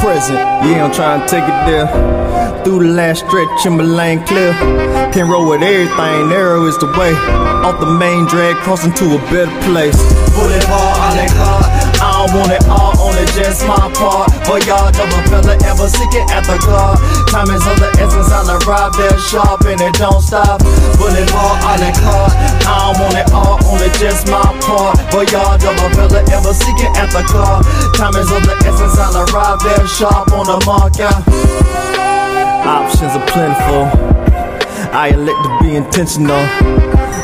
Present, 0.00 0.38
yeah, 0.66 0.84
I'm 0.84 0.92
trying 0.92 1.20
to 1.20 1.26
take 1.28 1.44
it 1.44 1.58
there. 1.66 1.86
Through 2.64 2.80
the 2.86 2.92
last 2.92 3.26
stretch 3.26 3.66
in 3.66 3.76
my 3.76 3.84
lane 3.84 4.24
clear. 4.26 4.52
Can't 5.12 5.28
roll 5.28 5.48
with 5.48 5.62
everything, 5.62 6.28
narrow 6.28 6.66
is 6.66 6.78
the 6.78 6.86
way. 6.86 7.12
Off 7.64 7.80
the 7.80 7.86
main 7.86 8.26
drag, 8.26 8.56
crossing 8.56 8.92
to 8.94 9.04
a 9.14 9.18
better 9.30 9.50
place. 9.70 9.96
Boulevard, 10.34 10.70
I 10.70 11.16
like 11.16 11.30
hard. 11.32 11.81
I 12.22 12.30
want 12.38 12.54
it 12.54 12.62
all, 12.70 12.94
only 13.02 13.26
just 13.34 13.66
my 13.66 13.90
part. 13.98 14.30
But 14.46 14.62
y'all 14.62 14.86
a 14.86 15.06
fella 15.26 15.58
ever 15.66 15.88
seeking 15.90 16.22
after 16.30 16.54
God. 16.62 16.94
Time 17.26 17.50
is 17.50 17.66
of 17.66 17.74
the 17.82 17.90
essence, 17.98 18.30
I'll 18.30 18.46
arrive 18.62 18.94
there 18.94 19.18
sharp 19.18 19.66
and 19.66 19.80
it 19.82 19.94
don't 19.98 20.22
stop. 20.22 20.62
Boulevard, 21.02 21.58
I 21.66 21.82
like 21.82 21.98
hard. 21.98 22.30
I 22.62 22.94
don't 22.94 23.02
want 23.02 23.18
it 23.18 23.26
all, 23.34 23.58
only 23.66 23.90
just 23.98 24.30
my 24.30 24.38
part. 24.62 25.02
But 25.10 25.34
y'all 25.34 25.58
a 25.58 25.88
fella 25.98 26.22
ever 26.30 26.54
seeking 26.54 26.94
after 26.94 27.26
God. 27.26 27.66
Time 27.98 28.14
is 28.14 28.30
of 28.30 28.46
the 28.46 28.54
essence, 28.70 28.94
I'll 29.02 29.18
arrive 29.26 29.58
there 29.66 29.82
sharp 29.90 30.30
on 30.30 30.46
the 30.46 30.62
mark. 30.62 30.94
Options 32.62 33.18
are 33.18 33.26
plentiful. 33.26 34.11
I 34.94 35.08
elect 35.08 35.42
to 35.44 35.58
be 35.62 35.74
intentional. 35.74 36.36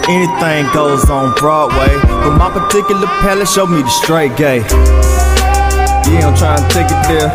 Anything 0.09 0.73
goes 0.73 1.11
on 1.11 1.35
Broadway, 1.35 1.89
but 2.03 2.37
my 2.39 2.51
particular 2.51 3.07
palette 3.21 3.47
showed 3.47 3.67
me 3.69 3.83
the 3.83 3.91
straight 3.91 4.35
gay. 4.37 4.61
Yeah, 6.09 6.29
I'm 6.29 6.35
trying 6.35 6.57
to 6.57 6.69
take 6.73 6.89
it 6.89 7.03
there. 7.05 7.29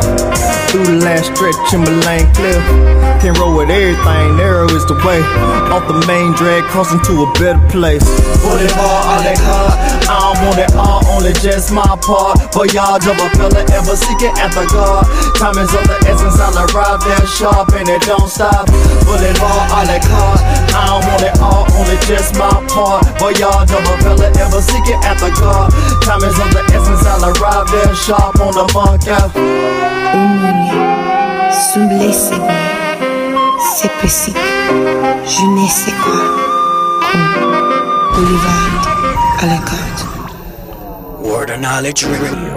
Through 0.73 0.89
the 0.89 1.05
last 1.05 1.29
stretch, 1.29 1.53
Timberlane 1.69 2.25
clear. 2.33 2.57
Can't 3.21 3.37
roll 3.37 3.55
with 3.55 3.69
everything, 3.69 4.35
narrow 4.41 4.65
is 4.73 4.83
the 4.89 4.97
way. 5.05 5.21
Off 5.69 5.85
the 5.85 6.01
main 6.09 6.33
drag, 6.33 6.65
crossing 6.73 6.97
to 7.05 7.23
a 7.23 7.27
better 7.37 7.61
place. 7.69 8.01
Boulevard, 8.41 8.73
all 8.81 9.21
that 9.21 9.37
car. 9.37 9.69
I 10.09 10.33
don't 10.33 10.41
want 10.41 10.57
it 10.57 10.73
all, 10.73 11.05
only 11.13 11.31
just 11.45 11.69
my 11.69 11.85
part. 12.01 12.41
Voyage 12.49 13.05
of 13.05 13.13
a 13.21 13.29
fella 13.37 13.61
ever 13.77 13.93
seeking 13.93 14.33
after 14.41 14.65
God. 14.65 15.05
Time 15.37 15.61
is 15.61 15.69
of 15.69 15.85
the 15.85 15.97
essence, 16.09 16.41
I'll 16.41 16.57
arrive 16.57 17.05
there 17.05 17.21
sharp 17.29 17.69
and 17.77 17.87
it 17.87 18.01
don't 18.09 18.25
stop. 18.25 18.65
Boulevard, 19.05 19.69
all 19.69 19.85
that 19.85 20.01
car. 20.01 20.33
I 20.73 20.89
don't 20.89 21.05
want 21.05 21.21
it 21.21 21.37
all, 21.37 21.69
only 21.77 22.01
just 22.09 22.33
my 22.33 22.49
part. 22.73 23.05
Voyage 23.21 23.69
of 23.69 23.85
a 23.85 23.95
fella 24.01 24.27
ever 24.41 24.59
seeking 24.59 24.97
after 25.05 25.29
God. 25.37 25.69
Time 26.01 26.25
is 26.25 26.33
of 26.33 26.49
the 26.49 26.65
essence, 27.23 27.41
I'll 27.41 27.43
arrive 27.43 27.71
there 27.71 27.95
sharp 27.95 28.39
on 28.39 28.53
the 28.53 28.71
mark 28.73 29.07
out. 29.07 29.31
Sunt 31.73 31.89
blessed 31.89 32.33
C'est 33.75 33.91
possible 33.99 34.37
Je 35.25 35.45
ne 35.45 35.67
sais 35.67 35.91
quoi 36.03 36.21
Comme 37.11 38.25
Boulevard 38.25 38.87
à 39.39 39.45
la 39.45 39.57
carte 39.57 40.05
Word 41.19 41.49
of 41.49 41.59
Knowledge 41.59 42.05
Radio. 42.05 42.53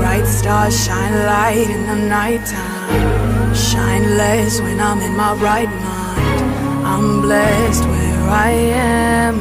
Bright 0.00 0.26
stars 0.26 0.84
shine 0.84 1.03
light 1.14 1.68
in 1.70 1.86
the 1.86 1.96
nighttime. 2.08 3.54
Shine 3.54 4.16
less 4.16 4.60
when 4.60 4.80
I'm 4.80 5.00
in 5.00 5.16
my 5.16 5.34
right 5.34 5.68
mind. 5.68 6.84
I'm 6.92 7.20
blessed 7.20 7.84
where 7.84 8.22
I 8.30 8.50
am. 8.50 9.36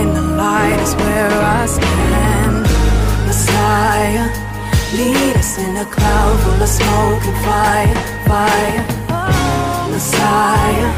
In 0.00 0.08
the 0.14 0.22
light 0.22 0.78
is 0.80 0.94
where 0.94 1.30
I 1.60 1.66
stand. 1.66 2.62
Messiah, 3.26 4.26
lead 4.96 5.36
us 5.36 5.58
in 5.58 5.76
a 5.76 5.86
cloud 5.86 6.40
full 6.42 6.62
of 6.62 6.68
smoke 6.68 7.24
and 7.30 7.38
fire, 7.44 7.94
fire. 8.30 8.84
Messiah, 9.90 10.90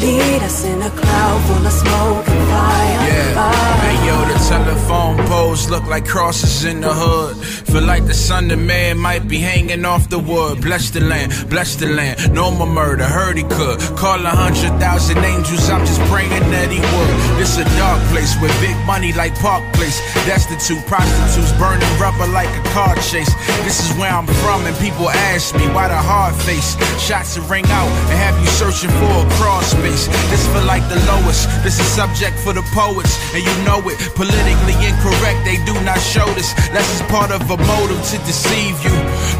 lead 0.00 0.42
us 0.42 0.64
in 0.64 0.80
a 0.82 0.90
cloud 0.90 1.40
full 1.46 1.66
of 1.66 1.72
smoke 1.72 2.28
and 2.28 2.48
fire. 2.50 3.08
Yeah. 3.08 3.34
fire. 3.34 3.76
Hey 3.84 4.06
yo, 4.06 4.16
the 4.32 4.38
telephone 4.48 5.16
poles 5.26 5.68
look 5.70 5.86
like 5.86 6.06
crosses 6.06 6.64
in 6.64 6.80
the 6.80 6.92
hood. 6.92 7.36
Feel 7.70 7.82
like 7.82 8.06
the 8.06 8.14
son 8.14 8.50
of 8.50 8.58
man 8.58 8.98
might 8.98 9.28
be 9.28 9.38
hanging 9.38 9.84
off 9.84 10.08
the 10.08 10.18
wood. 10.18 10.60
Bless 10.60 10.90
the 10.90 11.00
land, 11.00 11.32
bless 11.48 11.76
the 11.76 11.86
land. 11.86 12.32
No 12.32 12.50
more 12.50 12.66
murder, 12.66 13.04
heard 13.04 13.36
he 13.36 13.44
could. 13.44 13.80
Call 13.96 14.20
a 14.24 14.30
hundred 14.30 14.78
thousand 14.78 15.18
angels, 15.18 15.68
I'm 15.70 15.84
just 15.86 16.00
praying 16.12 16.30
that 16.30 16.70
he 16.70 16.80
would. 16.80 17.38
This 17.38 17.58
a 17.58 17.64
dark 17.78 18.02
place 18.10 18.34
with 18.40 18.52
big 18.60 18.76
money 18.86 19.12
like 19.12 19.34
Park 19.38 19.62
Place. 19.74 20.00
Destitute 20.26 20.84
prostitutes 20.86 21.52
burning 21.58 21.88
rubber 22.00 22.26
like 22.32 22.50
a 22.50 22.62
car 22.74 22.94
chase. 23.10 23.30
This 23.62 23.78
is 23.78 23.96
where 23.98 24.10
I'm 24.10 24.26
from, 24.42 24.66
and 24.66 24.76
people 24.78 25.08
ask 25.30 25.54
me 25.54 25.66
why 25.70 25.88
the 25.88 25.96
hard 25.96 26.34
face. 26.42 26.74
Shots 26.98 27.36
that 27.36 27.46
ring 27.50 27.66
out 27.70 27.90
and 28.10 28.18
have 28.18 28.34
you 28.40 28.48
searching 28.58 28.90
for 28.98 29.12
a 29.22 29.26
cross 29.38 29.70
space. 29.70 30.06
This 30.30 30.46
feel 30.50 30.64
like 30.64 30.82
the 30.88 30.98
lowest. 31.06 31.46
This 31.62 31.78
is 31.78 31.86
subject 31.86 32.38
for 32.40 32.52
the 32.52 32.64
poets, 32.74 33.14
and 33.34 33.42
you 33.44 33.54
know 33.62 33.78
it. 33.86 33.96
Politically 34.14 34.76
incorrect, 34.82 35.44
they 35.44 35.58
do 35.68 35.74
not 35.84 36.00
show 36.00 36.26
this. 36.34 36.52
That's 36.74 36.88
just 36.90 37.06
part 37.08 37.30
of 37.30 37.43
a 37.50 37.56
motive 37.56 38.02
to 38.10 38.18
deceive 38.24 38.76
you. 38.84 38.94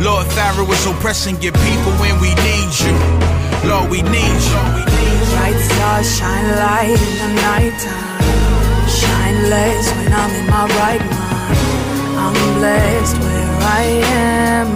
Lord 0.05 0.26
Pharaoh 0.32 0.70
is 0.70 0.86
oppressing 0.86 1.40
your 1.40 1.52
people 1.52 1.93
when 2.02 2.20
we 2.20 2.35
need 2.47 2.72
you. 2.85 2.94
Lord, 3.68 3.90
we 3.90 4.02
need 4.02 4.40
you. 4.51 4.60
Bright 5.32 5.59
stars 5.59 6.09
shine 6.16 6.48
light 6.56 7.01
in 7.09 7.14
the 7.22 7.31
nighttime. 7.40 8.24
Shine 8.89 9.39
less 9.51 9.86
when 9.97 10.12
I'm 10.12 10.32
in 10.40 10.47
my 10.51 10.64
right 10.81 11.01
mind. 11.01 11.59
I'm 12.22 12.36
blessed 12.59 13.16
where 13.18 13.51
I 13.78 13.82
am. 14.05 14.68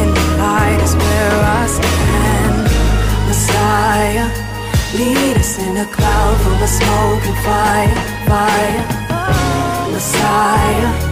In 0.00 0.08
the 0.14 0.26
light 0.38 0.80
is 0.82 0.94
where 0.94 1.38
I 1.60 1.66
stand. 1.78 2.56
Messiah, 3.28 4.28
lead 4.98 5.36
us 5.36 5.58
in 5.58 5.76
a 5.76 5.86
cloud 5.86 6.36
full 6.42 6.62
of 6.66 6.68
smoke 6.68 7.24
and 7.30 7.38
fire, 7.48 7.94
fire. 8.28 9.02
Messiah, 9.92 11.11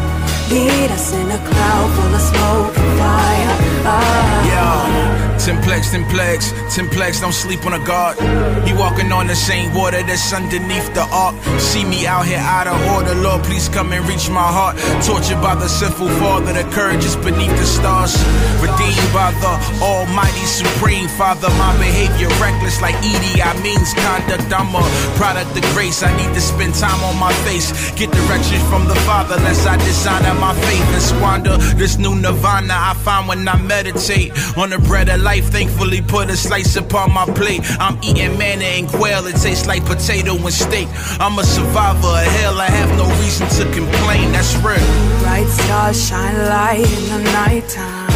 lead 0.51 0.91
us 0.91 1.13
in 1.15 1.31
a 1.31 1.39
cloud 1.39 1.89
full 1.95 2.15
of 2.15 2.21
smoke 2.21 2.77
and 2.77 2.99
fire, 2.99 3.57
fire. 3.85 4.47
Yeah. 4.47 5.21
Ten 5.41 5.57
plagues, 5.63 5.89
Templex, 5.91 6.53
ten 6.69 6.87
plagues, 6.91 7.21
don't 7.21 7.33
sleep 7.33 7.65
on 7.65 7.73
a 7.73 7.83
guard. 7.87 8.21
He 8.69 8.75
walking 8.75 9.11
on 9.11 9.27
the 9.27 9.35
same 9.35 9.73
water 9.73 10.03
that's 10.03 10.35
underneath 10.35 10.93
the 10.93 11.09
ark. 11.09 11.35
See 11.59 11.83
me 11.83 12.07
out 12.07 12.27
here 12.27 12.45
out 12.45 12.67
of 12.67 12.77
order, 12.93 13.15
Lord, 13.15 13.43
please 13.45 13.67
come 13.67 13.91
and 13.95 14.07
reach 14.07 14.29
my 14.29 14.45
heart. 14.45 14.77
Tortured 15.01 15.41
by 15.41 15.55
the 15.55 15.67
sinful 15.67 16.09
father, 16.21 16.53
the 16.53 16.69
courage 16.77 17.05
is 17.07 17.17
beneath 17.17 17.57
the 17.57 17.65
stars. 17.65 18.13
Redeemed 18.61 19.11
by 19.17 19.33
the 19.41 19.55
Almighty 19.81 20.45
Supreme 20.45 21.09
Father, 21.09 21.49
my 21.57 21.73
behavior 21.81 22.29
reckless 22.37 22.83
like 22.83 22.95
Edie. 23.01 23.41
I 23.41 23.57
means 23.65 23.95
conduct. 23.97 24.53
I'm 24.53 24.77
a 24.77 24.85
product 25.17 25.57
of 25.57 25.65
grace. 25.73 26.03
I 26.03 26.13
need 26.21 26.35
to 26.37 26.41
spend 26.43 26.75
time 26.75 27.01
on 27.01 27.17
my 27.17 27.33
face. 27.49 27.73
Get 27.97 28.13
direction 28.13 28.61
from 28.69 28.87
the 28.87 28.99
Father, 29.09 29.37
lest 29.41 29.67
I 29.67 29.81
dishonor 29.81 30.37
my 30.41 30.55
faith 30.55 30.89
and 30.97 31.03
squander 31.03 31.57
this 31.77 31.99
new 31.99 32.15
nirvana 32.15 32.75
I 32.75 32.95
find 32.95 33.29
when 33.29 33.47
I 33.47 33.61
meditate 33.61 34.33
on 34.57 34.71
the 34.71 34.79
bread 34.79 35.09
of 35.09 35.21
life. 35.21 35.45
Thankfully, 35.51 36.01
put 36.01 36.31
a 36.31 36.37
slice 36.37 36.77
upon 36.77 37.13
my 37.13 37.27
plate. 37.27 37.61
I'm 37.79 37.99
eating 38.03 38.39
manna 38.39 38.65
and 38.65 38.89
quail. 38.89 39.27
It 39.27 39.37
tastes 39.37 39.67
like 39.67 39.85
potato 39.85 40.35
and 40.35 40.53
steak. 40.53 40.89
I'm 41.21 41.39
a 41.39 41.45
survivor 41.45 42.09
of 42.09 42.27
hell. 42.41 42.61
I 42.61 42.71
have 42.71 42.91
no 42.97 43.07
reason 43.23 43.47
to 43.59 43.65
complain. 43.73 44.33
That's 44.33 44.57
real. 44.57 44.81
Bright 45.21 45.49
stars 45.49 46.09
shine 46.09 46.39
light 46.49 46.89
in 46.97 47.05
the 47.13 47.31
nighttime. 47.33 48.11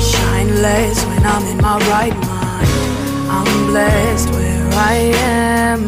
Shine 0.00 0.50
less 0.60 1.04
when 1.06 1.24
I'm 1.24 1.44
in 1.46 1.58
my 1.58 1.78
right 1.94 2.16
mind. 2.26 2.68
I'm 3.30 3.66
blessed 3.70 4.30
where 4.30 4.68
I 4.74 4.94
am. 5.14 5.80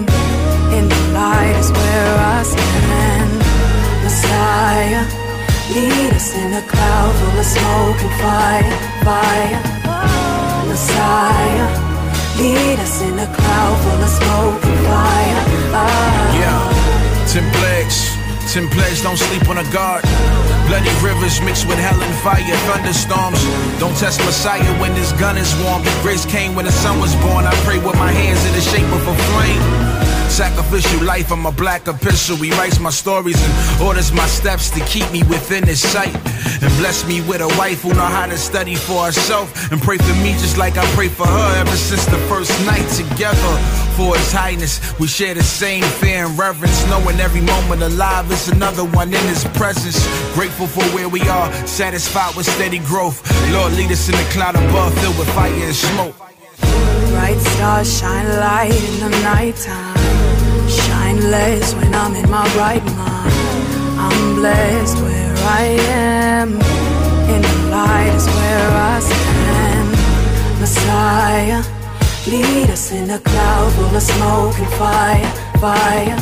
In 0.76 0.88
the 0.88 1.02
light 1.12 1.56
is 1.58 1.70
where 1.72 2.16
I 2.18 2.42
stand. 2.42 3.30
Messiah, 4.04 5.04
lead 5.72 6.12
us 6.12 6.34
in 6.34 6.52
a 6.52 6.62
cloud 6.62 7.12
full 7.16 7.38
of 7.38 7.46
smoke 7.46 8.00
and 8.02 8.14
fire, 8.20 8.76
fire. 9.04 9.60
Messiah, 10.68 11.68
lead 12.36 12.78
us 12.80 13.00
in 13.02 13.18
a 13.18 13.26
cloud 13.26 13.76
full 13.82 14.02
of 14.02 14.10
smoke 14.10 14.64
and 14.64 14.80
fire, 14.86 15.40
fire. 15.70 16.28
Yeah, 16.40 17.26
ten 17.32 17.46
plagues. 17.54 18.14
Ten 18.52 18.68
plagues, 18.68 19.02
don't 19.02 19.16
sleep 19.16 19.48
on 19.48 19.58
a 19.58 19.64
guard. 19.72 20.04
Bloody 20.68 20.92
rivers 21.02 21.40
mixed 21.40 21.66
with 21.66 21.78
hell 21.78 22.00
and 22.00 22.14
fire, 22.22 22.56
thunderstorms. 22.68 23.42
Don't 23.80 23.96
test 23.96 24.20
Messiah 24.20 24.62
when 24.80 24.94
this 24.94 25.12
gun 25.12 25.36
is 25.38 25.50
warm. 25.64 25.82
Grace 26.02 26.24
came 26.26 26.54
when 26.54 26.66
the 26.66 26.72
sun 26.72 27.00
was 27.00 27.16
born. 27.16 27.46
I 27.46 27.54
pray 27.64 27.78
with 27.78 27.96
my 27.96 28.12
hands 28.12 28.44
in 28.46 28.52
the 28.52 28.60
shape 28.60 28.86
of 28.92 29.08
a 29.08 29.14
flame. 29.32 30.03
Sacrificial 30.28 31.04
life, 31.04 31.30
I'm 31.30 31.46
a 31.46 31.52
black 31.52 31.86
epistle. 31.86 32.36
He 32.36 32.50
writes 32.52 32.80
my 32.80 32.90
stories 32.90 33.40
and 33.40 33.82
orders 33.82 34.12
my 34.12 34.26
steps 34.26 34.70
to 34.70 34.80
keep 34.86 35.10
me 35.12 35.22
within 35.24 35.64
his 35.64 35.80
sight. 35.80 36.14
And 36.62 36.72
bless 36.78 37.06
me 37.06 37.20
with 37.20 37.40
a 37.40 37.48
wife 37.58 37.82
who 37.82 37.90
know 37.90 38.10
how 38.18 38.26
to 38.26 38.36
study 38.36 38.74
for 38.74 39.04
herself 39.06 39.70
and 39.70 39.80
pray 39.80 39.98
for 39.98 40.14
me 40.22 40.32
just 40.32 40.58
like 40.58 40.76
I 40.76 40.84
pray 40.94 41.08
for 41.08 41.26
her 41.26 41.60
ever 41.60 41.76
since 41.76 42.04
the 42.06 42.18
first 42.28 42.52
night 42.66 42.88
together. 42.90 43.54
For 43.96 44.16
his 44.16 44.32
highness, 44.32 44.80
we 44.98 45.06
share 45.06 45.34
the 45.34 45.42
same 45.42 45.84
fear 45.84 46.26
and 46.26 46.36
reverence, 46.36 46.84
knowing 46.88 47.20
every 47.20 47.40
moment 47.40 47.82
alive 47.82 48.30
is 48.32 48.48
another 48.48 48.84
one 48.84 49.14
in 49.14 49.24
his 49.28 49.44
presence. 49.54 50.02
Grateful 50.34 50.66
for 50.66 50.82
where 50.94 51.08
we 51.08 51.20
are, 51.28 51.52
satisfied 51.66 52.34
with 52.34 52.46
steady 52.46 52.80
growth. 52.80 53.22
Lord, 53.52 53.72
lead 53.74 53.92
us 53.92 54.08
in 54.08 54.16
the 54.16 54.28
cloud 54.32 54.56
above, 54.56 54.98
filled 54.98 55.18
with 55.18 55.28
fire 55.30 55.52
and 55.52 55.74
smoke. 55.74 56.16
Bright 57.10 57.38
stars 57.38 58.00
shine 58.00 58.26
light 58.40 58.74
in 58.74 59.00
the 59.00 59.10
nighttime. 59.22 59.93
Less 61.30 61.74
when 61.74 61.94
I'm 61.94 62.14
in 62.14 62.28
my 62.30 62.44
right 62.54 62.84
mind. 62.84 63.32
I'm 63.98 64.34
blessed 64.34 64.98
where 64.98 65.34
I 65.58 65.62
am. 65.88 66.50
In 66.52 67.40
the 67.40 67.70
light 67.70 68.12
is 68.14 68.26
where 68.26 68.70
I 68.92 69.00
stand. 69.00 69.88
Messiah, 70.60 71.62
lead 72.26 72.68
us 72.68 72.92
in 72.92 73.08
a 73.08 73.18
cloud 73.18 73.72
full 73.72 73.96
of 73.96 74.02
smoke 74.02 74.58
and 74.58 74.72
fire, 74.74 75.30
fire. 75.64 76.18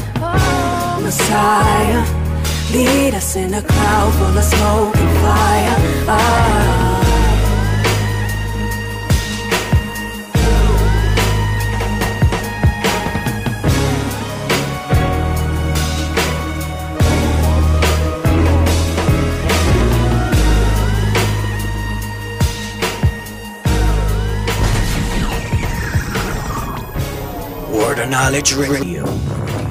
Messiah, 1.02 2.04
lead 2.72 3.14
us 3.14 3.34
in 3.34 3.54
a 3.54 3.62
cloud 3.62 4.12
full 4.14 4.38
of 4.38 4.44
smoke 4.44 4.96
and 4.96 5.18
fire, 5.18 6.06
fire. 6.06 7.01
Knowledge 28.16 28.52
Radio. 28.56 29.06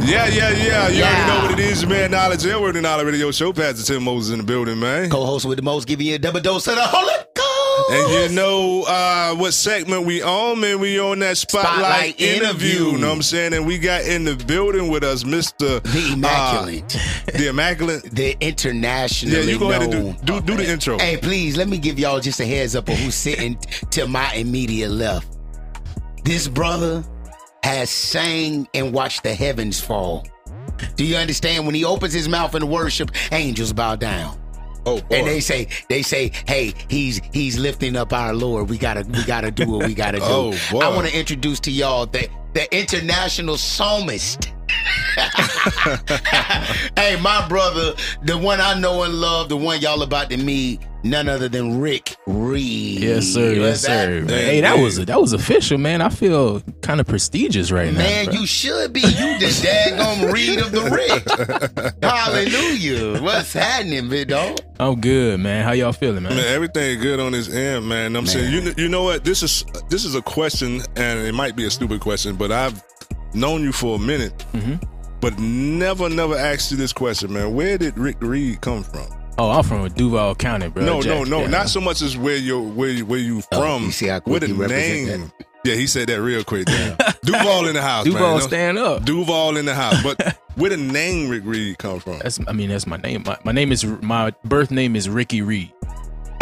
Yeah, 0.03 0.25
yeah, 0.27 0.49
yeah. 0.49 0.87
You 0.87 0.97
Yeah. 0.97 1.05
already 1.05 1.27
know 1.27 1.41
what 1.51 1.59
it 1.59 1.59
is, 1.59 1.85
man. 1.85 2.09
Knowledge, 2.09 2.43
Word 2.43 2.75
of 2.75 2.81
Knowledge 2.81 3.05
Radio 3.05 3.29
Show. 3.29 3.53
Pastor 3.53 3.83
Tim 3.93 4.01
Moses 4.03 4.31
in 4.33 4.39
the 4.39 4.43
building, 4.43 4.79
man. 4.79 5.11
Co-host 5.11 5.45
with 5.45 5.57
the 5.57 5.61
most, 5.61 5.87
giving 5.87 6.07
you 6.07 6.15
a 6.15 6.17
double 6.17 6.39
dose 6.39 6.65
of 6.65 6.73
the 6.73 6.81
Holy 6.81 7.13
Ghost. 7.35 7.91
And 7.91 8.11
you 8.31 8.35
know 8.35 8.81
uh, 8.87 9.35
what 9.35 9.53
segment 9.53 10.07
we 10.07 10.23
on, 10.23 10.59
man? 10.59 10.79
We 10.79 10.99
on 10.99 11.19
that 11.19 11.37
spotlight, 11.37 12.15
Spotlight 12.15 12.19
interview. 12.19 12.69
interview. 12.87 12.97
Know 12.97 13.09
what 13.09 13.15
I'm 13.17 13.21
saying? 13.21 13.53
And 13.53 13.67
we 13.67 13.77
got 13.77 14.05
in 14.05 14.23
the 14.23 14.35
building 14.35 14.87
with 14.89 15.03
us, 15.03 15.23
Mr. 15.23 15.83
The 15.83 16.13
Immaculate. 16.13 16.97
the 17.35 17.47
Immaculate. 17.49 18.01
The 18.11 18.35
internationally 18.41 19.37
Yeah, 19.37 19.43
you 19.43 19.59
go 19.59 19.69
ahead 19.69 19.83
and 19.93 20.17
do, 20.25 20.39
do, 20.41 20.41
do 20.41 20.57
the 20.57 20.67
intro. 20.67 20.97
Hey, 20.97 21.17
please 21.17 21.57
let 21.57 21.67
me 21.69 21.77
give 21.77 21.99
y'all 21.99 22.19
just 22.19 22.39
a 22.39 22.45
heads 22.47 22.75
up 22.75 22.89
of 22.89 22.95
who's 22.97 23.13
sitting 23.13 23.55
to 23.91 24.07
my 24.07 24.33
immediate 24.33 24.89
left. 24.89 25.27
This 26.23 26.47
brother 26.47 27.03
has 27.63 27.89
sang 27.89 28.67
and 28.73 28.93
watched 28.93 29.23
the 29.23 29.33
heavens 29.33 29.79
fall. 29.79 30.27
Do 30.95 31.05
you 31.05 31.15
understand? 31.15 31.65
When 31.65 31.75
he 31.75 31.85
opens 31.85 32.13
his 32.13 32.27
mouth 32.27 32.55
in 32.55 32.67
worship, 32.67 33.11
angels 33.31 33.73
bow 33.73 33.95
down. 33.95 34.37
Oh, 34.85 34.99
and 35.11 35.27
they 35.27 35.39
say, 35.39 35.67
they 35.89 36.01
say, 36.01 36.31
hey, 36.47 36.73
he's 36.87 37.21
he's 37.31 37.59
lifting 37.59 37.95
up 37.95 38.13
our 38.13 38.33
Lord. 38.33 38.67
We 38.69 38.79
gotta 38.79 39.03
we 39.07 39.23
gotta 39.25 39.51
do 39.51 39.69
what 39.69 39.85
we 39.85 39.93
gotta 39.93 40.17
do. 40.19 40.25
Oh, 40.25 40.59
boy. 40.71 40.79
I 40.79 40.89
want 40.89 41.07
to 41.07 41.17
introduce 41.17 41.59
to 41.61 41.71
y'all 41.71 42.07
the 42.07 42.27
the 42.53 42.75
international 42.75 43.57
psalmist. 43.57 44.51
hey, 46.95 47.17
my 47.21 47.45
brother, 47.47 47.93
the 48.23 48.37
one 48.37 48.61
I 48.61 48.79
know 48.79 49.03
and 49.03 49.13
love, 49.13 49.49
the 49.49 49.57
one 49.57 49.81
y'all 49.81 50.01
about 50.01 50.29
to 50.29 50.37
meet, 50.37 50.81
none 51.03 51.27
other 51.27 51.49
than 51.49 51.79
Rik 51.81 52.15
Reed. 52.27 53.01
Yes, 53.01 53.25
sir. 53.25 53.53
Yes, 53.53 53.59
What's 53.59 53.81
that? 53.83 54.05
sir. 54.05 54.25
Hey, 54.27 54.61
that 54.61 54.77
was 54.77 55.03
that 55.05 55.19
was 55.19 55.33
official, 55.33 55.77
man. 55.77 56.01
I 56.01 56.09
feel 56.09 56.61
kind 56.81 56.99
of 56.99 57.07
prestigious 57.07 57.71
right 57.71 57.91
now. 57.91 57.99
Man, 57.99 58.31
you 58.31 58.45
should 58.45 58.93
be. 58.93 59.01
You 59.01 59.39
the 59.39 59.45
daggone 59.61 60.31
Reed 60.31 60.59
of 60.59 60.71
the 60.71 60.83
Rik. 60.89 62.03
Hallelujah. 62.03 63.21
What's 63.21 63.53
happening, 63.53 64.09
big 64.09 64.29
dog? 64.29 64.59
I'm 64.79 64.99
good, 64.99 65.39
man. 65.39 65.63
How 65.63 65.73
y'all 65.73 65.93
feeling, 65.93 66.23
man? 66.23 66.35
Man, 66.35 66.53
everything 66.53 66.99
good 66.99 67.19
on 67.19 67.31
this 67.33 67.49
end, 67.49 67.87
man. 67.87 68.15
I'm 68.15 68.25
saying, 68.25 68.51
you 68.51 68.73
you 68.77 68.89
know 68.89 69.03
what? 69.03 69.23
This 69.23 69.43
is 69.43 69.65
this 69.89 70.05
is 70.05 70.15
a 70.15 70.21
question, 70.21 70.81
and 70.95 71.19
it 71.19 71.33
might 71.33 71.55
be 71.55 71.65
a 71.65 71.71
stupid 71.71 72.01
question, 72.01 72.35
but 72.35 72.51
I've 72.51 72.81
known 73.33 73.61
you 73.63 73.71
for 73.71 73.95
a 73.95 73.99
minute, 73.99 74.45
Mm-hmm. 74.53 74.75
but 75.19 75.37
never, 75.39 76.09
never 76.09 76.35
asked 76.35 76.71
you 76.71 76.77
this 76.77 76.93
question, 76.93 77.33
man. 77.33 77.53
Where 77.53 77.77
did 77.77 77.97
Rik 77.97 78.17
Reed 78.21 78.61
come 78.61 78.83
from? 78.83 79.07
Oh, 79.37 79.49
I'm 79.49 79.63
from 79.63 79.87
Duval 79.89 80.35
County, 80.35 80.67
bro. 80.69 80.83
no, 80.83 80.95
no, 80.95 81.01
Jack- 81.01 81.27
no, 81.27 81.41
yeah. 81.41 81.47
not 81.47 81.69
so 81.69 81.81
much 81.81 82.01
as 82.01 82.17
where 82.17 82.35
you 82.35 82.61
where 82.61 82.89
you- 82.89 83.05
where 83.05 83.19
you 83.19 83.41
from. 83.41 83.61
Oh, 83.61 83.77
you 83.79 83.91
see 83.91 84.07
how 84.07 84.19
quick 84.19 84.31
where 84.31 84.39
the 84.41 84.47
he 84.47 84.53
represent 84.53 85.21
name? 85.21 85.31
Yeah, 85.63 85.75
he 85.75 85.85
said 85.87 86.09
that 86.09 86.19
real 86.21 86.43
quick. 86.43 86.65
Damn. 86.67 86.97
Duval 87.23 87.67
in 87.67 87.75
the 87.75 87.81
house, 87.81 88.05
Duval 88.05 88.21
man. 88.21 88.33
No- 88.33 88.39
stand 88.39 88.77
up. 88.77 89.05
Duval 89.05 89.57
in 89.57 89.65
the 89.65 89.75
house, 89.75 90.01
but 90.03 90.37
where 90.55 90.69
the 90.71 90.77
name 90.77 91.29
Rik 91.29 91.43
Reed 91.45 91.77
come 91.77 91.99
from? 91.99 92.19
That's 92.19 92.39
I 92.47 92.51
mean 92.51 92.69
that's 92.69 92.85
my 92.87 92.97
name. 92.97 93.23
My, 93.25 93.37
my 93.43 93.51
name 93.51 93.71
is 93.71 93.85
my 93.85 94.31
birth 94.43 94.69
name 94.71 94.95
is 94.95 95.07
Ricky 95.09 95.41
Reed. 95.41 95.71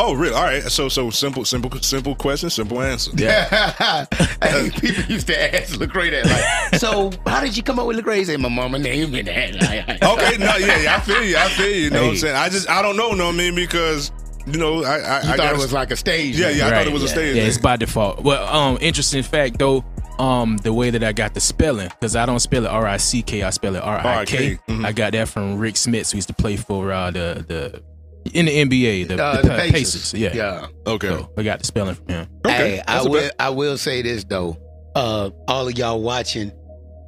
Oh, 0.02 0.14
really? 0.14 0.34
All 0.34 0.44
right. 0.44 0.64
So, 0.64 0.88
so 0.90 1.10
simple, 1.10 1.44
simple, 1.46 1.78
simple 1.82 2.16
question, 2.16 2.50
simple 2.50 2.82
answer. 2.82 3.12
Yeah. 3.16 4.06
hey, 4.42 4.70
people 4.72 5.04
used 5.06 5.28
to 5.28 5.56
ask 5.56 5.76
Lecrae 5.78 6.12
that. 6.12 6.26
Like, 6.72 6.80
so 6.80 7.12
how 7.26 7.42
did 7.42 7.58
you 7.58 7.64
come 7.64 7.80
up 7.80 7.86
with 7.88 7.98
Lecrae? 7.98 8.26
Say, 8.26 8.38
my 8.38 8.50
mama 8.50 8.80
named 8.80 9.12
me 9.12 9.22
that. 9.24 9.56
Like, 9.56 10.02
okay, 10.04 10.38
no, 10.38 10.56
yeah, 10.56 10.82
yeah, 10.82 10.96
I 10.96 11.00
feel 11.02 11.24
you. 11.24 11.38
I 11.38 11.50
feel 11.50 11.70
you. 11.70 11.76
You 11.76 11.90
know 11.90 12.04
what 12.04 12.10
I'm 12.12 12.18
saying? 12.18 12.36
I 12.36 12.50
just, 12.50 12.70
I 12.70 12.82
don't 12.82 12.96
know, 12.96 13.12
no, 13.12 13.30
I 13.30 13.32
mean, 13.34 13.56
because, 13.56 14.12
you 14.46 14.58
know, 14.58 14.84
I, 14.84 15.00
I, 15.00 15.22
You 15.24 15.30
I 15.32 15.38
thought 15.38 15.54
it 15.54 15.58
was 15.58 15.74
like 15.74 15.92
a 15.92 15.98
stage. 15.98 16.40
Yeah, 16.40 16.48
name. 16.48 16.58
yeah, 16.60 16.68
I 16.68 16.70
thought 16.72 16.88
it 16.88 16.94
was 16.94 17.04
a 17.04 17.08
stage. 17.10 17.36
Yeah, 17.36 17.42
name. 17.42 17.50
it's 17.50 17.58
by 17.58 17.76
default. 17.76 18.24
Well, 18.24 18.48
um, 18.48 18.78
interesting 18.82 19.24
fact 19.24 19.60
though, 19.60 19.84
um, 20.18 20.58
the 20.58 20.74
way 20.74 20.90
that 20.90 21.04
I 21.04 21.12
got 21.12 21.34
the 21.34 21.40
spelling, 21.40 21.90
because 21.90 22.16
I 22.16 22.26
don't 22.26 22.40
spell 22.40 22.66
it 22.66 22.70
R 22.70 22.86
I 22.86 22.98
C 22.98 23.22
K, 23.22 23.44
I 23.44 23.50
spell 23.52 23.76
it 23.76 23.84
R 23.84 24.00
I 24.06 24.26
K. 24.26 24.60
Mhm. 24.68 24.96
Got 24.96 25.14
that 25.14 25.30
from 25.30 25.58
Rik 25.58 25.76
Smits, 25.76 26.12
who 26.12 26.18
used 26.18 26.28
to 26.28 26.34
play 26.34 26.58
for 26.58 26.92
uh, 26.92 27.12
the 27.12 27.46
the 27.48 27.84
in 28.34 28.46
the 28.46 28.52
NBA, 28.66 29.08
the, 29.08 29.24
Uh, 29.24 29.42
the, 29.42 29.50
the 29.50 29.56
Pacers. 29.56 29.72
Pacers. 29.72 30.14
Yeah. 30.14 30.34
Yeah. 30.34 30.68
Okay. 30.88 31.08
So 31.08 31.30
I 31.38 31.44
got 31.44 31.60
the 31.60 31.66
spelling 31.66 31.96
from 31.96 32.08
him. 32.08 32.28
Hey, 32.46 32.82
I 32.88 33.02
will. 33.04 33.12
bet. 33.14 33.36
I 33.40 33.50
will 33.50 33.78
say 33.78 34.02
this 34.02 34.24
though. 34.24 34.58
Uh, 34.96 35.30
all 35.48 35.68
of 35.68 35.78
y'all 35.78 36.02
watching, 36.02 36.52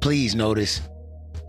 please 0.00 0.34
notice 0.34 0.80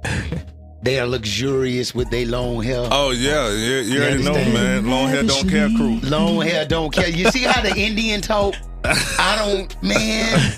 they 0.84 0.99
are 0.99 1.07
luxurious 1.07 1.95
with 1.95 2.10
their 2.10 2.26
long 2.26 2.61
hair. 2.61 2.85
Oh 2.91 3.11
yeah, 3.11 3.49
you, 3.52 3.76
you 3.94 4.02
already 4.02 4.23
know, 4.23 4.34
man. 4.34 4.88
Long 4.90 5.07
hair 5.10 5.23
don't 5.23 5.49
care, 5.49 5.69
crew. 5.69 5.99
Long 6.02 6.41
hair 6.41 6.65
don't 6.65 6.91
care. 6.94 7.10
You 7.10 7.30
see 7.31 7.44
how 7.44 7.61
the 7.61 7.76
Indian 7.77 8.22
talk? 8.22 8.56
I 8.84 9.35
don't, 9.38 9.81
man. 9.84 10.53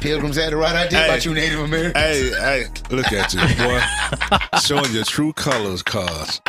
Pilgrims 0.00 0.36
had 0.36 0.52
the 0.52 0.56
right 0.56 0.86
idea 0.86 1.06
about 1.06 1.24
you, 1.24 1.34
Native 1.34 1.60
Americans. 1.60 1.96
Hey, 1.96 2.30
hey, 2.30 2.64
look 2.94 3.10
at 3.12 3.32
you, 3.32 3.40
boy. 3.56 4.58
Showing 4.60 4.92
your 4.92 5.04
true 5.04 5.32
colors, 5.32 5.82
cuz. 5.82 6.40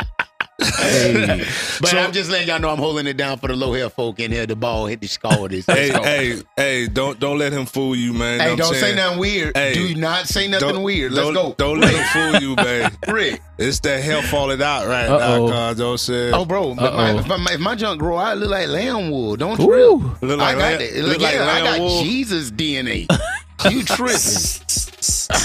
Hey. 0.60 1.44
But 1.80 1.94
I'm 1.94 2.12
just 2.12 2.30
letting 2.30 2.48
y'all 2.48 2.58
know 2.58 2.70
I'm 2.70 2.78
holding 2.78 3.06
it 3.06 3.16
down 3.16 3.38
for 3.38 3.48
the 3.48 3.56
low 3.56 3.72
hair 3.72 3.88
folk 3.90 4.20
in 4.20 4.30
here. 4.32 4.46
The 4.46 4.56
ball 4.56 4.86
hit 4.86 5.00
the 5.00 5.06
skull. 5.06 5.48
This 5.48 5.64
Hey, 5.66 5.88
hey, 5.90 6.42
hey, 6.56 6.86
don't 6.88 7.18
don't 7.18 7.38
let 7.38 7.52
him 7.52 7.66
fool 7.66 7.96
you, 7.96 8.12
man. 8.12 8.40
Hey, 8.40 8.56
don't 8.56 8.72
say 8.74 8.80
saying? 8.80 8.96
nothing 8.96 9.18
weird. 9.18 9.56
Hey, 9.56 9.74
Do 9.74 9.94
not 9.94 10.26
say 10.26 10.48
nothing 10.48 10.68
don't- 10.68 10.82
weird. 10.82 11.12
Let's 11.12 11.26
don't- 11.28 11.34
go. 11.34 11.54
Don't 11.56 11.80
let 11.80 11.94
him 11.94 12.04
fool 12.32 12.40
you, 12.42 12.56
man. 12.56 12.96
Rik. 13.08 13.40
It's 13.58 13.80
that 13.80 14.02
hair 14.02 14.22
falling 14.22 14.62
out 14.62 14.86
right 14.86 15.06
Uh-oh. 15.08 15.48
now, 15.48 15.68
cuz. 15.70 15.78
Don't 15.78 15.98
say. 15.98 16.30
Oh, 16.32 16.44
bro, 16.44 16.74
my, 16.74 17.18
if, 17.18 17.26
my, 17.28 17.46
if 17.52 17.60
my 17.60 17.74
junk 17.74 17.98
grow 18.00 18.18
out, 18.18 18.38
look 18.38 18.50
like 18.50 18.68
lamb 18.68 19.10
wool. 19.10 19.36
Don't 19.36 19.58
Ooh. 19.60 19.66
trip. 20.00 20.22
Look 20.22 20.38
like 20.38 20.56
I 20.56 20.58
got 20.58 20.58
lamb- 20.58 20.94
that. 20.94 21.04
look 21.04 21.20
like 21.20 21.34
yeah, 21.34 21.42
I 21.42 21.46
lamb 21.62 21.64
got 21.64 21.80
wool. 21.80 22.02
Jesus 22.02 22.50
DNA. 22.50 23.06
you 23.70 23.82
tripping? 23.84 24.89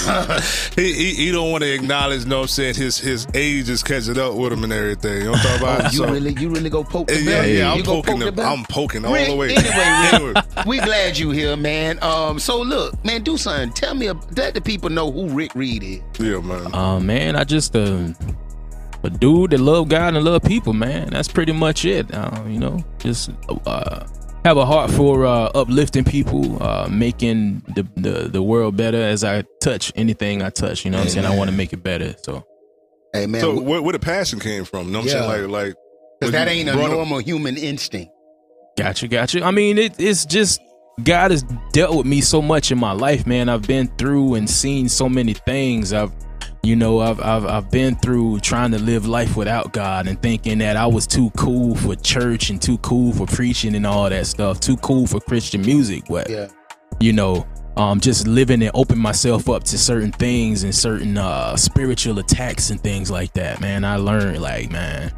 he, 0.76 0.92
he 0.92 1.14
he 1.14 1.30
don't 1.32 1.50
want 1.50 1.62
to 1.64 1.72
acknowledge, 1.74 2.26
know 2.26 2.36
what 2.38 2.42
I'm 2.42 2.48
saying, 2.48 2.74
his 2.76 2.98
his 2.98 3.26
age 3.34 3.68
is 3.68 3.82
catching 3.82 4.18
up 4.18 4.34
with 4.34 4.52
him 4.52 4.64
and 4.64 4.72
everything. 4.72 5.18
You 5.18 5.24
know 5.24 5.30
what 5.32 5.40
I'm 5.40 5.58
talking 5.58 5.62
about? 5.62 5.92
you 5.92 5.98
So- 5.98 6.08
really, 6.12 6.32
you 6.40 6.48
really 6.50 6.70
go 6.70 6.84
poke 6.84 7.08
the 7.08 7.20
Yeah, 7.22 7.40
bell? 7.42 7.46
yeah, 7.48 7.72
I'm 7.72 7.82
poking 7.82 8.14
poke 8.16 8.24
the- 8.24 8.32
bell? 8.32 8.52
I'm 8.52 8.64
poking 8.64 9.04
all 9.04 9.12
Rik, 9.14 9.28
the 9.28 9.36
way. 9.36 9.54
Anyway, 9.54 10.32
Rik, 10.34 10.44
we 10.66 10.78
glad 10.80 11.18
you 11.18 11.30
here, 11.30 11.56
man. 11.56 12.02
Um, 12.02 12.38
so 12.38 12.60
look, 12.60 13.02
man, 13.04 13.22
do 13.22 13.36
something. 13.36 13.72
Tell 13.72 13.94
me, 13.94 14.08
ab- 14.08 14.24
let 14.36 14.54
the 14.54 14.60
people 14.60 14.90
know 14.90 15.10
who 15.10 15.28
Rik 15.28 15.54
Reed 15.54 15.82
is. 15.82 16.00
Yeah, 16.18 16.40
man. 16.40 16.74
Uh, 16.74 17.00
man, 17.00 17.36
I 17.36 17.44
just 17.44 17.74
uh, 17.76 18.08
a 19.02 19.10
dude 19.10 19.50
that 19.50 19.60
love 19.60 19.88
God 19.88 20.14
and 20.14 20.24
love 20.24 20.42
people, 20.42 20.72
man. 20.72 21.10
That's 21.10 21.28
pretty 21.28 21.52
much 21.52 21.84
it. 21.84 22.12
Uh, 22.12 22.42
you 22.48 22.58
know, 22.58 22.84
just 22.98 23.30
uh, 23.66 24.04
have 24.46 24.56
a 24.58 24.64
heart 24.64 24.92
for 24.92 25.26
uh, 25.26 25.46
uplifting 25.56 26.04
people, 26.04 26.62
uh, 26.62 26.86
making 26.88 27.62
the, 27.74 27.82
the 27.96 28.28
the 28.28 28.40
world 28.42 28.76
better. 28.76 29.02
As 29.02 29.24
I 29.24 29.42
touch 29.60 29.92
anything 29.96 30.40
I 30.40 30.50
touch, 30.50 30.84
you 30.84 30.90
know, 30.92 30.98
what 30.98 31.04
I'm 31.04 31.10
saying 31.10 31.26
I 31.26 31.36
want 31.36 31.50
to 31.50 31.56
make 31.56 31.72
it 31.72 31.82
better. 31.82 32.14
So 32.22 32.46
Hey, 33.12 33.26
man, 33.26 33.40
so 33.40 33.60
where, 33.60 33.82
where 33.82 33.92
the 33.92 33.98
passion 33.98 34.38
came 34.38 34.64
from? 34.64 34.86
You 34.86 34.92
know 34.92 34.98
what 35.00 35.10
I'm 35.10 35.16
Yeah. 35.22 35.26
saying? 35.28 35.50
Like, 35.50 35.64
like, 35.66 35.74
because 36.20 36.32
that 36.32 36.46
ain't 36.46 36.68
a 36.68 36.74
brought 36.74 36.90
up- 36.90 36.96
normal 36.96 37.18
human 37.18 37.56
instinct. 37.56 38.12
Gotcha, 38.78 39.08
gotcha. 39.08 39.42
I 39.42 39.50
mean, 39.50 39.78
it, 39.78 39.94
it's 39.98 40.24
just 40.24 40.60
God 41.02 41.30
has 41.32 41.42
dealt 41.72 41.96
with 41.96 42.06
me 42.06 42.20
so 42.20 42.40
much 42.40 42.70
in 42.70 42.78
my 42.78 42.92
life, 42.92 43.26
man. 43.26 43.48
I've 43.48 43.66
been 43.66 43.88
through 43.98 44.34
and 44.34 44.48
seen 44.48 44.88
so 44.88 45.08
many 45.08 45.32
things. 45.34 45.92
I've, 45.92 46.12
you 46.66 46.74
know, 46.76 47.00
I've 47.00 47.20
I've 47.20 47.46
I've 47.46 47.70
been 47.70 47.94
through 47.96 48.40
trying 48.40 48.72
to 48.72 48.78
live 48.78 49.06
life 49.06 49.36
without 49.36 49.72
God 49.72 50.08
and 50.08 50.20
thinking 50.20 50.58
that 50.58 50.76
I 50.76 50.86
was 50.86 51.06
too 51.06 51.30
cool 51.36 51.76
for 51.76 51.94
church 51.94 52.50
and 52.50 52.60
too 52.60 52.78
cool 52.78 53.12
for 53.12 53.26
preaching 53.26 53.74
and 53.76 53.86
all 53.86 54.10
that 54.10 54.26
stuff, 54.26 54.58
too 54.60 54.76
cool 54.78 55.06
for 55.06 55.20
Christian 55.20 55.62
music. 55.62 56.04
But 56.08 56.28
Yeah. 56.28 56.48
you 57.00 57.12
know, 57.12 57.46
um, 57.76 58.00
just 58.00 58.26
living 58.26 58.62
and 58.62 58.70
open 58.74 58.98
myself 58.98 59.48
up 59.48 59.62
to 59.64 59.78
certain 59.78 60.10
things 60.12 60.64
and 60.64 60.74
certain 60.74 61.16
uh, 61.18 61.56
spiritual 61.56 62.18
attacks 62.18 62.70
and 62.70 62.80
things 62.82 63.10
like 63.10 63.32
that, 63.34 63.60
man. 63.60 63.84
I 63.84 63.96
learned 63.96 64.40
like, 64.40 64.72
man, 64.72 65.12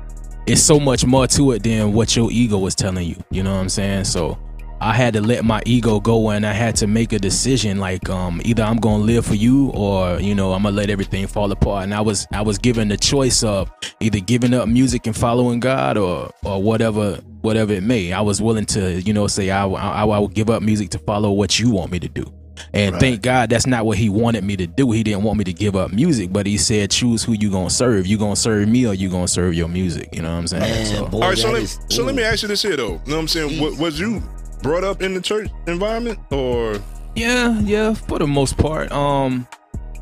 it's 0.47 0.61
so 0.63 0.79
much 0.81 1.07
more 1.07 1.27
to 1.29 1.53
it 1.53 1.63
than 1.63 1.93
what 1.93 2.15
your 2.17 2.31
ego 2.33 2.59
was 2.59 2.75
telling 2.75 3.07
you. 3.09 3.17
You 3.31 3.43
know 3.43 3.55
what 3.55 3.61
I'm 3.61 3.69
saying? 3.69 4.05
So 4.05 4.39
I 4.81 4.95
had 4.95 5.15
to 5.15 5.21
let 5.21 5.45
my 5.45 5.61
ego 5.67 5.99
go 6.01 6.31
and 6.31 6.47
I 6.47 6.53
had 6.53 6.77
to 6.77 6.87
make 6.87 7.13
a 7.13 7.19
decision 7.19 7.79
like 7.79 8.09
um 8.09 8.41
either 8.45 8.63
I'm 8.63 8.77
gonna 8.77 9.03
live 9.03 9.27
for 9.27 9.35
you 9.35 9.71
or 9.71 10.21
you 10.21 10.35
know 10.35 10.53
I'm 10.53 10.63
gonna 10.63 10.77
let 10.77 10.89
everything 10.91 11.27
fall 11.27 11.51
apart. 11.51 11.85
And 11.85 11.95
I 11.95 12.01
was 12.01 12.27
I 12.33 12.43
was 12.43 12.59
given 12.59 12.89
the 12.89 12.97
choice 12.97 13.43
of 13.43 13.71
either 14.01 14.21
giving 14.21 14.55
up 14.55 14.69
music 14.69 15.07
and 15.07 15.17
following 15.17 15.59
God 15.61 15.97
or 15.97 16.31
or 16.45 16.63
whatever 16.63 17.17
whatever 17.41 17.73
it 17.73 17.83
may. 17.83 18.13
I 18.13 18.21
was 18.21 18.41
willing 18.41 18.67
to 18.67 19.01
you 19.01 19.13
know 19.13 19.27
say 19.27 19.51
I 19.51 19.67
I, 19.67 20.03
I 20.03 20.05
will 20.05 20.29
give 20.29 20.49
up 20.51 20.63
music 20.63 20.91
to 20.91 20.99
follow 21.01 21.33
what 21.33 21.59
you 21.59 21.71
want 21.71 21.91
me 21.91 21.99
to 22.01 22.09
do. 22.09 22.33
And 22.73 22.93
Right. 22.95 23.01
thank 23.01 23.23
God 23.23 23.51
that's 23.51 23.67
not 23.69 23.87
what 23.87 23.99
he 23.99 24.09
wanted 24.09 24.43
me 24.43 24.57
to 24.57 24.67
do. 24.67 24.91
He 24.91 25.03
didn't 25.05 25.23
want 25.23 25.39
me 25.39 25.45
to 25.45 25.53
give 25.53 25.77
up 25.77 25.93
music, 25.93 26.33
but 26.33 26.45
he 26.45 26.59
said 26.59 26.91
choose 26.91 27.23
who 27.23 27.33
you 27.33 27.51
gonna 27.51 27.71
serve. 27.71 28.07
You 28.07 28.19
gonna 28.19 28.35
serve 28.37 28.69
me 28.69 28.85
or 28.87 28.95
you 28.95 29.09
gonna 29.09 29.29
serve 29.29 29.55
your 29.55 29.69
music. 29.69 30.09
You 30.13 30.23
know 30.23 30.33
what 30.33 30.39
I'm 30.39 30.47
saying? 30.49 30.63
Man, 30.63 30.87
So- 30.87 31.07
boy, 31.07 31.21
All 31.21 31.29
right, 31.29 31.39
so 31.39 31.47
that 31.49 31.53
let, 31.55 31.63
is- 31.63 31.79
so 31.89 32.05
let 32.05 32.15
me 32.17 32.23
ask 32.25 32.43
you 32.43 32.49
this 32.49 32.63
here 32.63 32.77
though. 32.77 33.01
You 33.05 33.11
know 33.11 33.15
what 33.15 33.19
I'm 33.21 33.29
saying? 33.29 33.61
Wa- 33.61 33.77
was 33.79 33.99
you 34.01 34.21
brought 34.63 34.85
up 34.85 35.03
in 35.03 35.15
the 35.15 35.21
church 35.21 35.51
environment 35.67 36.19
or? 36.31 36.79
Yeah, 37.15 37.59
yeah, 37.61 37.95
for 37.95 38.19
the 38.19 38.27
most 38.27 38.57
part. 38.59 38.91
Um, 38.93 39.47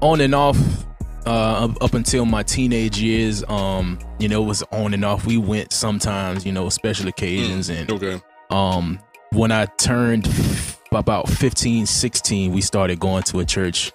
on 0.01 0.21
and 0.21 0.35
off. 0.35 0.59
Uh, 1.25 1.69
up, 1.81 1.95
until 1.95 2.25
my 2.25 2.45
teenage 2.45 3.01
years, 3.01 3.43
um, 3.49 3.99
you 4.21 4.29
know, 4.29 4.45
it 4.45 4.47
was 4.47 4.63
on 4.71 4.95
and 4.95 5.05
off. 5.05 5.27
We 5.27 5.39
went 5.39 5.73
sometimes, 5.73 6.47
you 6.47 6.53
know, 6.53 6.69
special 6.69 7.09
occasions, 7.09 7.69
and 7.69 7.91
Okay. 7.91 8.23
um, 8.51 9.01
when 9.33 9.51
I 9.51 9.65
turned 9.77 10.29
about 10.93 11.29
15, 11.29 11.85
16, 11.87 12.53
we 12.53 12.61
started 12.61 13.01
going 13.01 13.25
to 13.25 13.41
a 13.41 13.45
church 13.45 13.91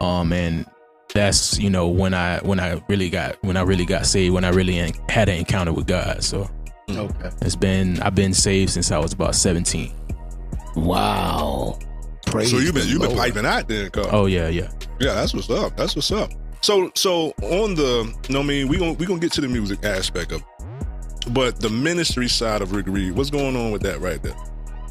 Um, 0.00 0.32
and 0.32 0.66
that's 1.12 1.58
you 1.58 1.68
know 1.70 1.88
when 1.88 2.14
I 2.14 2.38
when 2.38 2.60
I 2.60 2.80
really 2.88 3.10
got 3.10 3.42
when 3.42 3.56
I 3.56 3.62
really 3.62 3.84
got 3.84 4.06
saved 4.06 4.32
when 4.32 4.44
I 4.44 4.50
really 4.50 4.78
en- 4.78 4.92
had 5.08 5.28
an 5.28 5.36
encounter 5.38 5.72
with 5.72 5.88
God. 5.88 6.22
So 6.22 6.48
Okay. 6.90 7.30
it's 7.42 7.56
been 7.56 8.00
I've 8.02 8.14
been 8.14 8.34
saved 8.34 8.72
since 8.72 8.90
I 8.90 8.98
was 8.98 9.12
about 9.12 9.34
seventeen. 9.34 9.92
Wow. 10.74 11.78
Praise 12.26 12.50
so 12.50 12.58
you've 12.58 12.74
been 12.74 12.88
you've 12.88 13.02
been 13.02 13.16
piping 13.16 13.46
out 13.46 13.68
then, 13.68 13.90
Carl. 13.90 14.08
Oh 14.10 14.26
yeah, 14.26 14.48
yeah. 14.48 14.70
Yeah, 15.00 15.14
that's 15.14 15.34
what's 15.34 15.50
up. 15.50 15.76
That's 15.76 15.94
what's 15.96 16.10
up. 16.12 16.30
So 16.60 16.90
so 16.94 17.32
on 17.42 17.74
the 17.74 18.14
you 18.28 18.32
no 18.34 18.40
I 18.40 18.42
mean 18.42 18.68
we 18.68 18.78
gonna 18.78 18.92
we 18.92 19.06
gonna 19.06 19.20
get 19.20 19.32
to 19.32 19.40
the 19.40 19.48
music 19.48 19.84
aspect 19.84 20.32
of 20.32 20.40
it. 20.40 21.34
But 21.34 21.60
the 21.60 21.68
ministry 21.68 22.28
side 22.28 22.62
of 22.62 22.72
Rik 22.72 22.86
Reed, 22.86 23.12
what's 23.12 23.30
going 23.30 23.54
on 23.56 23.70
with 23.70 23.82
that 23.82 24.00
right 24.00 24.22
there? 24.22 24.36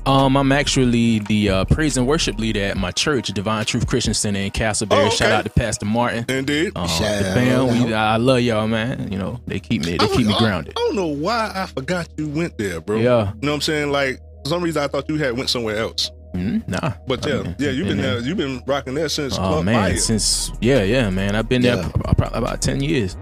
Um, 0.08 0.38
I'm 0.38 0.54
actually 0.54 1.20
the 1.20 1.50
uh, 1.50 1.66
praise 1.66 1.98
and 1.98 2.08
worship 2.08 2.40
leader 2.40 2.62
at 2.62 2.78
my 2.78 2.92
church, 2.92 3.28
Divine 3.28 3.66
Truth 3.66 3.88
Christian 3.88 4.14
Center 4.14 4.40
in 4.40 4.52
Casselberry. 4.52 5.08
Oh, 5.08 5.10
Shout 5.10 5.32
out 5.34 5.44
to 5.44 5.50
Pastor 5.50 5.86
Martin. 5.86 6.24
Indeed. 6.30 6.72
Um, 6.78 6.88
Shout 6.88 7.22
the 7.22 7.30
out. 7.30 7.34
fam, 7.34 7.68
we, 7.88 7.94
I 7.94 8.16
love 8.16 8.40
y'all, 8.40 8.68
man. 8.70 9.12
You 9.12 9.18
know, 9.18 9.42
they 9.48 9.60
keep 9.60 9.84
me, 9.86 9.98
they 9.98 10.08
keep 10.08 10.26
me 10.26 10.34
grounded. 10.38 10.74
I 10.78 10.80
don't 10.80 10.96
know 10.96 11.08
why 11.08 11.52
I 11.54 11.66
forgot 11.66 12.08
you 12.18 12.30
went 12.30 12.58
there, 12.58 12.80
bro. 12.80 12.96
Yeah. 12.98 13.02
You 13.02 13.40
know 13.42 13.52
what 13.52 13.56
I'm 13.56 13.62
saying? 13.62 13.92
Like 13.92 14.20
for 14.46 14.50
some 14.50 14.64
reason 14.64 14.82
I 14.82 14.88
thought 14.88 15.10
you 15.10 15.18
had 15.18 15.36
went 15.36 15.50
somewhere 15.50 15.76
else. 15.78 16.10
Mm, 16.34 16.66
nah, 16.68 16.94
But 17.08 17.26
yeah, 17.26 17.42
mean, 17.42 17.56
yeah, 17.60 17.70
you've 17.72 17.88
been 17.88 17.98
been 17.98 18.06
there. 18.06 18.20
there. 18.20 18.28
You've 18.30 18.38
been 18.38 18.64
rocking 18.68 18.94
there 18.94 19.10
since 19.10 19.34
Oh 19.36 19.40
Club 19.42 19.66
man, 19.66 19.76
Fire. 19.90 19.98
since 19.98 20.52
yeah, 20.62 20.84
yeah, 20.84 21.10
man. 21.10 21.36
I've 21.36 21.50
been 21.50 21.62
there 21.64 21.78
Yeah. 21.78 21.90
pro- 21.90 22.14
probably 22.14 22.38
about 22.38 22.62
ten 22.62 22.82
years. 22.82 23.18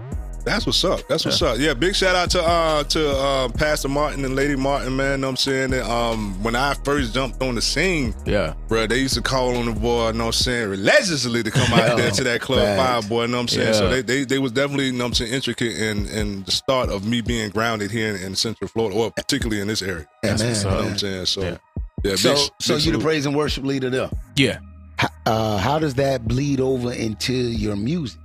That's 0.46 0.64
what's 0.64 0.84
up. 0.84 1.00
That's 1.08 1.24
what's 1.24 1.42
up. 1.42 1.58
Yeah, 1.58 1.74
big 1.74 1.96
shout 1.96 2.14
out 2.14 2.30
to 2.30 2.40
uh 2.42 2.84
to 2.84 3.10
uh 3.16 3.48
Pastor 3.48 3.88
Martin 3.88 4.24
and 4.24 4.36
Lady 4.36 4.54
Martin, 4.54 4.94
man. 4.94 5.20
Know 5.20 5.26
what 5.26 5.30
I'm 5.32 5.36
saying 5.38 5.70
that 5.72 5.90
um 5.90 6.40
when 6.42 6.54
I 6.54 6.74
first 6.84 7.12
jumped 7.14 7.42
on 7.42 7.56
the 7.56 7.60
scene, 7.60 8.14
Yeah, 8.24 8.54
bro, 8.68 8.86
they 8.86 8.98
used 9.00 9.14
to 9.14 9.22
call 9.22 9.56
on 9.56 9.66
the 9.66 9.72
boy, 9.72 10.12
know 10.12 10.18
what 10.20 10.26
I'm 10.26 10.32
saying, 10.32 10.68
religiously 10.70 11.42
to 11.42 11.50
come 11.50 11.72
out 11.72 11.96
there 11.98 12.12
to 12.12 12.24
that 12.24 12.40
Club 12.42 12.60
Facts. 12.60 12.80
Five, 12.80 13.08
boy, 13.08 13.26
know 13.26 13.38
what 13.38 13.40
I'm 13.42 13.48
saying? 13.48 13.74
So 13.74 13.88
they, 13.90 14.02
they 14.02 14.24
they 14.24 14.38
was 14.38 14.52
definitely, 14.52 14.92
know 14.92 14.98
what 15.04 15.08
I'm 15.08 15.14
saying, 15.14 15.32
intricate 15.32 15.76
in 15.78 16.06
in 16.06 16.44
the 16.44 16.52
start 16.52 16.90
of 16.90 17.04
me 17.04 17.20
being 17.22 17.50
grounded 17.50 17.90
here 17.90 18.14
in, 18.14 18.22
in 18.22 18.36
Central 18.36 18.68
Florida, 18.68 18.96
or 18.96 19.10
particularly 19.10 19.60
in 19.60 19.66
this 19.66 19.82
area. 19.82 20.06
Amen. 20.24 20.38
what's 20.38 20.62
You 20.62 20.70
know 20.70 20.76
what 20.76 20.84
I'm 20.86 20.98
saying? 20.98 21.26
So 21.26 21.40
Yeah. 21.42 21.56
yeah, 22.04 22.14
So, 22.14 22.34
big- 22.34 22.38
so 22.38 22.48
big 22.60 22.68
you 22.68 22.74
the 22.76 22.80
salute. 22.98 23.02
praise 23.02 23.26
and 23.26 23.34
worship 23.36 23.64
leader 23.64 23.90
there. 23.90 24.10
yeah, 24.36 24.58
H- 25.02 25.08
Uh, 25.26 25.58
how 25.58 25.80
does 25.80 25.94
that 25.94 26.28
bleed 26.28 26.60
over 26.60 26.92
into 26.92 27.32
your 27.34 27.74
music, 27.74 28.20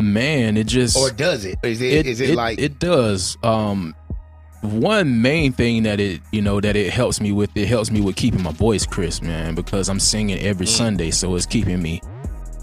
man. 0.00 0.56
It 0.56 0.66
just 0.66 0.96
or 0.96 1.10
does 1.10 1.44
it? 1.44 1.58
Is 1.62 1.80
it 1.80 2.06
is 2.06 2.20
it, 2.20 2.34
like 2.34 2.58
it 2.58 2.78
does 2.78 3.36
um 3.42 3.94
one 4.62 5.20
main 5.20 5.52
thing 5.52 5.82
that 5.82 6.00
it 6.00 6.20
you 6.32 6.40
know 6.40 6.60
that 6.60 6.74
it 6.76 6.90
helps 6.92 7.20
me 7.20 7.32
with 7.32 7.50
it 7.54 7.66
helps 7.68 7.90
me 7.90 8.00
with 8.00 8.16
keeping 8.16 8.42
my 8.42 8.52
voice 8.52 8.86
crisp 8.86 9.22
man 9.22 9.54
because 9.54 9.90
i'm 9.90 10.00
singing 10.00 10.38
every 10.38 10.64
sunday 10.64 11.10
so 11.10 11.34
it's 11.34 11.44
keeping 11.44 11.82
me 11.82 12.00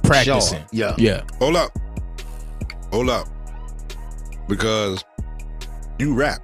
practicing 0.02 0.58
Sure, 0.62 0.68
yeah. 0.72 0.96
yeah 0.98 1.22
Hold 1.38 1.58
up. 1.58 1.78
Hold 2.92 3.08
up. 3.12 3.28
Because 4.50 5.06
you 6.00 6.16
rap. 6.16 6.42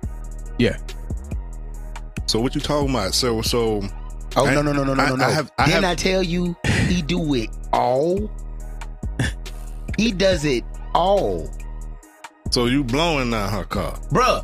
yeah 0.60 0.78
So 2.28 2.40
what 2.40 2.54
you 2.54 2.62
talking 2.62 2.92
about? 2.92 3.16
So 3.16 3.42
so 3.42 3.82
Oh 4.36 4.46
I- 4.46 4.54
no 4.54 4.62
no 4.62 4.72
no 4.74 4.84
no 4.84 4.94
no 4.94 5.04
I- 5.04 5.10
no 5.10 5.16
no! 5.16 5.26
I 5.26 5.32
have- 5.32 5.52
I 5.58 5.66
Didn't 5.66 5.84
have- 5.86 5.92
I 5.92 5.96
tell 5.96 6.22
you 6.22 6.56
he 6.88 7.02
do 7.02 7.34
it 7.34 7.50
all? 7.74 8.30
he 9.98 10.12
does 10.12 10.46
it 10.46 10.64
all, 10.94 11.50
so 12.52 12.66
you 12.66 12.84
blowing 12.84 13.30
now 13.30 13.50
her 13.50 13.66
car. 13.66 14.00
bruh. 14.10 14.44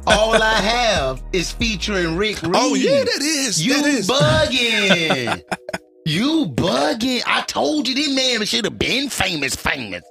all 0.06 0.42
I 0.42 0.54
have 0.54 1.22
is 1.32 1.52
featuring 1.52 2.16
Rik 2.16 2.42
Reed. 2.42 2.52
Oh 2.54 2.74
yeah, 2.74 3.04
that 3.04 3.22
is. 3.22 3.64
you 3.64 3.80
that 3.80 3.86
is. 3.86 4.08
bugging. 4.08 5.42
you 6.06 6.46
bugging. 6.46 7.22
I 7.26 7.42
told 7.42 7.88
you 7.88 7.94
this 7.94 8.14
man 8.14 8.44
should 8.44 8.64
have 8.64 8.78
been 8.78 9.08
famous, 9.08 9.54
famous. 9.54 10.02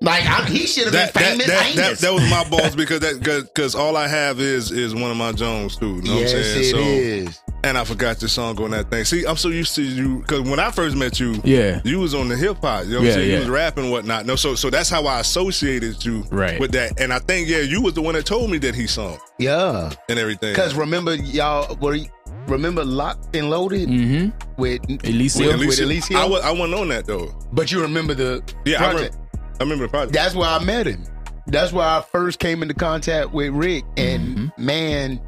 Like 0.00 0.24
I, 0.26 0.44
he 0.44 0.66
should 0.66 0.84
have 0.84 0.92
been 0.92 1.22
famous, 1.22 1.46
that, 1.46 1.74
that, 1.74 1.98
that 1.98 2.12
was 2.12 2.30
my 2.30 2.44
balls 2.50 2.76
because 2.76 3.00
that 3.00 3.18
because 3.20 3.74
all 3.74 3.96
I 3.96 4.06
have 4.06 4.40
is 4.40 4.70
is 4.70 4.94
one 4.94 5.10
of 5.10 5.16
my 5.16 5.32
Jones 5.32 5.76
too. 5.76 5.96
You 5.96 6.02
know 6.02 6.18
yes, 6.18 6.32
what 6.32 6.38
I'm 6.38 6.44
saying? 6.44 6.64
it 6.64 6.70
so 6.70 6.78
is. 6.78 7.42
And 7.66 7.76
I 7.76 7.82
forgot 7.84 8.22
your 8.22 8.28
song 8.28 8.60
on 8.62 8.70
that 8.70 8.90
thing. 8.90 9.04
See, 9.04 9.24
I'm 9.26 9.36
so 9.36 9.48
used 9.48 9.74
to 9.74 9.82
you 9.82 10.20
because 10.20 10.42
when 10.42 10.60
I 10.60 10.70
first 10.70 10.94
met 10.96 11.18
you, 11.18 11.40
yeah 11.42 11.80
you 11.84 11.98
was 11.98 12.14
on 12.14 12.28
the 12.28 12.36
hip 12.36 12.58
hop. 12.58 12.84
You 12.84 12.90
know 12.92 12.96
what 12.98 13.04
Yeah, 13.06 13.10
I'm 13.10 13.14
saying? 13.16 13.28
yeah. 13.28 13.34
You 13.34 13.40
was 13.40 13.48
rapping 13.48 13.82
and 13.84 13.92
whatnot. 13.92 14.24
No, 14.24 14.36
so 14.36 14.54
so 14.54 14.70
that's 14.70 14.88
how 14.88 15.04
I 15.06 15.18
associated 15.18 16.04
you 16.04 16.24
Right. 16.30 16.60
with 16.60 16.70
that. 16.72 17.00
And 17.00 17.12
I 17.12 17.18
think 17.18 17.48
yeah, 17.48 17.58
you 17.60 17.82
was 17.82 17.94
the 17.94 18.02
one 18.02 18.14
that 18.14 18.24
told 18.24 18.50
me 18.50 18.58
that 18.58 18.74
he 18.76 18.86
sung 18.86 19.18
Yeah, 19.38 19.90
and 20.08 20.18
everything. 20.18 20.52
because 20.52 20.74
remember 20.76 21.16
y'all 21.16 21.76
were 21.80 21.98
remember 22.46 22.84
Locked 22.84 23.34
and 23.34 23.50
Loaded 23.50 23.88
mm-hmm 23.88 24.30
with 24.56 24.80
Elysia. 24.82 25.58
with, 25.58 25.66
with 25.66 25.78
Elysia? 25.80 26.14
I, 26.16 26.24
was, 26.24 26.42
I 26.44 26.52
wasn't 26.52 26.74
on 26.74 26.88
that 26.90 27.06
though. 27.06 27.34
but 27.52 27.72
you 27.72 27.82
remember 27.82 28.14
the 28.14 28.42
Yeah, 28.64 28.76
I, 28.86 28.92
project. 28.92 29.14
remember, 29.16 29.56
I 29.58 29.62
remember 29.64 29.84
the 29.86 29.90
project. 29.90 30.12
That's 30.12 30.34
where 30.36 30.48
I 30.48 30.62
met 30.62 30.86
him. 30.86 31.02
That's 31.48 31.72
where 31.72 31.84
I 31.86 32.02
first 32.12 32.38
came 32.38 32.62
into 32.62 32.74
contact 32.74 33.32
with 33.32 33.50
Rik. 33.52 33.84
And 33.96 34.22
Mm-hmm. 34.38 34.64
man, 34.64 35.20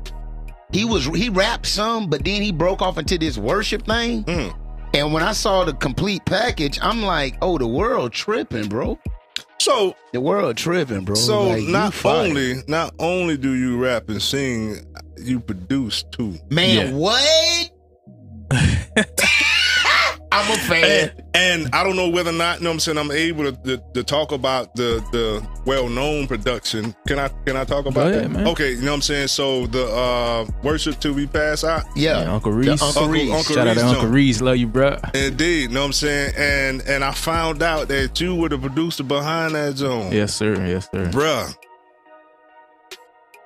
he 0.72 0.84
was 0.84 1.04
he 1.06 1.28
rapped 1.28 1.66
some, 1.66 2.08
but 2.08 2.24
then 2.24 2.42
he 2.42 2.52
broke 2.52 2.82
off 2.82 2.98
into 2.98 3.18
this 3.18 3.38
worship 3.38 3.86
thing. 3.86 4.24
Mm. 4.24 4.54
And 4.94 5.12
when 5.12 5.22
I 5.22 5.32
saw 5.32 5.64
the 5.64 5.74
complete 5.74 6.24
package, 6.24 6.78
I'm 6.80 7.02
like, 7.02 7.36
oh, 7.42 7.58
the 7.58 7.66
world 7.66 8.12
tripping, 8.12 8.68
bro. 8.68 8.98
So 9.60 9.94
The 10.12 10.20
world 10.20 10.56
tripping, 10.56 11.04
bro. 11.04 11.14
So 11.14 11.48
Like, 11.48 11.64
not 11.64 12.04
only 12.04 12.62
not 12.68 12.94
only 12.98 13.36
do 13.36 13.54
you 13.54 13.76
rap 13.76 14.08
and 14.08 14.22
sing, 14.22 14.76
you 15.18 15.40
produce 15.40 16.04
too. 16.12 16.36
man, 16.50 16.88
Yeah. 16.88 16.92
what? 16.92 17.70
I'm 20.38 20.52
a 20.52 20.56
fan. 20.62 21.10
And, 21.34 21.64
and 21.66 21.74
I 21.74 21.82
don't 21.84 21.96
know 21.96 22.08
whether 22.08 22.30
or 22.30 22.34
not, 22.34 22.58
you 22.58 22.64
know 22.64 22.70
what 22.70 22.74
I'm 22.74 22.80
saying, 22.80 22.98
I'm 22.98 23.10
able 23.10 23.44
to, 23.44 23.52
to, 23.76 23.82
to 23.94 24.02
talk 24.02 24.32
about 24.32 24.74
the 24.74 25.04
the 25.12 25.46
well 25.66 25.88
known 25.88 26.26
production. 26.26 26.94
Can 27.06 27.18
I 27.18 27.28
can 27.46 27.56
I 27.56 27.64
talk 27.64 27.86
about 27.86 28.10
Go 28.12 28.20
that? 28.20 28.30
man. 28.30 28.46
Okay, 28.48 28.72
you 28.72 28.82
know 28.82 28.90
what 28.92 28.96
I'm 28.96 29.02
saying? 29.02 29.28
So 29.28 29.66
the 29.66 29.86
uh 29.86 30.46
worship 30.62 31.00
till 31.00 31.12
we 31.14 31.26
pass 31.26 31.64
out. 31.64 31.84
Yeah. 31.96 32.22
Yeah, 32.22 32.32
uncle 32.34 32.52
The 32.52 32.58
reese 32.58 32.68
Uncle 32.82 32.86
Uncle- 32.88 33.08
Reese. 33.08 33.32
Uncle 33.32 33.54
shout 33.54 33.66
out 33.68 33.74
to 33.74 33.84
uncle 33.86 34.02
joint. 34.02 34.14
reese 34.14 34.40
love 34.40 34.56
you 34.56 34.66
bro 34.66 34.98
Indeed, 35.14 35.62
you 35.62 35.68
know 35.68 35.80
what 35.80 35.86
I'm 35.86 35.92
saying? 35.92 36.34
And 36.36 36.82
and 36.82 37.04
I 37.04 37.12
found 37.12 37.62
out 37.62 37.88
that 37.88 38.20
you 38.20 38.34
were 38.34 38.48
the 38.48 38.58
producer 38.58 39.02
behind 39.04 39.54
that 39.54 39.76
zone. 39.76 40.12
yes 40.12 40.34
sir 40.34 40.54
yes 40.66 40.88
sir 40.92 41.06
Bruh. 41.10 41.54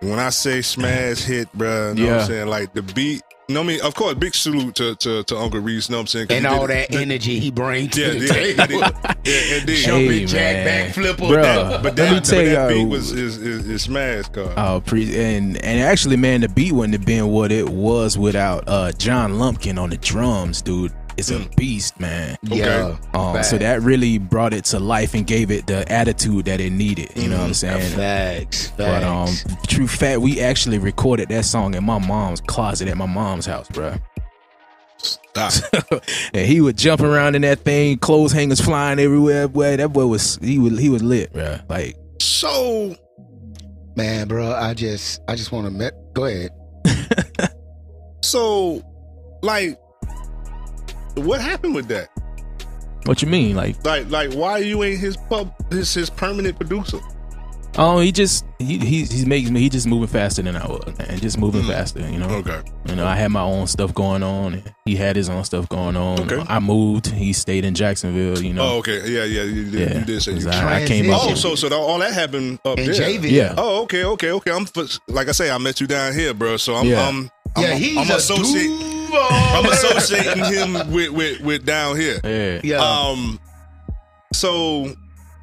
When 0.00 0.18
I 0.18 0.30
say 0.30 0.62
smash 0.62 1.18
hit, 1.24 1.48
bruh, 1.56 1.96
you 1.96 2.04
know 2.06 2.10
what 2.10 2.16
Yeah. 2.16 2.20
I'm 2.22 2.26
saying? 2.26 2.48
Like 2.48 2.74
the 2.74 2.82
beat. 2.82 3.22
You 3.48 3.54
know 3.56 3.62
what 3.62 3.64
I 3.64 3.72
mean? 3.72 3.80
Of 3.82 3.94
course, 3.96 4.14
big 4.14 4.34
salute 4.36 4.76
to, 4.76 4.94
to, 4.94 5.24
to 5.24 5.36
Uncle 5.36 5.58
Reese, 5.60 5.88
you 5.88 5.92
know 5.94 5.98
what 5.98 6.02
I'm 6.02 6.06
saying? 6.06 6.26
'Cause 6.28 6.36
And 6.36 6.46
all 6.46 6.66
did- 6.68 6.88
that 6.90 6.94
energy 6.94 7.40
he 7.40 7.50
brings 7.50 7.90
to 7.94 8.00
Yeah, 8.00 8.08
the 8.08 8.18
yeah, 8.18 8.34
yeah, 8.46 8.66
table. 8.66 8.80
yeah, 8.80 9.14
yeah, 9.24 9.56
indeed. 9.58 9.76
Jumping 9.84 10.10
Hey, 10.10 10.24
jack 10.26 10.64
back 10.64 10.94
flipper. 10.94 11.22
Bruh. 11.24 11.82
But 11.82 11.96
Let 11.98 12.12
me 12.12 12.14
that, 12.20 12.24
tell 12.24 12.38
but 12.38 12.44
that 12.44 12.52
y'all- 12.52 12.68
beat 12.68 12.84
was 12.88 13.10
is 13.10 13.36
is, 13.38 13.66
is 13.68 13.82
smash, 13.82 14.28
car. 14.28 14.52
Oh, 14.56 14.80
pre- 14.80 15.16
and 15.20 15.56
and 15.58 15.80
actually, 15.80 16.16
man, 16.16 16.42
the 16.42 16.48
beat 16.48 16.70
wouldn't 16.72 16.94
have 16.94 17.04
been 17.04 17.28
what 17.28 17.50
it 17.50 17.68
was 17.68 18.16
without 18.16 18.62
uh 18.68 18.92
John 18.92 19.38
Lumpkin 19.38 19.76
on 19.76 19.90
the 19.90 19.96
drums, 19.96 20.62
dude. 20.62 20.92
It's 21.16 21.30
a 21.30 21.40
beast, 21.56 22.00
man. 22.00 22.36
Yeah. 22.42 22.96
Um, 23.14 23.42
so 23.42 23.58
that 23.58 23.82
really 23.82 24.18
brought 24.18 24.52
it 24.52 24.64
to 24.66 24.78
life 24.78 25.14
and 25.14 25.26
gave 25.26 25.50
it 25.50 25.66
the 25.66 25.90
attitude 25.92 26.46
that 26.46 26.60
it 26.60 26.70
needed. 26.70 27.10
You 27.14 27.28
know 27.28 27.38
what 27.38 27.46
I'm 27.48 27.54
saying? 27.54 27.96
Facts. 27.96 28.68
Facts. 28.68 28.72
But 28.76 29.04
um, 29.04 29.28
true 29.66 29.86
fact, 29.86 30.20
we 30.20 30.40
actually 30.40 30.78
recorded 30.78 31.28
that 31.28 31.44
song 31.44 31.74
in 31.74 31.84
my 31.84 31.98
mom's 31.98 32.40
closet 32.40 32.88
at 32.88 32.96
my 32.96 33.06
mom's 33.06 33.46
house, 33.46 33.68
bro. 33.68 33.94
Stop. 34.98 35.52
and 36.34 36.46
he 36.46 36.60
would 36.60 36.78
jump 36.78 37.00
around 37.00 37.34
in 37.34 37.42
that 37.42 37.60
thing, 37.60 37.98
clothes 37.98 38.32
hangers 38.32 38.60
flying 38.60 38.98
everywhere. 38.98 39.48
Boy, 39.48 39.76
that 39.76 39.92
boy 39.92 40.06
was 40.06 40.36
he 40.36 40.58
was 40.58 40.78
he 40.78 40.88
was 40.88 41.02
lit, 41.02 41.32
bro. 41.32 41.58
Like 41.68 41.96
So 42.20 42.96
Man, 43.96 44.26
bro, 44.26 44.52
I 44.52 44.74
just 44.74 45.20
I 45.28 45.34
just 45.34 45.52
want 45.52 45.66
to 45.66 45.70
met. 45.70 45.92
Go 46.14 46.24
ahead. 46.24 46.50
so 48.22 48.82
like 49.42 49.78
what 51.14 51.40
happened 51.40 51.74
with 51.74 51.88
that? 51.88 52.08
what 53.04 53.20
you 53.20 53.28
mean? 53.28 53.56
Like 53.56 53.84
Like 53.84 54.08
like 54.10 54.32
why 54.32 54.58
you 54.58 54.82
ain't 54.84 55.00
his 55.00 55.16
pub 55.16 55.52
his 55.72 55.92
his 55.92 56.10
permanent 56.10 56.56
producer? 56.56 56.98
oh, 57.78 58.00
he 58.00 58.12
just 58.12 58.44
he 58.58 58.78
he 58.78 58.98
he's 58.98 59.26
making 59.26 59.52
me 59.52 59.60
he 59.60 59.68
just 59.68 59.86
moving 59.86 60.06
faster 60.06 60.42
than 60.42 60.56
I 60.56 60.66
was, 60.66 60.94
and 60.98 61.20
Just 61.20 61.38
moving 61.38 61.62
hmm. 61.62 61.68
faster, 61.68 62.00
you 62.00 62.18
know. 62.18 62.28
Okay. 62.28 62.60
You 62.86 62.96
know, 62.96 63.06
I 63.06 63.16
had 63.16 63.30
my 63.30 63.42
own 63.42 63.66
stuff 63.66 63.94
going 63.94 64.22
on. 64.22 64.54
And 64.54 64.74
he 64.84 64.96
had 64.96 65.16
his 65.16 65.28
own 65.28 65.44
stuff 65.44 65.68
going 65.68 65.96
on. 65.96 66.20
Okay. 66.20 66.44
I 66.48 66.60
moved. 66.60 67.06
He 67.06 67.32
stayed 67.32 67.64
in 67.64 67.74
Jacksonville. 67.74 68.42
You 68.42 68.54
know. 68.54 68.74
Oh, 68.74 68.78
okay. 68.78 69.08
Yeah, 69.08 69.24
yeah, 69.24 69.42
you 69.42 69.70
did, 69.70 69.90
Yeah, 69.90 69.98
you 70.00 70.04
did 70.04 70.22
say 70.22 70.32
you 70.32 70.38
'cause 70.44 70.46
I, 70.48 70.82
I 70.82 70.86
came 70.86 71.10
up. 71.10 71.20
Oh, 71.22 71.34
so 71.34 71.54
so 71.54 71.68
that, 71.68 71.76
all 71.76 71.98
that 71.98 72.12
happened 72.12 72.58
up 72.64 72.78
In 72.78 72.86
there. 72.86 72.94
JV. 72.94 73.30
Yeah. 73.30 73.54
Oh, 73.56 73.82
okay, 73.84 74.04
okay, 74.04 74.30
okay. 74.32 74.50
I'm 74.50 74.66
like 75.08 75.28
I 75.28 75.32
say, 75.32 75.50
I 75.50 75.58
met 75.58 75.80
you 75.80 75.86
down 75.86 76.12
here, 76.12 76.34
bro. 76.34 76.56
So 76.56 76.74
I'm 76.74 76.86
Yeah. 76.86 77.08
I'm, 77.08 77.30
I'm, 77.56 77.62
Yeah, 77.62 77.74
he's 77.74 77.96
I'm 77.96 78.10
a 78.10 78.16
associate, 78.16 78.70
Duval. 79.12 79.28
I'm 79.30 79.66
associating 79.66 80.44
him 80.44 80.72
with, 80.92 81.10
with 81.10 81.40
with 81.40 81.64
down 81.66 81.96
here. 81.96 82.20
Yeah. 82.24 82.60
Yeah. 82.64 82.78
Um, 82.82 83.38
so 84.32 84.92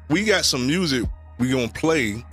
we 0.08 0.24
got 0.24 0.44
some 0.44 0.66
music 0.66 1.04
we 1.38 1.50
gonna 1.50 1.68
play, 1.68 2.24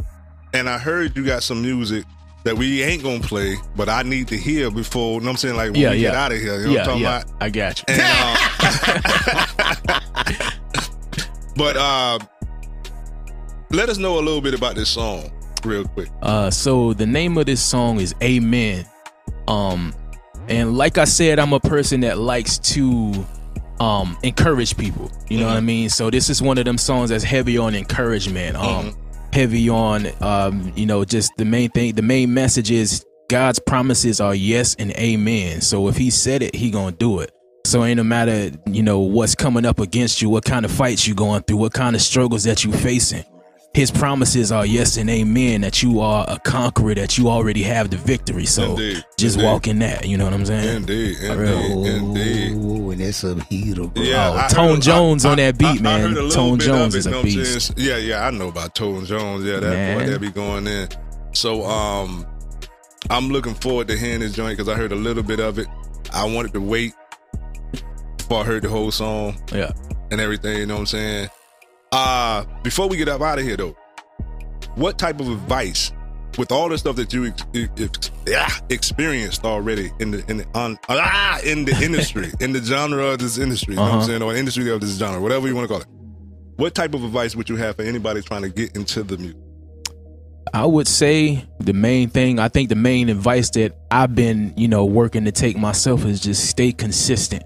and 0.53 0.67
I 0.69 0.77
heard 0.77 1.15
you 1.15 1.25
got 1.25 1.43
some 1.43 1.61
music 1.61 2.03
that 2.43 2.55
we 2.57 2.81
ain't 2.83 3.03
gonna 3.03 3.19
play, 3.19 3.55
but 3.75 3.89
I 3.89 4.03
need 4.03 4.27
to 4.29 4.37
hear 4.37 4.69
before. 4.71 5.15
You 5.15 5.19
know 5.21 5.25
what 5.25 5.31
I'm 5.31 5.37
saying? 5.37 5.55
Like 5.55 5.71
when 5.71 5.81
Yeah, 5.81 5.91
we 5.91 5.97
yeah. 5.97 6.09
get 6.09 6.15
out 6.15 6.31
of 6.31 6.39
here. 6.39 6.59
You 6.59 6.65
know 6.67 6.71
yeah, 6.71 6.79
what 6.79 6.79
I'm 6.79 6.85
talking 6.85 7.01
yeah. 7.03 7.21
about? 7.21 7.41
I 7.41 7.49
got 7.49 7.79
you. 7.79 7.85
And, 7.89 8.01
uh, 8.03 9.99
But 11.57 11.75
uh, 11.75 12.19
let 13.71 13.89
us 13.89 13.97
know 13.97 14.19
a 14.19 14.21
little 14.21 14.41
bit 14.41 14.53
about 14.53 14.75
this 14.75 14.89
song, 14.89 15.31
real 15.65 15.85
quick. 15.85 16.07
Uh, 16.21 16.51
so 16.51 16.93
the 16.93 17.07
name 17.07 17.35
of 17.39 17.47
this 17.47 17.63
song 17.63 17.99
is 17.99 18.13
Amen. 18.21 18.85
Um, 19.47 19.91
and 20.49 20.77
like 20.77 20.97
I 20.97 21.05
said, 21.05 21.39
I'm 21.39 21.53
a 21.53 21.59
person 21.59 22.01
that 22.01 22.17
likes 22.17 22.57
to 22.59 23.25
um 23.79 24.17
encourage 24.23 24.77
people. 24.77 25.11
You 25.29 25.39
know 25.39 25.47
what 25.47 25.57
I 25.57 25.61
mean? 25.61 25.89
So 25.89 26.09
this 26.09 26.29
is 26.29 26.41
one 26.41 26.57
of 26.57 26.65
them 26.65 26.77
songs 26.77 27.09
that's 27.09 27.23
heavy 27.23 27.57
on 27.57 27.75
encouragement. 27.75 28.55
Um, 28.55 28.95
heavy 29.33 29.69
on 29.69 30.07
um, 30.21 30.71
you 30.75 30.85
know, 30.85 31.05
just 31.05 31.31
the 31.37 31.45
main 31.45 31.69
thing. 31.69 31.95
The 31.95 32.01
main 32.01 32.33
message 32.33 32.71
is 32.71 33.05
God's 33.29 33.59
promises 33.59 34.21
are 34.21 34.33
yes 34.33 34.75
and 34.75 34.91
amen. 34.91 35.61
So 35.61 35.87
if 35.89 35.97
He 35.97 36.09
said 36.09 36.41
it, 36.41 36.55
He 36.55 36.71
gonna 36.71 36.95
do 36.95 37.19
it. 37.19 37.31
So 37.65 37.83
ain't 37.83 37.97
no 37.97 38.03
matter 38.03 38.51
you 38.65 38.81
know 38.81 38.99
what's 38.99 39.35
coming 39.35 39.65
up 39.65 39.79
against 39.79 40.21
you, 40.21 40.29
what 40.29 40.45
kind 40.45 40.65
of 40.65 40.71
fights 40.71 41.07
you 41.07 41.13
going 41.13 41.43
through, 41.43 41.57
what 41.57 41.73
kind 41.73 41.95
of 41.95 42.01
struggles 42.01 42.45
that 42.45 42.63
you 42.63 42.71
facing. 42.71 43.25
His 43.77 43.91
promises 43.91 44.51
are 44.51 44.65
yes 44.65 44.97
and 44.97 45.07
amen. 45.07 45.61
That 45.61 45.83
you 45.83 45.99
are 45.99 46.25
a 46.27 46.39
conqueror. 46.39 46.95
That 46.95 47.15
you 47.19 47.29
already 47.29 47.61
have 47.61 47.91
the 47.91 47.97
victory. 47.97 48.47
So 48.47 48.71
Indeed. 48.71 49.05
just 49.19 49.35
Indeed. 49.35 49.45
walk 49.47 49.67
in 49.67 49.77
that. 49.79 50.07
You 50.07 50.17
know 50.17 50.23
what 50.25 50.33
I'm 50.33 50.47
saying? 50.47 50.77
Indeed, 50.77 51.17
Real. 51.21 51.85
indeed, 51.85 52.53
Ooh, 52.53 52.89
and 52.89 52.99
it's 52.99 53.23
a 53.23 53.39
heater, 53.43 53.85
bro. 53.85 54.01
Yeah, 54.03 54.31
Oh, 54.33 54.37
I 54.37 54.47
Tone 54.47 54.69
heard- 54.75 54.81
Jones 54.81 55.25
on 55.25 55.37
that 55.37 55.59
beat, 55.59 55.67
I 55.67 55.81
man. 55.83 56.01
heard 56.01 56.11
a 56.11 56.13
little 56.23 56.29
Tone 56.31 56.57
bit 56.57 56.65
Jones 56.65 56.95
of 56.95 56.99
is 56.99 57.05
a 57.05 57.11
know 57.11 57.21
beast. 57.21 57.75
saying? 57.77 57.87
Yeah, 57.87 57.97
yeah, 57.97 58.25
I 58.25 58.31
know 58.31 58.47
about 58.47 58.73
Tone 58.73 59.05
Jones. 59.05 59.45
Yeah, 59.45 59.59
that 59.59 59.95
boy 59.99 60.07
that 60.07 60.21
be 60.21 60.31
going 60.31 60.65
in. 60.65 60.89
So 61.33 61.63
um, 61.63 62.25
I'm 63.11 63.29
looking 63.29 63.53
forward 63.53 63.89
to 63.89 63.95
hearing 63.95 64.21
this 64.21 64.33
joint 64.33 64.57
because 64.57 64.67
I 64.67 64.75
heard 64.75 64.91
a 64.91 64.95
little 64.95 65.21
bit 65.21 65.39
of 65.39 65.59
it. 65.59 65.67
I 66.11 66.25
wanted 66.25 66.51
to 66.53 66.61
wait 66.61 66.93
before 68.17 68.41
I 68.41 68.43
heard 68.43 68.63
the 68.63 68.69
whole 68.69 68.89
song. 68.89 69.37
Yeah. 69.53 69.71
And 70.09 70.19
everything, 70.19 70.57
you 70.57 70.65
know 70.65 70.73
what 70.73 70.79
I'm 70.79 70.85
saying? 70.87 71.29
Uh, 71.91 72.43
before 72.63 72.87
we 72.89 72.97
get 72.97 73.07
up 73.07 73.21
out 73.21 73.39
of 73.39 73.45
here 73.45 73.57
though, 73.57 73.75
what 74.75 74.97
type 74.97 75.19
of 75.19 75.29
advice 75.29 75.91
with 76.37 76.51
all 76.51 76.69
the 76.69 76.77
stuff 76.77 76.95
that 76.97 77.11
you 77.13 77.25
ex- 77.27 77.45
ex- 77.79 78.11
ah, 78.35 78.61
experienced 78.69 79.43
already 79.45 79.91
in 79.99 80.11
the 80.11 80.23
in 80.29 80.37
the 80.37 80.45
on 80.53 80.77
ah, 80.89 81.39
in 81.43 81.65
the 81.65 81.75
industry, 81.83 82.31
in 82.39 82.51
the 82.53 82.61
genre 82.61 83.05
of 83.05 83.19
this 83.19 83.37
industry, 83.37 83.73
you 83.73 83.77
know 83.77 83.83
what 83.83 83.91
I'm 83.91 83.97
Uh-huh. 83.99 84.07
saying, 84.07 84.21
or 84.21 84.35
industry 84.35 84.69
of 84.71 84.81
this 84.81 84.97
genre, 84.97 85.19
whatever 85.21 85.47
you 85.47 85.55
want 85.55 85.67
to 85.67 85.73
call 85.73 85.81
it. 85.81 85.87
What 86.57 86.75
type 86.75 86.93
of 86.93 87.03
advice 87.03 87.35
would 87.35 87.49
you 87.49 87.55
have 87.55 87.75
for 87.75 87.83
anybody 87.83 88.21
trying 88.21 88.41
to 88.41 88.49
get 88.49 88.75
into 88.75 89.03
the 89.03 89.17
music? 89.17 89.37
I 90.53 90.65
would 90.65 90.87
say 90.87 91.45
the 91.59 91.73
main 91.73 92.09
thing, 92.09 92.39
I 92.39 92.47
think 92.47 92.69
the 92.69 92.75
main 92.75 93.09
advice 93.09 93.49
that 93.51 93.77
I've 93.91 94.15
been, 94.15 94.53
you 94.57 94.67
know, 94.67 94.85
working 94.85 95.25
to 95.25 95.31
take 95.31 95.57
myself 95.57 96.05
is 96.05 96.19
just 96.19 96.49
stay 96.49 96.71
consistent 96.71 97.43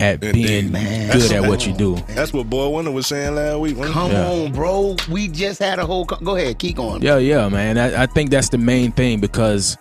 at 0.00 0.20
being 0.20 0.72
man, 0.72 1.12
good 1.12 1.30
at 1.32 1.46
what 1.48 1.66
you 1.66 1.72
do. 1.72 1.96
That's 2.08 2.32
what 2.32 2.48
Boy 2.48 2.68
Wonder 2.68 2.90
was 2.90 3.06
saying 3.06 3.34
last 3.34 3.58
week. 3.58 3.76
wasn't? 3.76 3.94
Come 3.94 4.12
Yeah. 4.12 4.28
on, 4.28 4.52
bro. 4.52 4.96
We 5.10 5.28
just 5.28 5.60
had 5.60 5.78
a 5.78 5.86
whole. 5.86 6.06
Co- 6.06 6.16
Go 6.16 6.36
ahead, 6.36 6.58
keep 6.58 6.76
going. 6.76 7.02
Yeah, 7.02 7.18
yeah, 7.18 7.48
man. 7.48 7.78
I, 7.78 8.02
I 8.04 8.06
think 8.06 8.30
that's 8.30 8.48
the 8.48 8.58
main 8.58 8.92
thing 8.92 9.20
because 9.20 9.76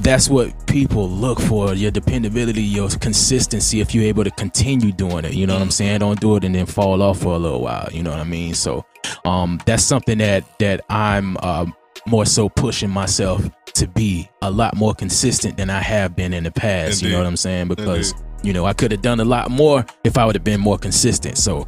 that's 0.00 0.28
what 0.28 0.66
people 0.66 1.08
look 1.08 1.38
for 1.40 1.74
your 1.74 1.90
dependability, 1.90 2.62
your 2.62 2.88
consistency. 2.88 3.80
If 3.80 3.94
you're 3.94 4.04
able 4.04 4.24
to 4.24 4.30
continue 4.30 4.92
doing 4.92 5.24
it, 5.24 5.34
you 5.34 5.46
know 5.46 5.54
what 5.54 5.62
I'm 5.62 5.70
saying? 5.70 5.98
Don't 6.00 6.20
do 6.20 6.36
it 6.36 6.44
and 6.44 6.54
then 6.54 6.66
fall 6.66 7.02
off 7.02 7.18
for 7.20 7.34
a 7.34 7.38
little 7.38 7.60
while. 7.60 7.88
You 7.92 8.02
know 8.02 8.10
what 8.10 8.20
I 8.20 8.24
mean? 8.24 8.54
So, 8.54 8.84
um, 9.24 9.60
that's 9.66 9.82
something 9.84 10.18
that 10.18 10.58
that 10.60 10.84
I'm 10.88 11.36
um 11.38 11.74
more 12.06 12.24
so 12.26 12.48
pushing 12.48 12.90
myself 12.90 13.48
to 13.74 13.86
be 13.86 14.28
a 14.42 14.50
lot 14.50 14.76
more 14.76 14.94
consistent 14.94 15.56
than 15.56 15.70
I 15.70 15.80
have 15.80 16.16
been 16.16 16.32
in 16.32 16.44
the 16.44 16.50
past. 16.50 17.00
You 17.02 17.10
know 17.10 17.18
what 17.18 17.26
I'm 17.26 17.36
saying? 17.36 17.68
Because 17.68 18.12
you 18.42 18.52
know 18.52 18.64
I 18.64 18.72
could 18.72 18.90
have 18.92 19.02
done 19.02 19.20
a 19.20 19.24
lot 19.24 19.50
more 19.50 19.84
if 20.04 20.18
I 20.18 20.26
would 20.26 20.34
have 20.34 20.44
been 20.44 20.60
more 20.60 20.78
consistent. 20.78 21.38
So. 21.38 21.66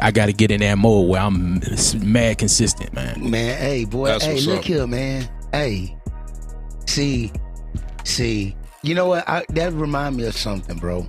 I 0.00 0.12
got 0.12 0.26
to 0.26 0.32
get 0.32 0.50
in 0.50 0.60
that 0.60 0.78
mode 0.78 1.10
where 1.10 1.20
I'm 1.20 1.60
mad 2.00 2.38
consistent, 2.38 2.94
man. 2.94 3.30
Man, 3.30 3.58
hey, 3.58 3.84
boy, 3.84 4.06
That's 4.06 4.24
hey, 4.24 4.40
look 4.40 4.60
up. 4.60 4.64
here, 4.64 4.86
man. 4.86 5.28
Hey, 5.52 5.94
see, 6.86 7.30
see, 8.02 8.56
you 8.82 8.94
know 8.94 9.08
what? 9.08 9.28
I, 9.28 9.44
that 9.50 9.74
remind 9.74 10.16
me 10.16 10.24
of 10.24 10.34
something, 10.34 10.78
bro. 10.78 11.06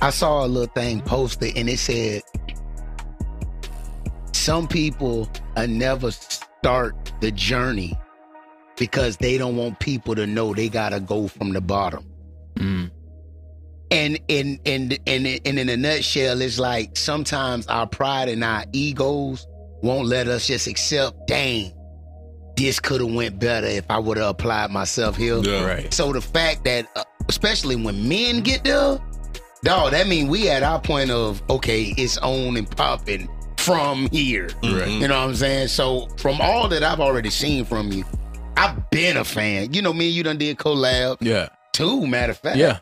I 0.00 0.10
saw 0.10 0.44
a 0.44 0.46
little 0.46 0.72
thing 0.72 1.00
posted, 1.00 1.56
and 1.56 1.68
it 1.68 1.78
said, 1.78 2.22
"Some 4.32 4.68
people 4.68 5.28
uh, 5.56 5.66
never 5.66 6.12
start 6.12 7.12
the 7.20 7.32
journey 7.32 7.98
because 8.76 9.16
they 9.16 9.38
don't 9.38 9.56
want 9.56 9.80
people 9.80 10.14
to 10.14 10.26
know 10.26 10.54
they 10.54 10.68
gotta 10.68 11.00
go 11.00 11.26
from 11.26 11.52
the 11.52 11.60
bottom." 11.60 12.04
Mm. 12.54 12.90
And 13.90 14.20
in 14.28 14.60
in 14.64 14.92
in 15.06 15.26
in 15.26 15.58
in 15.58 15.68
a 15.68 15.76
nutshell, 15.76 16.40
it's 16.42 16.58
like 16.58 16.96
sometimes 16.96 17.66
our 17.68 17.86
pride 17.86 18.28
and 18.28 18.44
our 18.44 18.64
egos 18.72 19.46
won't 19.82 20.08
let 20.08 20.28
us 20.28 20.46
just 20.46 20.66
accept, 20.66 21.26
dang, 21.26 21.72
this 22.56 22.80
could 22.80 23.00
have 23.00 23.12
went 23.12 23.38
better 23.38 23.66
if 23.66 23.84
I 23.88 23.98
would 23.98 24.18
have 24.18 24.28
applied 24.28 24.70
myself 24.70 25.16
here. 25.16 25.38
Yeah. 25.38 25.64
Right. 25.64 25.94
So 25.94 26.12
the 26.12 26.20
fact 26.20 26.64
that, 26.64 26.86
uh, 26.96 27.04
especially 27.28 27.76
when 27.76 28.08
men 28.08 28.40
get 28.42 28.64
there, 28.64 28.98
dog, 29.62 29.92
that 29.92 30.06
mean 30.06 30.28
we 30.28 30.50
at 30.50 30.62
our 30.62 30.80
point 30.80 31.10
of 31.10 31.42
okay, 31.48 31.94
it's 31.96 32.18
on 32.18 32.56
and 32.56 32.70
popping 32.70 33.28
from 33.58 34.08
here. 34.10 34.50
Right. 34.62 34.88
You 34.88 35.08
know 35.08 35.20
what 35.20 35.28
I'm 35.28 35.34
saying? 35.34 35.68
So 35.68 36.08
from 36.18 36.40
all 36.40 36.68
that 36.68 36.82
I've 36.82 37.00
already 37.00 37.30
seen 37.30 37.64
from 37.64 37.92
you, 37.92 38.04
I've 38.56 38.90
been 38.90 39.16
a 39.16 39.24
fan. 39.24 39.72
You 39.72 39.82
know, 39.82 39.92
me 39.92 40.06
and 40.06 40.14
you 40.14 40.22
done 40.24 40.38
did 40.38 40.58
collab. 40.58 41.18
Yeah. 41.20 41.48
Two, 41.72 42.06
matter 42.06 42.32
of 42.32 42.38
fact. 42.38 42.56
Yeah. 42.56 42.80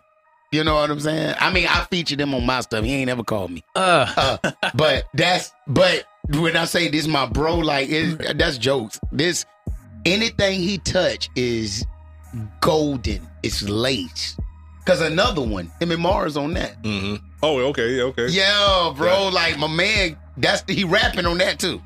You 0.52 0.64
know 0.64 0.74
what 0.76 0.90
I'm 0.90 1.00
saying? 1.00 1.34
I 1.40 1.52
mean, 1.52 1.66
I 1.68 1.84
featured 1.90 2.20
him 2.20 2.34
on 2.34 2.46
my 2.46 2.60
stuff. 2.60 2.84
He 2.84 2.94
ain't 2.94 3.10
ever 3.10 3.24
called 3.24 3.50
me. 3.50 3.62
Uh. 3.74 4.38
but 4.74 5.04
that's 5.14 5.52
but 5.66 6.04
when 6.30 6.56
I 6.56 6.64
say 6.64 6.88
this 6.88 7.06
my 7.06 7.26
bro, 7.26 7.56
like 7.56 7.88
it, 7.90 8.38
that's 8.38 8.58
jokes. 8.58 9.00
This 9.12 9.44
anything 10.04 10.60
he 10.60 10.78
touch 10.78 11.28
is 11.36 11.84
golden. 12.60 13.26
It's 13.42 13.62
lace. 13.62 14.36
Cause 14.84 15.00
another 15.00 15.42
one, 15.42 15.70
him 15.80 15.90
and 15.90 16.00
Mars 16.00 16.36
on 16.36 16.54
that. 16.54 16.80
Mm-hmm. 16.84 17.16
Oh, 17.42 17.58
okay, 17.58 17.96
yeah, 17.96 18.02
okay. 18.04 18.28
Yeah, 18.28 18.92
bro. 18.96 19.28
Like 19.28 19.58
my 19.58 19.66
man, 19.66 20.16
that's 20.36 20.62
the, 20.62 20.74
he 20.74 20.84
rapping 20.84 21.26
on 21.26 21.38
that 21.38 21.58
too. 21.58 21.82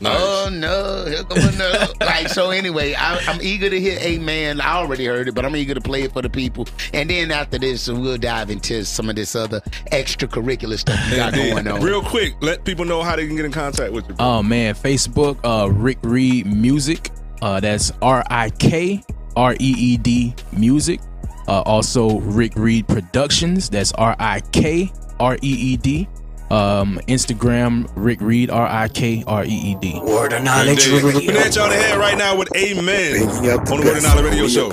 Nice. 0.00 0.16
Oh 0.20 0.48
no, 0.52 1.06
here 1.06 1.22
come 1.24 1.38
another. 1.54 1.92
like 2.00 2.28
so. 2.28 2.50
Anyway, 2.50 2.94
I, 2.94 3.18
I'm 3.28 3.40
eager 3.40 3.70
to 3.70 3.80
hear 3.80 3.98
Amen. 4.00 4.60
I 4.60 4.74
already 4.74 5.06
heard 5.06 5.28
it, 5.28 5.34
but 5.34 5.44
I'm 5.44 5.54
eager 5.56 5.74
to 5.74 5.80
play 5.80 6.02
it 6.02 6.12
for 6.12 6.20
the 6.22 6.28
people. 6.28 6.66
And 6.92 7.08
then 7.08 7.30
after 7.30 7.58
this, 7.58 7.88
we'll 7.88 8.18
dive 8.18 8.50
into 8.50 8.84
some 8.84 9.08
of 9.08 9.16
this 9.16 9.34
other 9.36 9.60
extracurricular 9.92 10.78
stuff 10.78 10.98
you 11.10 11.16
got 11.16 11.34
Indeed. 11.34 11.50
going 11.52 11.68
on. 11.68 11.80
Real 11.82 12.02
quick, 12.02 12.34
let 12.40 12.64
people 12.64 12.84
know 12.84 13.02
how 13.02 13.16
they 13.16 13.26
can 13.26 13.36
get 13.36 13.44
in 13.44 13.52
contact 13.52 13.92
with 13.92 14.08
you. 14.08 14.14
Oh 14.18 14.42
man, 14.42 14.74
Facebook, 14.74 15.38
uh, 15.44 15.70
Rik 15.70 15.98
Reed 16.02 16.46
Music. 16.46 17.10
Uh, 17.40 17.60
that's 17.60 17.92
R 18.02 18.24
I 18.30 18.50
K 18.50 19.02
R 19.36 19.54
E 19.54 19.56
E 19.60 19.96
D 19.96 20.34
Music. 20.52 21.00
Uh, 21.46 21.60
also 21.62 22.20
Rik 22.20 22.54
Reed 22.56 22.88
Productions. 22.88 23.68
That's 23.68 23.92
R 23.92 24.16
I 24.18 24.40
K 24.52 24.90
R 25.20 25.36
E 25.36 25.38
E 25.42 25.76
D. 25.76 26.08
Um, 26.50 27.00
Instagram 27.08 27.90
Rik 27.96 28.20
Reed 28.20 28.50
R 28.50 28.66
I 28.66 28.88
K 28.88 29.24
R 29.26 29.44
E 29.44 29.48
E 29.48 29.74
D. 29.80 29.98
Word 30.00 30.32
of 30.32 30.40
Indeed. 30.40 31.02
We're 31.02 31.12
gonna 31.12 31.20
hit 31.20 31.56
y'all 31.56 31.68
the 31.68 31.74
head 31.74 31.98
right 31.98 32.16
now 32.16 32.36
with 32.36 32.54
Amen 32.56 33.22
on 33.22 33.42
the 33.42 33.82
Word 33.84 33.96
of 33.96 34.02
Knowledge 34.02 34.24
Radio 34.24 34.48
Show. 34.48 34.68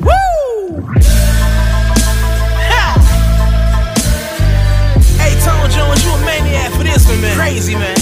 Woo! 0.00 0.94
Hey, 5.18 5.34
Tone 5.40 5.70
Jones, 5.70 6.04
you 6.04 6.10
a 6.10 6.24
maniac 6.24 6.72
for 6.72 6.84
this 6.84 7.06
one, 7.08 7.20
man. 7.20 7.36
Crazy, 7.36 7.74
man. 7.74 7.96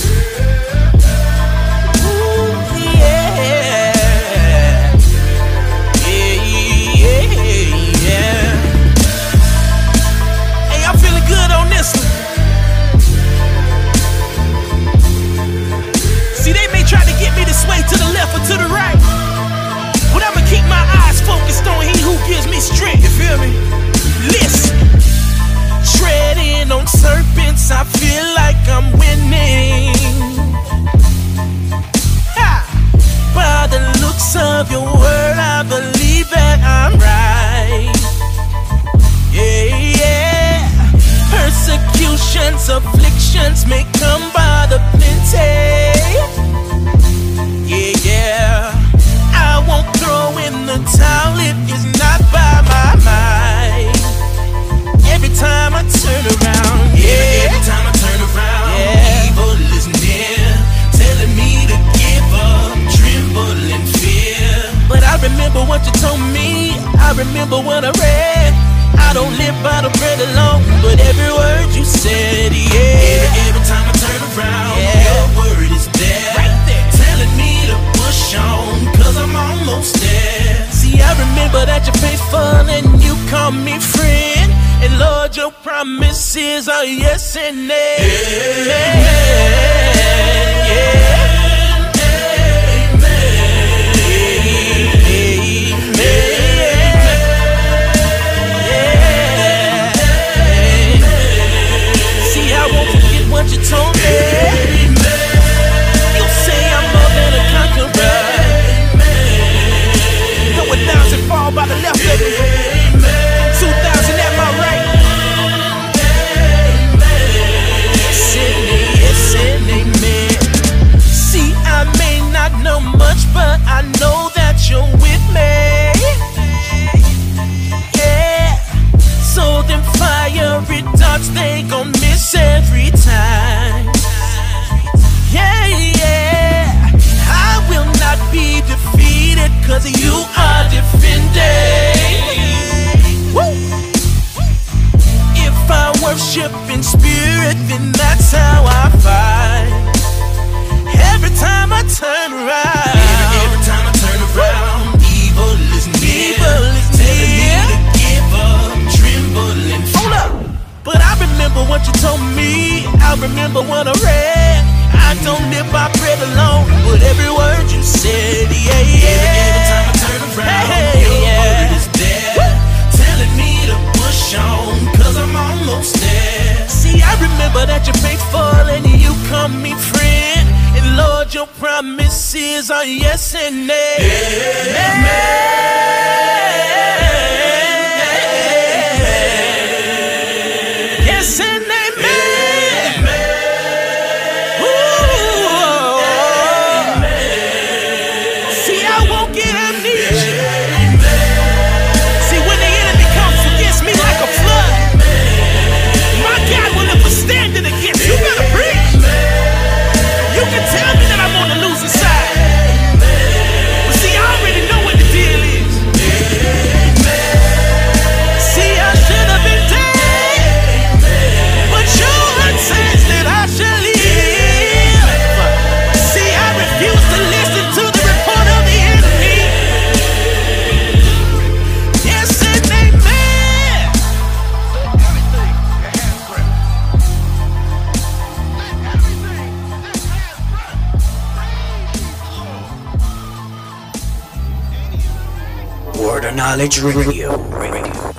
Knowledge 246.37 246.83
Radio. 246.83 247.35
Radio. 247.49 248.13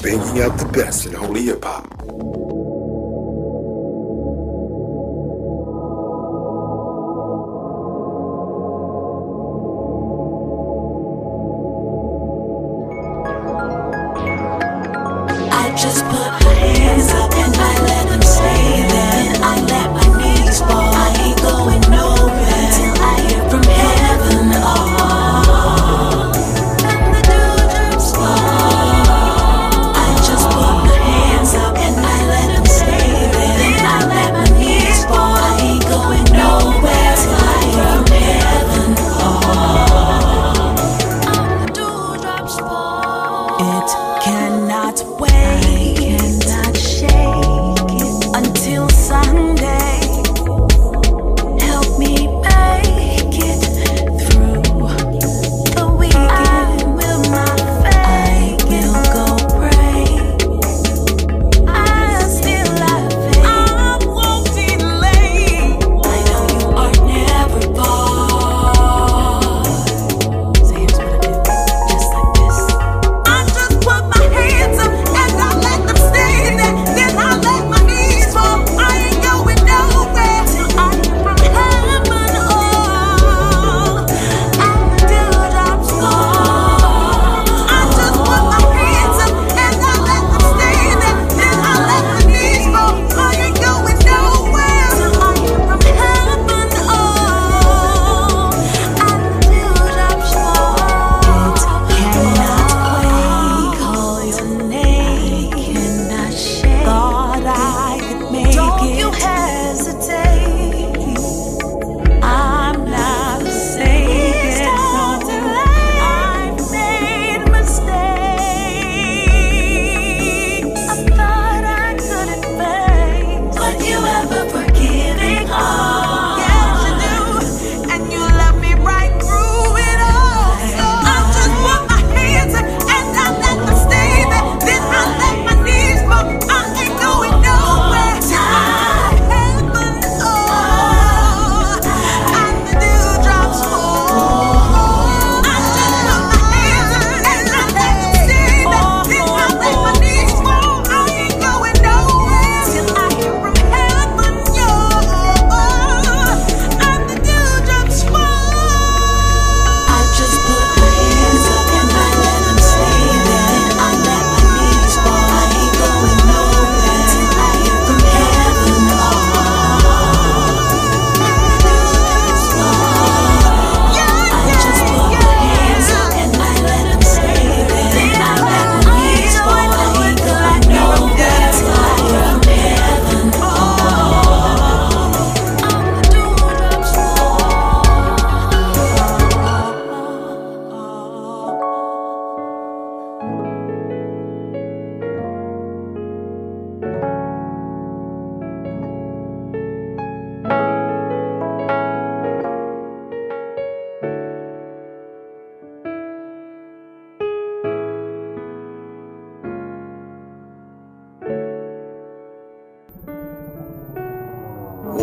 Bringing 0.00 0.40
out 0.40 0.56
the 0.56 0.70
best 0.72 1.04
in 1.04 1.12
holy 1.12 1.42
hip 1.42 1.62
hop. 1.62 1.95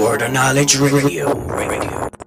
Word 0.04 0.22
of 0.22 0.34
Knowledge 0.34 0.76
Radio. 0.80 2.23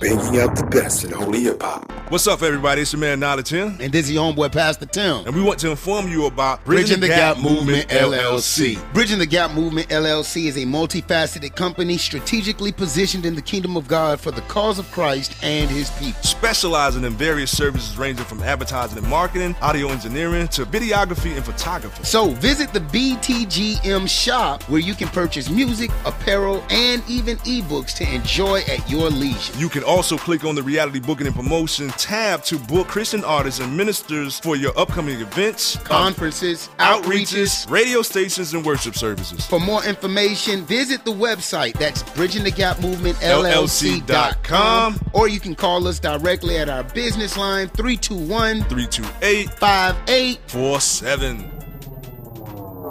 Banging 0.00 0.40
out 0.40 0.56
the 0.56 0.66
best 0.66 1.04
in 1.04 1.12
holy 1.12 1.44
hip 1.44 1.62
hop. 1.62 1.92
What's 2.10 2.26
up, 2.26 2.42
everybody? 2.42 2.82
It's 2.82 2.92
your 2.92 2.98
man 2.98 3.20
Knowledge 3.20 3.50
here. 3.50 3.72
And 3.78 3.92
this 3.92 4.06
is 4.06 4.12
your 4.12 4.24
homeboy, 4.32 4.50
Pastor 4.50 4.86
Tim. 4.86 5.24
And 5.24 5.36
we 5.36 5.40
want 5.40 5.60
to 5.60 5.70
inform 5.70 6.08
you 6.08 6.26
about 6.26 6.64
Bridging 6.64 6.98
the 6.98 7.06
Gap 7.06 7.38
Movement 7.38 7.88
LLC. 7.88 8.92
Bridging 8.92 9.20
the 9.20 9.26
Gap 9.26 9.52
Movement 9.52 9.88
LLC 9.90 10.46
is 10.46 10.56
a 10.56 10.66
multifaceted 10.66 11.54
company 11.54 11.96
strategically 11.96 12.72
positioned 12.72 13.24
in 13.24 13.36
the 13.36 13.40
kingdom 13.40 13.76
of 13.76 13.86
God 13.86 14.20
for 14.20 14.32
the 14.32 14.40
cause 14.42 14.80
of 14.80 14.90
Christ 14.90 15.36
and 15.44 15.70
his 15.70 15.90
people. 15.92 16.20
Specializing 16.22 17.04
in 17.04 17.12
various 17.12 17.56
services 17.56 17.96
ranging 17.96 18.24
from 18.24 18.42
advertising 18.42 18.98
and 18.98 19.06
marketing, 19.06 19.54
audio 19.62 19.88
engineering, 19.90 20.48
to 20.48 20.66
videography 20.66 21.36
and 21.36 21.44
photography. 21.44 22.02
So 22.02 22.30
visit 22.30 22.72
the 22.72 22.80
BTGM 22.80 24.08
shop 24.08 24.64
where 24.64 24.80
you 24.80 24.94
can 24.94 25.06
purchase 25.08 25.48
music, 25.48 25.92
apparel, 26.04 26.64
and 26.68 27.00
even 27.08 27.36
ebooks 27.38 27.94
to 27.98 28.12
enjoy 28.12 28.62
at 28.62 28.90
your 28.90 29.08
leisure. 29.08 29.56
You 29.56 29.68
can 29.68 29.83
also 29.84 30.18
click 30.18 30.44
on 30.44 30.54
the 30.54 30.62
reality 30.62 31.00
booking 31.00 31.26
and 31.26 31.36
promotion 31.36 31.88
tab 31.90 32.42
to 32.44 32.58
book 32.58 32.88
Christian 32.88 33.24
artists 33.24 33.60
and 33.60 33.76
ministers 33.76 34.40
for 34.40 34.56
your 34.56 34.76
upcoming 34.78 35.20
events, 35.20 35.76
Conferences, 35.78 36.68
outreaches, 36.78 37.68
radio 37.70 38.02
stations, 38.02 38.52
and 38.52 38.64
worship 38.64 38.94
services. 38.94 39.46
For 39.46 39.60
more 39.60 39.84
information, 39.84 40.64
visit 40.64 41.04
the 41.04 41.12
website. 41.12 41.78
That's 41.78 42.02
Bridging 42.14 42.44
the 42.44 42.50
Gap 42.50 42.76
bridgingthegapmovementllc.com. 42.78 43.44
LLC.com. 43.44 45.00
Or 45.12 45.28
you 45.28 45.40
can 45.40 45.54
call 45.54 45.86
us 45.86 45.98
directly 45.98 46.58
at 46.58 46.68
our 46.68 46.84
business 46.84 47.36
line 47.36 47.68
321 47.68 48.64
328 48.64 49.50
5847. 49.50 51.50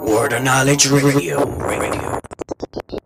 Word 0.06 0.32
of 0.34 0.42
Knowledge 0.42 0.90
Radio. 0.90 1.44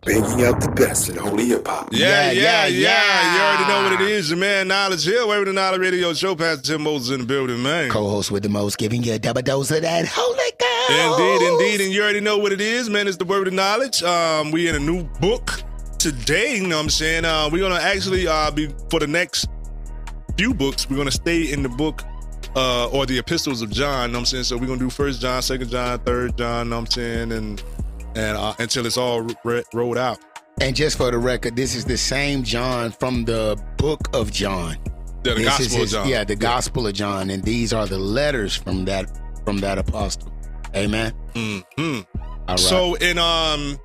Banging 0.05 0.45
out 0.45 0.61
the 0.61 0.71
best 0.75 1.09
in 1.09 1.17
holy 1.17 1.47
hip 1.47 1.67
hop. 1.67 1.89
Yeah, 1.91 2.31
yeah, 2.31 2.65
yeah, 2.65 3.35
You 3.35 3.41
already 3.41 3.67
know 3.67 3.83
what 3.83 4.01
it 4.01 4.11
is. 4.11 4.29
Your 4.29 4.39
man 4.39 4.67
Knowledge 4.67 5.05
here. 5.05 5.25
Where 5.25 5.43
the 5.45 5.53
Knowledge 5.53 5.81
Radio 5.81 6.13
Show. 6.13 6.35
Pastor 6.35 6.73
Tim 6.73 6.83
Moses 6.83 7.11
in 7.11 7.21
the 7.21 7.25
building, 7.27 7.61
man. 7.61 7.89
Co-host 7.89 8.31
with 8.31 8.43
the 8.43 8.49
most, 8.49 8.77
giving 8.77 9.03
you 9.03 9.13
a 9.13 9.19
double 9.19 9.41
dose 9.41 9.71
of 9.71 9.81
that 9.81 10.07
holy 10.07 10.37
God. 10.59 11.19
Indeed, 11.19 11.47
indeed. 11.47 11.81
And 11.85 11.93
you 11.93 12.01
already 12.01 12.19
know 12.19 12.37
what 12.37 12.51
it 12.51 12.61
is, 12.61 12.89
man. 12.89 13.07
It's 13.07 13.17
the 13.17 13.25
word 13.25 13.47
of 13.47 13.53
knowledge. 13.53 14.01
Um, 14.03 14.51
we 14.51 14.67
in 14.67 14.75
a 14.75 14.79
new 14.79 15.03
book 15.19 15.63
today, 15.99 16.55
you 16.55 16.67
know 16.67 16.77
what 16.77 16.83
I'm 16.83 16.89
saying? 16.89 17.25
Uh, 17.25 17.49
we're 17.51 17.61
gonna 17.61 17.81
actually 17.81 18.25
uh 18.25 18.49
be 18.51 18.69
for 18.89 18.99
the 18.99 19.07
next 19.07 19.47
few 20.37 20.53
books, 20.53 20.89
we're 20.89 20.95
gonna 20.95 21.11
stay 21.11 21.51
in 21.51 21.61
the 21.61 21.69
book 21.69 22.03
uh 22.55 22.87
or 22.89 23.05
the 23.05 23.19
epistles 23.19 23.61
of 23.61 23.69
John, 23.69 24.09
you 24.09 24.13
know 24.13 24.19
what 24.19 24.21
I'm 24.21 24.25
saying? 24.25 24.43
So 24.45 24.57
we're 24.57 24.67
gonna 24.67 24.79
do 24.79 24.89
first 24.89 25.19
John, 25.19 25.41
second 25.41 25.69
John, 25.69 25.99
third 25.99 26.37
John, 26.37 26.67
you 26.67 26.69
know 26.69 26.77
what 26.77 26.81
I'm 26.83 26.91
saying, 26.91 27.31
and 27.33 27.61
and 28.15 28.37
uh, 28.37 28.53
until 28.59 28.85
it's 28.85 28.97
all 28.97 29.21
re- 29.43 29.63
rolled 29.73 29.97
out. 29.97 30.19
And 30.61 30.75
just 30.75 30.97
for 30.97 31.09
the 31.09 31.17
record, 31.17 31.55
this 31.55 31.73
is 31.75 31.85
the 31.85 31.97
same 31.97 32.43
John 32.43 32.91
from 32.91 33.23
the 33.25 33.61
book 33.77 34.09
of 34.13 34.31
John. 34.31 34.77
Yeah, 35.23 35.33
the 35.33 35.35
This 35.35 35.45
Gospel 35.45 35.81
is 35.83 35.93
of 35.93 35.99
John. 36.01 36.09
Yeah, 36.09 36.23
the 36.23 36.35
Gospel 36.35 36.87
of 36.87 36.93
John, 36.93 37.29
and 37.29 37.43
these 37.43 37.73
are 37.73 37.85
the 37.85 37.99
letters 37.99 38.55
from 38.55 38.85
that 38.85 39.09
from 39.45 39.57
that 39.59 39.77
apostle. 39.77 40.31
Amen. 40.75 41.13
hmm 41.33 41.99
right. 42.47 42.59
So 42.59 42.95
in 42.95 43.17
um 43.17 43.77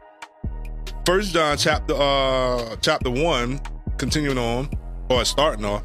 First 1.07 1.33
John 1.35 1.57
chapter 1.57 1.95
uh 1.95 2.77
chapter 2.83 3.11
one, 3.11 3.61
continuing 3.99 4.39
on 4.39 4.71
or 5.11 5.25
starting 5.25 5.65
off, 5.65 5.83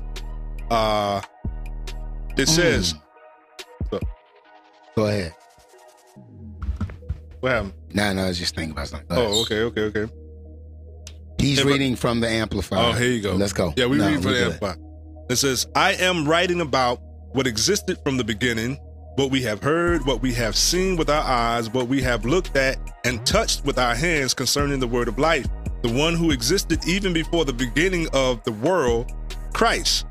uh 0.71 1.21
it 2.37 2.47
says 2.47 2.95
so, 3.91 3.99
Go 4.95 5.05
ahead. 5.07 5.33
What 7.39 7.51
happened? 7.51 7.73
No, 7.93 8.13
no, 8.13 8.23
I 8.25 8.27
was 8.29 8.39
just 8.39 8.55
thinking 8.55 8.71
about 8.71 8.87
something. 8.87 9.07
Oh, 9.11 9.41
okay, 9.43 9.61
okay, 9.61 9.81
okay. 9.83 10.13
He's 11.39 11.57
Yeah, 11.57 11.63
but- 11.63 11.71
reading 11.73 11.95
from 11.95 12.19
the 12.19 12.27
amplifier. 12.29 12.79
Oh, 12.79 12.91
here 12.93 13.09
you 13.11 13.21
go. 13.21 13.33
Let's 13.35 13.53
go. 13.53 13.73
Yeah, 13.75 13.85
we 13.85 13.97
No, 13.97 14.07
read 14.07 14.21
for 14.21 14.27
we 14.29 14.33
the 14.33 14.39
good. 14.39 14.53
Amplify. 14.53 14.75
It 15.29 15.35
says, 15.37 15.67
I 15.75 15.93
am 15.93 16.27
writing 16.27 16.59
about 16.61 16.99
what 17.33 17.45
existed 17.47 17.97
from 18.03 18.17
the 18.17 18.23
beginning, 18.23 18.77
what 19.15 19.29
we 19.31 19.41
have 19.43 19.61
heard, 19.61 20.05
what 20.05 20.21
we 20.21 20.33
have 20.33 20.55
seen 20.55 20.95
with 20.97 21.09
our 21.09 21.23
eyes, 21.23 21.69
what 21.69 21.87
we 21.87 22.01
have 22.01 22.25
looked 22.25 22.55
at 22.57 22.77
and 23.05 23.23
touched 23.25 23.63
with 23.63 23.77
our 23.77 23.93
hands 23.95 24.33
concerning 24.33 24.79
the 24.79 24.87
word 24.87 25.07
of 25.07 25.19
life, 25.19 25.45
the 25.83 25.91
one 25.93 26.15
who 26.15 26.31
existed 26.31 26.79
even 26.87 27.13
before 27.13 27.45
the 27.45 27.53
beginning 27.53 28.07
of 28.13 28.43
the 28.43 28.51
world, 28.51 29.11
Christ. 29.53 30.05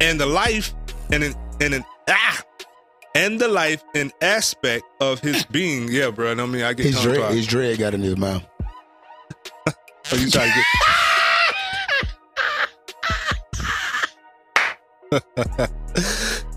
And 0.00 0.18
the 0.20 0.26
life 0.26 0.74
and 1.12 1.22
an 1.22 1.34
and 1.60 1.74
an 1.74 1.84
ah 2.08 2.42
and 3.14 3.40
the 3.40 3.48
life 3.48 3.82
and 3.94 4.12
aspect 4.20 4.84
of 5.00 5.20
his 5.20 5.44
being. 5.46 5.88
Yeah, 5.90 6.10
bro. 6.10 6.32
I 6.32 6.46
mean, 6.46 6.62
I 6.62 6.72
get 6.72 6.86
His 6.86 7.00
dread, 7.00 7.32
his 7.32 7.46
dread 7.46 7.78
got 7.78 7.94
in 7.94 8.00
his 8.02 8.16
mouth. 8.16 8.42
Oh, 10.12 10.16
you 10.16 10.28
trying 10.30 10.50
to 10.50 10.54
get. 10.54 10.64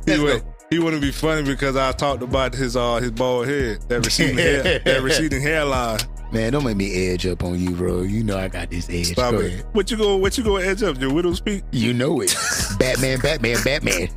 he 0.06 0.20
would, 0.20 0.44
he 0.70 0.80
wouldn't 0.80 1.02
be 1.02 1.12
funny 1.12 1.44
because 1.44 1.78
I 1.78 1.94
talked 1.94 2.22
about 2.22 2.54
his 2.54 2.76
uh 2.76 2.98
his 2.98 3.12
bald 3.12 3.48
head, 3.48 3.80
that 3.88 4.06
receding 4.06 4.38
hair, 4.38 4.80
that 4.80 5.02
receding 5.02 5.42
hairline. 5.42 6.00
Man, 6.34 6.52
don't 6.52 6.66
make 6.66 6.76
me 6.76 7.08
edge 7.08 7.26
up 7.26 7.42
on 7.46 7.58
you, 7.58 7.72
bro. 7.72 8.02
You 8.02 8.22
know 8.22 8.38
I 8.38 8.50
got 8.50 8.70
this 8.70 8.90
edge. 8.90 9.14
Stop 9.14 9.32
Go 9.32 9.40
it. 9.40 9.46
ahead. 9.54 9.66
What 9.72 9.90
you 9.90 9.96
go? 9.96 10.18
What 10.18 10.38
you 10.38 10.44
go 10.44 10.58
edge 10.58 10.84
up? 10.84 11.00
Your 11.00 11.14
widow's 11.14 11.40
peak? 11.40 11.64
You 11.72 11.94
know 11.94 12.20
it. 12.20 12.36
Batman, 12.78 13.20
Batman, 13.20 13.64
Batman. 13.64 14.10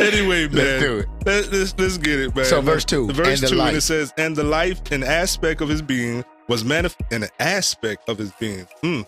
Anyway, 0.00 0.48
man, 0.48 0.54
Let's 0.54 0.82
do 0.82 0.98
it. 0.98 1.08
Let, 1.26 1.44
us 1.52 1.74
let's 1.78 1.98
get 1.98 2.20
it, 2.20 2.34
man. 2.34 2.44
So, 2.44 2.60
verse 2.60 2.84
two, 2.84 3.06
The 3.06 3.12
verse 3.12 3.42
and 3.42 3.50
two, 3.50 3.60
and 3.60 3.76
it 3.76 3.82
says, 3.82 4.12
"And 4.16 4.34
the 4.34 4.44
life 4.44 4.80
and 4.90 5.04
aspect 5.04 5.60
of 5.60 5.68
his 5.68 5.82
being 5.82 6.24
was 6.48 6.64
manifest, 6.64 7.02
and 7.12 7.24
an 7.24 7.30
aspect 7.38 8.08
of 8.08 8.18
his 8.18 8.32
being, 8.40 8.66
mm. 8.82 9.06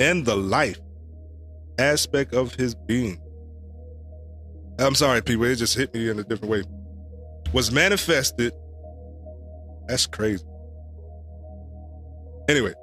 and 0.00 0.26
the 0.26 0.36
life 0.36 0.78
aspect 1.78 2.34
of 2.34 2.54
his 2.54 2.74
being." 2.74 3.20
I'm 4.78 4.94
sorry, 4.94 5.22
people. 5.22 5.44
It 5.44 5.56
just 5.56 5.76
hit 5.76 5.94
me 5.94 6.08
in 6.08 6.18
a 6.18 6.24
different 6.24 6.50
way. 6.50 6.64
Was 7.52 7.70
manifested. 7.70 8.52
That's 9.86 10.06
crazy. 10.06 10.44
Anyway, 12.48 12.74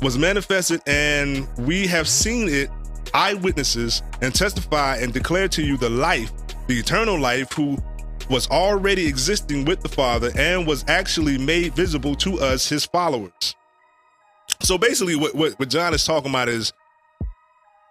was 0.00 0.18
manifested, 0.18 0.80
and 0.86 1.46
we 1.58 1.86
have 1.86 2.08
seen 2.08 2.48
it, 2.48 2.70
eyewitnesses, 3.14 4.02
and 4.20 4.34
testify 4.34 4.96
and 4.96 5.12
declare 5.12 5.48
to 5.48 5.62
you 5.62 5.76
the 5.76 5.90
life, 5.90 6.32
the 6.66 6.78
eternal 6.78 7.18
life, 7.18 7.52
who 7.52 7.76
was 8.30 8.48
already 8.50 9.06
existing 9.06 9.64
with 9.64 9.80
the 9.80 9.88
Father 9.88 10.30
and 10.36 10.66
was 10.66 10.84
actually 10.88 11.38
made 11.38 11.74
visible 11.74 12.14
to 12.16 12.40
us, 12.40 12.68
his 12.68 12.84
followers. 12.84 13.54
So 14.60 14.78
basically, 14.78 15.16
what, 15.16 15.34
what, 15.34 15.58
what 15.58 15.68
John 15.68 15.94
is 15.94 16.04
talking 16.04 16.30
about 16.30 16.48
is 16.48 16.72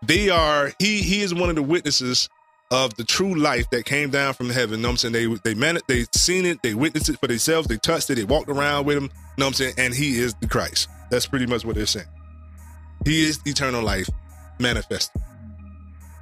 they 0.03 0.29
are, 0.29 0.71
he 0.79 1.01
he 1.01 1.21
is 1.21 1.33
one 1.33 1.49
of 1.49 1.55
the 1.55 1.63
witnesses 1.63 2.29
of 2.71 2.95
the 2.95 3.03
true 3.03 3.35
life 3.35 3.69
that 3.71 3.85
came 3.85 4.09
down 4.09 4.33
from 4.33 4.49
heaven. 4.49 4.77
You 4.79 4.83
know 4.83 4.89
what 4.89 5.03
I'm 5.03 5.11
saying? 5.11 5.13
They 5.13 5.53
they 5.53 5.53
man 5.53 5.77
it, 5.77 5.83
they 5.87 6.05
seen 6.13 6.45
it, 6.45 6.63
they 6.63 6.73
witnessed 6.73 7.09
it 7.09 7.19
for 7.19 7.27
themselves, 7.27 7.67
they 7.67 7.77
touched 7.77 8.09
it, 8.09 8.15
they 8.15 8.23
walked 8.23 8.49
around 8.49 8.85
with 8.85 8.97
him. 8.97 9.03
You 9.03 9.09
know 9.09 9.45
what 9.45 9.47
I'm 9.47 9.53
saying? 9.53 9.73
And 9.77 9.93
he 9.93 10.17
is 10.19 10.33
the 10.35 10.47
Christ. 10.47 10.87
That's 11.09 11.27
pretty 11.27 11.45
much 11.45 11.65
what 11.65 11.75
they're 11.75 11.85
saying. 11.85 12.07
He 13.05 13.25
is 13.25 13.39
eternal 13.45 13.83
life 13.83 14.09
manifested. 14.61 15.21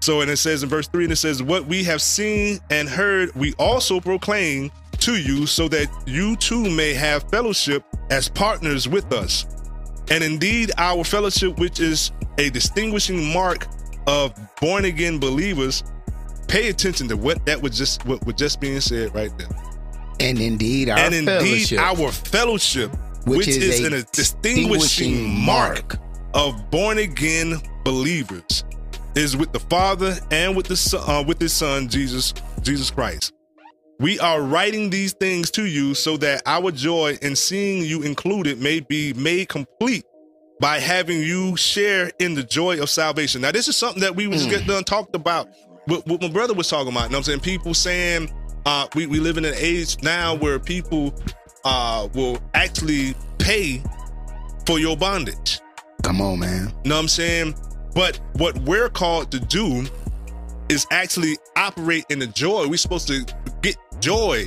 So, 0.02 0.22
and 0.22 0.32
it 0.32 0.38
says 0.38 0.64
in 0.64 0.70
verse 0.70 0.88
3, 0.88 1.06
and 1.06 1.14
it 1.14 1.18
says, 1.18 1.44
What 1.44 1.66
we 1.66 1.84
have 1.84 2.02
seen 2.02 2.60
and 2.70 2.88
heard, 2.88 3.34
we 3.36 3.54
also 3.60 4.00
proclaim 4.00 4.72
to 5.00 5.16
you, 5.18 5.46
so 5.46 5.68
that 5.70 5.88
you 6.06 6.36
too 6.38 6.70
may 6.70 6.94
have 6.94 7.30
fellowship 7.30 7.84
as 8.10 8.28
partners 8.28 8.88
with 8.88 9.12
us. 9.14 9.46
And 10.10 10.24
indeed, 10.24 10.72
our 10.78 11.04
fellowship, 11.04 11.60
which 11.60 11.80
is 11.80 12.12
a 12.38 12.50
distinguishing 12.50 13.32
mark 13.32 13.68
of 14.08 14.34
born 14.60 14.86
again 14.86 15.20
believers, 15.20 15.84
pay 16.48 16.70
attention 16.70 17.08
to 17.10 17.16
what 17.16 17.46
that 17.46 17.62
was 17.62 17.78
just 17.78 18.06
what 18.06 18.26
was 18.26 18.36
just 18.36 18.60
being 18.60 18.82
said 18.82 19.14
right 19.14 19.32
there. 19.38 19.48
And 20.20 20.40
indeed, 20.40 20.90
our 20.90 20.98
and 20.98 21.14
indeed, 21.14 21.68
fellowship, 21.68 21.80
our 21.80 22.12
fellowship, 22.12 22.92
Which 23.26 23.38
which, 23.38 23.48
is 23.50 23.58
is, 23.58 23.80
a 23.82 23.86
a 23.86 23.90
distinguishing 24.04 25.20
distinguishing 25.22 25.46
mark 25.46 25.98
of 26.34 26.70
born 26.72 26.98
again 26.98 27.62
believers, 27.90 28.64
is 29.16 29.36
with 29.36 29.52
the 29.52 29.60
Father 29.60 30.16
and 30.30 30.56
with 30.56 30.68
the 30.68 30.78
Son, 30.78 31.02
uh, 31.08 31.24
with 31.28 31.40
His 31.42 31.54
Son 31.54 31.88
Jesus 31.90 32.34
Jesus 32.62 32.92
Christ. 32.92 33.34
We 34.00 34.20
are 34.20 34.42
writing 34.42 34.92
these 34.92 35.14
things 35.14 35.50
to 35.52 35.66
you 35.66 35.96
so 35.96 36.16
that 36.18 36.44
our 36.46 36.72
joy 36.72 37.18
in 37.22 37.36
seeing 37.36 37.84
you 37.84 38.04
included 38.04 38.62
may 38.62 38.80
be 38.80 39.14
made 39.14 39.50
complete 39.50 40.06
by 40.62 40.80
having 40.80 41.20
you 41.22 41.58
share 41.58 42.12
in 42.20 42.36
the 42.36 42.44
joy 42.44 42.80
of 42.80 42.90
salvation. 42.90 43.42
Now, 43.42 43.52
this 43.52 43.68
is 43.68 43.76
something 43.76 44.02
that 44.02 44.16
we 44.16 44.28
was 44.28 44.46
just 44.46 44.58
get 44.60 44.68
done 44.68 44.84
talked 44.84 45.16
about. 45.16 45.50
What, 45.86 46.06
what 46.06 46.22
my 46.22 46.30
brother 46.30 46.54
was 46.54 46.70
talking 46.70 46.92
about. 46.92 47.06
You 47.06 47.10
know 47.10 47.18
what 47.18 47.18
I'm 47.18 47.24
saying? 47.24 47.40
People 47.40 47.74
saying 47.74 48.32
uh, 48.66 48.88
we, 48.94 49.08
we 49.08 49.20
live 49.20 49.38
in 49.38 49.46
an 49.46 49.56
age 49.58 50.02
now 50.04 50.36
where 50.36 50.60
people 50.60 51.14
uh, 51.66 52.08
will 52.14 52.40
actually 52.54 53.16
pay 53.40 53.82
for 54.66 54.80
your 54.80 54.96
bondage. 54.96 55.60
Come 56.04 56.22
on, 56.22 56.40
man. 56.40 56.72
You 56.84 56.90
know 56.90 56.96
what 56.96 57.02
I'm 57.02 57.08
saying? 57.08 57.56
But 57.94 58.20
what 58.34 58.58
we're 58.60 58.90
called 58.90 59.32
to 59.32 59.40
do 59.40 59.86
is 60.70 60.86
actually 60.92 61.38
operate 61.56 62.06
in 62.10 62.20
the 62.20 62.28
joy. 62.28 62.68
We're 62.68 62.78
supposed 62.78 63.08
to 63.08 63.26
get 63.62 63.76
joy 64.00 64.46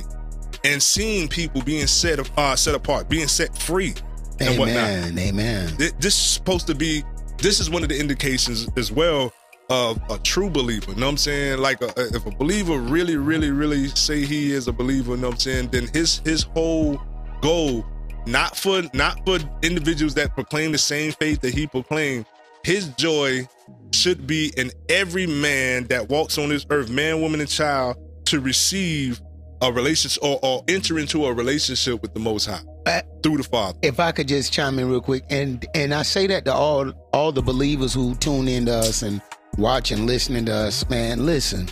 and 0.63 0.81
seeing 0.81 1.27
people 1.27 1.61
being 1.61 1.87
set 1.87 2.19
uh, 2.37 2.55
set 2.55 2.75
apart, 2.75 3.09
being 3.09 3.27
set 3.27 3.55
free, 3.57 3.93
and 4.39 4.57
whatnot. 4.57 4.77
Amen. 4.89 5.19
Amen. 5.19 5.73
This 5.77 5.93
is 6.05 6.15
supposed 6.15 6.67
to 6.67 6.75
be. 6.75 7.03
This 7.37 7.59
is 7.59 7.69
one 7.69 7.83
of 7.83 7.89
the 7.89 7.99
indications 7.99 8.69
as 8.77 8.91
well 8.91 9.33
of 9.69 9.99
a 10.09 10.17
true 10.19 10.49
believer. 10.49 10.91
You 10.91 10.97
know 10.97 11.07
what 11.07 11.11
I'm 11.11 11.17
saying? 11.17 11.59
Like, 11.59 11.81
a, 11.81 11.87
a- 11.97 12.15
if 12.15 12.25
a 12.25 12.31
believer 12.31 12.77
really, 12.77 13.17
really, 13.17 13.51
really 13.51 13.87
say 13.89 14.23
he 14.25 14.53
is 14.53 14.67
a 14.67 14.71
believer, 14.73 15.11
you 15.11 15.17
know 15.17 15.27
what 15.27 15.33
I'm 15.35 15.39
saying? 15.39 15.67
Then 15.69 15.87
his 15.93 16.19
his 16.19 16.43
whole 16.43 17.01
goal, 17.41 17.85
not 18.25 18.55
for 18.55 18.83
not 18.93 19.25
for 19.25 19.39
individuals 19.61 20.13
that 20.15 20.33
proclaim 20.33 20.71
the 20.71 20.77
same 20.77 21.11
faith 21.11 21.41
that 21.41 21.53
he 21.53 21.67
proclaimed, 21.67 22.25
his 22.63 22.87
joy 22.89 23.47
should 23.91 24.25
be 24.25 24.51
in 24.57 24.71
every 24.89 25.27
man 25.27 25.85
that 25.87 26.09
walks 26.09 26.37
on 26.37 26.49
this 26.49 26.65
earth, 26.69 26.89
man, 26.89 27.21
woman, 27.21 27.39
and 27.39 27.49
child, 27.49 27.97
to 28.25 28.39
receive 28.39 29.21
a 29.61 29.71
relationship 29.71 30.23
or, 30.23 30.39
or 30.41 30.63
enter 30.67 30.99
into 30.99 31.25
a 31.25 31.33
relationship 31.33 32.01
with 32.01 32.13
the 32.13 32.19
Most 32.19 32.47
High 32.47 33.03
through 33.21 33.37
the 33.37 33.43
Father. 33.43 33.77
If 33.81 33.99
I 33.99 34.11
could 34.11 34.27
just 34.27 34.51
chime 34.51 34.77
in 34.79 34.89
real 34.89 35.01
quick, 35.01 35.23
and 35.29 35.65
and 35.73 35.93
I 35.93 36.03
say 36.03 36.27
that 36.27 36.45
to 36.45 36.53
all 36.53 36.91
all 37.13 37.31
the 37.31 37.41
believers 37.41 37.93
who 37.93 38.15
tune 38.15 38.47
in 38.47 38.65
to 38.65 38.73
us 38.73 39.01
and 39.03 39.21
watch 39.57 39.91
and 39.91 40.05
listening 40.05 40.45
to 40.45 40.53
us, 40.53 40.87
man. 40.89 41.25
Listen, 41.25 41.69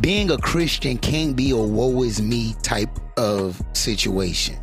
being 0.00 0.30
a 0.30 0.38
Christian 0.38 0.98
can't 0.98 1.34
be 1.36 1.50
a 1.50 1.56
woe 1.56 2.02
is 2.02 2.20
me 2.20 2.54
type 2.62 2.90
of 3.16 3.60
situation. 3.72 4.56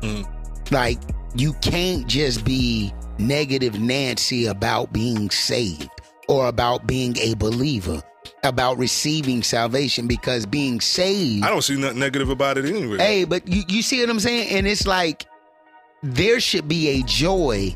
Mm. 0.00 0.26
Like 0.70 0.98
you 1.34 1.52
can't 1.54 2.06
just 2.06 2.44
be 2.44 2.92
negative 3.18 3.80
Nancy 3.80 4.46
about 4.46 4.92
being 4.92 5.30
saved 5.30 5.88
or 6.28 6.48
about 6.48 6.86
being 6.86 7.16
a 7.18 7.34
believer, 7.34 8.02
about 8.42 8.78
receiving 8.78 9.42
salvation 9.42 10.06
because 10.06 10.46
being 10.46 10.80
saved 10.80 11.44
I 11.44 11.50
don't 11.50 11.62
see 11.62 11.76
nothing 11.76 11.98
negative 11.98 12.30
about 12.30 12.58
it 12.58 12.64
anyway. 12.64 12.98
Hey, 12.98 13.24
but 13.24 13.46
you, 13.46 13.62
you 13.68 13.82
see 13.82 14.00
what 14.00 14.10
I'm 14.10 14.20
saying? 14.20 14.48
And 14.50 14.66
it's 14.66 14.86
like 14.86 15.26
there 16.02 16.40
should 16.40 16.68
be 16.68 16.88
a 16.88 17.02
joy 17.02 17.74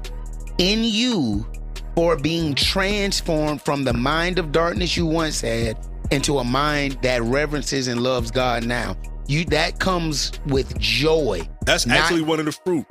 in 0.59 0.85
you 0.85 1.47
for 1.95 2.17
being 2.17 2.55
transformed 2.55 3.63
from 3.63 3.85
the 3.85 3.93
mind 3.93 4.39
of 4.39 4.53
darkness 4.53 4.97
you 4.97 5.07
once 5.07 5.41
had 5.41 5.77
into 6.11 6.39
a 6.39 6.45
mind 6.45 6.99
that 7.03 7.23
reverences 7.23 7.89
and 7.89 8.03
loves 8.03 8.31
God 8.31 8.65
now. 8.65 8.97
You 9.27 9.45
that 9.47 9.79
comes 9.79 10.33
with 10.47 10.79
joy. 10.79 11.49
That's 11.65 11.87
actually 11.89 12.23
one 12.23 12.41
of 12.41 12.47
the 12.47 12.53
fruit 12.53 12.87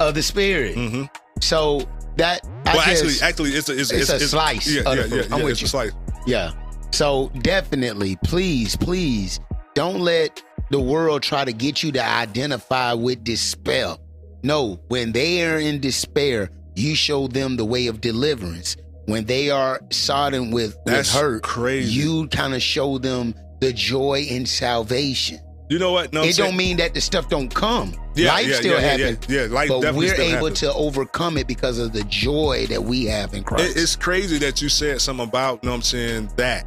of 0.00 0.14
the 0.14 0.22
spirit. 0.22 0.76
Mm-hmm. 0.76 1.04
So 1.40 1.86
that 2.16 2.46
I 2.66 2.74
well, 2.74 2.82
actually, 2.82 3.14
actually, 3.22 3.50
it's 3.50 3.68
a 3.68 3.78
it's, 3.78 3.90
it's, 3.90 4.10
a 4.10 4.20
slice. 4.20 4.70
Yeah, 4.70 4.82
of 4.82 4.98
yeah, 4.98 5.16
yeah. 5.16 5.22
I'm 5.30 5.38
yeah, 5.38 5.44
with 5.44 5.52
it's 5.52 5.62
you. 5.62 5.66
a 5.66 5.68
slice. 5.68 5.92
Yeah. 6.26 6.52
So 6.92 7.30
definitely, 7.40 8.16
please, 8.24 8.76
please 8.76 9.40
don't 9.74 10.00
let 10.00 10.42
the 10.70 10.80
world 10.80 11.22
try 11.22 11.44
to 11.44 11.52
get 11.52 11.82
you 11.82 11.92
to 11.92 12.04
identify 12.04 12.92
with 12.92 13.24
despair. 13.24 13.96
No, 14.42 14.80
when 14.88 15.12
they 15.12 15.44
are 15.44 15.58
in 15.58 15.80
despair, 15.80 16.50
you 16.74 16.94
show 16.94 17.28
them 17.28 17.56
the 17.56 17.64
way 17.64 17.86
of 17.86 18.00
deliverance. 18.00 18.76
When 19.06 19.24
they 19.24 19.50
are 19.50 19.80
sodden 19.90 20.50
with, 20.50 20.76
with 20.84 21.08
hurt, 21.10 21.42
crazy. 21.42 21.92
you 21.92 22.28
kind 22.28 22.54
of 22.54 22.62
show 22.62 22.98
them 22.98 23.34
the 23.60 23.72
joy 23.72 24.26
in 24.28 24.46
salvation. 24.46 25.40
You 25.72 25.78
know 25.78 25.90
what? 25.92 26.12
No, 26.12 26.22
it 26.22 26.36
don't 26.36 26.54
mean 26.54 26.76
that 26.76 26.92
the 26.92 27.00
stuff 27.00 27.30
don't 27.30 27.48
come. 27.52 27.94
Yeah, 28.14 28.28
life 28.28 28.46
yeah, 28.46 28.54
still 28.56 28.72
yeah, 28.78 28.96
yeah, 28.96 29.06
happens. 29.06 29.28
yeah, 29.30 29.40
yeah, 29.44 29.46
life 29.54 29.68
but 29.70 29.80
definitely 29.80 30.06
we're 30.08 30.14
able 30.16 30.36
happens. 30.48 30.60
to 30.60 30.74
overcome 30.74 31.38
it 31.38 31.46
because 31.46 31.78
of 31.78 31.94
the 31.94 32.04
joy 32.04 32.66
that 32.68 32.84
we 32.84 33.06
have 33.06 33.32
in 33.32 33.42
Christ. 33.42 33.74
It- 33.74 33.80
it's 33.80 33.96
crazy 33.96 34.36
that 34.40 34.60
you 34.60 34.68
said 34.68 35.00
something 35.00 35.26
about, 35.26 35.60
you 35.62 35.68
know 35.68 35.72
what 35.72 35.76
I'm 35.76 35.82
saying, 35.82 36.30
that 36.36 36.66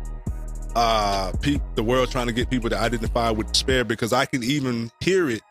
uh 0.75 1.31
pe- 1.39 1.59
the 1.75 1.83
world 1.83 2.09
trying 2.09 2.25
to 2.25 2.33
get 2.33 2.49
people 2.49 2.67
to 2.71 2.77
identify 2.79 3.29
with 3.29 3.51
despair 3.51 3.83
because 3.83 4.11
I 4.11 4.25
can 4.25 4.43
even 4.43 4.89
hear 5.01 5.29
it, 5.29 5.41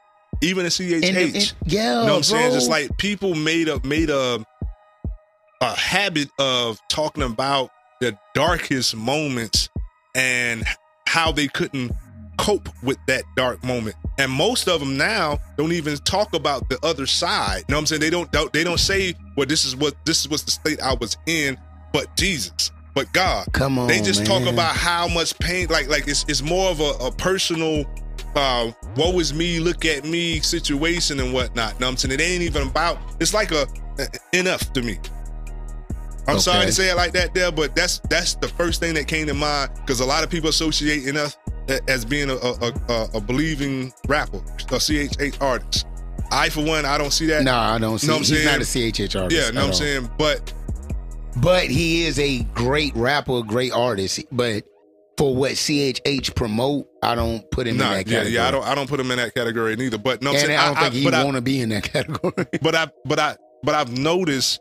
even 0.42 0.64
in 0.64 0.70
CHH. 0.72 1.08
And- 1.08 1.16
and- 1.36 1.54
yeah, 1.64 2.00
you 2.00 2.06
know 2.06 2.12
what 2.12 2.16
I'm 2.16 2.22
saying? 2.24 2.48
bro. 2.50 2.54
Just 2.58 2.68
like 2.68 2.98
people 2.98 3.36
made 3.36 3.68
a 3.68 3.78
made 3.86 4.10
a 4.10 4.44
a 5.60 5.74
habit 5.76 6.28
of 6.40 6.80
talking 6.88 7.22
about 7.22 7.70
the 8.00 8.18
darkest 8.34 8.96
moments 8.96 9.68
and 10.16 10.64
how 11.06 11.30
they 11.30 11.46
couldn't 11.46 11.92
cope 12.36 12.68
with 12.82 12.98
that 13.06 13.24
dark 13.36 13.62
moment. 13.64 13.96
And 14.18 14.30
most 14.30 14.68
of 14.68 14.80
them 14.80 14.96
now 14.96 15.38
don't 15.56 15.72
even 15.72 15.96
talk 15.98 16.34
about 16.34 16.68
the 16.68 16.78
other 16.84 17.06
side. 17.06 17.58
You 17.68 17.72
know 17.72 17.76
what 17.76 17.80
I'm 17.80 17.86
saying? 17.86 18.00
They 18.00 18.10
don't 18.10 18.30
don't- 18.32 18.52
they 18.52 18.64
don't 18.64 18.78
say, 18.80 19.14
well, 19.36 19.46
this 19.46 19.64
is 19.64 19.74
what 19.76 19.94
this 20.04 20.20
is 20.20 20.28
what's 20.28 20.42
the 20.44 20.50
state 20.52 20.80
I 20.80 20.94
was 20.94 21.16
in, 21.26 21.58
but 21.92 22.14
Jesus, 22.16 22.70
but 22.94 23.12
God. 23.12 23.46
Come 23.52 23.78
on, 23.78 23.88
They 23.88 24.00
just 24.00 24.24
talk 24.26 24.42
about 24.46 24.76
how 24.76 25.08
much 25.08 25.36
pain, 25.38 25.68
like 25.68 25.88
like 25.88 26.06
it's 26.08 26.24
it's 26.28 26.42
more 26.42 26.70
of 26.70 26.80
a, 26.80 26.90
a 27.06 27.10
personal 27.12 27.84
uh 28.36 28.70
woe 28.96 29.18
is 29.20 29.32
me, 29.34 29.60
look 29.60 29.84
at 29.84 30.04
me 30.04 30.40
situation 30.40 31.20
and 31.20 31.32
whatnot. 31.32 31.74
You 31.74 31.80
know 31.80 31.86
what 31.86 31.90
I'm 31.92 31.96
saying? 31.96 32.12
It 32.12 32.20
ain't 32.20 32.42
even 32.42 32.68
about 32.68 32.98
it's 33.20 33.34
like 33.34 33.50
a, 33.52 33.66
a 33.98 34.06
NF 34.32 34.72
to 34.74 34.82
me. 34.82 34.98
I'm 36.26 36.38
sorry 36.38 36.64
to 36.66 36.72
say 36.72 36.90
it 36.90 36.94
like 36.96 37.12
that 37.12 37.34
there, 37.34 37.52
but 37.52 37.76
that's 37.76 37.98
that's 38.08 38.34
the 38.36 38.48
first 38.48 38.80
thing 38.80 38.94
that 38.94 39.06
came 39.06 39.26
to 39.26 39.34
mind 39.34 39.70
because 39.76 40.00
a 40.00 40.06
lot 40.06 40.24
of 40.24 40.30
people 40.30 40.48
associate 40.48 41.04
NF 41.04 41.36
as 41.88 42.04
being 42.04 42.30
a 42.30 42.34
a, 42.34 42.72
a, 42.88 43.08
a 43.14 43.20
believing 43.20 43.92
rapper, 44.08 44.38
a 44.38 44.78
CHH 44.78 45.40
artist. 45.42 45.86
I 46.30 46.48
for 46.48 46.64
one, 46.64 46.84
I 46.84 46.98
don't 46.98 47.12
see 47.12 47.26
that. 47.26 47.44
No, 47.44 47.54
I 47.54 47.78
don't 47.78 47.98
see. 47.98 48.06
Know 48.06 48.14
I'm 48.16 48.18
he's 48.20 48.44
not 48.44 48.60
a 48.60 48.64
saying? 48.64 48.92
CHH 48.92 49.20
artist. 49.22 49.40
Yeah, 49.40 49.50
know 49.50 49.62
what 49.62 49.68
I'm 49.68 49.74
saying? 49.74 50.10
But 50.18 50.52
But 51.36 51.64
he 51.66 52.06
is 52.06 52.18
a 52.18 52.42
great 52.54 52.94
rapper, 52.96 53.42
great 53.42 53.72
artist. 53.72 54.24
But 54.32 54.64
for 55.16 55.34
what 55.34 55.52
CHH 55.52 56.34
promote, 56.34 56.88
I 57.02 57.14
don't 57.14 57.48
put 57.50 57.66
him 57.66 57.76
nah, 57.76 57.84
in 57.84 57.90
that 57.90 58.06
yeah, 58.06 58.12
category. 58.18 58.34
yeah, 58.34 58.48
I 58.48 58.50
don't 58.50 58.64
I 58.64 58.74
don't 58.74 58.88
put 58.88 59.00
him 59.00 59.10
in 59.10 59.18
that 59.18 59.34
category 59.34 59.76
neither. 59.76 59.98
But 59.98 60.22
no, 60.22 60.30
and 60.30 60.40
saying 60.40 60.58
I 60.58 60.66
don't 60.66 60.92
think 60.92 60.94
he 60.94 61.04
want 61.08 61.34
to 61.34 61.40
be 61.42 61.60
in 61.60 61.68
that 61.70 61.82
category. 61.92 62.46
But 62.62 62.74
I 62.74 62.88
but 63.04 63.18
I 63.18 63.36
but 63.62 63.74
I've 63.74 63.96
noticed 63.96 64.60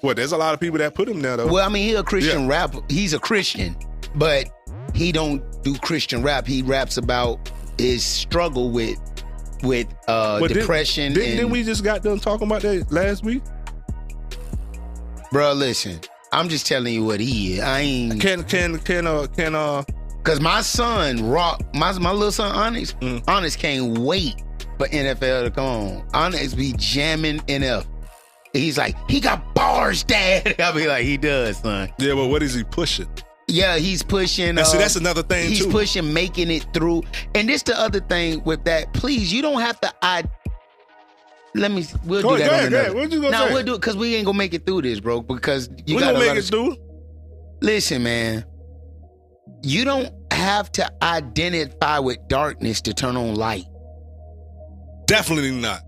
what 0.00 0.16
there's 0.16 0.32
a 0.32 0.36
lot 0.36 0.54
of 0.54 0.60
people 0.60 0.78
that 0.78 0.94
put 0.94 1.08
him 1.08 1.20
there 1.20 1.36
though. 1.36 1.46
Well, 1.46 1.64
I 1.64 1.68
mean, 1.68 1.84
he's 1.88 1.98
a 1.98 2.04
Christian 2.04 2.46
rapper. 2.48 2.80
He's 2.88 3.14
a 3.14 3.18
Christian, 3.18 3.76
but 4.14 4.48
he 4.94 5.12
don't 5.12 5.42
do 5.62 5.74
Christian 5.78 6.22
rap. 6.22 6.46
He 6.46 6.62
raps 6.62 6.96
about 6.96 7.50
his 7.78 8.04
struggle 8.04 8.70
with 8.70 8.98
with 9.62 9.86
uh, 10.06 10.38
But 10.40 10.48
didn't- 10.48 10.60
depression. 10.62 11.12
Didn't, 11.12 11.28
and, 11.30 11.36
didn't 11.38 11.50
we 11.50 11.62
just 11.64 11.82
got 11.84 12.02
done 12.02 12.18
talking 12.20 12.46
about 12.46 12.62
that 12.62 12.90
last 12.92 13.24
week? 13.24 13.42
bro, 15.32 15.52
listen, 15.52 16.00
I'm 16.32 16.48
just 16.48 16.66
telling 16.66 16.94
you 16.94 17.04
what 17.04 17.20
he 17.20 17.54
is. 17.54 17.60
I 17.60 17.80
ain't 17.80 18.20
can 18.20 18.44
can 18.44 18.78
can 18.78 19.06
uh 19.06 19.26
can 19.36 19.54
uh 19.54 19.82
because 20.18 20.40
my 20.40 20.60
son 20.62 21.28
rock 21.28 21.62
my 21.74 21.92
my 21.98 22.12
little 22.12 22.32
son 22.32 22.54
Onyx 22.54 22.94
Mm. 23.00 23.22
Onyx 23.28 23.56
can't 23.56 23.98
wait 23.98 24.42
for 24.78 24.86
NFL 24.88 25.44
to 25.44 25.50
come 25.50 25.64
on. 25.64 26.08
Onyx 26.14 26.54
be 26.54 26.72
jamming 26.76 27.38
NF. 27.40 27.86
He's 28.54 28.78
like, 28.78 28.96
he 29.10 29.20
got 29.20 29.54
bars, 29.54 30.02
dad. 30.04 30.54
I'll 30.60 30.74
be 30.74 30.86
like, 30.88 31.04
he 31.04 31.16
does, 31.18 31.58
son. 31.58 31.92
Yeah, 31.98 32.14
but 32.14 32.28
what 32.28 32.42
is 32.42 32.54
he 32.54 32.64
pushing? 32.64 33.08
Yeah, 33.50 33.78
he's 33.78 34.02
pushing. 34.02 34.58
And 34.58 34.66
see, 34.66 34.76
uh, 34.76 34.80
that's 34.80 34.96
another 34.96 35.22
thing, 35.22 35.48
He's 35.48 35.64
too. 35.64 35.70
pushing, 35.70 36.12
making 36.12 36.50
it 36.50 36.66
through. 36.74 37.02
And 37.34 37.48
this 37.48 37.62
the 37.62 37.78
other 37.78 38.00
thing 38.00 38.44
with 38.44 38.64
that. 38.64 38.92
Please, 38.92 39.32
you 39.32 39.40
don't 39.40 39.60
have 39.60 39.80
to. 39.80 39.92
I 40.02 40.24
let 41.54 41.70
me. 41.70 41.86
We'll 42.04 42.20
Go 42.22 42.36
do 42.36 42.42
ahead, 42.42 42.50
that. 42.50 42.52
ahead, 42.52 42.72
another- 42.72 42.94
What 42.94 43.10
you 43.12 43.20
gonna 43.22 43.30
no, 43.30 43.48
say? 43.48 43.54
we'll 43.54 43.62
do 43.64 43.74
it 43.74 43.80
because 43.80 43.96
we 43.96 44.14
ain't 44.16 44.26
gonna 44.26 44.36
make 44.36 44.52
it 44.52 44.66
through 44.66 44.82
this, 44.82 45.00
bro. 45.00 45.22
Because 45.22 45.70
you 45.86 45.96
We 45.96 46.00
got 46.02 46.12
gonna 46.12 46.26
make 46.26 46.36
it 46.36 46.38
of- 46.40 46.50
through. 46.50 46.76
Listen, 47.62 48.02
man. 48.02 48.44
You 49.62 49.84
don't 49.84 50.12
have 50.32 50.70
to 50.72 50.88
identify 51.02 51.98
with 52.00 52.18
darkness 52.28 52.82
to 52.82 52.92
turn 52.94 53.16
on 53.16 53.34
light. 53.34 53.64
Definitely 55.06 55.52
not. 55.52 55.80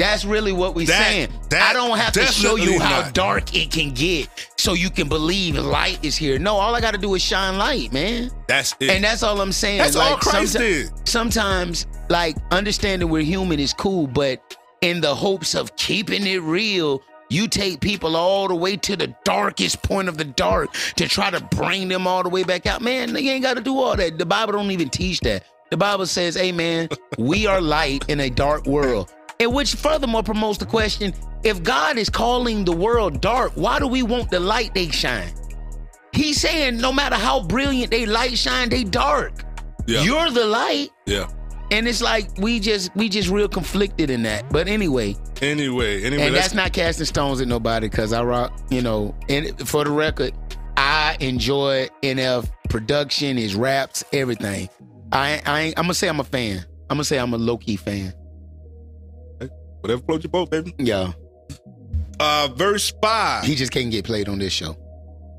That's 0.00 0.24
really 0.24 0.52
what 0.52 0.74
we're 0.74 0.86
That- 0.86 1.06
saying. 1.06 1.28
that 1.50 1.70
I 1.70 1.72
don't 1.72 1.96
have 1.98 2.12
to 2.14 2.26
show 2.26 2.56
you 2.56 2.78
how 2.80 3.02
not. 3.02 3.14
dark 3.14 3.54
it 3.54 3.70
can 3.70 3.90
get 3.92 4.28
so 4.56 4.72
you 4.72 4.90
can 4.90 5.08
believe 5.08 5.56
light 5.56 5.98
is 6.02 6.16
here. 6.16 6.38
No, 6.38 6.56
all 6.56 6.74
I 6.74 6.80
got 6.80 6.92
to 6.92 6.98
do 6.98 7.14
is 7.14 7.22
shine 7.22 7.58
light, 7.58 7.92
man. 7.92 8.30
That's 8.48 8.74
it. 8.80 8.90
And 8.90 9.04
that's 9.04 9.22
all 9.22 9.40
I'm 9.40 9.52
saying. 9.52 9.78
That's 9.78 9.96
all 9.96 10.16
Christ 10.16 10.56
someti- 10.56 10.58
did. 10.58 11.08
Sometimes, 11.08 11.86
like, 12.08 12.36
understanding 12.50 13.08
we're 13.08 13.22
human 13.22 13.60
is 13.60 13.72
cool, 13.72 14.06
but 14.06 14.56
in 14.80 15.00
the 15.00 15.14
hopes 15.14 15.54
of 15.54 15.74
keeping 15.76 16.26
it 16.26 16.40
real, 16.42 17.02
you 17.28 17.46
take 17.46 17.80
people 17.80 18.16
all 18.16 18.48
the 18.48 18.54
way 18.56 18.76
to 18.76 18.96
the 18.96 19.14
darkest 19.24 19.82
point 19.82 20.08
of 20.08 20.16
the 20.18 20.24
dark 20.24 20.70
to 20.96 21.06
try 21.06 21.30
to 21.30 21.40
bring 21.54 21.88
them 21.88 22.06
all 22.06 22.22
the 22.22 22.28
way 22.28 22.42
back 22.42 22.66
out. 22.66 22.80
Man, 22.82 23.10
you 23.14 23.30
ain't 23.30 23.42
got 23.44 23.54
to 23.56 23.62
do 23.62 23.78
all 23.78 23.94
that. 23.96 24.18
The 24.18 24.26
Bible 24.26 24.52
don't 24.54 24.70
even 24.72 24.88
teach 24.88 25.20
that. 25.20 25.44
The 25.70 25.76
Bible 25.76 26.06
says, 26.06 26.34
hey, 26.34 26.50
man, 26.50 26.88
we 27.18 27.46
are 27.46 27.60
light 27.60 28.04
in 28.08 28.18
a 28.18 28.28
dark 28.30 28.66
world. 28.66 29.12
And 29.40 29.52
which 29.54 29.74
furthermore 29.74 30.22
promotes 30.22 30.58
the 30.58 30.66
question 30.66 31.12
if 31.42 31.62
God 31.62 31.96
is 31.98 32.08
calling 32.10 32.64
the 32.64 32.72
world 32.72 33.20
dark, 33.20 33.52
why 33.54 33.78
do 33.78 33.86
we 33.88 34.02
want 34.02 34.30
the 34.30 34.38
light 34.38 34.74
they 34.74 34.88
shine? 34.90 35.32
He's 36.12 36.40
saying 36.40 36.76
no 36.78 36.92
matter 36.92 37.16
how 37.16 37.42
brilliant 37.44 37.90
they 37.90 38.04
light 38.06 38.36
shine, 38.36 38.68
they 38.68 38.84
dark. 38.84 39.44
Yeah. 39.86 40.02
You're 40.02 40.30
the 40.30 40.44
light. 40.44 40.90
Yeah. 41.06 41.28
And 41.72 41.86
it's 41.88 42.02
like 42.02 42.28
we 42.36 42.60
just 42.60 42.94
we 42.96 43.08
just 43.08 43.30
real 43.30 43.48
conflicted 43.48 44.10
in 44.10 44.22
that. 44.24 44.50
But 44.52 44.68
anyway, 44.68 45.16
Anyway, 45.40 46.02
anyway, 46.02 46.22
and 46.24 46.34
let's- 46.34 46.46
that's 46.46 46.54
not 46.54 46.72
casting 46.74 47.06
stones 47.06 47.40
at 47.40 47.48
nobody 47.48 47.88
because 47.88 48.12
I 48.12 48.22
rock, 48.22 48.52
you 48.70 48.82
know, 48.82 49.14
and 49.30 49.56
for 49.66 49.84
the 49.84 49.90
record, 49.90 50.32
I 50.76 51.16
enjoy 51.20 51.88
NF 52.02 52.50
production, 52.68 53.36
his 53.38 53.54
raps, 53.54 54.04
everything. 54.12 54.68
I 55.12 55.40
I 55.46 55.60
ain't, 55.62 55.78
I'm 55.78 55.84
gonna 55.84 55.94
say 55.94 56.08
I'm 56.08 56.20
a 56.20 56.24
fan. 56.24 56.58
I'm 56.90 56.96
gonna 56.96 57.04
say 57.04 57.18
I'm 57.18 57.32
a 57.32 57.38
low 57.38 57.56
key 57.56 57.76
fan. 57.76 58.12
Whatever 59.80 60.02
floats 60.02 60.24
your 60.24 60.30
boat, 60.30 60.50
baby. 60.50 60.74
Yeah. 60.78 61.12
Uh, 62.18 62.48
verse 62.54 62.92
five. 63.02 63.44
He 63.44 63.54
just 63.54 63.72
can't 63.72 63.90
get 63.90 64.04
played 64.04 64.28
on 64.28 64.38
this 64.38 64.52
show. 64.52 64.76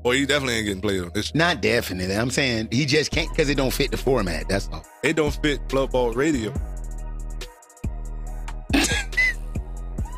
Well, 0.04 0.14
he 0.14 0.26
definitely 0.26 0.54
ain't 0.56 0.66
getting 0.66 0.80
played 0.82 1.00
on 1.02 1.10
this. 1.14 1.32
Not 1.34 1.62
definitely. 1.62 2.14
I'm 2.16 2.30
saying 2.30 2.68
he 2.72 2.84
just 2.86 3.12
can't 3.12 3.30
because 3.30 3.48
it 3.48 3.56
don't 3.56 3.72
fit 3.72 3.92
the 3.92 3.96
format. 3.96 4.48
That's 4.48 4.68
all. 4.72 4.84
It 5.04 5.14
don't 5.14 5.30
fit 5.42 5.66
Blood 5.68 5.92
Bought 5.92 6.16
Radio. 6.16 6.52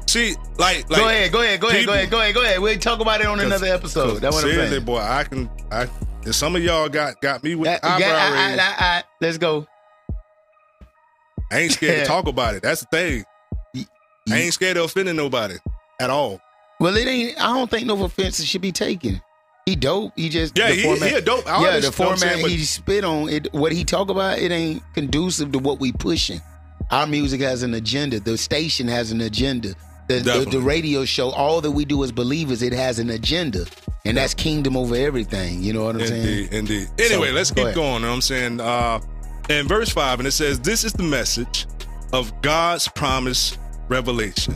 See, 0.06 0.36
like, 0.58 0.88
like 0.88 1.00
go 1.00 1.08
ahead, 1.08 1.32
go 1.32 1.42
ahead, 1.42 1.60
go 1.60 1.68
ahead, 1.68 1.86
go 1.86 1.92
people- 1.92 1.94
ahead, 1.94 2.10
go 2.10 2.20
ahead, 2.20 2.34
go 2.34 2.42
ahead. 2.42 2.60
We'll 2.60 2.78
talk 2.78 3.00
about 3.00 3.20
it 3.20 3.26
on 3.26 3.40
another 3.40 3.66
episode. 3.66 4.20
That's 4.20 4.34
what 4.36 4.44
I'm 4.44 4.50
Seriously, 4.50 4.76
saying. 4.76 4.84
boy, 4.84 4.98
I 5.00 5.24
can. 5.24 5.50
I 5.72 5.88
some 6.30 6.54
of 6.56 6.62
y'all 6.62 6.88
got 6.88 7.20
got 7.20 7.42
me 7.44 7.54
with 7.54 7.66
the 7.82 7.86
Yeah, 7.86 7.94
eyebrow 7.94 8.08
I- 8.08 8.52
I- 8.52 8.54
I- 8.54 8.98
I- 8.98 9.02
let's 9.20 9.38
go. 9.38 9.66
I 11.52 11.58
ain't 11.60 11.72
scared 11.72 12.00
to 12.00 12.06
talk 12.08 12.28
about 12.28 12.54
it. 12.54 12.62
That's 12.62 12.80
the 12.82 12.86
thing. 12.92 13.24
I 14.30 14.38
ain't 14.38 14.54
scared 14.54 14.76
of 14.76 14.84
offending 14.86 15.16
nobody 15.16 15.56
at 16.00 16.10
all. 16.10 16.40
Well, 16.80 16.96
it 16.96 17.06
ain't. 17.06 17.38
I 17.38 17.52
don't 17.54 17.70
think 17.70 17.86
no 17.86 18.02
offenses 18.04 18.46
should 18.46 18.62
be 18.62 18.72
taken. 18.72 19.20
He 19.66 19.76
dope. 19.76 20.12
He 20.16 20.28
just 20.28 20.56
Yeah, 20.56 20.68
the 20.68 20.74
he- 20.74 20.82
he 21.08 21.14
a 21.14 21.20
dope 21.20 21.44
Yeah, 21.46 21.78
the 21.80 21.92
format 21.92 22.18
saying, 22.18 22.46
he 22.48 22.58
spit 22.64 23.04
on 23.04 23.28
it. 23.28 23.52
What 23.52 23.72
he 23.72 23.84
talk 23.84 24.10
about, 24.10 24.38
it 24.38 24.50
ain't 24.50 24.82
conducive 24.94 25.52
to 25.52 25.58
what 25.58 25.78
we 25.80 25.92
pushing. 25.92 26.40
Our 26.90 27.06
music 27.06 27.40
has 27.40 27.62
an 27.62 27.74
agenda. 27.74 28.20
The 28.20 28.36
station 28.36 28.88
has 28.88 29.10
an 29.10 29.20
agenda. 29.22 29.74
The, 30.06 30.18
the, 30.20 30.46
the 30.50 30.60
radio 30.60 31.06
show, 31.06 31.30
all 31.30 31.62
that 31.62 31.70
we 31.70 31.86
do 31.86 32.04
as 32.04 32.12
believers, 32.12 32.60
it 32.60 32.74
has 32.74 32.98
an 32.98 33.08
agenda, 33.08 33.64
and 34.04 34.18
that's 34.18 34.34
kingdom 34.34 34.76
over 34.76 34.94
everything. 34.94 35.62
You 35.62 35.72
know 35.72 35.84
what 35.84 35.96
I'm 35.96 36.06
saying? 36.06 36.48
Indeed, 36.52 36.52
indeed. 36.52 36.88
Anyway, 36.98 37.28
So, 37.28 37.34
let's 37.34 37.50
go 37.50 37.54
keep 37.54 37.64
ahead. 37.64 37.74
going. 37.74 37.94
You 37.94 38.00
know 38.00 38.08
what 38.08 38.14
I'm 38.14 38.20
saying? 38.20 38.60
Uh, 38.60 39.00
in 39.48 39.66
verse 39.66 39.88
5, 39.88 40.18
and 40.20 40.28
it 40.28 40.32
says, 40.32 40.60
This 40.60 40.84
is 40.84 40.92
the 40.92 41.04
message 41.04 41.66
of 42.12 42.38
God's 42.42 42.86
promised 42.88 43.58
revelation, 43.94 44.54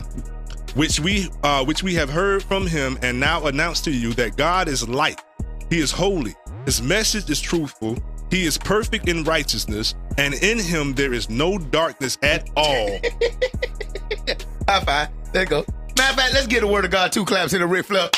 which 0.75 0.99
we 0.99 1.29
uh, 1.43 1.63
which 1.63 1.81
we 1.81 1.95
have 1.95 2.09
heard 2.09 2.43
from 2.43 2.67
him 2.67 2.99
and 3.01 3.17
now 3.19 3.45
announce 3.47 3.79
to 3.81 3.91
you 3.91 4.13
that 4.13 4.35
God 4.35 4.67
is 4.67 4.87
light. 4.87 5.21
He 5.69 5.79
is 5.79 5.91
holy. 5.91 6.35
His 6.65 6.81
message 6.81 7.29
is 7.29 7.39
truthful. 7.39 7.97
He 8.29 8.45
is 8.45 8.57
perfect 8.57 9.07
in 9.07 9.23
righteousness, 9.23 9.95
and 10.17 10.33
in 10.35 10.59
him 10.59 10.93
there 10.93 11.13
is 11.13 11.29
no 11.29 11.57
darkness 11.57 12.17
at 12.21 12.49
all. 12.57 12.99
High 14.67 14.81
five. 14.83 15.07
There 15.31 15.43
you 15.43 15.47
go. 15.47 15.65
Matter 15.97 16.11
of 16.13 16.19
fact, 16.19 16.33
let's 16.33 16.47
get 16.47 16.63
a 16.63 16.67
word 16.67 16.85
of 16.85 16.91
God. 16.91 17.11
Two 17.11 17.23
claps 17.25 17.53
in 17.53 17.61
a 17.61 17.67
Ric 17.67 17.85
Flair. 17.85 18.09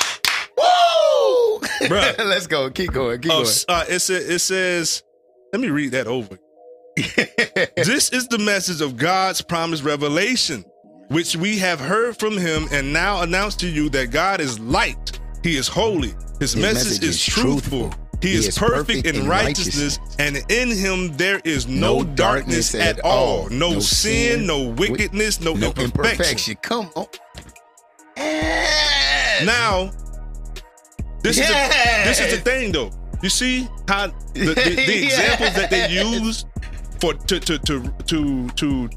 Woo! 0.57 1.59
Let's 1.89 2.45
go. 2.47 2.69
Keep 2.69 2.91
going. 2.93 3.21
Keep 3.21 3.31
Of- 3.31 3.43
going. 3.43 3.55
uh, 3.69 3.85
it, 3.87 4.07
it 4.09 4.39
says, 4.39 5.01
let 5.51 5.59
me 5.61 5.69
read 5.69 5.91
that 5.93 6.05
over. 6.07 6.37
this 7.75 8.09
is 8.11 8.27
the 8.27 8.37
message 8.37 8.81
of 8.81 8.97
God's 8.97 9.41
promised 9.41 9.83
revelation, 9.83 10.63
which 11.11 11.35
we 11.35 11.57
have 11.57 11.79
heard 11.79 12.17
from 12.17 12.37
him 12.37 12.67
and 12.71 12.91
now 12.91 13.21
announce 13.21 13.55
to 13.57 13.67
you 13.67 13.89
that 13.89 14.11
God 14.11 14.39
is 14.39 14.59
light. 14.59 15.19
He 15.43 15.57
is 15.57 15.67
holy. 15.67 16.13
His, 16.39 16.55
message, 16.55 17.03
is, 17.03 17.23
truthful. 17.23 17.93
He, 18.21 18.33
is, 18.33 18.57
perfect, 18.57 19.05
in 19.05 19.27
righteousness, 19.27 19.99
and 20.19 20.37
in 20.49 20.69
him 20.69 21.15
there 21.17 21.41
is 21.43 21.67
no, 21.67 22.03
darkness, 22.03 22.73
at 22.73 22.99
all. 23.01 23.49
No, 23.49 23.79
sin, 23.79 24.47
no 24.47 24.69
wickedness, 24.69 25.41
no, 25.41 25.53
no 25.53 25.67
imperfection. 25.77 26.55
imperfection. 26.55 26.55
Come 26.61 26.89
on. 26.95 27.07
Now, 29.45 29.91
this 31.23 31.37
is 31.37 31.47
the, 31.47 31.53
this 32.05 32.19
is 32.19 32.35
the 32.35 32.41
thing 32.41 32.71
though. 32.71 32.91
You 33.21 33.29
see 33.29 33.67
how 33.87 34.07
the, 34.33 34.45
the, 34.45 34.53
the 34.53 35.03
examples 35.03 35.53
that 35.53 35.69
they 35.69 35.89
use 35.89 36.45
for 36.99 37.13
to 37.13 37.39
to 37.39 37.57
to 37.59 37.91
to 38.05 38.49
to 38.49 38.89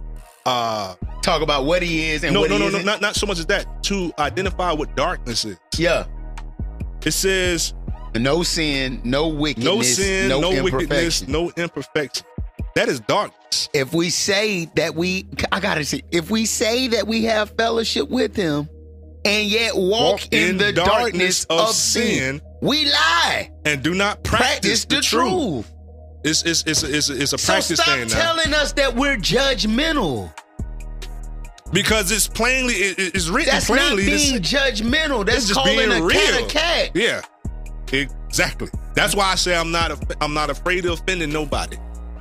uh 0.46 0.94
talk 1.22 1.40
about 1.42 1.64
what 1.64 1.82
he 1.82 2.10
is 2.10 2.22
and 2.24 2.34
no 2.34 2.40
what 2.40 2.50
no 2.50 2.56
he 2.58 2.64
no 2.64 2.78
no 2.78 2.82
not 2.82 3.00
not 3.00 3.14
so 3.14 3.26
much 3.26 3.38
as 3.38 3.46
that 3.46 3.82
to 3.84 4.12
identify 4.18 4.72
what 4.72 4.94
darkness 4.96 5.44
is. 5.44 5.56
Yeah. 5.76 6.04
It 7.04 7.12
says 7.12 7.74
no 8.14 8.42
sin, 8.42 9.00
no 9.04 9.28
wickedness, 9.28 9.66
no 9.66 9.82
sin, 9.82 10.28
no, 10.28 10.40
no 10.40 10.62
wickedness, 10.64 11.26
no 11.28 11.50
imperfection. 11.56 12.26
That 12.76 12.88
is 12.88 13.00
darkness. 13.00 13.68
If 13.74 13.92
we 13.92 14.10
say 14.10 14.66
that 14.76 14.94
we, 14.94 15.26
I 15.52 15.60
gotta 15.60 15.84
say, 15.84 16.02
if 16.10 16.30
we 16.30 16.46
say 16.46 16.88
that 16.88 17.06
we 17.06 17.24
have 17.24 17.50
fellowship 17.56 18.08
with 18.08 18.34
him 18.34 18.68
and 19.24 19.48
yet 19.48 19.76
walk, 19.76 20.32
in, 20.32 20.58
the 20.58 20.72
darkness, 20.72 21.44
of, 21.50 21.68
sin, 21.70 22.40
we 22.60 22.84
lie. 22.86 23.50
and 23.64 23.82
do 23.82 23.94
not 23.94 24.22
practice, 24.24 24.84
Practice 24.84 24.84
the 24.86 25.00
truth. 25.00 25.30
truth. 25.30 25.73
It's 26.24 26.42
it's 26.42 26.62
it's 26.66 26.82
it's, 26.82 27.08
it's 27.10 27.32
a 27.34 27.38
So 27.38 27.52
practice 27.52 27.78
stop 27.80 27.94
thing 27.98 28.08
now. 28.08 28.14
telling 28.14 28.54
us 28.54 28.72
that 28.72 28.94
we're 28.94 29.16
judgmental. 29.16 30.32
because 31.72 32.10
it's 32.10 32.26
plainly 32.28 32.74
it, 32.74 32.98
it- 32.98 33.14
it's 33.14 33.28
written 33.28 33.52
That's 33.52 33.68
not 33.68 33.78
plainly. 33.78 34.04
this- 34.04 34.30
being 34.30 34.42
judgmental. 34.42 35.26
That's 35.26 35.46
just 35.48 35.54
calling 35.54 35.76
being 35.76 35.92
a 35.92 36.02
real. 36.02 36.18
cat 36.20 36.40
a 36.42 36.46
cat. 36.46 36.90
Yeah, 36.94 37.20
exactly. 37.92 38.68
That's 38.94 39.14
why 39.14 39.30
I 39.32 39.34
say 39.34 39.56
I'm 39.56 39.70
not. 39.70 39.92
I'm 40.22 40.34
not 40.34 40.50
afraid 40.50 40.84
of 40.86 40.92
offending 41.00 41.30
nobody. 41.32 41.76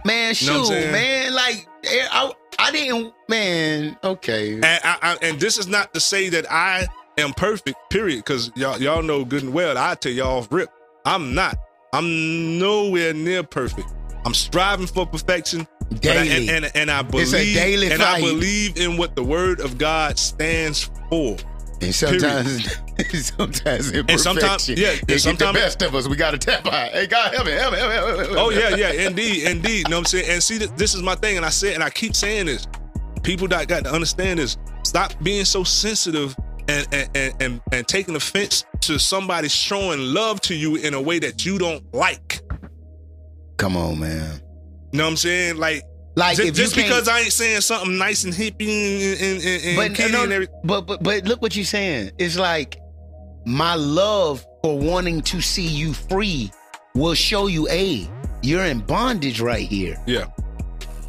Man, 0.05 0.33
You 0.37 0.47
know 0.47 0.63
shoot, 0.65 0.91
man. 0.91 1.33
Like, 1.33 1.65
eh, 1.85 2.07
I, 2.11 2.31
I 2.59 2.71
didn't, 2.71 3.13
man. 3.29 3.97
Okay. 4.03 4.55
And 4.55 4.65
I, 4.65 4.97
I, 5.01 5.17
and 5.21 5.39
this 5.39 5.57
is 5.57 5.67
not 5.67 5.93
to 5.93 5.99
say 6.01 6.27
that 6.29 6.51
I 6.51 6.87
am 7.17 7.31
perfect. 7.33 7.77
Period. 7.89 8.17
Because 8.17 8.51
y'all 8.55 8.77
y'all 8.81 9.01
know 9.01 9.23
good 9.23 9.43
and 9.43 9.53
well. 9.53 9.77
I 9.77 9.95
tell 9.95 10.11
y'all 10.11 10.39
off 10.39 10.47
rip. 10.51 10.69
I'm 11.05 11.33
not. 11.35 11.57
I'm 11.93 12.57
nowhere 12.59 13.13
near 13.13 13.43
perfect. 13.43 13.87
I'm 14.25 14.33
striving 14.33 14.87
for 14.87 15.05
perfection. 15.05 15.67
but 15.89 16.05
I- 16.05 16.23
Daily. 16.25 16.49
and, 16.49 16.65
and, 16.65 16.71
and 16.75 16.91
I 16.91 17.01
believe 17.03 17.29
daily 17.55 17.91
and 17.91 18.01
I 18.01 18.19
believe 18.19 18.77
in 18.77 18.97
what 18.97 19.15
the 19.15 19.23
word 19.23 19.59
of 19.61 19.77
God 19.77 20.17
stands 20.17 20.89
for. 21.09 21.37
And 21.81 21.93
sometimes, 21.93 22.63
sometimes 23.11 23.91
imperfection. 23.91 24.05
And 24.09 24.19
sometimes- 24.19 24.69
yeah, 24.69 24.91
and 24.91 24.99
get 25.07 25.23
the 25.23 25.51
best 25.53 25.81
of 25.83 25.93
us. 25.95 26.07
We 26.07 26.15
got 26.15 26.31
to 26.31 26.37
tap 26.37 26.65
out. 26.65 26.91
Hey, 26.91 27.05
God, 27.07 27.33
help 27.33 27.45
me, 27.45 27.51
help 27.51 27.73
me, 27.73 27.79
help 27.79 27.89
me, 27.89 27.95
help 28.17 28.31
me. 28.31 28.35
Oh 28.39 28.49
yeah, 28.49 28.75
yeah, 28.75 28.91
indeed, 29.07 29.43
indeed. 29.47 29.79
You 29.79 29.91
know 29.91 29.97
what 29.97 29.99
I'm 29.99 30.05
saying? 30.05 30.29
And 30.29 30.41
see, 30.41 30.57
this, 30.57 30.71
this 30.71 30.95
is 30.95 31.01
my 31.03 31.15
thing, 31.15 31.35
and 31.37 31.45
I 31.45 31.49
said, 31.49 31.73
and 31.75 31.83
I 31.83 31.89
keep 31.89 32.15
saying 32.15 32.45
this. 32.47 32.67
People 33.21 33.47
that 33.49 33.67
got 33.67 33.83
to 33.83 33.91
understand 33.91 34.39
this. 34.39 34.57
Stop 34.83 35.13
being 35.21 35.45
so 35.45 35.63
sensitive 35.63 36.35
and 36.73 37.09
and, 37.15 37.33
and 37.39 37.61
and 37.71 37.87
taking 37.87 38.15
offense 38.15 38.65
to 38.81 38.99
somebody 38.99 39.47
showing 39.47 39.99
love 39.99 40.41
to 40.41 40.55
you 40.55 40.75
in 40.75 40.93
a 40.93 41.01
way 41.01 41.19
that 41.19 41.45
you 41.45 41.57
don't 41.57 41.83
like. 41.93 42.41
Come 43.57 43.77
on, 43.77 43.99
man. 43.99 44.41
You 44.91 44.97
know 44.97 45.05
what 45.05 45.11
I'm 45.11 45.17
saying? 45.17 45.57
Like, 45.57 45.83
Like, 46.15 46.37
just, 46.37 46.53
just 46.55 46.75
because 46.75 47.07
I 47.07 47.19
ain't 47.21 47.31
saying 47.31 47.61
something 47.61 47.97
nice 47.97 48.23
and 48.23 48.33
hippie 48.33 49.13
and 49.13 49.21
and, 49.21 49.43
and, 49.43 49.79
and 49.79 49.97
But, 49.97 50.11
no, 50.11 50.45
but 50.63 50.81
but 50.87 51.03
but 51.03 51.23
look 51.25 51.41
what 51.41 51.55
you're 51.55 51.65
saying. 51.65 52.11
It's 52.17 52.37
like 52.37 52.79
my 53.45 53.75
love 53.75 54.45
for 54.63 54.77
wanting 54.77 55.21
to 55.21 55.41
see 55.41 55.67
you 55.67 55.93
free 55.93 56.51
will 56.95 57.15
show 57.15 57.47
you, 57.47 57.65
hey, 57.65 58.09
you're 58.41 58.65
in 58.65 58.79
bondage 58.79 59.41
right 59.41 59.67
here, 59.67 59.97
Yeah, 60.05 60.25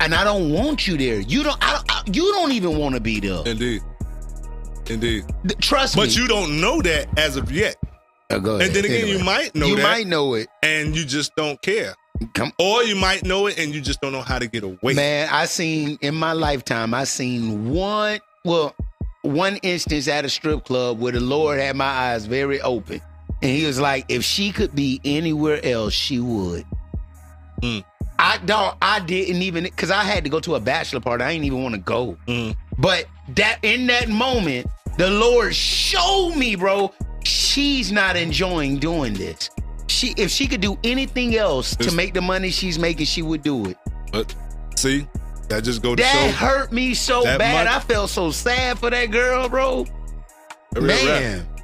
and 0.01 0.15
I 0.15 0.24
don't 0.24 0.51
want 0.53 0.86
you 0.86 0.97
there. 0.97 1.20
You 1.20 1.43
don't. 1.43 1.59
I, 1.61 1.82
I, 1.89 2.03
you 2.07 2.32
don't 2.32 2.53
even 2.53 2.78
want 2.78 2.95
to 2.95 3.01
be 3.01 3.20
there. 3.20 3.43
indeed, 3.47 3.82
indeed. 4.90 5.24
Th- 5.47 5.59
Trust 5.61 5.97
me. 5.97 6.02
But 6.02 6.16
you 6.16 6.27
don't 6.28 6.61
know 6.61 6.81
that 6.82 7.06
as 7.19 7.36
of 7.36 7.51
yet. 7.52 7.77
Oh, 8.31 8.40
go 8.40 8.59
And 8.59 8.74
then 8.74 8.85
again, 8.85 9.02
Anyway. 9.02 9.19
you 9.19 9.24
might 9.24 9.55
know 9.55 9.66
You 9.66 9.77
that. 9.77 9.82
might 9.82 10.06
know 10.06 10.35
it. 10.35 10.48
and 10.62 10.97
you 10.97 11.05
just 11.05 11.35
don't 11.36 11.61
care. 11.62 11.94
Come, 12.32 12.52
Or 12.59 12.82
you 12.85 12.94
might 12.97 13.24
know 13.24 13.47
it 13.48 13.59
and 13.59 13.74
you 13.74 13.81
just 13.81 14.01
don't 14.01 14.12
know 14.12 14.23
how 14.23 14.39
to 14.39 14.47
get 14.47 14.62
away. 14.62 14.94
Man, 14.94 15.28
I 15.31 15.47
seen 15.47 15.98
in 16.01 16.15
my 16.15 16.32
lifetime, 16.32 16.94
I 16.94 17.05
seen 17.05 17.70
one, 17.70 18.20
well, 18.44 18.74
one 19.23 19.56
instance 19.62 20.06
at 20.09 20.24
a 20.24 20.28
strip 20.28 20.65
club 20.65 21.01
where 21.01 21.12
the 21.12 21.20
Lord 21.20 21.59
had 21.59 21.77
my 21.77 21.85
eyes 21.86 22.27
very 22.27 22.61
open. 22.61 23.01
And 23.43 23.51
he 23.51 23.66
was 23.66 23.81
like, 23.81 24.06
if 24.09 24.24
she 24.24 24.52
could 24.52 24.74
be 24.74 25.01
anywhere 25.05 25.61
else, 25.65 25.93
she 25.93 26.20
would. 26.20 26.65
Mm. 27.62 27.85
I 28.19 28.39
don't, 28.45 28.77
I 28.81 29.01
didn't 29.01 29.43
even, 29.43 29.65
because 29.65 29.91
I 29.91 30.03
had 30.05 30.24
to 30.24 30.31
go 30.31 30.41
to 30.41 30.55
a 30.55 30.61
bachelor 30.61 31.01
party. 31.01 31.24
I 31.24 31.32
didn't 31.32 31.45
even 31.45 31.62
want 31.62 31.74
to 31.74 31.81
go. 31.81 32.16
Mm. 32.28 32.57
But 32.78 33.07
that 33.31 33.59
in 33.62 33.86
that 33.89 34.09
moment, 34.09 34.66
the 34.99 35.11
Lord 35.11 35.55
showed 35.55 36.35
me, 36.36 36.55
bro, 36.57 36.93
she's 37.24 37.91
not 37.91 38.16
enjoying 38.16 38.78
doing 38.78 39.15
this. 39.15 39.51
She, 39.86 40.15
if 40.16 40.31
she 40.31 40.47
could 40.47 40.61
do 40.61 40.78
anything 40.85 41.36
else 41.36 41.77
to 41.77 41.95
make 41.95 42.15
the 42.15 42.20
money 42.20 42.51
she's 42.51 42.78
making, 42.78 43.07
she 43.07 43.23
would 43.23 43.43
do 43.43 43.66
it. 43.66 43.77
But 44.12 44.35
see, 44.77 45.07
that 45.49 45.65
just 45.65 45.82
go 45.82 45.95
to 45.95 46.03
That 46.03 46.31
show 46.31 46.47
hurt 46.47 46.73
me 46.73 46.95
so 46.95 47.23
bad. 47.24 47.66
I 47.66 47.81
felt 47.81 48.11
so 48.11 48.31
sad 48.31 48.78
for 48.78 48.91
that 48.91 49.11
girl, 49.11 49.49
bro. 49.49 49.86
Man. 50.74 51.47
rap. 51.47 51.55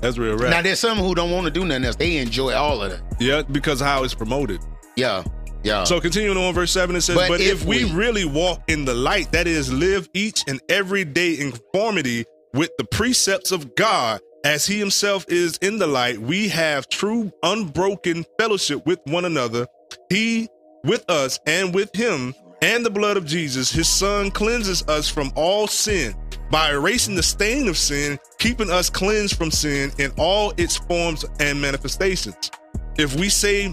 That's 0.00 0.18
real 0.18 0.36
rap. 0.36 0.50
Now 0.50 0.62
there's 0.62 0.80
some 0.80 0.98
who 0.98 1.14
don't 1.14 1.30
want 1.30 1.44
to 1.44 1.50
do 1.50 1.64
nothing 1.64 1.84
else. 1.84 1.96
They 1.96 2.16
enjoy 2.16 2.54
all 2.54 2.82
of 2.82 2.90
that. 2.90 3.02
yeah, 3.20 3.42
because 3.42 3.80
of 3.80 3.86
how 3.86 4.02
it's 4.02 4.14
promoted. 4.14 4.60
Yeah. 4.96 5.22
Yeah. 5.62 5.84
So 5.84 6.00
continuing 6.00 6.36
on 6.36 6.52
verse 6.54 6.72
7, 6.72 6.96
it 6.96 7.02
says, 7.02 7.16
But 7.16 7.28
But, 7.28 7.40
if, 7.40 7.62
if 7.62 7.64
we, 7.64 7.84
we- 7.84 7.92
really 7.92 8.24
walk 8.24 8.62
in 8.68 8.84
the 8.84 8.94
light, 8.94 9.32
that 9.32 9.46
is, 9.46 9.72
live 9.72 10.08
each 10.14 10.42
and 10.48 10.60
every 10.68 11.04
day 11.04 11.34
in 11.34 11.52
conformity 11.52 12.24
with 12.52 12.70
the 12.78 12.84
precepts 12.84 13.52
of 13.52 13.74
God, 13.74 14.20
as 14.44 14.66
he 14.66 14.78
himself 14.78 15.24
is 15.28 15.56
in 15.58 15.78
the 15.78 15.86
light, 15.86 16.18
we 16.18 16.48
have 16.48 16.88
true, 16.88 17.32
unbroken 17.44 18.24
fellowship 18.38 18.84
with 18.86 18.98
one 19.04 19.24
another. 19.24 19.66
He 20.10 20.48
with 20.84 21.08
us 21.08 21.38
and 21.46 21.72
with 21.72 21.94
him, 21.94 22.34
and 22.60 22.84
the 22.84 22.90
blood 22.90 23.16
of 23.16 23.24
Jesus, 23.24 23.70
his 23.70 23.88
son, 23.88 24.30
cleanses 24.32 24.82
us 24.88 25.08
from 25.08 25.30
all 25.36 25.68
sin 25.68 26.14
by 26.50 26.70
erasing 26.72 27.14
the 27.14 27.22
stain 27.22 27.68
of 27.68 27.78
sin, 27.78 28.18
keeping 28.38 28.68
us 28.70 28.90
cleansed 28.90 29.36
from 29.36 29.50
sin 29.50 29.92
in 29.98 30.10
all 30.18 30.52
its 30.56 30.76
forms 30.76 31.24
and 31.38 31.60
manifestations. 31.60 32.50
If 32.98 33.14
we 33.16 33.28
say 33.28 33.72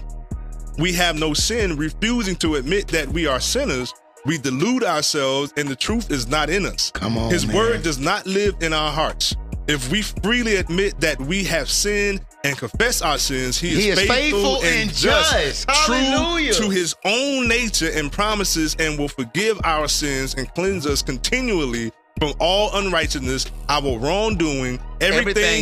we 0.80 0.92
have 0.94 1.18
no 1.18 1.34
sin, 1.34 1.76
refusing 1.76 2.36
to 2.36 2.56
admit 2.56 2.88
that 2.88 3.08
we 3.08 3.26
are 3.26 3.40
sinners, 3.40 3.92
we 4.26 4.38
delude 4.38 4.84
ourselves 4.84 5.52
and 5.56 5.68
the 5.68 5.76
truth 5.76 6.10
is 6.10 6.26
not 6.28 6.50
in 6.50 6.66
us. 6.66 6.90
Come 6.92 7.16
on, 7.18 7.30
His 7.30 7.46
man. 7.46 7.56
word 7.56 7.82
does 7.82 7.98
not 7.98 8.26
live 8.26 8.54
in 8.60 8.72
our 8.72 8.90
hearts. 8.92 9.34
If 9.68 9.90
we 9.92 10.02
freely 10.02 10.56
admit 10.56 11.00
that 11.00 11.18
we 11.20 11.44
have 11.44 11.68
sinned 11.70 12.20
and 12.42 12.56
confess 12.58 13.02
our 13.02 13.18
sins, 13.18 13.58
he 13.58 13.70
is, 13.70 13.76
He 13.84 13.88
is 13.90 13.98
faithful, 14.00 14.56
faithful 14.56 14.56
and, 14.64 14.80
and 14.88 14.94
just, 14.94 15.32
just. 15.32 15.68
true 15.86 15.94
Hallelujah. 15.94 16.54
to 16.54 16.70
his 16.70 16.96
own 17.04 17.46
nature 17.46 17.90
and 17.94 18.10
promises, 18.10 18.74
and 18.80 18.98
will 18.98 19.08
forgive 19.08 19.60
our 19.64 19.86
sins 19.86 20.34
and 20.34 20.52
cleanse 20.54 20.86
us 20.86 21.02
continually 21.02 21.92
from 22.18 22.32
all 22.40 22.70
unrighteousness, 22.76 23.46
our 23.68 23.96
wrongdoing, 23.98 24.78
everything, 25.00 25.18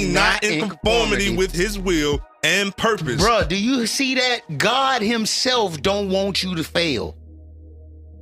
Everything 0.08 0.12
not 0.12 0.42
not 0.42 0.44
in 0.44 0.52
in 0.54 0.60
conformity 0.68 1.26
conformity. 1.26 1.36
with 1.36 1.52
his 1.52 1.78
will 1.78 2.18
and 2.48 2.76
purpose. 2.76 3.22
Bruh, 3.22 3.46
do 3.46 3.56
you 3.56 3.86
see 3.86 4.14
that? 4.14 4.58
God 4.58 5.02
Himself 5.02 5.80
don't 5.82 6.10
want 6.10 6.42
you 6.42 6.54
to 6.56 6.64
fail. 6.64 7.14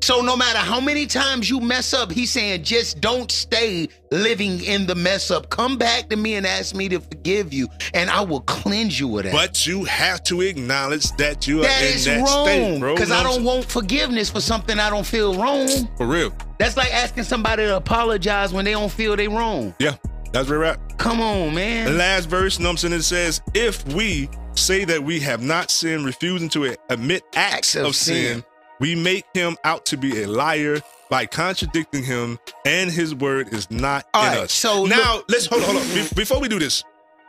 So 0.03 0.21
no 0.21 0.37
matter 0.37 0.59
how 0.59 0.81
many 0.81 1.07
times 1.07 1.51
you 1.51 1.59
mess 1.59 1.93
up, 1.93 2.13
He's 2.13 2.31
saying 2.31 2.63
just 2.63 3.01
don't 3.01 3.31
stay 3.31 3.89
living 4.13 4.63
in 4.63 4.87
the 4.87 4.95
mess 4.95 5.31
up. 5.31 5.49
Come 5.51 5.79
back 5.79 6.09
to 6.11 6.17
me 6.17 6.35
and 6.35 6.47
ask 6.47 6.75
me 6.75 6.89
to 6.91 7.01
forgive 7.01 7.53
you, 7.53 7.67
and 7.95 8.11
I 8.11 8.21
will 8.21 8.43
cleanse 8.43 9.01
you 9.01 9.17
of 9.19 9.25
that. 9.25 9.33
But 9.33 9.67
you 9.67 9.85
have 9.85 10.23
to 10.25 10.43
acknowledge 10.43 11.11
that 11.17 11.47
you 11.49 11.61
are 11.61 11.63
that 11.63 11.83
in 11.83 12.05
that 12.05 12.29
state, 12.29 12.71
wrong 12.71 12.81
bro. 12.81 12.95
because 12.95 13.11
I 13.11 13.23
don't 13.23 13.43
want 13.43 13.65
forgiveness 13.65 14.31
for 14.31 14.41
something 14.41 14.79
I 14.79 14.91
don't 14.91 15.07
feel 15.07 15.35
wrong. 15.35 15.69
for 15.97 16.07
real. 16.07 16.33
That's 16.59 16.77
like 16.77 16.93
asking 16.95 17.25
somebody 17.25 17.65
to 17.65 17.77
apologize 17.77 18.53
when 18.53 18.65
they 18.65 18.73
don't 18.73 18.93
feel 18.93 19.17
they 19.17 19.29
wrong. 19.29 19.75
Yeah, 19.81 19.97
that's 20.37 20.49
where 20.51 20.59
we're 20.61 20.65
at. 20.67 20.99
Come 20.99 21.21
on, 21.21 21.49
The 21.49 21.55
man. 21.55 21.99
last 21.99 22.29
verse, 22.29 22.59
you 22.59 22.63
know 22.65 22.71
what 22.71 22.73
I'm 22.73 22.77
saying, 22.79 22.95
it 22.95 23.03
says, 23.03 23.41
if 23.55 23.87
we 23.95 24.29
say 24.55 24.85
that 24.85 25.03
we 25.03 25.21
have 25.21 25.43
not 25.43 25.71
sinned, 25.71 26.05
refusing 26.05 26.49
to 26.51 26.75
admit 26.91 27.23
acts, 27.35 27.75
of 27.75 27.87
of, 27.87 27.95
sin, 27.97 28.35
sin. 28.37 28.45
we 28.81 28.95
make 28.95 29.25
him 29.35 29.57
out 29.65 29.87
to 29.87 29.97
be 29.97 30.23
a 30.23 30.27
liar 30.29 30.81
by 31.11 31.25
contradicting 31.27 32.03
him, 32.03 32.39
and 32.65 32.91
his 32.91 33.15
word 33.15 33.53
is 33.55 33.71
not 33.71 34.07
All 34.15 34.25
in 34.27 34.29
right, 34.33 34.39
us. 34.41 34.53
so 34.53 34.85
now 34.87 35.23
let's 35.29 35.47
hold 35.47 35.63
on, 35.63 35.71
hold 35.71 35.83
on. 35.83 35.89
Be- 35.95 36.09
before 36.15 36.41
we 36.41 36.49
do 36.49 36.59
this, 36.59 36.83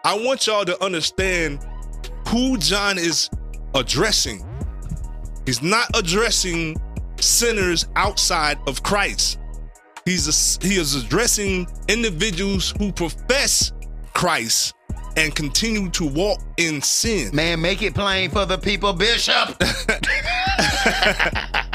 I 0.04 0.18
want 0.18 0.48
y'all 0.48 0.66
to 0.66 0.84
understand 0.84 1.60
who 2.30 2.58
John 2.58 2.98
is 2.98 3.30
addressing. 3.76 4.46
He's 5.46 5.62
not 5.62 5.88
addressing 5.96 6.76
sinners 7.20 7.88
outside 7.96 8.58
of 8.68 8.84
Christ. 8.84 9.40
He's 10.08 10.26
a, 10.30 10.66
he 10.66 10.78
is 10.78 10.96
addressing 10.96 11.68
individuals 11.90 12.74
who 12.80 12.94
profess 12.94 13.74
Christ 14.14 14.74
and 15.18 15.36
continue 15.36 15.90
to 15.90 16.06
walk 16.06 16.40
in 16.56 16.82
sin. 16.82 17.36
Man, 17.36 17.60
make 17.60 17.82
it 17.82 17.94
plain 17.94 18.30
for 18.30 18.46
the 18.46 18.58
people, 18.58 18.94
Bishop. 18.94 19.58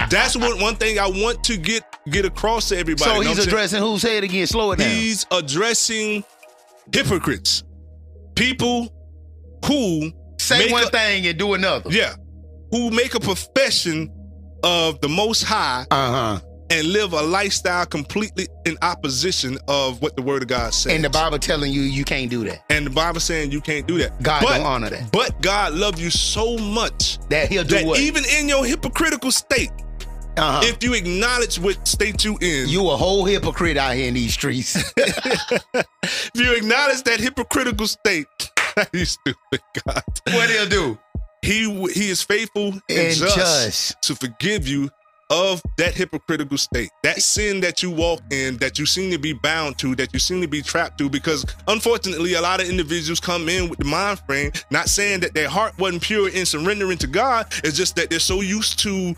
That's 0.08 0.34
what 0.34 0.58
one 0.62 0.76
thing 0.76 0.98
I 0.98 1.08
want 1.08 1.44
to 1.44 1.58
get 1.58 1.84
get 2.10 2.24
across 2.24 2.70
to 2.70 2.78
everybody. 2.78 3.04
so 3.10 3.20
he's 3.20 3.36
saying? 3.36 3.48
addressing 3.48 3.82
who? 3.82 3.98
Say 3.98 4.16
it 4.16 4.24
again. 4.24 4.46
Slow 4.46 4.72
it 4.72 4.78
down. 4.78 4.88
He's 4.88 5.26
addressing 5.30 6.24
hypocrites, 6.90 7.64
people 8.34 8.88
who 9.66 10.10
Say 10.38 10.72
one 10.72 10.84
a- 10.84 10.90
thing 10.90 11.26
and 11.26 11.38
do 11.38 11.52
another. 11.52 11.90
Yeah, 11.90 12.14
who 12.70 12.90
make 12.90 13.14
a 13.14 13.20
profession 13.20 14.10
of 14.64 15.02
the 15.02 15.08
Most 15.10 15.42
High 15.42 15.84
Uh 15.90 16.38
huh. 16.38 16.40
And 16.72 16.88
live 16.88 17.12
a 17.12 17.20
lifestyle 17.20 17.84
completely 17.84 18.48
in 18.64 18.78
opposition 18.82 19.58
of 19.68 20.00
what 20.00 20.16
the 20.16 20.22
Word 20.22 20.42
of 20.42 20.48
God 20.48 20.72
says. 20.72 20.92
And 20.92 21.04
the 21.04 21.10
Bible 21.10 21.38
telling 21.38 21.70
you 21.70 21.82
you 21.82 22.04
can't 22.04 22.30
do 22.30 22.44
that. 22.44 22.64
And 22.70 22.86
the 22.86 22.90
Bible 22.90 23.20
saying 23.20 23.52
you 23.52 23.60
can't 23.60 23.86
do 23.86 23.98
that. 23.98 24.20
God 24.22 24.42
but, 24.42 24.56
don't 24.56 24.66
honor 24.66 24.90
that. 24.90 25.12
But 25.12 25.40
God 25.42 25.74
loves 25.74 26.02
you 26.02 26.10
so 26.10 26.56
much 26.56 27.18
That 27.28 27.48
He'll 27.50 27.64
do 27.64 27.76
that 27.76 27.86
what? 27.86 28.00
even 28.00 28.24
in 28.24 28.48
your 28.48 28.64
hypocritical 28.64 29.30
state, 29.30 29.70
uh-huh. 30.36 30.62
if 30.64 30.82
you 30.82 30.94
acknowledge 30.94 31.58
what 31.58 31.86
state 31.86 32.24
you 32.24 32.38
in, 32.40 32.68
you 32.68 32.88
a 32.90 32.96
whole 32.96 33.26
hypocrite 33.26 33.76
out 33.76 33.94
here 33.94 34.08
in 34.08 34.14
these 34.14 34.32
streets. 34.32 34.76
if 34.96 36.30
you 36.34 36.56
acknowledge 36.56 37.02
that 37.02 37.20
hypocritical 37.20 37.86
state, 37.86 38.26
you 38.94 39.04
stupid 39.04 39.60
God. 39.84 40.02
what 40.28 40.48
he'll 40.48 40.68
do? 40.68 40.98
He 41.42 41.64
he 41.92 42.08
is 42.08 42.22
faithful 42.22 42.68
and, 42.68 42.82
And 42.88 43.14
just, 43.14 43.36
just. 43.36 44.02
to 44.02 44.14
forgive 44.14 44.66
you 44.66 44.88
of 45.32 45.62
that 45.78 45.94
hypocritical 45.94 46.58
state, 46.58 46.90
that 47.02 47.22
sin 47.22 47.60
that 47.62 47.82
you 47.82 47.90
walk 47.90 48.20
in, 48.30 48.58
that 48.58 48.78
you 48.78 48.84
seem 48.84 49.10
to 49.10 49.18
be 49.18 49.32
bound 49.32 49.78
to, 49.78 49.94
that 49.96 50.12
you 50.12 50.18
seem 50.18 50.42
to 50.42 50.46
be 50.46 50.60
trapped 50.60 50.98
to. 50.98 51.08
Because 51.08 51.46
unfortunately, 51.68 52.34
a 52.34 52.40
lot 52.40 52.60
of 52.60 52.68
individuals 52.68 53.18
come 53.18 53.48
in 53.48 53.70
with 53.70 53.78
the 53.78 53.86
mind 53.86 54.20
frame, 54.26 54.52
not 54.70 54.88
saying 54.88 55.20
that 55.20 55.32
their 55.32 55.48
heart 55.48 55.76
wasn't 55.78 56.02
pure 56.02 56.28
in 56.28 56.44
surrendering 56.44 56.98
to 56.98 57.06
God. 57.06 57.46
It's 57.64 57.76
just 57.76 57.96
that 57.96 58.10
they're 58.10 58.18
so 58.20 58.42
used 58.42 58.78
to 58.80 59.14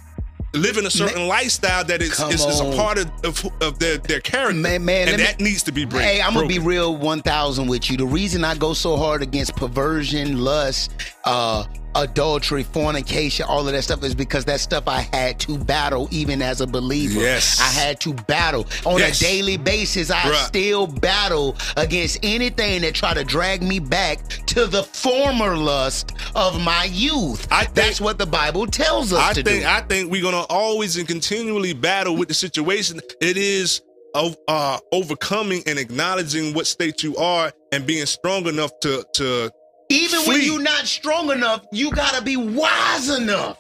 living 0.55 0.86
a 0.86 0.91
certain 0.91 1.27
lifestyle 1.27 1.85
that 1.85 2.01
it's, 2.01 2.20
it's 2.20 2.61
a 2.61 2.77
part 2.77 2.97
of, 2.99 3.11
of, 3.24 3.45
of 3.61 3.78
their, 3.81 3.99
their 3.99 4.20
character. 4.20 4.55
Man, 4.55 4.85
man, 4.85 5.09
and 5.09 5.11
let 5.11 5.19
me- 5.19 5.24
that 5.24 5.41
needs 5.41 5.65
to 5.65 5.73
be 5.73 5.85
broken. 5.85 6.07
Hey, 6.07 6.23
I'm 6.23 6.32
gonna 6.32 6.47
be 6.47 6.61
real 6.61 6.97
1000 6.97 7.66
with 7.66 7.91
you. 7.91 7.97
The 7.97 8.07
reason 8.07 8.45
I 8.45 8.55
go 8.55 8.73
so 8.73 8.97
hard 8.97 9.20
against 9.20 9.57
perversion, 9.57 10.39
lust, 10.39 10.93
uh, 11.24 11.65
adultery, 11.95 12.62
fornication, 12.62 13.47
all 13.49 13.66
of 13.66 13.73
that 13.73 13.83
stuff 13.83 14.03
is 14.05 14.15
because 14.15 14.45
that 14.47 14.61
stuff 14.61 14.89
I 14.89 15.01
had 15.12 15.39
to 15.41 15.59
battle 15.59 16.09
even 16.11 16.43
as 16.43 16.61
a 16.61 16.66
believer. 16.66 17.21
Yes. 17.21 17.61
I 17.61 17.66
had 17.66 18.01
to 18.01 18.12
battle 18.15 18.66
on 18.85 18.99
Yes. 18.99 19.21
a 19.21 19.25
daily 19.25 19.57
basis. 19.57 20.11
I 20.11 20.33
still 20.47 20.87
battle 20.87 21.57
against 21.77 22.19
anything 22.23 22.83
that 22.83 22.95
try 22.95 23.15
to 23.15 23.25
drag 23.25 23.62
me 23.62 23.79
back 23.79 24.29
to 24.47 24.66
the 24.66 24.83
former 24.83 25.57
lust 25.57 26.12
of 26.35 26.61
my 26.61 26.85
youth. 26.85 27.47
I 27.51 27.65
think- 27.65 27.75
That's 27.75 28.01
what 28.01 28.19
the 28.19 28.27
Bible 28.27 28.66
tells 28.66 29.12
us 29.12 29.19
I 29.21 29.33
to 29.35 29.43
think 29.43 29.62
do. 29.62 29.69
I 29.69 29.81
think 29.83 30.11
we're 30.11 30.23
gonna 30.23 30.43
always 30.51 30.97
and 30.97 31.07
continually 31.07 31.73
battle 31.73 32.16
with 32.16 32.29
the 32.29 32.35
situation. 32.35 33.01
It 33.21 33.37
is 33.37 33.81
of 34.15 34.37
uh, 34.47 34.79
overcoming 34.93 35.62
and 35.66 35.77
acknowledging 35.79 36.55
what 36.55 36.66
state 36.69 37.03
you 37.03 37.16
are 37.16 37.53
and 37.73 37.85
being 37.85 38.07
strong 38.07 38.47
enough 38.47 38.71
to 38.81 39.05
to 39.15 39.51
Even 39.95 40.21
when 40.27 40.43
you're 40.43 40.61
not 40.62 40.87
strong 40.87 41.31
enough, 41.31 41.65
you 41.73 41.91
gotta 41.91 42.23
be 42.23 42.37
wise 42.37 43.09
enough 43.09 43.59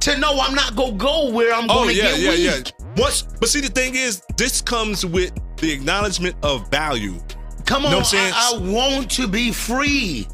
to 0.00 0.18
know 0.18 0.38
I'm 0.40 0.54
not 0.54 0.76
gonna 0.76 0.92
go 0.96 1.30
where 1.30 1.52
I'm 1.54 1.64
Oh 1.70 1.80
gonna 1.82 1.92
yeah, 1.92 2.02
get 2.16 2.18
yeah, 2.20 2.30
weak. 2.30 2.72
yeah. 2.78 2.86
Once, 2.96 3.22
but 3.22 3.48
see, 3.48 3.60
the 3.60 3.68
thing 3.68 3.94
is, 3.94 4.22
this 4.36 4.60
comes 4.60 5.04
with 5.06 5.32
the 5.58 5.70
acknowledgement 5.72 6.36
of 6.42 6.68
value. 6.70 7.18
Come 7.64 7.82
Know 7.82 7.88
on, 7.88 7.94
what 7.96 8.14
I'm? 8.14 8.32
I, 8.34 8.52
I 8.54 8.58
want 8.72 9.10
to 9.12 9.28
be 9.28 9.52
free. 9.52 10.26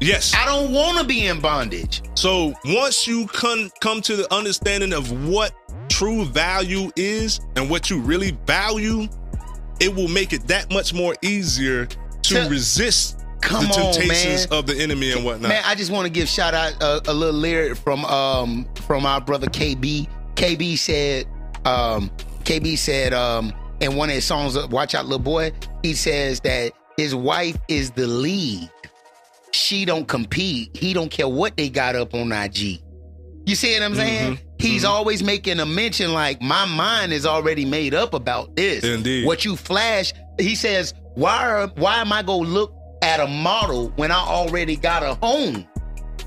Yes. 0.00 0.34
I 0.34 0.44
don't 0.44 0.72
want 0.72 0.98
to 0.98 1.04
be 1.04 1.26
in 1.26 1.40
bondage. 1.40 2.02
So 2.14 2.54
once 2.66 3.06
you 3.06 3.26
come 3.28 3.70
come 3.80 4.00
to 4.02 4.16
the 4.16 4.32
understanding 4.32 4.92
of 4.92 5.26
what 5.28 5.52
true 5.88 6.24
value 6.26 6.90
is 6.96 7.40
and 7.56 7.68
what 7.70 7.88
you 7.90 7.98
really 8.00 8.36
value, 8.46 9.08
it 9.80 9.94
will 9.94 10.08
make 10.08 10.32
it 10.32 10.46
that 10.48 10.70
much 10.70 10.92
more 10.94 11.14
easier 11.22 11.86
to 11.86 11.96
To- 12.42 12.48
resist 12.48 13.15
Come 13.40 13.64
the 13.66 13.74
on, 13.74 13.92
temptations 13.94 14.50
man. 14.50 14.58
of 14.58 14.66
the 14.66 14.76
enemy 14.80 15.12
and 15.12 15.24
whatnot. 15.24 15.48
Man, 15.50 15.62
I 15.64 15.74
just 15.74 15.90
want 15.90 16.06
to 16.06 16.10
give 16.10 16.28
shout 16.28 16.54
out 16.54 16.74
uh, 16.82 17.00
a, 17.06 17.14
little 17.14 17.38
lyric 17.38 17.76
from 17.76 18.04
um 18.06 18.66
from 18.86 19.06
our 19.06 19.20
brother 19.20 19.46
KB. 19.46 20.08
KB 20.34 20.78
said 20.78 21.26
um 21.64 22.10
KB 22.44 22.76
said 22.76 23.12
um 23.12 23.52
in 23.80 23.96
one 23.96 24.08
of 24.08 24.14
his 24.14 24.24
songs, 24.24 24.56
uh, 24.56 24.66
"Watch 24.70 24.94
Out, 24.94 25.06
Little 25.06 25.18
Boy," 25.18 25.52
he 25.82 25.94
says 25.94 26.40
that 26.40 26.72
his 26.96 27.14
wife 27.14 27.56
is 27.68 27.90
the 27.90 28.06
lead. 28.06 28.70
She 29.52 29.84
don't 29.84 30.06
compete. 30.06 30.76
He 30.76 30.92
don't 30.92 31.10
care 31.10 31.28
what 31.28 31.56
they 31.56 31.68
got 31.68 31.94
up 31.94 32.14
on 32.14 32.32
IG. 32.32 32.80
You 33.46 33.54
see 33.54 33.72
what 33.74 33.82
I'm 33.82 33.94
saying? 33.94 34.40
He's 34.58 34.84
always 34.84 35.22
making 35.22 35.60
a 35.60 35.66
mention 35.66 36.12
like 36.12 36.42
my 36.42 36.64
mind 36.64 37.12
is 37.12 37.24
already 37.24 37.64
made 37.64 37.94
up 37.94 38.12
about 38.12 38.56
this. 38.56 38.82
Indeed. 38.82 39.24
What 39.24 39.44
you 39.44 39.54
flash, 39.54 40.12
he 40.38 40.56
says, 40.56 40.94
why 41.14 41.46
are, 41.46 41.68
why 41.76 42.00
am 42.00 42.12
I 42.12 42.22
gonna 42.22 42.48
look 42.48 42.74
at 43.06 43.20
a 43.20 43.26
model 43.26 43.90
when 43.96 44.10
I 44.10 44.18
already 44.18 44.76
got 44.76 45.02
a 45.02 45.14
home? 45.14 45.66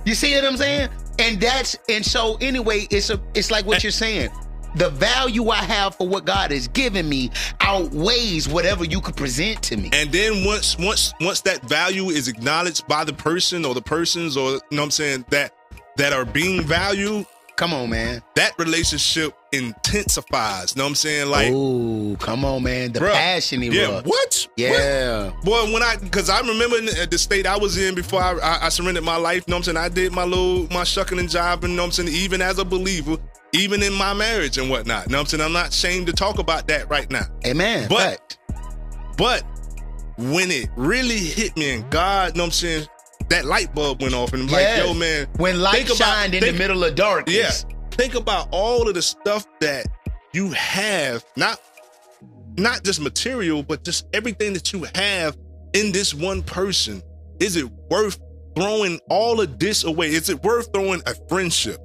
You 0.05 0.15
see 0.15 0.33
what 0.35 0.45
I'm 0.45 0.57
saying? 0.57 0.89
And 1.19 1.39
that's 1.39 1.77
and 1.89 2.03
so 2.03 2.37
anyway, 2.39 2.87
it's 2.89 3.09
a 3.09 3.21
it's 3.33 3.51
like 3.51 3.65
what 3.65 3.77
eh. 3.77 3.79
you're 3.83 3.91
saying. 3.91 4.29
The 4.75 4.89
value 4.89 5.49
I 5.49 5.57
have 5.57 5.95
for 5.95 6.07
what 6.07 6.25
God 6.25 6.51
has 6.51 6.67
given 6.69 7.09
me 7.09 7.31
outweighs 7.59 8.47
whatever 8.47 8.85
you 8.85 9.01
could 9.01 9.17
present 9.17 9.61
to 9.63 9.77
me. 9.77 9.89
And 9.91 10.11
then 10.11 10.45
once 10.45 10.77
once 10.77 11.13
once 11.19 11.41
that 11.41 11.61
value 11.63 12.09
is 12.09 12.27
acknowledged 12.27 12.87
by 12.87 13.03
the 13.03 13.13
person 13.13 13.65
or 13.65 13.73
the 13.73 13.81
persons 13.81 14.37
or 14.37 14.51
you 14.51 14.59
know 14.71 14.77
what 14.77 14.83
I'm 14.83 14.91
saying 14.91 15.25
that 15.29 15.53
that 15.97 16.13
are 16.13 16.23
being 16.23 16.61
valued, 16.61 17.25
come 17.59 17.73
on, 17.73 17.89
man. 17.89 18.21
That 18.35 18.57
relationship 18.57 19.33
intensifies. 19.51 20.73
You 20.73 20.79
know 20.79 20.85
what 20.85 20.89
I'm 20.91 20.95
saying? 20.95 21.29
Like 21.29 21.51
Oh, 21.51 22.15
come 22.17 22.45
on, 22.45 22.63
man. 22.63 22.93
The 22.93 23.01
Bruh, 23.01 23.11
passion 23.11 23.61
he 23.61 23.67
yeah, 23.69 23.89
was. 23.89 24.03
what? 24.05 24.47
Yeah. 24.55 25.25
What? 25.31 25.43
Boy, 25.43 25.73
when 25.73 25.83
I, 25.83 25.97
because 25.97 26.29
I 26.29 26.39
remember 26.39 26.79
the, 26.79 27.01
uh, 27.03 27.05
the 27.05 27.17
state 27.17 27.45
I 27.45 27.57
was 27.57 27.77
in 27.77 27.95
before 27.95 28.21
I, 28.21 28.37
I, 28.39 28.65
I 28.67 28.69
surrendered 28.69 29.03
my 29.03 29.17
life, 29.17 29.43
you 29.45 29.51
know 29.51 29.57
what 29.57 29.67
I'm 29.67 29.75
saying? 29.75 29.77
I 29.77 29.89
did 29.89 30.13
my 30.13 30.23
little, 30.23 30.69
my 30.73 30.85
shucking 30.85 31.19
and 31.19 31.27
jiving, 31.27 31.63
you 31.63 31.75
know 31.75 31.83
what 31.83 31.99
I'm 31.99 32.05
saying? 32.07 32.09
Even 32.09 32.41
as 32.41 32.59
a 32.59 32.65
believer, 32.65 33.17
even 33.51 33.83
in 33.83 33.93
my 33.93 34.13
marriage 34.13 34.57
and 34.57 34.69
whatnot. 34.69 35.07
You 35.07 35.11
know 35.11 35.17
what 35.17 35.21
I'm 35.23 35.27
saying? 35.27 35.43
I'm 35.43 35.51
not 35.53 35.69
ashamed 35.69 36.07
to 36.07 36.13
talk 36.13 36.39
about 36.39 36.65
that 36.69 36.89
right 36.89 37.11
now. 37.11 37.25
Amen. 37.45 37.89
But 37.89 38.37
but 39.17 39.43
when 40.17 40.49
it 40.49 40.69
really 40.77 41.17
hit 41.17 41.57
me 41.57 41.71
and 41.71 41.89
God, 41.91 42.33
you 42.33 42.37
know 42.37 42.43
what 42.43 42.47
I'm 42.47 42.51
saying? 42.51 42.87
That 43.29 43.45
light 43.45 43.73
bulb 43.75 44.01
went 44.01 44.13
off 44.15 44.33
and 44.33 44.43
I'm 44.43 44.49
Yes. 44.49 44.79
like, 44.79 44.87
yo, 44.87 44.93
man. 44.93 45.27
When 45.37 45.59
light 45.61 45.85
about- 45.85 45.97
shined 45.97 46.35
in 46.35 46.43
the 46.43 46.51
middle 46.53 46.83
of 46.83 46.95
darkness. 46.95 47.65
Yeah. 47.69 47.75
Think 47.91 48.15
about 48.15 48.47
all 48.51 48.87
of 48.87 48.95
the 48.95 49.01
stuff 49.01 49.45
that 49.61 49.85
you 50.33 50.51
have, 50.51 51.23
not 51.35 51.59
not 52.57 52.83
just 52.83 52.99
material, 52.99 53.63
but 53.63 53.83
just 53.85 54.05
everything 54.13 54.53
that 54.53 54.73
you 54.73 54.85
have 54.95 55.37
in 55.73 55.91
this 55.91 56.13
one 56.13 56.41
person. 56.41 57.01
Is 57.39 57.55
it 57.55 57.65
worth 57.89 58.19
throwing 58.55 58.99
all 59.09 59.39
of 59.39 59.59
this 59.59 59.83
away? 59.85 60.07
Is 60.09 60.29
it 60.29 60.43
worth 60.43 60.69
throwing 60.73 61.01
a 61.05 61.13
friendship, 61.29 61.77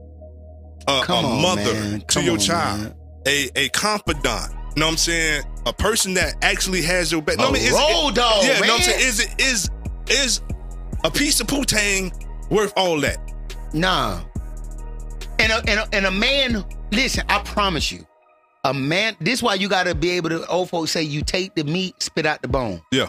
a, 0.89 0.93
a 0.93 1.12
on, 1.12 1.43
mother 1.43 1.75
man. 1.75 2.01
to 2.01 2.07
Come 2.07 2.25
your 2.25 2.33
on, 2.35 2.39
child, 2.41 2.81
man. 2.81 2.95
a 3.29 3.51
a 3.55 3.69
confidant? 3.71 4.25
You 4.77 4.81
know 4.81 4.87
what 4.87 4.93
I'm 4.93 4.97
saying? 4.97 5.43
A 5.66 5.73
person 5.73 6.15
that 6.15 6.35
actually 6.43 6.83
has 6.83 7.12
your 7.12 7.23
back. 7.23 7.39
A 7.39 7.53
is 7.53 7.69
it- 7.69 8.15
dog, 8.15 8.16
Yeah, 8.16 8.57
you 8.57 8.66
know 8.66 8.73
what 8.73 8.81
I'm 8.81 8.81
saying? 8.83 9.01
Is 9.01 9.21
it 9.21 9.29
is 9.41 9.71
is 10.09 10.41
a 11.05 11.10
piece 11.10 11.40
of 11.40 11.47
putang 11.47 12.12
worth 12.51 12.72
all 12.76 12.98
that? 13.01 13.18
Nah. 13.72 14.22
And 15.39 15.52
a, 15.52 15.56
and 15.68 15.81
a, 15.81 15.89
and 15.93 16.06
a 16.06 16.10
man, 16.10 16.64
listen, 16.90 17.24
I 17.28 17.40
promise 17.40 17.93
you, 17.93 18.06
a 18.64 18.72
man, 18.72 19.14
this 19.20 19.43
why 19.43 19.55
you 19.55 19.68
gotta 19.68 19.94
be 19.94 20.10
able 20.10 20.31
to, 20.31 20.47
old 20.47 20.70
folks 20.70 20.90
say 20.90 21.02
you 21.02 21.22
take 21.22 21.55
the 21.55 21.64
meat, 21.64 22.02
spit 22.02 22.24
out 22.24 22.40
the 22.40 22.48
bone. 22.48 22.81
Yeah. 22.90 23.09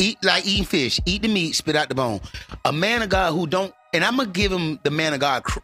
Eat 0.00 0.18
like 0.22 0.46
eating 0.46 0.64
fish, 0.64 1.00
eat 1.06 1.22
the 1.22 1.28
meat, 1.28 1.54
spit 1.54 1.76
out 1.76 1.88
the 1.88 1.94
bone. 1.94 2.20
A 2.64 2.72
man 2.72 3.02
of 3.02 3.08
God 3.08 3.32
who 3.32 3.46
don't, 3.46 3.72
and 3.94 4.04
I'm 4.04 4.16
gonna 4.16 4.30
give 4.30 4.50
him 4.50 4.80
the 4.82 4.90
man 4.90 5.14
of 5.14 5.20
God 5.20 5.44
cr- 5.44 5.60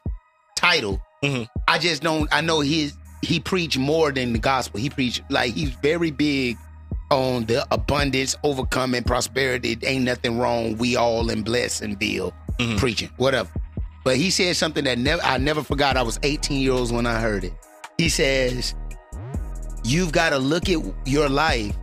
title. 0.56 1.02
Mm-hmm. 1.22 1.44
I 1.66 1.78
just 1.78 2.02
don't, 2.02 2.32
I 2.32 2.40
know 2.40 2.60
his, 2.60 2.94
he 3.22 3.40
preached 3.40 3.78
more 3.78 4.12
than 4.12 4.32
the 4.32 4.38
gospel. 4.38 4.78
He 4.78 4.90
preached, 4.90 5.22
like, 5.30 5.55
he's 5.55 5.70
very 5.70 6.10
big 6.10 6.59
on 7.10 7.44
the 7.47 7.66
abundance, 7.72 8.36
overcoming, 8.43 9.02
prosperity. 9.05 9.78
Ain't 9.82 10.05
nothing 10.05 10.39
wrong. 10.39 10.76
We 10.78 10.97
all 10.97 11.31
in 11.31 11.44
Blessingville 11.44 12.32
Mm-hmm. 12.59 12.76
preaching, 12.76 13.10
whatever. 13.16 13.51
But 14.05 14.16
he 14.16 14.31
said 14.31 14.55
something 14.55 14.85
that 14.85 14.97
never 14.98 15.20
I 15.22 15.39
never 15.39 15.62
forgot. 15.64 15.97
I 15.97 16.02
was 16.02 16.20
18 16.22 16.60
years 16.60 16.72
old 16.74 16.93
when 16.93 17.05
I 17.06 17.18
heard 17.20 17.43
it. 17.43 17.52
He 17.98 18.09
says, 18.09 18.76
You've 19.82 20.12
got 20.12 20.31
to 20.31 20.39
look 20.39 20.68
at 20.68 20.78
your 21.05 21.28
life 21.28 21.74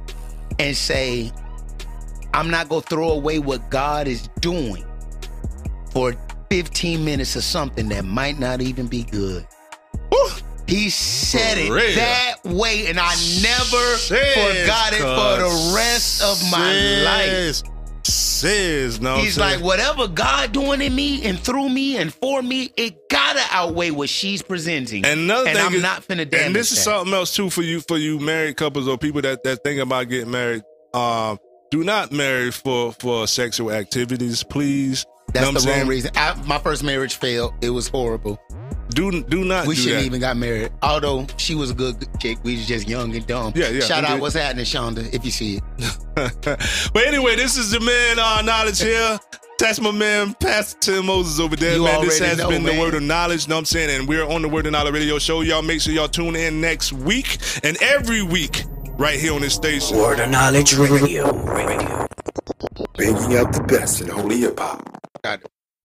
and 0.59 0.75
say, 0.77 1.29
I'm 2.33 2.49
not 2.49 2.69
gonna 2.69 2.81
throw 2.83 3.11
away 3.11 3.39
what 3.39 3.69
God 3.69 4.07
is 4.07 4.29
doing 4.39 4.85
for 5.91 6.13
15 6.49 7.03
minutes 7.03 7.35
of 7.35 7.43
something 7.43 7.89
that 7.89 8.05
might 8.05 8.39
not 8.39 8.61
even 8.61 8.87
be 8.87 9.03
good. 9.03 9.45
He 10.67 10.89
said 10.89 11.57
it 11.57 11.69
real. 11.71 11.95
that 11.95 12.35
way, 12.45 12.87
and 12.87 12.99
I 12.99 13.09
never 13.41 13.97
Says, 13.97 14.33
forgot 14.63 14.93
it 14.93 14.99
for 14.99 15.43
the 15.43 15.73
rest 15.75 16.21
of 16.23 16.41
my 16.51 16.73
life. 17.03 17.61
says, 18.05 18.99
no. 19.01 19.17
He's 19.17 19.37
like, 19.37 19.61
whatever 19.61 20.07
God 20.07 20.51
doing 20.53 20.81
in 20.81 20.95
me 20.95 21.23
and 21.25 21.37
through 21.39 21.69
me 21.69 21.97
and 21.97 22.13
for 22.13 22.41
me, 22.41 22.71
it 22.77 23.09
gotta 23.09 23.41
outweigh 23.51 23.91
what 23.91 24.09
she's 24.09 24.41
presenting. 24.41 25.05
And 25.05 25.21
another 25.21 25.49
and 25.49 25.57
thing 25.57 25.65
I'm 25.67 25.73
is, 25.75 25.81
not 25.83 26.01
finna 26.07 26.29
damage 26.29 26.45
And 26.47 26.55
this 26.55 26.71
is 26.71 26.77
that. 26.77 26.83
something 26.83 27.13
else 27.13 27.35
too 27.35 27.49
for 27.49 27.61
you 27.61 27.81
for 27.81 27.97
you 27.97 28.19
married 28.19 28.57
couples 28.57 28.87
or 28.87 28.97
people 28.97 29.21
that 29.21 29.43
that 29.43 29.63
think 29.63 29.79
about 29.81 30.09
getting 30.09 30.31
married. 30.31 30.63
Um, 30.93 31.37
do 31.69 31.83
not 31.83 32.11
marry 32.11 32.51
for 32.51 32.91
for 32.93 33.27
sexual 33.27 33.71
activities, 33.71 34.43
please. 34.43 35.05
That's 35.33 35.51
Know 35.53 35.59
the 35.59 35.69
wrong 35.71 35.87
reason. 35.87 36.11
I, 36.15 36.33
my 36.45 36.57
first 36.57 36.83
marriage 36.83 37.15
failed. 37.15 37.53
It 37.61 37.69
was 37.69 37.87
horrible. 37.87 38.37
Do 38.93 39.23
do 39.23 39.43
not. 39.43 39.67
We 39.67 39.75
do 39.75 39.81
shouldn't 39.81 40.01
that. 40.01 40.05
even 40.05 40.19
got 40.19 40.37
married. 40.37 40.71
Although 40.81 41.27
she 41.37 41.55
was 41.55 41.71
a 41.71 41.73
good 41.73 41.95
chick, 42.19 42.37
we 42.43 42.55
was 42.55 42.67
just 42.67 42.87
young 42.87 43.15
and 43.15 43.25
dumb. 43.25 43.53
Yeah, 43.55 43.69
yeah, 43.69 43.81
Shout 43.81 44.03
out, 44.03 44.11
indeed. 44.11 44.21
what's 44.21 44.35
happening, 44.35 44.65
Shonda? 44.65 45.13
If 45.13 45.25
you 45.25 45.31
see 45.31 45.57
it. 45.57 45.63
but 46.93 47.05
anyway, 47.07 47.35
this 47.35 47.57
is 47.57 47.71
the 47.71 47.79
man 47.79 48.19
uh, 48.19 48.41
knowledge 48.41 48.81
here. 48.81 49.19
That's 49.59 49.79
my 49.79 49.91
man, 49.91 50.33
Pastor 50.39 50.79
Tim 50.79 51.05
Moses 51.05 51.39
over 51.39 51.55
there, 51.55 51.75
You 51.75 51.83
man. 51.83 52.03
This 52.03 52.17
has 52.17 52.39
know, 52.39 52.49
been 52.49 52.63
man. 52.63 52.75
the 52.75 52.81
Word 52.81 52.95
of 52.95 53.03
Knowledge, 53.03 53.47
know 53.47 53.55
what 53.55 53.59
I'm 53.59 53.65
saying? 53.65 53.91
And 53.99 54.07
we're 54.09 54.25
on 54.27 54.41
the 54.41 54.49
Word 54.49 54.65
of 54.65 54.71
Knowledge 54.71 54.93
radio 54.95 55.19
show. 55.19 55.41
Y'all 55.41 55.61
make 55.61 55.81
sure 55.81 55.93
y'all 55.93 56.07
tune 56.07 56.35
in 56.35 56.59
next 56.59 56.91
week 56.93 57.37
and 57.63 57.77
every 57.81 58.23
week 58.23 58.63
right 58.97 59.19
here 59.19 59.33
on 59.35 59.41
this 59.41 59.53
station. 59.53 59.97
Word 59.97 60.19
of 60.19 60.31
Knowledge 60.31 60.73
Radio. 60.75 61.31
Radio. 61.43 62.07
Banging 62.97 63.37
out 63.37 63.53
the 63.53 63.63
best 63.67 64.01
in 64.01 64.07
holy 64.07 64.39
hip 64.39 64.59
hop. 64.59 64.81
Got 65.23 65.41
it. 65.41 65.51